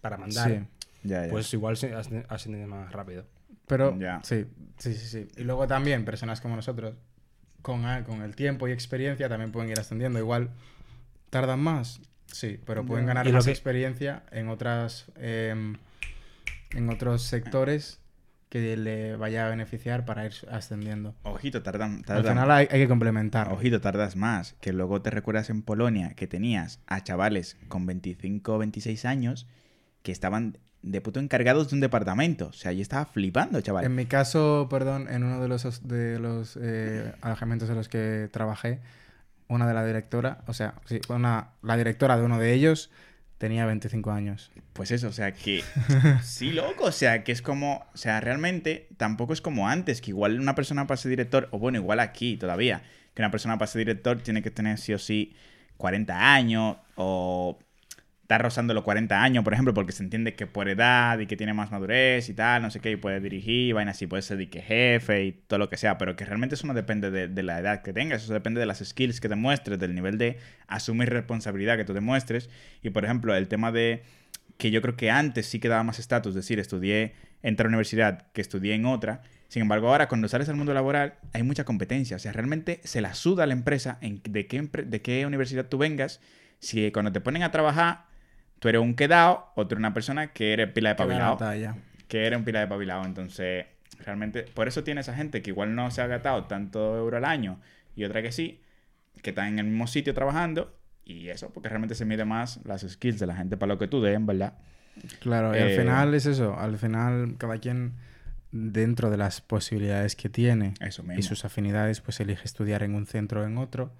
para 0.00 0.16
mandar, 0.16 0.48
Sí. 0.50 0.58
Ya, 1.04 1.24
ya. 1.26 1.30
pues 1.30 1.52
igual 1.52 1.76
se 1.76 1.94
ascende- 1.94 2.24
asciendes 2.30 2.66
más 2.66 2.90
rápido. 2.92 3.24
Pero 3.66 3.96
sí, 4.22 4.46
sí, 4.78 4.94
sí, 4.94 5.06
sí. 5.06 5.28
Y 5.36 5.44
luego 5.44 5.66
también 5.66 6.04
personas 6.04 6.40
como 6.40 6.56
nosotros, 6.56 6.94
con, 7.62 7.82
con 8.04 8.22
el 8.22 8.34
tiempo 8.36 8.68
y 8.68 8.72
experiencia, 8.72 9.28
también 9.28 9.52
pueden 9.52 9.70
ir 9.70 9.78
ascendiendo. 9.78 10.18
Igual 10.18 10.50
tardan 11.30 11.60
más, 11.60 12.00
sí, 12.26 12.58
pero 12.66 12.84
pueden 12.84 13.06
ganar 13.06 13.30
más 13.32 13.44
que- 13.44 13.50
experiencia 13.50 14.24
en 14.32 14.48
otras 14.48 15.06
em, 15.16 15.76
en 16.74 16.90
otros 16.90 17.22
sectores 17.22 17.98
que 18.48 18.76
le 18.76 19.16
vaya 19.16 19.46
a 19.46 19.48
beneficiar 19.50 20.04
para 20.04 20.26
ir 20.26 20.32
ascendiendo. 20.50 21.14
Ojito, 21.22 21.62
tardan. 21.62 22.04
Al 22.06 22.22
final 22.22 22.50
hay, 22.50 22.68
hay 22.70 22.80
que 22.80 22.88
complementar. 22.88 23.50
Ojito, 23.50 23.80
tardas 23.80 24.14
más. 24.14 24.54
Que 24.60 24.74
luego 24.74 25.00
te 25.00 25.08
recuerdas 25.08 25.48
en 25.48 25.62
Polonia 25.62 26.12
que 26.14 26.26
tenías 26.26 26.78
a 26.86 27.02
chavales 27.02 27.56
con 27.68 27.86
25 27.86 28.54
o 28.54 28.58
26 28.58 29.06
años 29.06 29.46
que 30.02 30.12
estaban 30.12 30.58
de 30.82 31.00
puto 31.00 31.20
encargados 31.20 31.68
de 31.68 31.76
un 31.76 31.80
departamento. 31.80 32.48
O 32.48 32.52
sea, 32.52 32.72
yo 32.72 32.82
estaba 32.82 33.06
flipando, 33.06 33.60
chaval. 33.60 33.84
En 33.84 33.94
mi 33.94 34.06
caso, 34.06 34.66
perdón, 34.70 35.08
en 35.08 35.24
uno 35.24 35.40
de 35.40 35.48
los, 35.48 35.86
de 35.86 36.18
los 36.18 36.58
eh, 36.60 37.12
alojamientos 37.20 37.70
en 37.70 37.76
los 37.76 37.88
que 37.88 38.28
trabajé, 38.32 38.80
una 39.48 39.66
de 39.66 39.74
la 39.74 39.84
directora, 39.84 40.42
o 40.46 40.54
sea, 40.54 40.74
sí, 40.86 41.00
una, 41.08 41.50
la 41.62 41.76
directora 41.76 42.16
de 42.16 42.24
uno 42.24 42.38
de 42.38 42.52
ellos 42.52 42.90
tenía 43.38 43.66
25 43.66 44.10
años. 44.10 44.50
Pues 44.72 44.90
eso, 44.92 45.08
o 45.08 45.12
sea, 45.12 45.32
que. 45.32 45.64
Sí, 46.22 46.52
loco. 46.52 46.84
O 46.84 46.92
sea, 46.92 47.24
que 47.24 47.32
es 47.32 47.42
como. 47.42 47.84
O 47.92 47.96
sea, 47.96 48.20
realmente 48.20 48.88
tampoco 48.96 49.32
es 49.32 49.40
como 49.40 49.68
antes, 49.68 50.00
que 50.00 50.10
igual 50.10 50.38
una 50.40 50.54
persona 50.54 50.86
para 50.86 50.96
ser 50.96 51.10
director, 51.10 51.48
o 51.50 51.58
bueno, 51.58 51.78
igual 51.78 52.00
aquí 52.00 52.36
todavía, 52.36 52.82
que 53.14 53.22
una 53.22 53.30
persona 53.30 53.58
para 53.58 53.66
ser 53.66 53.80
director 53.80 54.22
tiene 54.22 54.42
que 54.42 54.50
tener 54.50 54.78
sí 54.78 54.94
o 54.94 54.98
sí 54.98 55.34
40 55.76 56.34
años, 56.34 56.76
o 56.94 57.58
está 58.32 58.38
rozando 58.42 58.72
los 58.72 58.82
40 58.82 59.22
años, 59.22 59.44
por 59.44 59.52
ejemplo, 59.52 59.74
porque 59.74 59.92
se 59.92 60.02
entiende 60.02 60.34
que 60.34 60.46
por 60.46 60.66
edad 60.70 61.18
y 61.18 61.26
que 61.26 61.36
tiene 61.36 61.52
más 61.52 61.70
madurez 61.70 62.30
y 62.30 62.34
tal, 62.34 62.62
no 62.62 62.70
sé 62.70 62.80
qué, 62.80 62.92
y 62.92 62.96
puede 62.96 63.20
dirigir, 63.20 63.74
vaina 63.74 63.90
así, 63.90 64.06
puede 64.06 64.22
ser 64.22 64.38
de 64.38 64.48
que 64.48 64.62
jefe 64.62 65.24
y 65.24 65.32
todo 65.32 65.58
lo 65.58 65.68
que 65.68 65.76
sea, 65.76 65.98
pero 65.98 66.16
que 66.16 66.24
realmente 66.24 66.54
eso 66.54 66.66
no 66.66 66.72
depende 66.72 67.10
de, 67.10 67.42
la 67.42 67.58
edad 67.58 67.82
que 67.82 67.92
tengas, 67.92 68.24
eso 68.24 68.32
depende 68.32 68.58
de 68.58 68.64
las 68.64 68.78
skills 68.78 69.20
que 69.20 69.28
demuestres, 69.28 69.78
del 69.78 69.94
nivel 69.94 70.16
de 70.16 70.38
asumir 70.66 71.10
responsabilidad 71.10 71.76
que 71.76 71.84
tú 71.84 71.92
demuestres. 71.92 72.48
Y 72.82 72.88
por 72.88 73.04
ejemplo, 73.04 73.34
el 73.34 73.48
tema 73.48 73.70
de 73.70 74.02
que 74.56 74.70
yo 74.70 74.80
creo 74.80 74.96
que 74.96 75.10
antes 75.10 75.44
sí 75.44 75.58
que 75.58 75.68
daba 75.68 75.82
más 75.82 75.98
estatus, 75.98 76.30
es 76.30 76.36
decir, 76.36 76.58
estudié, 76.58 77.12
entré 77.42 77.64
a 77.64 77.66
la 77.66 77.68
universidad 77.68 78.28
que 78.32 78.40
estudié 78.40 78.74
en 78.74 78.86
otra, 78.86 79.22
Sin 79.48 79.60
embargo, 79.60 79.88
ahora 79.88 80.08
cuando 80.08 80.28
sales 80.28 80.48
al 80.48 80.56
mundo 80.56 80.72
laboral 80.72 81.16
hay 81.34 81.42
mucha 81.42 81.64
competencia. 81.64 82.16
O 82.16 82.18
sea, 82.18 82.32
realmente 82.32 82.80
se 82.84 83.02
la 83.02 83.12
suda 83.12 83.44
a 83.44 83.46
la 83.46 83.52
empresa 83.52 83.98
de 84.00 84.46
qué 84.46 85.26
universidad 85.26 85.66
tú 85.66 85.76
vengas. 85.76 86.20
Si 86.60 86.90
cuando 86.92 87.12
te 87.12 87.20
ponen 87.20 87.42
a 87.42 87.50
trabajar, 87.50 88.06
tú 88.62 88.68
eres 88.68 88.80
un 88.80 88.94
quedado 88.94 89.50
o 89.56 89.66
tú 89.66 89.74
eres 89.74 89.80
una 89.80 89.92
persona 89.92 90.28
que 90.28 90.52
eres 90.52 90.70
pila 90.70 90.90
de 90.90 90.94
pabilado. 90.94 91.36
Que 92.06 92.26
eres 92.26 92.38
un 92.38 92.44
pila 92.44 92.60
de 92.60 92.68
pabilado. 92.68 93.04
Entonces, 93.04 93.66
realmente, 94.04 94.44
por 94.54 94.68
eso 94.68 94.84
tiene 94.84 95.00
esa 95.00 95.14
gente 95.14 95.42
que 95.42 95.50
igual 95.50 95.74
no 95.74 95.90
se 95.90 96.00
ha 96.00 96.06
gastado 96.06 96.44
tanto 96.44 96.96
euro 96.96 97.16
al 97.16 97.24
año 97.24 97.58
y 97.96 98.04
otra 98.04 98.22
que 98.22 98.30
sí, 98.30 98.60
que 99.20 99.30
están 99.30 99.48
en 99.48 99.58
el 99.58 99.64
mismo 99.66 99.88
sitio 99.88 100.14
trabajando. 100.14 100.78
Y 101.04 101.28
eso, 101.28 101.50
porque 101.52 101.68
realmente 101.70 101.96
se 101.96 102.04
mide 102.04 102.24
más 102.24 102.60
las 102.64 102.82
skills 102.88 103.18
de 103.18 103.26
la 103.26 103.34
gente 103.34 103.56
para 103.56 103.72
lo 103.74 103.78
que 103.80 103.88
tú 103.88 104.00
den, 104.00 104.26
¿verdad? 104.26 104.54
Claro, 105.18 105.56
y 105.56 105.58
al 105.60 105.70
Eh, 105.70 105.78
final 105.80 106.14
es 106.14 106.26
eso. 106.26 106.56
Al 106.56 106.78
final, 106.78 107.34
cada 107.38 107.58
quien, 107.58 107.94
dentro 108.52 109.10
de 109.10 109.16
las 109.16 109.40
posibilidades 109.40 110.14
que 110.14 110.28
tiene 110.28 110.74
Eso 110.78 111.02
mismo. 111.02 111.18
y 111.18 111.22
sus 111.24 111.44
afinidades, 111.44 112.00
pues 112.00 112.20
elige 112.20 112.44
estudiar 112.44 112.84
en 112.84 112.94
un 112.94 113.06
centro 113.06 113.40
o 113.42 113.44
en 113.44 113.58
otro. 113.58 113.92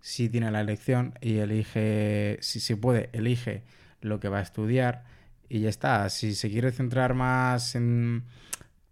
Si 0.00 0.28
tiene 0.28 0.50
la 0.52 0.60
elección 0.60 1.14
y 1.20 1.38
elige, 1.38 2.38
si 2.40 2.60
se 2.60 2.76
puede, 2.76 3.08
elige 3.12 3.64
lo 4.04 4.20
que 4.20 4.28
va 4.28 4.38
a 4.38 4.42
estudiar 4.42 5.04
y 5.48 5.60
ya 5.60 5.68
está. 5.68 6.08
Si 6.10 6.34
se 6.34 6.50
quiere 6.50 6.70
centrar 6.72 7.14
más 7.14 7.74
en 7.74 8.24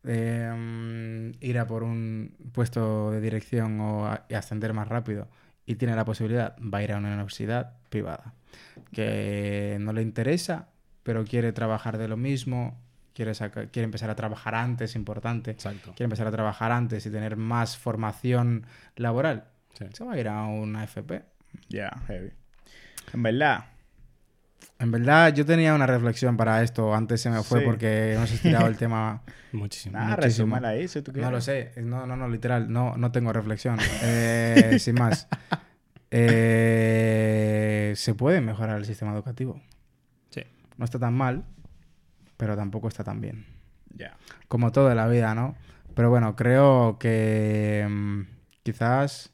eh, 0.04 1.32
ir 1.40 1.58
a 1.58 1.66
por 1.66 1.82
un 1.82 2.34
puesto 2.52 3.10
de 3.10 3.20
dirección 3.20 3.80
o 3.80 4.06
a- 4.06 4.26
ascender 4.34 4.72
más 4.72 4.88
rápido 4.88 5.28
y 5.66 5.76
tiene 5.76 5.94
la 5.94 6.04
posibilidad, 6.04 6.56
va 6.58 6.78
a 6.78 6.82
ir 6.82 6.92
a 6.92 6.98
una 6.98 7.08
universidad 7.14 7.74
privada. 7.88 8.34
Que 8.92 9.76
no 9.80 9.92
le 9.92 10.02
interesa, 10.02 10.68
pero 11.02 11.24
quiere 11.24 11.52
trabajar 11.52 11.98
de 11.98 12.08
lo 12.08 12.16
mismo, 12.16 12.80
quiere, 13.14 13.34
saca- 13.34 13.66
quiere 13.66 13.84
empezar 13.84 14.10
a 14.10 14.16
trabajar 14.16 14.54
antes, 14.54 14.94
importante 14.96 15.52
Exacto. 15.52 15.92
quiere 15.94 16.04
empezar 16.04 16.26
a 16.26 16.30
trabajar 16.32 16.72
antes 16.72 17.06
y 17.06 17.10
tener 17.10 17.36
más 17.36 17.76
formación 17.76 18.66
laboral, 18.96 19.44
Sí. 19.74 19.86
se 19.92 20.04
va 20.04 20.14
a 20.14 20.18
ir 20.18 20.28
a 20.28 20.42
una 20.44 20.84
FP. 20.84 21.22
Ya, 21.68 21.90
heavy. 22.06 22.30
En 23.12 23.22
verdad, 23.22 23.64
En 24.82 24.90
verdad, 24.90 25.32
yo 25.32 25.46
tenía 25.46 25.74
una 25.74 25.86
reflexión 25.86 26.36
para 26.36 26.62
esto. 26.62 26.92
Antes 26.94 27.20
se 27.20 27.30
me 27.30 27.42
fue 27.42 27.60
Sí. 27.60 27.66
porque 27.66 28.14
hemos 28.14 28.30
estirado 28.32 28.66
el 28.66 28.76
tema. 28.78 29.22
Muchísimo. 29.52 29.96
nada, 29.98 30.16
Muchísimo. 30.16 30.56
ahí 30.64 30.88
si 30.88 31.02
tú 31.02 31.12
quieres. 31.12 31.30
No 31.30 31.36
lo 31.36 31.40
sé. 31.40 31.72
No, 31.76 32.06
no, 32.06 32.16
no, 32.16 32.28
literal. 32.28 32.70
No, 32.72 32.96
no 32.96 33.12
tengo 33.12 33.32
reflexión. 33.32 33.78
Eh, 34.02 34.76
sin 34.80 34.94
más. 34.96 35.28
Eh, 36.10 37.92
se 37.96 38.14
puede 38.14 38.40
mejorar 38.40 38.78
el 38.78 38.84
sistema 38.84 39.12
educativo. 39.12 39.60
Sí. 40.30 40.42
No 40.76 40.84
está 40.84 40.98
tan 40.98 41.14
mal, 41.14 41.44
pero 42.36 42.56
tampoco 42.56 42.88
está 42.88 43.04
tan 43.04 43.20
bien. 43.20 43.46
Ya. 43.94 44.16
como 44.48 44.72
todo 44.72 44.90
en 44.90 44.96
la 44.96 45.06
vida, 45.06 45.34
¿no? 45.34 45.54
Pero 45.94 46.08
bueno, 46.08 46.34
creo 46.34 46.98
que 46.98 47.86
mm, 47.88 48.22
quizás 48.62 49.32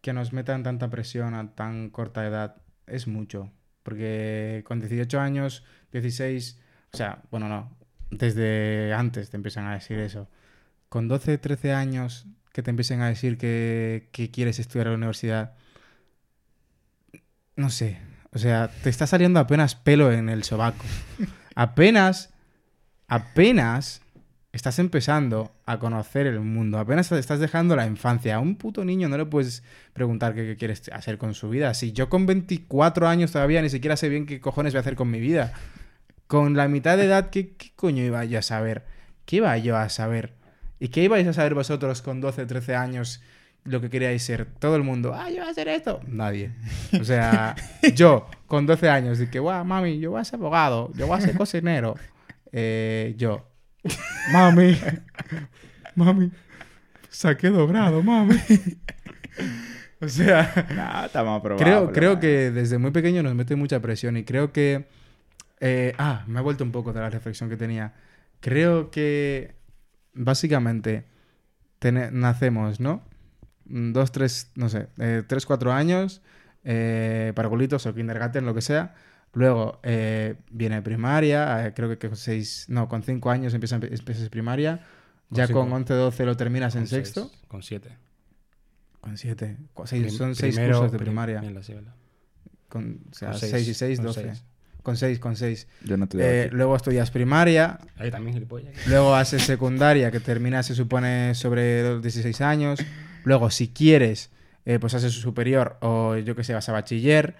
que 0.00 0.12
nos 0.12 0.32
metan 0.32 0.62
tanta 0.62 0.88
presión 0.88 1.34
a 1.34 1.50
tan 1.54 1.90
corta 1.90 2.24
edad 2.24 2.56
es 2.86 3.08
mucho. 3.08 3.50
Porque 3.82 4.62
con 4.66 4.80
18 4.80 5.20
años, 5.20 5.64
16, 5.92 6.60
o 6.92 6.96
sea, 6.96 7.22
bueno, 7.30 7.48
no, 7.48 7.76
desde 8.10 8.92
antes 8.92 9.30
te 9.30 9.36
empiezan 9.36 9.66
a 9.66 9.74
decir 9.74 9.98
eso. 9.98 10.28
Con 10.88 11.08
12, 11.08 11.38
13 11.38 11.72
años 11.72 12.26
que 12.52 12.62
te 12.62 12.70
empiecen 12.70 13.00
a 13.00 13.08
decir 13.08 13.38
que, 13.38 14.08
que 14.12 14.30
quieres 14.30 14.58
estudiar 14.58 14.88
a 14.88 14.90
la 14.90 14.96
universidad, 14.96 15.54
no 17.56 17.70
sé, 17.70 17.98
o 18.32 18.38
sea, 18.38 18.68
te 18.82 18.90
está 18.90 19.06
saliendo 19.06 19.40
apenas 19.40 19.74
pelo 19.74 20.12
en 20.12 20.28
el 20.28 20.44
sobaco. 20.44 20.84
apenas 21.54 22.30
apenas 23.10 24.02
estás 24.52 24.78
empezando 24.78 25.52
a 25.66 25.78
conocer 25.78 26.26
el 26.26 26.40
mundo, 26.40 26.78
apenas 26.78 27.10
estás 27.12 27.40
dejando 27.40 27.76
la 27.76 27.86
infancia. 27.86 28.36
A 28.36 28.40
un 28.40 28.56
puto 28.56 28.84
niño 28.84 29.08
no 29.08 29.16
le 29.16 29.26
puedes 29.26 29.62
preguntar 29.92 30.34
qué, 30.34 30.44
qué 30.46 30.56
quieres 30.56 30.82
hacer 30.92 31.18
con 31.18 31.34
su 31.34 31.48
vida. 31.48 31.72
Si 31.74 31.92
yo 31.92 32.08
con 32.08 32.26
24 32.26 33.08
años 33.08 33.32
todavía 33.32 33.62
ni 33.62 33.70
siquiera 33.70 33.96
sé 33.96 34.08
bien 34.08 34.26
qué 34.26 34.40
cojones 34.40 34.72
voy 34.72 34.78
a 34.78 34.80
hacer 34.80 34.96
con 34.96 35.10
mi 35.10 35.20
vida. 35.20 35.52
Con 36.26 36.56
la 36.56 36.68
mitad 36.68 36.96
de 36.96 37.06
edad, 37.06 37.30
¿qué, 37.30 37.54
qué 37.56 37.72
coño 37.74 38.04
iba 38.04 38.24
yo 38.24 38.38
a 38.38 38.42
saber? 38.42 38.84
¿Qué 39.24 39.36
iba 39.36 39.56
yo 39.58 39.76
a 39.76 39.88
saber? 39.88 40.34
¿Y 40.80 40.88
qué 40.88 41.04
ibais 41.04 41.26
a 41.28 41.34
saber 41.34 41.54
vosotros 41.54 42.00
con 42.00 42.22
12, 42.22 42.46
13 42.46 42.74
años 42.74 43.20
lo 43.64 43.82
que 43.82 43.90
queríais 43.90 44.22
ser? 44.22 44.46
Todo 44.58 44.76
el 44.76 44.82
mundo, 44.82 45.14
ah, 45.14 45.28
yo 45.28 45.36
voy 45.36 45.46
a 45.46 45.50
hacer 45.50 45.68
esto. 45.68 46.00
Nadie. 46.06 46.52
O 46.98 47.04
sea, 47.04 47.54
yo 47.94 48.26
con 48.46 48.64
12 48.64 48.88
años, 48.88 49.20
y 49.20 49.26
que, 49.26 49.38
guau, 49.38 49.62
mami, 49.64 50.00
yo 50.00 50.12
voy 50.12 50.22
a 50.22 50.24
ser 50.24 50.40
abogado, 50.40 50.90
yo 50.94 51.06
voy 51.06 51.18
a 51.18 51.20
ser 51.20 51.36
cocinero. 51.36 51.96
Eh, 52.50 53.14
yo, 53.18 53.49
mami, 54.32 54.76
mami, 55.94 56.30
saqué 57.08 57.50
dobrado, 57.50 58.02
mami. 58.02 58.36
o 60.00 60.08
sea, 60.08 60.40
aprobados. 61.36 61.62
creo, 61.62 61.84
por 61.84 61.92
lo 61.92 61.92
creo 61.92 62.10
menos. 62.10 62.20
que 62.20 62.50
desde 62.50 62.78
muy 62.78 62.90
pequeño 62.90 63.22
nos 63.22 63.34
mete 63.34 63.56
mucha 63.56 63.80
presión 63.80 64.16
y 64.16 64.24
creo 64.24 64.52
que... 64.52 64.86
eh, 65.60 65.94
ah, 65.98 66.24
me 66.26 66.38
ha 66.38 66.42
vuelto 66.42 66.64
un 66.64 66.72
poco 66.72 66.92
de 66.92 67.00
la 67.00 67.10
reflexión 67.10 67.48
que 67.50 67.56
tenía. 67.56 67.94
Creo 68.40 68.90
que 68.90 69.54
básicamente 70.14 71.06
nacemos, 72.12 72.80
¿no? 72.80 73.02
Mm, 73.66 73.92
Dos, 73.92 74.12
tres, 74.12 74.50
no 74.56 74.68
sé, 74.68 74.88
eh, 74.98 75.22
tres, 75.26 75.46
cuatro 75.46 75.72
años, 75.72 76.22
eh, 76.64 77.32
parvulitos 77.34 77.86
o 77.86 77.94
kindergarten, 77.94 78.44
lo 78.46 78.54
que 78.54 78.62
sea. 78.62 78.94
Luego 79.32 79.78
eh, 79.84 80.34
viene 80.50 80.82
primaria, 80.82 81.66
eh, 81.66 81.72
creo 81.74 81.88
que 81.88 81.98
con 82.08 82.16
seis, 82.16 82.64
no, 82.68 82.88
con 82.88 83.02
cinco 83.02 83.30
años 83.30 83.54
empiezas, 83.54 83.80
empiezas 83.82 84.28
primaria. 84.28 84.84
Con 85.28 85.36
Ya 85.38 85.46
cinco. 85.46 85.60
con 85.60 85.72
11, 85.72 85.94
12 85.94 86.24
lo 86.26 86.36
terminas 86.36 86.74
en 86.74 86.82
Con 86.82 86.88
seis, 86.88 87.02
sexto. 87.08 87.30
Con 87.46 87.62
siete. 87.62 87.90
Con 89.00 89.16
siete. 89.16 89.56
Seis- 89.84 90.16
son 90.16 90.34
seis 90.34 90.56
primero- 90.56 90.78
cursos 90.78 90.92
de 90.92 90.98
prim- 90.98 91.08
primaria. 91.08 91.42
Con, 92.68 93.00
o 93.10 93.14
sea, 93.14 93.30
Con 93.30 93.38
6 93.40 93.68
y 93.68 93.74
6, 93.74 93.98
con 93.98 94.06
12. 94.06 94.22
seis. 94.22 94.44
Con 94.82 94.96
6, 94.96 95.18
con 95.18 95.36
6. 95.36 95.68
Yo 95.84 95.96
no 95.96 96.04
estoy 96.04 96.20
Eh, 96.22 96.48
luego 96.52 96.74
estudias 96.74 97.10
primaria, 97.10 97.78
Ahí 97.96 98.10
también 98.10 98.34
gilipollas. 98.34 98.74
luego 98.86 99.14
haces 99.14 99.42
secundaria, 99.42 100.10
que 100.10 100.20
termina, 100.20 100.62
se 100.62 100.74
supone, 100.74 101.34
sobre 101.34 101.82
los 101.82 102.02
16 102.02 102.40
años. 102.40 102.80
Luego, 103.24 103.50
si 103.50 103.68
quieres, 103.68 104.30
eh, 104.64 104.78
pues 104.78 104.94
haces 104.94 105.12
superior 105.12 105.76
o 105.82 106.16
yo 106.16 106.34
que 106.34 106.44
sé, 106.44 106.54
vas 106.54 106.68
a 106.68 106.72
bachiller. 106.72 107.36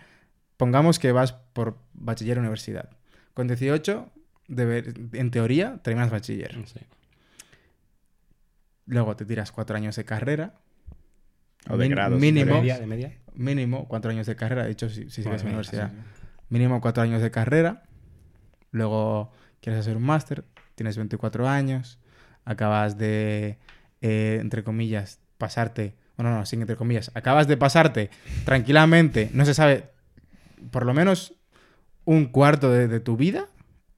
Pongamos 0.60 0.98
que 0.98 1.10
vas 1.10 1.32
por 1.32 1.78
bachiller 1.94 2.38
universidad. 2.38 2.90
Con 3.32 3.48
18, 3.48 4.10
debe- 4.46 4.92
en 5.18 5.30
teoría, 5.30 5.78
terminas 5.82 6.10
bachiller. 6.10 6.52
Sí. 6.66 6.80
Luego 8.86 9.16
te 9.16 9.24
tiras 9.24 9.52
4 9.52 9.76
años 9.76 9.96
de 9.96 10.04
carrera. 10.04 10.54
O 11.68 11.76
de 11.76 11.84
Min- 11.86 11.92
grado, 11.92 12.16
si 12.18 12.26
¿De 12.26 12.32
Mínimo, 12.32 12.54
media? 12.56 12.78
¿De 12.78 12.86
media? 12.86 13.12
mínimo 13.34 13.86
4 13.88 14.10
años 14.10 14.26
de 14.26 14.36
carrera. 14.36 14.64
De 14.64 14.70
hecho, 14.72 14.88
si, 14.90 15.04
si 15.10 15.22
sigues 15.22 15.40
en 15.42 15.46
mía, 15.48 15.54
universidad. 15.56 15.90
sí, 15.90 15.96
sí. 16.20 16.26
mínimo 16.50 16.80
cuatro 16.80 17.02
años 17.02 17.22
de 17.22 17.30
carrera, 17.30 17.84
luego 18.72 19.32
quieres 19.62 19.80
hacer 19.80 19.96
un 19.96 20.02
máster, 20.02 20.44
tienes 20.74 20.96
24 20.96 21.48
años, 21.48 21.98
acabas 22.44 22.98
de, 22.98 23.58
eh, 24.02 24.38
entre 24.40 24.62
comillas, 24.64 25.20
pasarte, 25.38 25.94
bueno, 26.16 26.34
no, 26.36 26.44
sin 26.44 26.60
entre 26.60 26.76
comillas, 26.76 27.10
acabas 27.14 27.46
de 27.46 27.56
pasarte 27.56 28.10
tranquilamente, 28.44 29.30
no 29.32 29.44
se 29.46 29.54
sabe, 29.54 29.90
por 30.70 30.86
lo 30.86 30.94
menos 30.94 31.34
un 32.04 32.26
cuarto 32.26 32.70
de, 32.70 33.00
tu 33.00 33.16
vida 33.16 33.48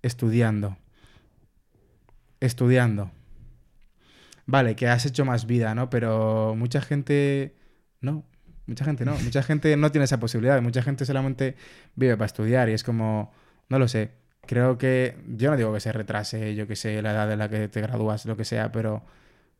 estudiando. 0.03 0.77
Estudiando. 2.41 3.11
Vale, 4.47 4.75
que 4.77 4.89
has 4.89 5.07
hecho 5.07 5.25
más 5.25 5.47
vida, 5.47 5.75
¿no? 5.75 5.91
Pero 5.91 6.55
mucha 6.57 6.81
gente 6.81 7.55
no. 8.01 8.25
Mucha 8.67 8.85
gente 8.85 9.05
no. 9.05 9.15
Mucha 9.19 9.43
gente 9.43 9.77
no 9.77 9.91
tiene 9.93 10.05
esa 10.05 10.21
posibilidad. 10.21 10.61
Mucha 10.61 10.83
gente 10.83 11.05
solamente 11.05 11.57
vive 11.95 12.17
para 12.17 12.27
estudiar 12.27 12.69
y 12.69 12.73
es 12.73 12.85
como, 12.85 13.33
no 13.69 13.79
lo 13.79 13.89
sé. 13.89 14.13
Creo 14.47 14.77
que, 14.77 15.17
yo 15.29 15.51
no 15.51 15.57
digo 15.57 15.73
que 15.73 15.81
se 15.81 15.93
retrase, 15.93 16.55
yo 16.57 16.67
que 16.67 16.75
sé, 16.75 17.01
la 17.01 17.13
edad 17.13 17.31
en 17.33 17.39
la 17.39 17.49
que 17.49 17.69
te 17.69 17.81
gradúas, 17.81 18.27
lo 18.27 18.37
que 18.37 18.45
sea, 18.45 18.73
pero 18.73 19.05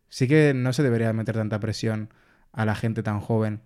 sí 0.09 0.27
que 0.27 0.55
no 0.55 0.73
se 0.73 0.83
debería 0.83 1.13
meter 1.13 1.37
tanta 1.37 1.61
presión 1.61 2.11
a 2.53 2.65
la 2.67 2.75
gente 2.75 3.03
tan 3.05 3.21
joven 3.21 3.63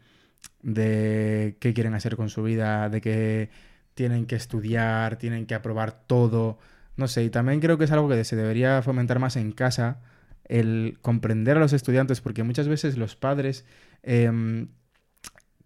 de 0.62 1.56
qué 1.60 1.74
quieren 1.74 1.94
hacer 1.94 2.16
con 2.16 2.28
su 2.28 2.42
vida, 2.42 2.88
de 2.88 3.00
que 3.00 3.50
tienen 3.94 4.26
que 4.26 4.36
estudiar, 4.36 5.16
tienen 5.16 5.46
que 5.46 5.54
aprobar 5.54 6.06
todo. 6.06 6.58
No 6.96 7.08
sé, 7.08 7.24
y 7.24 7.30
también 7.30 7.60
creo 7.60 7.78
que 7.78 7.84
es 7.84 7.92
algo 7.92 8.08
que 8.08 8.24
se 8.24 8.36
debería 8.36 8.82
fomentar 8.82 9.18
más 9.18 9.36
en 9.36 9.52
casa, 9.52 10.00
el 10.44 10.98
comprender 11.02 11.56
a 11.56 11.60
los 11.60 11.72
estudiantes, 11.72 12.20
porque 12.20 12.42
muchas 12.42 12.68
veces 12.68 12.96
los 12.98 13.16
padres 13.16 13.64
em, 14.02 14.68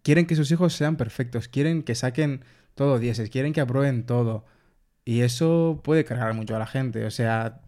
quieren 0.03 0.25
que 0.25 0.35
sus 0.35 0.51
hijos 0.51 0.73
sean 0.73 0.97
perfectos, 0.97 1.47
quieren 1.47 1.83
que 1.83 1.95
saquen 1.95 2.43
todo 2.75 2.99
dieces, 2.99 3.29
quieren 3.29 3.53
que 3.53 3.61
aprueben 3.61 4.05
todo. 4.05 4.45
Y 5.05 5.21
eso 5.21 5.81
puede 5.83 6.05
cargar 6.05 6.33
mucho 6.33 6.55
a 6.55 6.59
la 6.59 6.67
gente. 6.67 7.05
O 7.05 7.11
sea, 7.11 7.61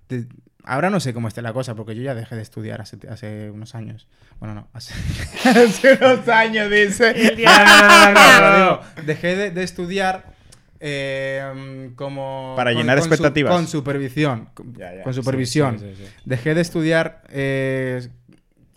ahora 0.63 0.89
no 0.89 0.99
sé 0.99 1.13
cómo 1.13 1.27
esté 1.27 1.41
la 1.41 1.53
cosa, 1.53 1.75
porque 1.75 1.95
yo 1.95 2.01
ya 2.01 2.15
dejé 2.15 2.35
de 2.35 2.41
estudiar 2.41 2.81
hace, 2.81 2.97
hace 3.09 3.49
unos 3.51 3.75
años. 3.75 4.07
Bueno, 4.39 4.55
no, 4.55 4.67
hace, 4.73 4.93
hace 5.49 5.97
unos 6.01 6.27
años, 6.27 6.69
dice. 6.71 7.35
No, 7.37 7.51
no, 7.57 8.13
no, 8.13 8.41
no, 8.41 8.41
no, 8.41 8.77
digo, 8.95 9.05
dejé 9.05 9.35
de, 9.35 9.51
de 9.51 9.63
estudiar 9.63 10.33
eh, 10.79 11.91
como... 11.95 12.53
Para 12.57 12.71
con- 12.71 12.81
llenar 12.81 12.97
con 12.99 13.07
su- 13.07 13.13
expectativas. 13.13 13.53
con 13.53 13.67
supervisión. 13.67 14.49
Con, 14.53 14.73
Ya, 14.75 14.95
ya. 14.95 15.03
con 15.03 15.13
Sí, 15.13 15.19
supervisión. 15.21 15.79
Sí, 15.79 15.93
sí, 15.95 16.03
sí. 16.05 16.11
Dejé 16.25 16.53
de 16.55 16.61
estudiar 16.61 17.21
eh, 17.29 18.07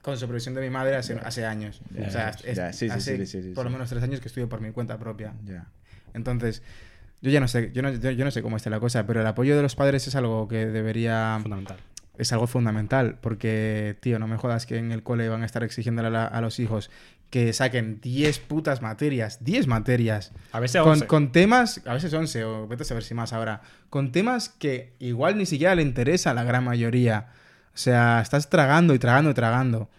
con 0.02 0.16
supervisión 0.16 0.54
de 0.54 0.60
mi 0.60 0.70
madre 0.70 0.96
hace, 0.96 1.14
hace 1.24 1.44
años. 1.46 1.80
Ya, 1.90 2.06
o 2.06 2.10
sea, 2.10 2.30
ya, 2.36 2.50
es- 2.50 2.56
ya, 2.56 2.72
sí, 2.72 2.88
sí, 2.88 2.94
hace 2.94 3.16
sí, 3.18 3.26
sí, 3.26 3.42
sí, 3.42 3.48
por 3.50 3.64
lo 3.64 3.70
menos 3.70 3.88
tres 3.90 4.02
años 4.02 4.20
que 4.20 4.28
estudio 4.28 4.48
por 4.48 4.60
mi 4.60 4.70
cuenta 4.70 4.98
propia. 4.98 5.34
Ya. 5.44 5.66
Entonces, 6.14 6.62
yo 7.26 7.32
ya 7.32 7.40
no 7.40 7.48
sé, 7.48 7.70
yo 7.74 7.82
no, 7.82 7.90
yo, 7.92 8.10
yo 8.10 8.24
no 8.24 8.30
sé 8.30 8.42
cómo 8.42 8.56
está 8.56 8.70
la 8.70 8.80
cosa, 8.80 9.06
pero 9.06 9.20
el 9.20 9.26
apoyo 9.26 9.56
de 9.56 9.62
los 9.62 9.74
padres 9.76 10.06
es 10.08 10.14
algo 10.16 10.48
que 10.48 10.66
debería... 10.66 11.38
Fundamental. 11.42 11.76
Es 12.18 12.32
algo 12.32 12.46
fundamental, 12.46 13.18
porque, 13.20 13.98
tío, 14.00 14.18
no 14.18 14.26
me 14.26 14.38
jodas 14.38 14.64
que 14.64 14.78
en 14.78 14.90
el 14.90 15.02
cole 15.02 15.28
van 15.28 15.42
a 15.42 15.44
estar 15.46 15.62
exigiéndole 15.62 16.08
a, 16.08 16.10
la- 16.10 16.24
a 16.26 16.40
los 16.40 16.58
hijos 16.60 16.90
que 17.28 17.52
saquen 17.52 18.00
10 18.00 18.38
putas 18.38 18.80
materias, 18.80 19.44
10 19.44 19.66
materias, 19.66 20.32
A 20.52 20.60
veces 20.60 20.80
con, 20.80 20.92
11. 20.92 21.06
con 21.08 21.30
temas, 21.32 21.82
a 21.84 21.92
veces 21.92 22.14
11 22.14 22.44
o 22.44 22.66
vete 22.68 22.84
a 22.84 22.86
saber 22.86 23.02
si 23.04 23.12
más 23.12 23.34
ahora, 23.34 23.60
con 23.90 24.12
temas 24.12 24.48
que 24.48 24.94
igual 24.98 25.36
ni 25.36 25.44
siquiera 25.44 25.74
le 25.74 25.82
interesa 25.82 26.30
a 26.30 26.34
la 26.34 26.44
gran 26.44 26.64
mayoría. 26.64 27.26
O 27.74 27.76
sea, 27.78 28.22
estás 28.22 28.48
tragando 28.48 28.94
y 28.94 28.98
tragando 28.98 29.30
y 29.30 29.34
tragando. 29.34 29.90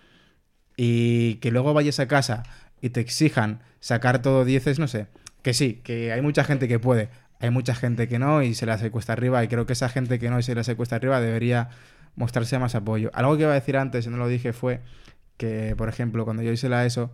Y 0.75 1.35
que 1.35 1.51
luego 1.51 1.73
vayas 1.73 1.99
a 1.99 2.07
casa 2.07 2.43
y 2.81 2.89
te 2.89 2.99
exijan 3.01 3.61
sacar 3.79 4.21
todo 4.21 4.45
10, 4.45 4.79
no 4.79 4.87
sé. 4.87 5.07
Que 5.41 5.53
sí, 5.53 5.81
que 5.83 6.11
hay 6.11 6.21
mucha 6.21 6.43
gente 6.43 6.67
que 6.67 6.79
puede, 6.79 7.09
hay 7.39 7.49
mucha 7.49 7.75
gente 7.75 8.07
que 8.07 8.19
no 8.19 8.41
y 8.41 8.53
se 8.53 8.65
la 8.65 8.73
hace 8.73 8.91
cuesta 8.91 9.13
arriba. 9.13 9.43
Y 9.43 9.47
creo 9.47 9.65
que 9.65 9.73
esa 9.73 9.89
gente 9.89 10.19
que 10.19 10.29
no 10.29 10.39
y 10.39 10.43
se 10.43 10.55
la 10.55 10.61
hace 10.61 10.75
cuesta 10.75 10.95
arriba 10.95 11.21
debería 11.21 11.69
mostrarse 12.15 12.59
más 12.59 12.75
apoyo. 12.75 13.11
Algo 13.13 13.37
que 13.37 13.43
iba 13.43 13.51
a 13.51 13.55
decir 13.55 13.77
antes 13.77 14.05
y 14.05 14.09
no 14.09 14.17
lo 14.17 14.27
dije 14.27 14.51
fue 14.51 14.81
que, 15.37 15.75
por 15.77 15.87
ejemplo, 15.87 16.25
cuando 16.25 16.43
yo 16.43 16.51
hice 16.51 16.67
la 16.67 16.85
ESO, 16.85 17.11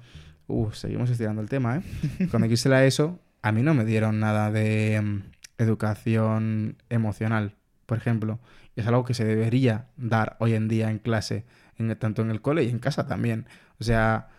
uh, 0.47 0.71
seguimos 0.71 1.09
estirando 1.09 1.41
el 1.41 1.49
tema, 1.49 1.77
¿eh? 1.77 2.27
Cuando 2.31 2.47
yo 2.47 2.53
hice 2.53 2.69
la 2.69 2.85
ESO, 2.85 3.19
a 3.41 3.51
mí 3.51 3.61
no 3.61 3.73
me 3.73 3.85
dieron 3.85 4.19
nada 4.19 4.49
de 4.49 5.01
mm, 5.01 5.21
educación 5.57 6.77
emocional, 6.89 7.55
por 7.85 7.97
ejemplo. 7.97 8.39
Y 8.75 8.81
es 8.81 8.87
algo 8.87 9.03
que 9.03 9.13
se 9.13 9.25
debería 9.25 9.87
dar 9.97 10.37
hoy 10.39 10.53
en 10.53 10.67
día 10.67 10.89
en 10.89 10.99
clase, 10.99 11.45
en, 11.77 11.95
tanto 11.97 12.21
en 12.21 12.31
el 12.31 12.41
cole 12.41 12.63
y 12.63 12.69
en 12.69 12.79
casa 12.79 13.05
también. 13.05 13.45
O 13.79 13.83
sea, 13.83 14.29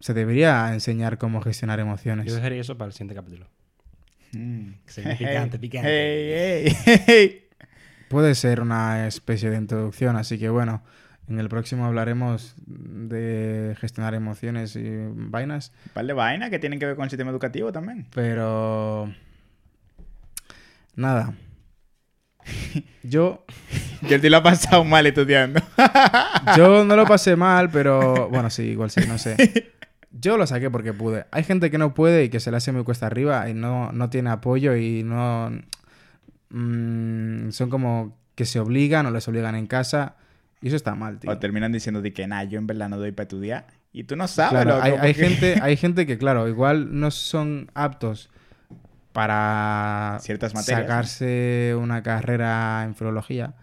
se 0.00 0.14
debería 0.14 0.72
enseñar 0.72 1.18
cómo 1.18 1.40
gestionar 1.42 1.78
emociones. 1.78 2.26
Yo 2.26 2.34
dejaría 2.34 2.60
eso 2.60 2.76
para 2.76 2.88
el 2.88 2.92
siguiente 2.92 3.14
capítulo. 3.14 3.46
Mm. 4.32 4.70
Picante, 5.18 5.58
picante. 5.58 5.88
Hey, 5.88 6.74
hey, 6.84 7.02
hey. 7.06 7.48
Puede 8.08 8.34
ser 8.34 8.60
una 8.60 9.06
especie 9.06 9.50
de 9.50 9.56
introducción, 9.56 10.16
así 10.16 10.38
que 10.38 10.48
bueno, 10.48 10.82
en 11.28 11.38
el 11.38 11.48
próximo 11.48 11.86
hablaremos 11.86 12.54
de 12.66 13.76
gestionar 13.78 14.14
emociones 14.14 14.74
y 14.74 14.82
vainas, 15.12 15.72
Un 15.86 15.92
par 15.92 16.06
de 16.06 16.12
vainas 16.12 16.50
que 16.50 16.58
tienen 16.58 16.80
que 16.80 16.86
ver 16.86 16.96
con 16.96 17.04
el 17.04 17.10
sistema 17.10 17.30
educativo 17.30 17.70
también. 17.70 18.06
pero... 18.12 19.12
Nada. 20.96 21.34
Yo, 23.04 23.44
el 24.08 24.20
tío 24.20 24.30
lo 24.30 24.38
ha 24.38 24.42
pasado 24.42 24.82
mal 24.84 25.06
estudiando. 25.06 25.60
yo 26.56 26.84
no 26.84 26.96
lo 26.96 27.06
pasé 27.06 27.36
mal, 27.36 27.70
pero 27.70 28.28
bueno, 28.28 28.50
sí, 28.50 28.62
igual 28.62 28.90
sí, 28.90 29.00
no 29.06 29.18
sé. 29.18 29.36
Yo 30.10 30.36
lo 30.36 30.46
saqué 30.46 30.70
porque 30.70 30.92
pude. 30.92 31.26
Hay 31.30 31.44
gente 31.44 31.70
que 31.70 31.78
no 31.78 31.94
puede 31.94 32.24
y 32.24 32.28
que 32.28 32.40
se 32.40 32.50
le 32.50 32.56
hace 32.56 32.72
muy 32.72 32.84
cuesta 32.84 33.06
arriba 33.06 33.48
y 33.48 33.54
no, 33.54 33.92
no 33.92 34.10
tiene 34.10 34.30
apoyo 34.30 34.76
y 34.76 35.02
no... 35.02 35.50
mm, 36.50 37.50
son 37.50 37.70
como 37.70 38.18
que 38.34 38.44
se 38.44 38.58
obligan 38.58 39.06
o 39.06 39.10
les 39.10 39.26
obligan 39.28 39.54
en 39.54 39.66
casa 39.66 40.16
y 40.62 40.68
eso 40.68 40.76
está 40.76 40.94
mal, 40.94 41.18
tío. 41.18 41.30
O 41.30 41.38
terminan 41.38 41.72
diciendo 41.72 42.02
de 42.02 42.12
que, 42.12 42.26
nah, 42.26 42.42
yo 42.44 42.58
en 42.58 42.66
verdad 42.66 42.88
no 42.88 42.98
doy 42.98 43.12
para 43.12 43.24
estudiar. 43.24 43.66
Y 43.92 44.04
tú 44.04 44.16
no 44.16 44.28
sabes, 44.28 44.52
Claro, 44.52 44.76
loco, 44.76 44.82
hay, 44.82 44.92
hay 44.92 45.14
gente, 45.14 45.58
hay 45.62 45.76
gente 45.76 46.06
que, 46.06 46.18
claro, 46.18 46.48
igual 46.48 46.98
no 46.98 47.10
son 47.10 47.70
aptos 47.74 48.30
para 49.12 50.18
Ciertas 50.20 50.54
materias, 50.54 50.82
¿no? 50.82 50.86
sacarse 50.86 51.74
una 51.78 52.02
carrera 52.02 52.84
en 52.84 52.94
filología, 52.94 53.54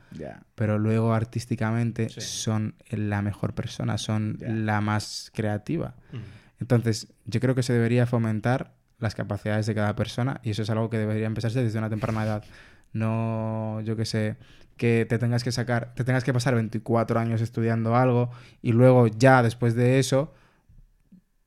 Pero 0.55 0.79
luego 0.79 1.13
artísticamente 1.13 2.09
Sí. 2.09 2.21
son 2.21 2.75
la 2.89 3.21
mejor 3.21 3.53
persona, 3.53 3.97
son 3.97 4.37
la 4.41 4.81
más 4.81 5.31
creativa. 5.33 5.95
Entonces, 6.59 7.07
yo 7.25 7.39
creo 7.39 7.53
que 7.55 7.63
se 7.63 7.73
debería 7.73 8.05
fomentar 8.07 8.73
las 8.99 9.13
capacidades 9.13 9.65
de 9.67 9.75
cada 9.75 9.95
persona 9.95 10.39
y 10.43 10.49
eso 10.51 10.63
es 10.63 10.69
algo 10.71 10.89
que 10.89 10.97
debería 10.97 11.27
empezarse 11.27 11.61
desde 11.63 11.77
una 11.77 11.89
temprana 11.89 12.23
edad. 12.23 12.43
No, 12.93 13.79
yo 13.81 13.95
qué 13.95 14.05
sé, 14.05 14.37
que 14.75 15.05
te 15.07 15.19
tengas 15.19 15.43
que 15.43 15.51
sacar, 15.51 15.93
te 15.93 16.03
tengas 16.03 16.23
que 16.23 16.33
pasar 16.33 16.55
24 16.55 17.19
años 17.19 17.41
estudiando 17.41 17.95
algo 17.95 18.31
y 18.61 18.71
luego 18.71 19.07
ya 19.07 19.43
después 19.43 19.75
de 19.75 19.99
eso 19.99 20.33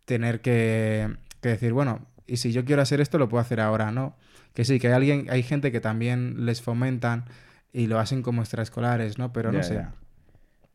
tener 0.05 0.41
que, 0.41 1.17
que 1.41 1.49
decir, 1.51 1.73
bueno, 1.73 2.07
y 2.27 2.37
si 2.37 2.53
yo 2.53 2.65
quiero 2.65 2.83
hacer 2.83 3.01
esto 3.01 3.19
lo 3.19 3.29
puedo 3.29 3.41
hacer 3.41 3.61
ahora, 3.61 3.91
¿no? 3.91 4.17
Que 4.55 4.65
sí, 4.65 4.79
que 4.79 4.89
hay 4.89 4.93
alguien, 4.95 5.27
hay 5.31 5.43
gente 5.43 5.73
que 5.73 5.81
también 5.81 6.45
les 6.47 6.61
fomentan 6.63 7.25
y 7.73 7.87
lo 7.87 7.99
hacen 7.99 8.23
como 8.23 8.43
extraescolares, 8.43 9.19
¿no? 9.19 9.33
Pero 9.33 9.53
no 9.53 9.59
Ya, 9.59 9.63
sé. 9.65 9.75
Ya. 9.75 9.93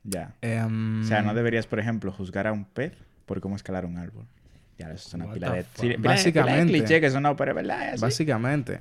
Ya. 0.03 0.33
Em, 0.41 1.01
O 1.01 1.03
sea, 1.05 1.21
no 1.21 1.33
deberías, 1.33 1.65
por 1.67 1.79
ejemplo, 1.79 2.11
juzgar 2.11 2.47
a 2.47 2.51
un 2.53 2.65
pez 2.65 2.93
por 3.25 3.41
cómo 3.41 3.55
escalar 3.55 3.85
un 3.85 3.97
árbol. 3.97 4.25
Ya, 4.77 4.91
eso 4.91 5.07
es 5.07 5.13
una 5.13 5.31
pila 5.33 5.51
de... 5.51 5.63
sí, 5.63 5.67
pila 5.73 5.87
de- 5.89 5.95
pila 5.97 6.01
de 6.01 6.15
Básicamente. 6.15 6.73
cliché 6.73 7.01
que 7.01 7.09
sonó, 7.09 7.35
pero 7.35 7.51
es 7.51 7.55
verdad, 7.55 7.89
así. 7.93 8.01
Básicamente. 8.01 8.79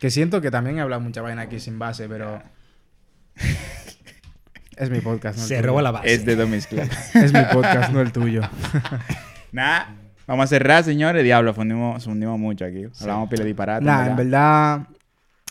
Que 0.00 0.10
siento 0.10 0.40
que 0.40 0.50
también 0.50 0.78
he 0.78 0.80
hablado 0.80 1.00
mucha 1.02 1.20
vaina 1.22 1.42
aquí 1.42 1.58
sin 1.60 1.78
base, 1.78 2.08
pero. 2.08 2.42
Es 4.76 4.90
mi 4.90 5.00
podcast, 5.00 5.36
no 5.38 5.42
el 5.44 5.48
Se 5.48 5.56
tuyo. 5.56 5.66
robó 5.68 5.82
la 5.82 5.90
base. 5.92 6.12
Es 6.14 6.24
de 6.24 6.36
Domis 6.36 6.66
Club. 6.66 6.88
Es 7.14 7.32
mi 7.32 7.40
podcast, 7.52 7.92
no 7.92 8.00
el 8.00 8.12
tuyo. 8.12 8.42
Nah, 9.52 9.84
vamos 10.26 10.44
a 10.44 10.46
cerrar, 10.48 10.82
señores. 10.82 11.22
Diablo, 11.22 11.54
fundimos, 11.54 12.02
fundimos 12.02 12.40
mucho 12.40 12.64
aquí. 12.64 12.86
Hablamos 13.00 13.28
pila 13.30 13.42
de 13.44 13.46
disparate. 13.46 13.84
Nah, 13.84 14.06
en 14.08 14.16
verdad. 14.16 14.80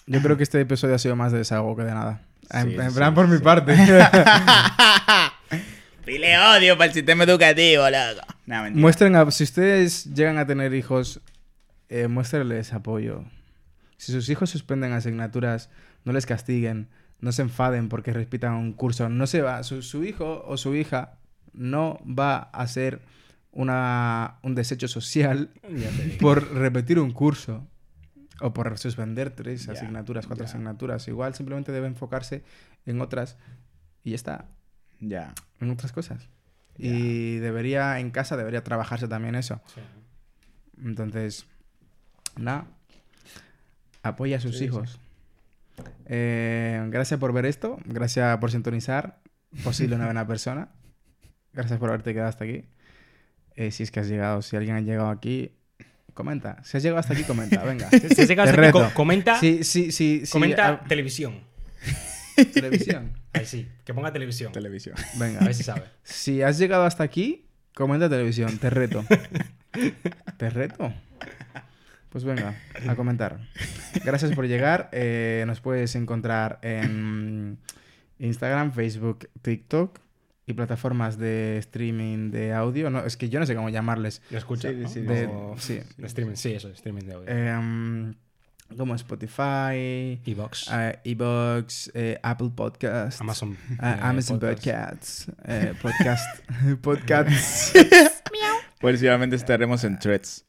Yo 0.06 0.22
creo 0.22 0.38
que 0.38 0.44
este 0.44 0.60
episodio 0.62 0.96
ha 0.96 1.00
sido 1.00 1.16
más 1.16 1.32
de 1.32 1.40
desahogo 1.40 1.76
que 1.78 1.84
de 1.84 1.94
nada. 1.94 2.22
En, 2.50 2.70
Sí, 2.70 2.76
en 2.76 2.90
sí, 2.92 2.96
plan, 2.98 3.14
por 3.14 3.28
mi 3.28 3.40
parte. 3.40 3.76
Pile 6.06 6.38
odio 6.38 6.78
para 6.78 6.88
el 6.90 6.94
sistema 6.94 7.24
educativo, 7.24 7.84
loco. 7.90 8.28
Muestren, 8.74 9.16
a- 9.16 9.32
si 9.32 9.44
ustedes 9.46 10.14
llegan 10.14 10.38
a 10.38 10.46
tener 10.46 10.74
hijos, 10.74 11.22
eh, 11.90 12.08
muéstrenles 12.08 12.74
apoyo. 12.74 13.24
Si 13.98 14.12
sus 14.12 14.28
hijos 14.30 14.50
suspenden 14.50 14.92
asignaturas, 14.92 15.70
no 16.04 16.12
les 16.12 16.26
castiguen, 16.26 16.90
no 17.22 17.32
se 17.32 17.44
enfaden 17.44 17.88
porque 17.88 18.12
repitan 18.12 18.54
un 18.56 18.74
curso. 18.74 19.08
No 19.08 19.28
se 19.28 19.42
va, 19.42 19.64
su, 19.64 19.82
su 19.82 20.04
hijo 20.04 20.44
o 20.46 20.58
su 20.58 20.76
hija 20.76 21.14
no 21.54 22.00
va 22.06 22.50
a 22.52 22.68
ser 22.68 23.00
una, 23.54 24.40
un 24.42 24.56
desecho 24.56 24.90
social 24.90 25.52
por 26.20 26.54
repetir 26.54 27.00
un 27.00 27.12
curso 27.12 27.66
o 28.44 28.54
por 28.54 28.78
suspender 28.78 29.30
tres 29.32 29.70
asignaturas, 29.70 30.28
cuatro 30.28 30.46
asignaturas. 30.46 31.08
Igual 31.08 31.34
simplemente 31.34 31.72
debe 31.72 31.88
enfocarse 31.88 32.44
en 32.86 33.00
otras 33.02 33.38
y 34.04 34.10
ya 34.12 34.16
está 34.16 34.46
Ya. 35.00 35.34
en 35.62 35.70
otras 35.72 35.92
cosas. 35.94 36.28
Y 36.78 37.38
debería, 37.38 38.00
en 38.00 38.12
casa 38.12 38.36
debería 38.36 38.64
trabajarse 38.64 39.08
también 39.08 39.36
eso. 39.36 39.62
Sí. 39.74 39.82
Entonces, 40.84 41.46
nada, 42.36 42.66
apoya 44.02 44.38
a 44.38 44.40
sus 44.40 44.58
Sí, 44.58 44.66
hijos. 44.66 45.00
Eh, 46.06 46.86
gracias 46.90 47.20
por 47.20 47.32
ver 47.34 47.46
esto, 47.46 47.78
gracias 47.86 48.38
por 48.40 48.52
sintonizar, 48.52 49.20
posible 49.64 49.98
novena 49.98 50.28
persona. 50.28 50.70
Gracias 51.54 51.80
por 51.80 51.90
haberte 51.90 52.14
quedado 52.14 52.30
hasta 52.30 52.44
aquí. 52.44 52.66
Eh, 53.56 53.72
si 53.72 53.84
es 53.84 53.92
que 53.92 54.00
has 54.00 54.08
llegado, 54.08 54.42
si 54.42 54.56
alguien 54.58 54.76
ha 54.76 54.82
llegado 54.82 55.10
aquí, 55.10 55.54
comenta. 56.14 56.64
Si 56.64 56.78
has 56.78 56.84
llegado 56.84 57.00
hasta 57.00 57.14
aquí, 57.14 57.24
comenta, 57.24 57.64
venga. 57.64 57.90
Si 57.92 58.22
has 58.22 58.28
llegado 58.28 58.46
Te 58.48 58.52
hasta 58.52 58.62
aquí, 58.62 58.78
reto. 58.78 58.80
co- 58.90 58.94
comenta, 58.94 59.40
Sí, 59.40 59.64
sí, 59.64 59.92
sí, 59.92 60.26
sí, 60.26 60.32
comenta 60.32 60.82
televisión. 60.88 61.42
televisión. 62.54 63.14
Ahí 63.34 63.46
sí, 63.46 63.68
que 63.84 63.94
ponga 63.94 64.12
televisión. 64.14 64.52
Televisión. 64.52 64.96
Venga. 65.16 65.40
A 65.42 65.46
ver 65.46 65.54
si 65.56 65.64
sabe. 65.64 65.84
Si 66.04 66.42
has 66.42 66.58
llegado 66.58 66.86
hasta 66.86 67.04
aquí, 67.04 67.46
comenta 67.74 68.10
televisión, 68.10 68.58
te 68.58 68.70
reto. 68.70 69.04
¿Te 70.38 70.50
reto? 70.50 70.94
Pues 72.10 72.24
venga, 72.24 72.56
a 72.88 72.96
comentar. 72.96 73.40
Gracias 74.06 74.32
por 74.34 74.48
llegar. 74.48 74.90
eh, 74.92 75.44
nos 75.48 75.62
puedes 75.62 75.96
encontrar 75.96 76.60
en 76.62 77.58
Instagram, 78.20 78.72
Facebook, 78.72 79.28
TikTok 79.42 79.98
y 80.46 80.54
plataformas 80.54 81.18
de 81.18 81.58
streaming 81.60 82.32
de 82.32 82.54
audio. 82.54 82.90
No, 82.90 83.06
es 83.06 83.16
que 83.18 83.30
yo 83.30 83.40
no 83.40 83.46
sé 83.46 83.56
cómo 83.56 83.70
llamarles. 83.70 84.22
Lo 84.30 84.38
escucha. 84.38 84.70
Sí, 84.70 84.76
¿no? 84.76 84.90
sí, 84.90 85.02
De- 85.02 85.26
O- 85.28 85.56
sí. 85.58 85.80
de 85.98 86.08
streaming, 86.08 86.36
sí, 86.36 86.54
eso, 86.54 86.70
streaming 86.70 87.04
de 87.04 87.14
audio. 87.14 87.30
Em, 87.30 88.14
como 88.78 88.96
Spotify, 88.96 90.20
Evox, 90.26 90.68
eh, 90.72 91.00
Evox, 91.04 91.92
eh, 91.94 92.20
Apple 92.24 92.50
Podcasts, 92.56 93.22
Amazon. 93.22 93.56
eh, 93.72 93.98
Amazon 94.02 94.40
Podcast. 94.40 95.30
Podcasts, 95.30 95.32
eh, 95.46 95.74
podcast, 95.82 96.40
podcasts. 96.82 97.74
Próximamente 98.80 99.36
estaremos 99.38 99.84
en 99.86 99.98
threads. 100.00 100.46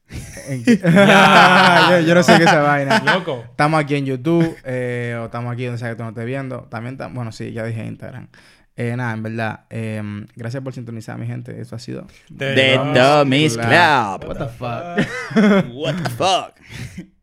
En 0.48 0.64
yo, 0.64 2.00
yo 2.00 2.14
no 2.14 2.22
sé 2.22 2.36
qué 2.36 2.42
es 2.44 2.48
esa 2.48 2.60
vaina. 2.62 3.00
Loco. 3.00 3.44
Estamos 3.50 3.80
aquí 3.80 3.94
en 3.94 4.06
YouTube, 4.06 4.56
eh, 4.64 5.16
o 5.20 5.26
estamos 5.26 5.52
aquí 5.52 5.64
donde 5.66 5.78
sea 5.78 5.90
que 5.90 5.96
tú 5.96 6.02
no 6.02 6.08
estés 6.08 6.24
viendo. 6.26 6.62
También, 6.64 6.98
tam- 6.98 7.14
bueno, 7.14 7.30
sí, 7.30 7.52
ya 7.52 7.64
dije 7.64 7.84
Instagram. 7.86 8.28
Eh, 8.76 8.96
nada, 8.96 9.12
en 9.12 9.22
verdad, 9.22 9.60
eh, 9.70 10.02
gracias 10.34 10.62
por 10.62 10.72
sintonizar, 10.72 11.16
mi 11.18 11.26
gente. 11.26 11.60
Eso 11.60 11.76
ha 11.76 11.78
sido. 11.78 12.06
The 12.36 12.54
The 12.54 12.74
Club. 12.74 12.94
Club. 13.54 14.24
What 14.26 14.38
the 14.38 14.48
fuck? 14.48 15.72
What 15.72 16.02
the 16.02 16.10
fuck? 16.10 17.06